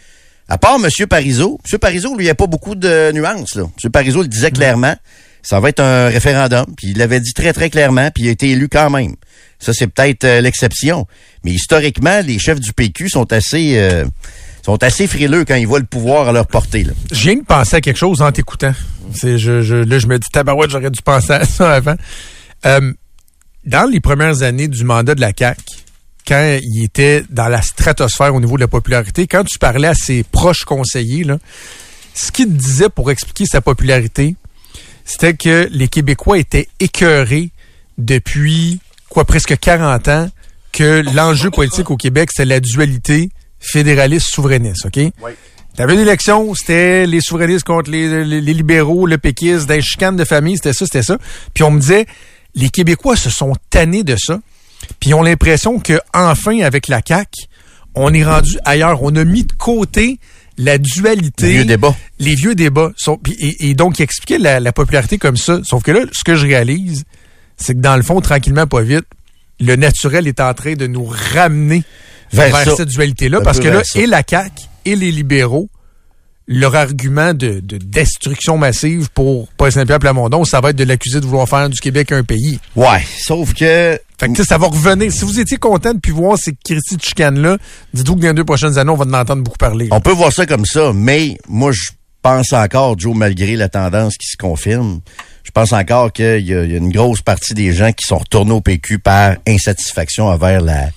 À 0.47 0.57
part 0.57 0.77
M. 0.84 1.07
Parizeau, 1.07 1.59
M. 1.71 1.80
Parizeau, 1.80 2.15
lui, 2.15 2.23
il 2.23 2.27
n'y 2.27 2.32
a 2.32 2.36
pas 2.36 2.47
beaucoup 2.47 2.75
de 2.75 3.11
nuances. 3.13 3.55
Là. 3.55 3.63
M. 3.84 3.91
Parizeau 3.91 4.23
le 4.23 4.27
disait 4.27 4.51
clairement, 4.51 4.95
ça 5.41 5.59
va 5.59 5.69
être 5.69 5.80
un 5.80 6.07
référendum, 6.07 6.65
puis 6.75 6.88
il 6.89 6.97
l'avait 6.97 7.19
dit 7.19 7.34
très, 7.34 7.53
très 7.53 7.69
clairement, 7.69 8.09
puis 8.11 8.23
il 8.23 8.27
a 8.27 8.32
été 8.32 8.49
élu 8.49 8.67
quand 8.67 8.89
même. 8.89 9.15
Ça, 9.59 9.73
c'est 9.73 9.88
peut-être 9.88 10.23
euh, 10.23 10.41
l'exception. 10.41 11.07
Mais 11.43 11.51
historiquement, 11.51 12.21
les 12.25 12.39
chefs 12.39 12.59
du 12.59 12.73
PQ 12.73 13.09
sont 13.09 13.32
assez 13.32 13.77
euh, 13.77 14.05
sont 14.65 14.82
assez 14.84 15.07
frileux 15.07 15.45
quand 15.45 15.55
ils 15.55 15.67
voient 15.67 15.80
le 15.80 15.86
pouvoir 15.86 16.30
à 16.30 16.32
leur 16.32 16.47
portée. 16.47 16.84
Là. 16.84 16.93
Je 17.11 17.21
viens 17.21 17.36
de 17.36 17.45
penser 17.45 17.77
à 17.77 17.82
quelque 17.82 17.97
chose 17.97 18.21
en 18.21 18.32
t'écoutant. 18.32 18.73
Je, 19.13 19.38
je, 19.38 19.75
là, 19.75 19.99
je 19.99 20.07
me 20.07 20.19
dis, 20.19 20.27
tabarouette, 20.32 20.69
j'aurais 20.69 20.91
dû 20.91 21.01
penser 21.01 21.34
à 21.34 21.45
ça 21.45 21.73
avant. 21.73 21.95
Dans 23.70 23.88
les 23.89 23.99
premières 23.99 24.41
années 24.41 24.67
du 24.67 24.84
mandat 24.84 25.13
de 25.13 25.22
la 25.22 25.32
CAQ, 25.38 25.61
quand 26.28 26.57
il 26.61 26.84
était 26.84 27.24
dans 27.30 27.47
la 27.49 27.61
stratosphère 27.61 28.34
au 28.34 28.39
niveau 28.39 28.55
de 28.55 28.61
la 28.61 28.67
popularité, 28.67 29.28
quand 29.28 29.43
tu 29.43 29.59
parlais 29.59 29.88
à 29.88 29.93
ses 29.93 30.24
proches 30.24 30.63
conseillers, 30.63 31.24
là, 31.24 31.38
ce 32.15 32.32
qu'il 32.32 32.47
te 32.47 32.51
disait 32.51 32.89
pour 32.89 33.11
expliquer 33.11 33.45
sa 33.45 33.61
popularité, 33.61 34.36
c'était 35.05 35.36
que 35.36 35.67
les 35.72 35.88
Québécois 35.88 36.39
étaient 36.39 36.67
écœurés 36.80 37.51
depuis, 37.99 38.80
quoi, 39.09 39.24
presque 39.26 39.55
40 39.59 40.07
ans, 40.07 40.30
que 40.72 41.03
l'enjeu 41.15 41.51
politique 41.51 41.91
au 41.91 41.97
Québec, 41.97 42.30
c'est 42.34 42.45
la 42.45 42.59
dualité 42.59 43.30
fédéraliste-souverainiste, 43.59 44.88
OK? 44.88 44.99
T'avais 45.76 45.93
une 45.93 45.99
élection, 45.99 46.53
c'était 46.55 47.05
les 47.05 47.22
souverainistes 47.22 47.65
contre 47.65 47.89
les, 47.91 48.24
les- 48.26 48.41
les 48.41 48.53
libéraux, 48.53 49.05
le 49.05 49.17
péquiste, 49.20 49.67
des 49.67 49.82
chicanes 49.82 50.15
de 50.15 50.26
famille, 50.26 50.55
c'était 50.57 50.74
ça, 50.74 50.86
c'était 50.86 51.03
ça. 51.03 51.17
Puis 51.53 51.63
on 51.63 51.72
me 51.72 51.80
disait, 51.80 52.05
les 52.56 52.70
Québécois 52.70 53.16
se 53.16 53.30
sont 53.30 53.54
tannés 53.70 54.04
de 54.04 54.16
ça, 54.18 54.39
puis 55.00 55.14
ont 55.14 55.22
l'impression 55.24 55.80
que 55.80 56.00
enfin 56.14 56.60
avec 56.60 56.88
la 56.88 57.02
CAQ, 57.06 57.45
on 57.95 58.14
est 58.14 58.24
rendu 58.24 58.58
ailleurs. 58.66 59.02
On 59.04 59.16
a 59.16 59.24
mis 59.26 59.43
de 59.43 59.54
côté 59.54 60.20
la 60.58 60.78
dualité. 60.78 61.47
Les 61.47 61.54
vieux 61.54 61.66
débats. 61.66 61.95
Les 62.20 62.36
vieux 62.36 62.56
débats. 62.56 62.91
Sont- 62.97 63.20
et, 63.39 63.70
et 63.70 63.74
donc, 63.74 64.00
il 64.00 64.04
expliquait 64.04 64.38
la, 64.38 64.60
la 64.60 64.72
popularité 64.72 65.18
comme 65.18 65.38
ça. 65.38 65.60
Sauf 65.64 65.84
que 65.84 65.91
là, 65.91 66.02
ce 66.12 66.24
que 66.24 66.36
je 66.36 66.45
réalise, 66.45 67.04
c'est 67.58 67.74
que 67.76 67.80
dans 67.80 67.95
le 67.95 68.04
fond, 68.04 68.22
tranquillement, 68.22 68.68
pas 68.68 68.82
vite, 68.82 69.06
le 69.60 69.76
naturel 69.76 70.28
est 70.28 70.39
en 70.39 70.54
train 70.54 70.74
de 70.74 70.88
nous 70.88 71.06
ramener 71.06 71.84
vers, 72.32 72.56
cette 72.78 72.89
dualité-là. 72.89 73.41
Parce 73.41 73.60
que 73.60 73.68
là, 73.68 73.82
ça. 73.84 74.00
et 74.00 74.06
la 74.06 74.22
CAQ 74.28 74.52
et 74.86 74.95
les 74.95 75.12
libéraux, 75.12 75.70
leur 76.52 76.76
argument 76.76 77.36
de, 77.36 77.60
de 77.60 77.78
destruction 77.78 78.58
massive 78.58 79.10
pour 79.14 79.47
Paul 79.56 79.72
Saint-Pierre 79.72 80.00
Plamondon, 80.00 80.43
ça 80.43 80.60
va 80.60 80.72
être 80.72 80.76
de 80.76 80.84
l'accuser 80.84 81.22
de 81.22 81.26
vouloir 81.28 81.47
faire 81.47 81.70
du 81.70 81.80
Québec 81.80 82.12
un 82.12 82.24
pays. 82.24 82.60
Ouais, 82.76 83.06
sauf 83.22 83.54
que... 83.54 84.00
Fait 84.20 84.28
que 84.28 84.32
tu 84.32 84.41
sais, 84.41 84.45
ça 84.45 84.58
va 84.58 84.68
revenir. 84.68 85.12
Si 85.14 85.24
vous 85.24 85.39
étiez 85.39 85.58
content 85.58 85.93
de 85.93 86.00
puis 86.00 86.12
voir 86.12 86.38
ces 86.38 86.54
critiques 86.54 86.97
de 86.97 87.04
chicane-là, 87.04 87.58
dites-vous 87.93 88.16
que 88.16 88.22
dans 88.22 88.28
les 88.30 88.34
deux 88.34 88.43
prochaines 88.43 88.80
années, 88.80 88.89
on 88.89 88.95
va 88.95 89.06
en 89.06 89.14
entendre 89.14 89.43
beaucoup 89.43 89.60
parler. 89.60 89.88
On 89.91 90.02
peut 90.02 90.12
voir 90.12 90.34
ça 90.34 90.47
comme 90.47 90.66
ça, 90.66 90.91
mais 90.91 91.38
moi, 91.47 91.72
je 91.72 91.91
pense 92.24 92.52
encore, 92.52 92.97
Joe, 93.00 93.16
malgré 93.16 93.56
la 93.56 93.70
tendance 93.70 94.18
qui 94.18 94.28
se 94.28 94.36
confirme, 94.36 95.02
je 95.43 95.52
pense 95.52 95.72
encore 95.72 96.12
qu'il 96.12 96.45
y 96.45 96.54
a 96.54 96.64
une 96.64 96.91
grosse 96.91 97.22
partie 97.22 97.54
des 97.54 97.72
gens 97.74 97.91
qui 97.91 98.08
sont 98.08 98.18
retournés 98.18 98.54
au 98.54 98.62
PQ 98.62 98.97
par 98.97 99.36
insatisfaction 99.47 100.26
envers 100.26 100.62
la, 100.62 100.89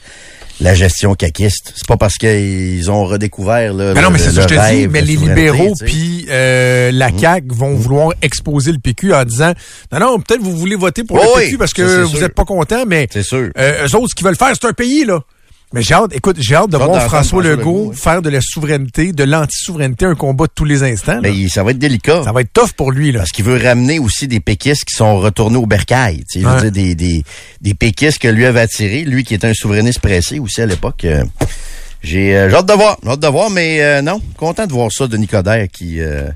la 0.62 0.74
gestion 0.74 1.14
caquiste. 1.14 1.72
C'est 1.76 1.86
pas 1.86 1.96
parce 1.96 2.14
qu'ils 2.16 2.90
ont 2.90 3.04
redécouvert 3.04 3.72
là, 3.74 3.92
Mais 3.94 4.00
non, 4.02 4.08
le- 4.08 4.12
mais 4.14 4.18
c'est 4.18 4.26
le 4.26 4.32
ça 4.42 4.46
que 4.46 4.54
je 4.54 4.60
te 4.60 4.72
dis. 4.74 4.88
Mais 4.88 5.00
les 5.02 5.16
libéraux 5.16 5.74
puis 5.84 6.26
euh, 6.30 6.90
la 6.92 7.10
CAQ 7.16 7.46
vont 7.54 7.74
vouloir 7.74 8.12
exposer 8.22 8.72
le 8.72 8.78
PQ 8.78 9.12
en 9.14 9.24
disant 9.24 9.52
non, 9.92 10.00
non, 10.00 10.20
peut-être 10.20 10.40
vous 10.42 10.56
voulez 10.56 10.76
voter 10.76 11.04
pour 11.04 11.18
Oh 11.18 11.22
le 11.22 11.28
oui, 11.38 11.44
PQ 11.46 11.58
parce 11.58 11.72
que 11.72 12.02
vous 12.04 12.20
n'êtes 12.20 12.34
pas 12.34 12.44
content, 12.44 12.84
mais 12.86 13.08
c'est 13.10 13.22
sûr. 13.22 13.50
Euh, 13.58 13.86
eux 13.86 13.96
autres, 13.96 14.08
ce 14.10 14.14
qu'ils 14.14 14.26
veulent 14.26 14.36
faire, 14.36 14.52
c'est 14.52 14.66
un 14.68 14.72
pays, 14.72 15.04
là. 15.04 15.20
Mais 15.72 15.82
j'ai 15.82 15.94
hâte, 15.94 16.14
écoute, 16.14 16.36
j'ai 16.38 16.54
hâte 16.54 16.70
de 16.70 16.76
voir 16.76 17.02
François 17.04 17.42
Legault 17.42 17.56
Legault, 17.56 17.86
oui. 17.90 17.96
faire 17.96 18.20
de 18.22 18.28
la 18.28 18.40
souveraineté, 18.42 19.12
de 19.12 19.24
l'anti-souveraineté, 19.24 20.04
un 20.04 20.14
combat 20.14 20.44
de 20.46 20.52
tous 20.54 20.64
les 20.66 20.82
instants. 20.82 21.20
Mais 21.22 21.48
ça 21.48 21.62
va 21.62 21.70
être 21.70 21.78
délicat. 21.78 22.22
Ça 22.24 22.32
va 22.32 22.42
être 22.42 22.52
tough 22.52 22.72
pour 22.76 22.92
lui, 22.92 23.10
là. 23.12 23.20
Parce 23.20 23.30
qu'il 23.30 23.44
veut 23.44 23.56
ramener 23.56 23.98
aussi 23.98 24.28
des 24.28 24.40
péquistes 24.40 24.84
qui 24.84 24.94
sont 24.94 25.18
retournés 25.18 25.56
au 25.56 25.66
bercail. 25.66 26.24
Tu 26.30 26.38
sais, 26.38 26.40
je 26.40 26.46
veux 26.46 26.54
Ouais. 26.54 26.70
dire, 26.70 26.72
des, 26.72 26.94
des, 26.94 27.24
des 27.60 27.74
péquistes 27.74 28.18
que 28.18 28.28
lui 28.28 28.44
avait 28.44 28.60
attirés. 28.60 29.02
Lui 29.04 29.24
qui 29.24 29.34
était 29.34 29.46
un 29.46 29.54
souverainiste 29.54 30.00
pressé 30.00 30.38
aussi 30.38 30.60
à 30.60 30.66
l'époque. 30.66 31.04
euh, 31.04 31.24
j'ai 32.02 32.36
euh, 32.36 32.50
j'ai 32.50 32.56
hâte 32.56 32.66
de 32.66 32.72
voir. 32.74 32.98
J'ai 33.02 33.08
hâte 33.10 33.20
de 33.20 33.28
voir, 33.28 33.48
mais 33.50 33.80
euh, 33.82 34.02
non, 34.02 34.20
content 34.36 34.66
de 34.66 34.72
voir 34.72 34.90
ça 34.92 35.06
de 35.06 35.16
Nicodère 35.16 35.68
qui 35.72 36.00
euh, 36.00 36.28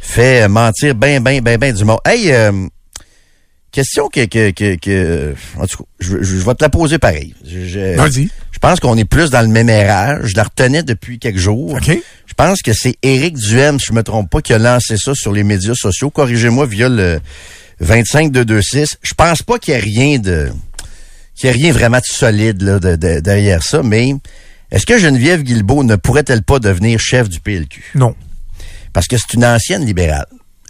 fait 0.00 0.46
mentir 0.48 0.94
ben, 0.94 1.22
ben, 1.22 1.40
ben, 1.42 1.58
ben 1.58 1.74
du 1.74 1.84
monde. 1.84 1.98
Hey, 2.06 2.30
euh, 2.32 2.52
question 3.72 4.08
que, 4.08 4.24
que, 4.26 4.50
que, 4.50 4.76
que- 4.76 5.34
en 5.58 5.66
tout 5.66 5.78
cas, 5.78 5.84
je, 6.00 6.16
je, 6.22 6.36
je 6.36 6.44
vais 6.46 6.54
te 6.54 6.62
la 6.64 6.68
poser 6.70 6.98
pareil. 6.98 7.34
Vas-y. 7.44 8.28
Je 8.62 8.68
pense 8.68 8.78
qu'on 8.78 8.98
est 8.98 9.06
plus 9.06 9.30
dans 9.30 9.40
le 9.40 9.48
même 9.48 9.70
âge. 9.70 10.20
Je 10.24 10.36
la 10.36 10.42
retenais 10.44 10.82
depuis 10.82 11.18
quelques 11.18 11.38
jours. 11.38 11.78
Je 12.26 12.34
pense 12.34 12.60
que 12.60 12.74
c'est 12.74 12.94
Éric 13.02 13.36
Duhem, 13.38 13.80
si 13.80 13.86
je 13.88 13.92
me 13.94 14.02
trompe 14.02 14.28
pas, 14.28 14.42
qui 14.42 14.52
a 14.52 14.58
lancé 14.58 14.96
ça 14.98 15.14
sur 15.14 15.32
les 15.32 15.44
médias 15.44 15.72
sociaux. 15.74 16.10
Corrigez-moi 16.10 16.66
via 16.66 16.90
le 16.90 17.20
25226. 17.80 18.98
Je 19.02 19.14
pense 19.14 19.42
pas 19.42 19.58
qu'il 19.58 19.72
y 19.72 19.76
ait 19.78 19.80
rien 19.80 20.18
de 20.18 20.50
qu'il 21.34 21.46
y 21.46 21.50
ait 21.50 21.56
rien 21.56 21.72
vraiment 21.72 21.98
de 21.98 22.04
solide 22.04 22.60
là, 22.60 22.78
de- 22.78 22.96
de- 22.96 23.20
derrière 23.20 23.62
ça, 23.62 23.82
mais 23.82 24.12
est-ce 24.70 24.84
que 24.84 24.98
Geneviève 24.98 25.42
Guilbeault 25.42 25.84
ne 25.84 25.96
pourrait-elle 25.96 26.42
pas 26.42 26.58
devenir 26.58 27.00
chef 27.00 27.30
du 27.30 27.40
PLQ? 27.40 27.82
Non. 27.94 28.14
parce 28.92 29.06
que 29.06 29.16
c'est 29.16 29.32
une 29.34 29.44
ancienne 29.46 29.86
libérale. 29.86 30.26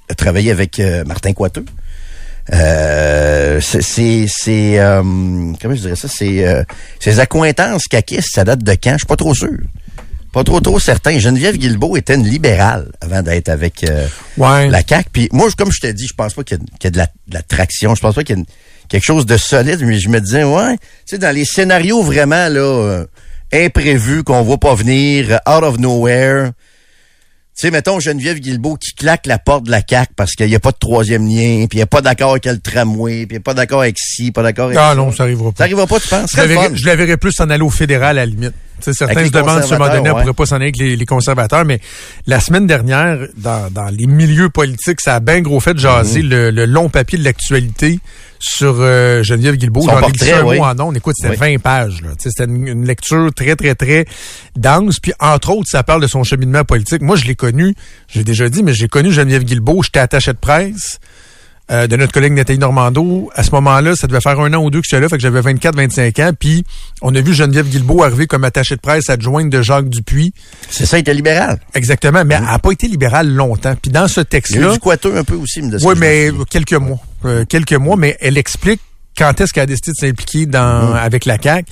Elle 0.09 0.13
a 0.13 0.15
travaillé 0.15 0.53
avec 0.53 0.79
euh, 0.79 1.05
Martin 1.05 1.33
Coiteux. 1.33 1.65
Euh, 2.53 3.61
c'est, 3.61 4.27
c'est, 4.29 4.79
euh, 4.81 5.03
comment 5.61 5.75
je 5.75 5.81
dirais 5.83 5.97
ça, 5.97 6.09
c'est, 6.09 6.47
euh, 6.47 6.63
ses 6.99 7.21
accointances 7.21 7.87
caquistes, 7.87 8.31
ça 8.33 8.45
date 8.45 8.63
de 8.65 8.73
quand? 8.73 8.93
Je 8.93 8.99
suis 8.99 9.07
pas 9.07 9.17
trop 9.17 9.35
sûr. 9.35 9.51
Pas 10.33 10.45
trop 10.45 10.61
trop 10.61 10.79
certain. 10.79 11.19
Geneviève 11.19 11.57
Guilbeault 11.57 11.97
était 11.97 12.15
une 12.15 12.27
libérale 12.27 12.91
avant 13.01 13.21
d'être 13.23 13.49
avec 13.49 13.83
euh, 13.85 14.07
la 14.69 14.83
CAQ. 14.87 15.09
Puis 15.13 15.29
moi, 15.33 15.49
comme 15.59 15.73
je 15.73 15.81
t'ai 15.81 15.93
dit, 15.93 16.07
je 16.09 16.15
pense 16.15 16.35
pas 16.35 16.45
qu'il 16.45 16.59
y 16.59 16.61
a, 16.61 16.65
qu'il 16.79 16.85
y 16.85 16.87
a 16.87 16.91
de, 16.91 16.99
la, 16.99 17.07
de 17.07 17.35
la 17.35 17.43
traction. 17.43 17.95
Je 17.97 18.01
pense 18.01 18.15
pas 18.15 18.23
qu'il 18.23 18.37
y 18.37 18.39
a 18.39 18.41
une- 18.41 18.47
quelque 18.89 19.05
chose 19.05 19.27
de 19.27 19.37
solide. 19.37 19.81
Mais 19.83 19.99
je 19.99 20.09
me 20.09 20.21
disais, 20.21 20.45
ouais, 20.45 20.77
tu 20.77 20.83
sais, 21.07 21.19
dans 21.19 21.35
les 21.35 21.45
scénarios 21.45 22.03
vraiment 22.03 22.49
là 22.49 23.05
imprévus 23.53 24.23
qu'on 24.23 24.43
voit 24.43 24.59
pas 24.59 24.75
venir, 24.77 25.41
out 25.49 25.65
of 25.65 25.79
nowhere. 25.79 26.51
Tu 27.61 27.67
sais, 27.67 27.71
mettons 27.73 28.01
Geneviève 28.01 28.39
Guilbeault 28.39 28.77
qui 28.77 28.95
claque 28.95 29.27
la 29.27 29.39
porte 29.39 29.65
de 29.65 29.71
la 29.71 29.83
CAQ 29.87 30.13
parce 30.17 30.33
qu'il 30.33 30.47
n'y 30.47 30.55
a 30.55 30.61
pas 30.61 30.71
de 30.71 30.79
troisième 30.81 31.27
lien, 31.29 31.67
puis 31.69 31.75
il 31.75 31.77
n'y 31.77 31.83
a 31.83 31.87
pas 31.87 32.01
d'accord 32.01 32.31
avec 32.31 32.47
le 32.47 32.59
tramway, 32.59 33.27
puis 33.27 33.33
il 33.33 33.33
n'y 33.33 33.37
a 33.37 33.41
pas 33.41 33.53
d'accord 33.53 33.83
avec 33.83 33.97
ci, 33.99 34.31
pas 34.33 34.43
d'accord 34.43 34.67
avec 34.67 34.79
Ah 34.79 34.91
ça. 34.91 34.95
non, 34.95 35.13
ça 35.13 35.25
arrivera 35.25 35.51
pas. 35.53 35.59
Ça 35.59 35.65
arrivera 35.65 35.87
pas, 35.87 36.01
tu 36.01 36.09
penses? 36.09 36.31
Je 36.35 36.41
verrais- 36.41 36.71
je 36.73 36.87
la 36.87 36.97
verrais 36.97 37.19
plus 37.19 37.33
s'en 37.33 37.51
aller 37.51 37.63
au 37.63 37.69
fédéral 37.69 38.17
à 38.17 38.25
la 38.25 38.27
limite. 38.27 38.53
Tu 38.79 38.85
sais, 38.85 38.93
certains 38.95 39.27
se 39.27 39.31
demandent 39.31 39.63
si 39.63 39.73
à 39.75 39.77
un 39.77 39.79
moment 39.79 39.91
donné, 39.91 39.99
conservateurs, 39.99 40.17
elle 40.21 40.23
pourrait 40.23 40.33
pas 40.35 40.47
s'en 40.47 40.57
aller 40.57 40.65
avec 40.65 40.79
les, 40.79 40.97
les 40.97 41.05
conservateurs, 41.05 41.65
mais 41.67 41.81
la 42.27 42.41
semaine 42.41 42.67
dernière, 42.67 43.19
dans, 43.37 43.71
dans 43.71 43.91
les 43.91 44.07
milieux 44.07 44.49
politiques, 44.49 45.03
ça 45.03 45.17
a 45.17 45.21
bien 45.21 45.43
gros 45.43 45.61
fait 45.61 45.77
jaser 45.77 46.23
Mhm. 46.23 46.29
le, 46.31 46.51
le 46.51 46.65
long 46.65 46.89
papier 46.89 47.19
de 47.19 47.25
l'actualité 47.25 47.99
sur 48.41 48.77
euh, 48.81 49.23
Geneviève 49.23 49.57
Guilbeault. 49.57 49.83
J'en 49.83 50.01
ai 50.01 50.33
un 50.33 50.45
oui. 50.45 50.59
mot 50.59 50.65
en 50.65 50.81
ondes. 50.81 50.97
Écoute, 50.97 51.15
c'était 51.17 51.39
Oui. 51.39 51.57
20 51.57 51.59
pages. 51.59 52.03
C'était 52.19 52.45
une, 52.45 52.67
une 52.67 52.85
lecture 52.87 53.33
très, 53.35 53.55
très, 53.55 53.75
très 53.75 54.07
dense. 54.57 54.99
Puis, 54.99 55.13
entre 55.21 55.51
autres, 55.51 55.69
ça 55.71 55.83
parle 55.83 56.03
de 56.03 56.07
son 56.07 56.25
cheminement 56.25 56.65
politique. 56.65 57.03
Moi, 57.03 57.17
je 57.17 57.27
l'ai 57.27 57.35
connu, 57.35 57.75
j'ai 58.09 58.25
déjà 58.25 58.49
dit, 58.49 58.63
mais 58.63 58.73
j'ai 58.73 58.89
connu 58.89 59.13
Geneviève 59.13 59.45
Guilbeault. 59.45 59.83
J'étais 59.83 60.01
attaché 60.01 60.33
de 60.33 60.39
presse 60.39 60.99
euh, 61.71 61.87
de 61.87 61.97
notre 61.97 62.13
collègue 62.13 62.33
Nathalie 62.33 62.59
Normando. 62.59 63.31
À 63.35 63.43
ce 63.43 63.51
moment-là, 63.53 63.95
ça 63.97 64.07
devait 64.07 64.21
faire 64.21 64.39
un 64.41 64.53
an 64.55 64.63
ou 64.65 64.71
deux 64.71 64.81
que 64.81 64.87
j'étais 64.91 65.01
là, 65.01 65.09
fait 65.09 65.17
que 65.17 65.23
j'avais 65.23 65.41
24-25 65.41 66.23
ans. 66.23 66.33
Puis 66.39 66.65
on 67.03 67.15
a 67.15 67.21
vu 67.21 67.33
Geneviève 67.35 67.69
Guilbeault 67.69 68.03
arriver 68.03 68.27
comme 68.27 68.45
attachée 68.45 68.77
de 68.77 68.81
presse 68.81 69.09
adjointe 69.11 69.51
de 69.51 69.63
Jacques 69.63 69.89
Dupuis. 69.89 70.33
C'est 70.69 70.87
ça, 70.87 70.99
il 70.99 71.03
était 71.03 71.15
libéral. 71.15 71.61
Exactement, 71.75 72.25
mais 72.25 72.35
elle 72.37 72.45
n'a 72.45 72.59
pas 72.59 72.73
été 72.73 72.89
libérale 72.89 73.29
longtemps. 73.33 73.75
Puis 73.81 73.91
dans 73.91 74.09
ce 74.09 74.15
Il 74.15 74.19
y 74.19 74.21
a 74.21 74.25
texte-là... 74.25 74.75
eu 74.75 74.79
du 74.79 75.19
un 75.19 75.25
peu 75.25 75.35
aussi, 75.37 75.63
me 75.63 75.77
Oui, 75.85 75.95
mais 75.99 76.31
quelques 76.51 76.73
mois. 76.75 76.99
Euh, 77.25 77.45
quelques 77.45 77.73
mois, 77.75 77.97
mais 77.97 78.17
elle 78.21 78.39
explique 78.39 78.81
quand 79.17 79.41
est-ce 79.41 79.53
qu'elle 79.53 79.65
a 79.65 79.67
décidé 79.67 79.93
de 79.93 79.97
s'impliquer 79.97 80.47
dans 80.47 80.89
Mhm. 80.91 80.97
avec 80.97 81.25
la 81.25 81.37
CAQ. 81.41 81.71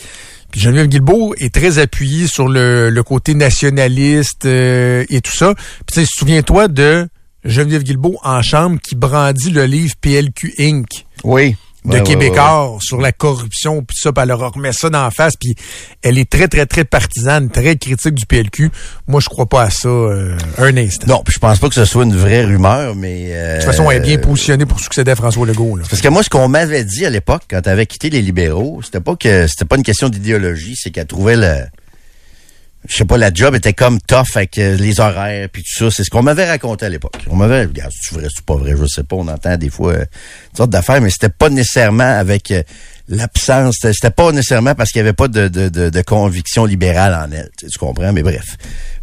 Puis 0.51 0.61
Geneviève 0.63 0.87
Guilbeault 0.87 1.35
est 1.39 1.55
très 1.55 1.79
appuyée 1.79 2.27
sur 2.27 2.49
le, 2.49 2.89
le 2.89 3.03
côté 3.03 3.35
nationaliste 3.35 4.47
euh, 4.47 5.05
et 5.11 5.21
tout 5.21 5.37
ça. 5.37 5.55
Puis 5.55 5.95
tu 5.95 6.01
sais, 6.01 6.07
souviens-toi 6.11 6.69
de 6.69 7.07
Geneviève 7.45 7.83
Guilbeault 7.83 8.19
en 8.25 8.43
chambre 8.43 8.79
qui 8.81 8.95
brandit 8.95 9.51
le 9.51 9.65
livre 9.65 9.95
PLQ 10.01 10.55
Inc. 10.59 10.87
Oui. 11.25 11.57
de 11.85 11.91
Ouais, 11.93 11.99
ouais, 12.01 12.03
Québécois 12.03 12.77
sur 12.81 13.01
la 13.01 13.13
corruption 13.13 13.83
puis 13.83 13.97
ça, 13.97 14.13
puis 14.13 14.23
elle 14.23 14.29
leur 14.29 14.53
remet 14.53 14.73
ça 14.73 14.91
d'en 14.91 15.11
face 15.11 15.35
puis 15.37 15.55
elle 16.03 16.19
est 16.19 16.29
très 16.29 16.49
très 16.49 16.67
très 16.67 16.85
partisane, 16.85 17.49
très 17.51 17.77
critique 17.77 18.15
du 18.15 18.27
PLQ. 18.27 18.71
Moi, 19.07 19.21
je 19.21 19.29
crois 19.29 19.47
pas 19.47 19.63
à 19.63 19.71
ça 19.71 19.89
euh, 19.89 20.37
un 20.59 20.77
instant. 20.77 21.07
Non, 21.07 21.23
puis 21.25 21.33
je 21.33 21.39
pense 21.39 21.59
pas 21.59 21.69
que 21.69 21.75
ce 21.75 21.85
soit 21.85 22.03
une 22.05 22.17
vraie 22.17 22.45
rumeur, 22.45 22.95
mais... 22.97 23.29
euh, 23.31 23.55
De 23.55 23.61
toute 23.63 23.71
façon, 23.71 23.91
elle 23.91 23.99
est 23.99 24.07
bien 24.07 24.19
positionnée 24.19 24.67
pour 24.67 24.81
succéder 24.81 25.13
à 25.13 25.17
François 25.17 25.47
Legault. 25.47 25.77
Là. 25.77 25.85
Parce 25.89 26.03
que 26.03 26.09
moi, 26.09 26.23
ce 26.23 26.29
qu'on 26.29 26.49
m'avait 26.49 26.85
dit 26.85 27.07
à 27.07 27.11
l'époque, 27.11 27.43
quand 27.49 27.63
tu 27.63 27.69
avais 27.69 27.87
quitté 27.87 28.11
les 28.11 28.21
libéraux, 28.23 28.81
c'était 28.83 29.01
pas 29.01 29.15
que 29.17 29.47
c'était 29.47 29.65
pas 29.65 29.77
une 29.77 29.83
question 29.85 30.09
d'idéologie, 30.09 30.75
c'est 30.77 30.91
qu'elle 30.91 31.07
trouvait 31.07 31.37
le. 31.37 31.65
Je 32.87 32.97
sais 32.97 33.05
pas, 33.05 33.19
la 33.19 33.33
job 33.33 33.55
était 33.55 33.73
comme 33.73 34.01
tough 34.01 34.37
avec 34.37 34.57
euh, 34.59 34.77
les 34.77 35.01
horaires 35.01 35.49
puis 35.53 35.63
tout 35.63 35.79
ça. 35.79 35.91
C'est 35.91 36.05
ce 36.05 36.11
qu'on 36.11 36.23
m'avait 36.23 36.49
raconté 36.49 36.87
à 36.87 36.89
l'époque. 36.89 37.17
On 37.29 37.37
m'avait, 37.37 37.65
regarde, 37.65 37.93
c'est 37.93 38.15
vrai, 38.15 38.29
c'est 38.35 38.45
pas 38.45 38.55
vrai, 38.55 38.75
je 38.79 38.87
sais 38.87 39.03
pas. 39.03 39.17
On 39.17 39.27
entend 39.27 39.57
des 39.57 39.69
fois 39.69 39.95
euh, 39.95 40.05
toutes 40.49 40.57
sortes 40.57 40.71
d'affaires, 40.71 41.01
mais 41.01 41.11
c'était 41.11 41.29
pas 41.29 41.51
nécessairement 41.51 42.19
avec 42.19 42.51
euh, 42.51 42.63
l'absence. 43.09 43.77
C'était 43.81 44.11
pas 44.11 44.31
nécessairement 44.33 44.75
parce 44.75 44.91
qu'il 44.91 44.99
y 44.99 45.03
avait 45.03 45.13
pas 45.13 45.29
de, 45.29 45.49
de, 45.49 45.69
de, 45.69 45.91
de 45.91 46.03
conviction 46.03 46.65
libérale 46.65 47.15
en 47.15 47.33
elle. 47.33 47.51
Tu 47.59 47.67
sais, 47.67 47.71
tu 47.73 47.79
comprends? 47.79 48.13
Mais 48.13 48.23
bref. 48.23 48.45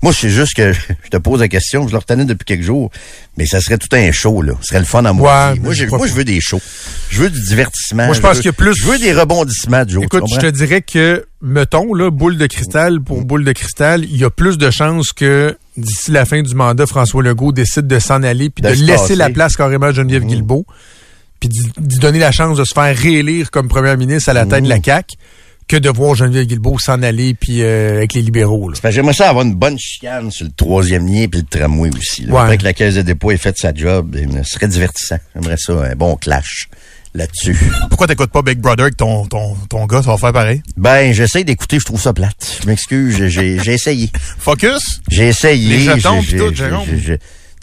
Moi, 0.02 0.14
c'est 0.14 0.30
juste 0.30 0.54
que 0.56 0.72
je 1.04 1.10
te 1.10 1.18
pose 1.18 1.40
la 1.40 1.48
question, 1.48 1.88
je 1.88 1.92
le 1.94 1.98
retenais 1.98 2.26
depuis 2.26 2.46
quelques 2.46 2.64
jours, 2.64 2.92
mais 3.38 3.46
ça 3.46 3.60
serait 3.62 3.78
tout 3.78 3.88
un 3.94 4.12
show, 4.12 4.42
là. 4.42 4.54
Ce 4.62 4.68
serait 4.68 4.80
le 4.80 4.86
fun 4.86 5.04
à 5.06 5.14
moi. 5.14 5.52
Ouais, 5.54 5.60
moi, 5.60 5.74
je 5.74 5.86
moi 5.86 6.06
veux 6.08 6.24
des 6.24 6.40
shows. 6.42 6.62
Je 7.10 7.22
veux 7.22 7.30
du 7.30 7.42
divertissement. 7.42 8.06
Moi, 8.06 8.14
je 8.16 8.22
pense 8.22 8.38
qu'il 8.38 8.46
y 8.46 8.50
a 8.50 8.54
plus- 8.54 8.76
Je 8.78 8.86
veux 8.86 9.00
des 9.00 9.14
rebondissements, 9.14 9.84
Joe. 9.88 10.04
Écoute, 10.04 10.24
je 10.34 10.40
te 10.40 10.48
dirais 10.48 10.82
que, 10.82 11.26
mettons, 11.42 11.94
là, 11.94 12.12
boule 12.12 12.38
de 12.38 12.46
cristal 12.48 13.02
pour 13.02 13.24
boule 13.24 13.44
de 13.46 13.52
cristal, 13.54 14.04
il 14.06 14.18
y 14.18 14.24
a 14.24 14.30
plus 14.30 14.58
de 14.58 14.70
chances 14.70 15.12
que 15.14 15.58
d'ici 15.78 16.12
la 16.12 16.26
fin 16.26 16.42
du 16.42 16.54
mandat, 16.56 16.86
François 16.86 17.24
Legault 17.24 17.52
décide 17.52 17.88
de 17.88 18.00
s'en 18.00 18.22
aller 18.24 18.50
puis 18.50 18.62
De 18.62 18.70
de, 18.70 18.76
se 18.76 18.82
laisser 18.84 18.98
passer. 19.02 19.16
la 19.16 19.30
place 19.30 19.56
carrément 19.58 19.88
à 19.88 19.92
Geneviève 19.92 20.24
Guilbeault 20.26 20.66
puis 21.48 21.72
d'y 21.78 22.00
donner 22.00 22.20
la 22.20 22.32
chance 22.32 22.58
de 22.58 22.64
se 22.64 22.74
faire 22.74 22.96
réélire 22.96 23.52
comme 23.52 23.68
première 23.68 23.98
ministre 23.98 24.30
à 24.30 24.34
la 24.34 24.46
tête 24.46 24.64
de 24.64 24.70
la 24.70 24.82
CAQ 24.82 25.16
que 25.68 25.78
de 25.78 25.90
voir 25.90 26.14
Geneviève 26.14 26.46
Guilbeault 26.46 26.78
s'en 26.78 27.02
aller 27.02 27.34
puis 27.34 27.64
euh, 27.64 27.98
avec 27.98 28.14
les 28.14 28.22
libéraux. 28.22 28.72
J'aimerais 28.90 29.14
ça 29.14 29.30
avoir 29.30 29.46
une 29.46 29.56
bonne 29.56 29.80
chicane 29.80 30.30
sur 30.30 30.46
le 30.46 30.52
troisième 30.52 31.08
lien 31.08 31.26
puis 31.28 31.42
le 31.42 31.46
tramway 31.60 31.90
aussi. 31.98 32.26
Là. 32.26 32.34
Ouais. 32.34 32.42
Après 32.42 32.58
que 32.60 32.64
la 32.64 32.74
caisse 32.74 32.94
de 32.96 33.02
dépôt 33.02 33.32
ait 33.32 33.38
fait 33.38 33.58
sa 33.58 33.74
job, 33.74 34.16
ce 34.44 34.50
serait 34.52 34.68
divertissant. 34.68 35.18
J'aimerais 35.34 35.58
ça, 35.58 35.74
un 35.74 35.96
bon 35.96 36.18
clash 36.18 36.68
là-dessus. 37.16 37.58
Pourquoi 37.90 38.06
t'écoutes 38.06 38.30
pas 38.30 38.42
Big 38.44 38.60
Brother 38.60 38.84
avec 38.84 38.98
ton, 38.98 39.26
ton, 39.26 39.56
ton 39.70 39.86
gars? 39.88 40.04
Ça 40.04 40.12
va 40.12 40.18
faire 40.18 40.34
pareil. 40.34 40.62
Ben, 40.78 41.14
j'essaie 41.14 41.44
d'écouter, 41.44 41.80
je 41.80 41.86
trouve 41.86 42.00
ça 42.02 42.14
plate. 42.14 42.60
Je 42.62 42.68
m'excuse, 42.68 43.26
j'ai 43.28 43.58
j'ai 43.58 43.74
essayé. 43.74 44.12
Focus? 44.38 45.00
J'ai 45.10 45.30
essayé. 45.30 45.78
Les 45.78 45.84
jetons 45.86 46.22
pis 46.22 46.36
tout, 46.36 46.50
j'ai- 46.50 46.56
Jérôme. 46.56 46.86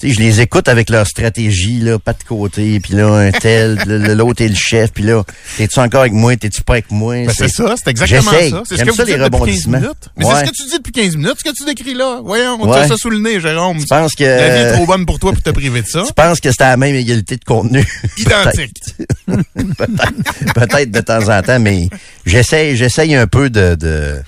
Tu 0.03 0.12
je 0.12 0.18
les 0.18 0.40
écoute 0.40 0.66
avec 0.68 0.90
leur 0.90 1.07
stratégie, 1.07 1.78
là, 1.78 1.96
pas 1.96 2.12
de 2.12 2.24
côté, 2.24 2.80
puis 2.80 2.94
là, 2.94 3.07
un 3.07 3.30
tel, 3.30 3.76
l'autre 3.86 4.42
est 4.42 4.48
le 4.48 4.55
chef, 4.57 4.90
puis 4.92 5.05
là, 5.05 5.22
t'es-tu 5.57 5.78
encore 5.78 6.00
avec 6.00 6.12
moi, 6.12 6.36
t'es-tu 6.36 6.61
pas 6.62 6.72
avec 6.74 6.90
moi? 6.90 7.14
Ben, 7.24 7.30
c'est 7.32 7.48
ça, 7.48 7.74
c'est 7.76 7.90
exactement 7.90 8.32
ça. 8.32 8.62
C'est 8.68 8.78
ce 8.78 8.84
que 8.84 8.90
vous 8.90 8.96
ça, 8.96 9.05
les 9.05 9.12
depuis 9.12 9.22
15 9.22 9.24
rebondissements. 9.40 9.80
Mais 10.16 10.24
Ouais. 10.26 10.34
c'est 10.34 10.46
ce 10.46 10.50
que 10.50 10.57
tu 10.57 10.62
dis 10.64 10.76
depuis 10.78 10.92
15 10.92 11.16
minutes, 11.16 11.34
ce 11.38 11.44
que 11.48 11.55
tu 11.57 11.64
décris 11.64 11.94
là. 11.94 12.20
Voyons, 12.24 12.59
on 12.61 12.68
Ouais. 12.68 12.80
t'a 12.82 12.88
ça 12.88 12.96
sous 12.96 13.11
le 13.11 13.18
nez, 13.18 13.38
Jérôme. 13.40 13.78
Je 13.80 13.86
pense 13.86 14.14
que- 14.16 14.24
La 14.24 14.48
vie 14.48 14.62
est 14.62 14.72
trop 14.72 14.86
bonne 14.86 15.07
pour 15.07 15.20
toi 15.20 15.32
pour 15.32 15.42
te 15.42 15.50
priver 15.50 15.82
de 15.82 15.86
ça. 15.86 16.03
Tu 16.05 16.12
penses 16.14 16.40
que 16.40 16.50
c'était 16.50 16.64
la 16.64 16.76
même 16.76 16.96
égalité 16.96 17.36
de 17.36 17.44
contenu? 17.44 17.86
Identique. 18.18 18.82
Peut-être. 19.26 20.53
Peut-être 20.55 20.90
de 20.90 21.00
temps 21.00 21.28
en 21.28 21.42
temps, 21.42 21.61
mais 21.61 21.88
j'essaye, 22.26 22.76
j'essaye 22.76 23.14
un 23.14 23.26
peu 23.28 23.50
de, 23.50 23.76
de- 23.76 24.20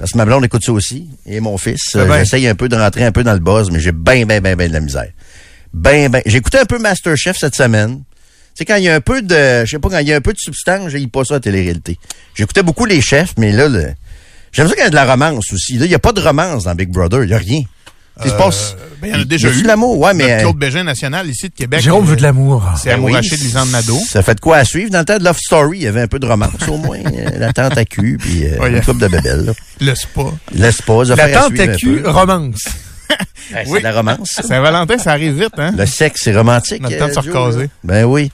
parce 0.00 0.10
que 0.12 0.16
ma 0.16 0.24
blonde 0.24 0.44
écoute 0.44 0.62
ça 0.64 0.72
aussi, 0.72 1.08
et 1.26 1.38
mon 1.38 1.56
fils. 1.58 1.78
C'est 1.92 1.98
Euh, 2.00 2.04
bien. 2.06 2.18
J'essaye 2.18 2.48
un 2.48 2.56
peu 2.56 2.68
de 2.68 2.74
rentrer 2.74 3.04
un 3.04 3.12
peu 3.12 3.22
dans 3.22 3.34
le 3.34 3.38
buzz, 3.38 3.70
mais 3.70 3.78
j'ai 3.78 3.92
bien, 3.92 4.24
bien, 4.26 4.40
bien, 4.40 4.56
bien 4.56 4.66
de 4.66 4.72
la 4.72 4.80
misère. 4.80 5.10
Ben, 5.72 6.10
ben. 6.10 6.22
J'ai 6.26 6.38
écouté 6.38 6.58
un 6.58 6.64
peu 6.64 6.78
Masterchef 6.80 7.36
cette 7.38 7.54
semaine. 7.54 7.98
Tu 7.98 8.02
sais, 8.56 8.64
quand 8.64 8.74
il 8.76 8.84
y 8.84 8.88
a 8.88 8.94
un 8.96 9.00
peu 9.00 9.22
de, 9.22 9.64
je 9.64 9.70
sais 9.70 9.78
pas, 9.78 9.88
quand 9.90 9.98
il 9.98 10.08
y 10.08 10.12
a 10.12 10.16
un 10.16 10.20
peu 10.20 10.32
de 10.32 10.38
substance, 10.38 10.88
j'ai 10.90 11.06
pas 11.06 11.22
ça 11.24 11.36
à 11.36 11.40
télé-réalité. 11.40 11.98
J'écoutais 12.34 12.62
beaucoup 12.64 12.84
les 12.86 13.00
chefs, 13.00 13.34
mais 13.38 13.52
là, 13.52 13.68
le- 13.68 13.92
j'aime 14.50 14.66
ça 14.66 14.74
qu'il 14.74 14.82
y 14.82 14.86
a 14.86 14.90
de 14.90 14.94
la 14.96 15.04
romance 15.04 15.52
aussi. 15.52 15.78
Là, 15.78 15.84
il 15.84 15.90
y 15.92 15.94
a 15.94 15.98
pas 16.00 16.12
de 16.12 16.20
romance 16.20 16.64
dans 16.64 16.74
Big 16.74 16.88
Brother. 16.90 17.22
Il 17.22 17.30
y 17.30 17.34
a 17.34 17.38
rien. 17.38 17.62
Il 18.24 18.30
se 18.30 18.36
passe- 18.36 18.76
Ben, 19.00 19.08
il 19.08 19.14
y 19.14 19.18
en 19.18 19.20
a 19.22 19.24
déjà 19.24 19.48
eu. 19.50 19.62
de 19.62 19.66
l'amour, 19.66 19.98
ouais, 19.98 20.12
mais. 20.14 20.28
Notre 20.28 20.40
Claude 20.42 20.56
Bégin 20.58 20.84
national 20.84 21.28
ici 21.28 21.48
de 21.48 21.54
Québec. 21.54 21.80
Jérôme 21.80 22.04
euh, 22.04 22.10
veut 22.10 22.16
de 22.16 22.22
l'amour. 22.22 22.62
C'est 22.76 22.90
Ben 22.90 22.96
oui, 23.00 23.06
amouraché 23.06 23.36
de 23.36 23.42
Lisanne 23.42 23.70
Nadeau. 23.70 23.98
Ça 24.06 24.22
fait 24.22 24.34
de 24.34 24.40
quoi 24.40 24.58
à 24.58 24.64
suivre. 24.64 24.90
Dans 24.90 24.98
le 25.00 25.04
temps 25.06 25.18
de 25.18 25.24
Love 25.24 25.38
Story, 25.38 25.78
il 25.78 25.84
y 25.84 25.86
avait 25.86 26.02
un 26.02 26.06
peu 26.06 26.18
de 26.18 26.26
romance, 26.26 26.50
au 26.68 26.76
moins. 26.76 26.98
Euh, 26.98 27.30
la 27.38 27.52
tante 27.52 27.78
à 27.78 27.84
cul, 27.84 28.18
puis 28.20 28.44
euh, 28.46 28.58
Ouais, 28.58 28.70
une 28.70 28.80
coupe 28.82 28.98
de 28.98 29.08
bébelle. 29.08 29.46
là. 29.46 29.52
Le 29.80 29.94
spa. 29.94 30.22
Pas, 30.86 31.04
ça 31.06 31.16
La 31.16 31.28
fait 31.28 31.34
à 31.34 31.44
à 31.44 31.76
cul, 31.76 32.02
romance. 32.04 32.62
Ben, 33.52 33.64
C'est 33.66 33.78
de 33.78 33.82
la 33.82 33.92
romance. 33.92 34.28
ça. 34.34 34.42
Saint-Valentin, 34.44 34.96
ça 34.98 35.10
arrive 35.10 35.40
vite, 35.40 35.54
hein? 35.58 35.72
Le 35.76 35.84
sexe, 35.84 36.20
c'est 36.24 36.36
romantique. 36.36 36.80
Notre 36.80 36.96
temps 36.98 37.06
de 37.06 37.10
euh, 37.10 37.14
se 37.14 37.20
recaser. 37.20 37.70
Ben 37.82 38.04
oui. 38.04 38.30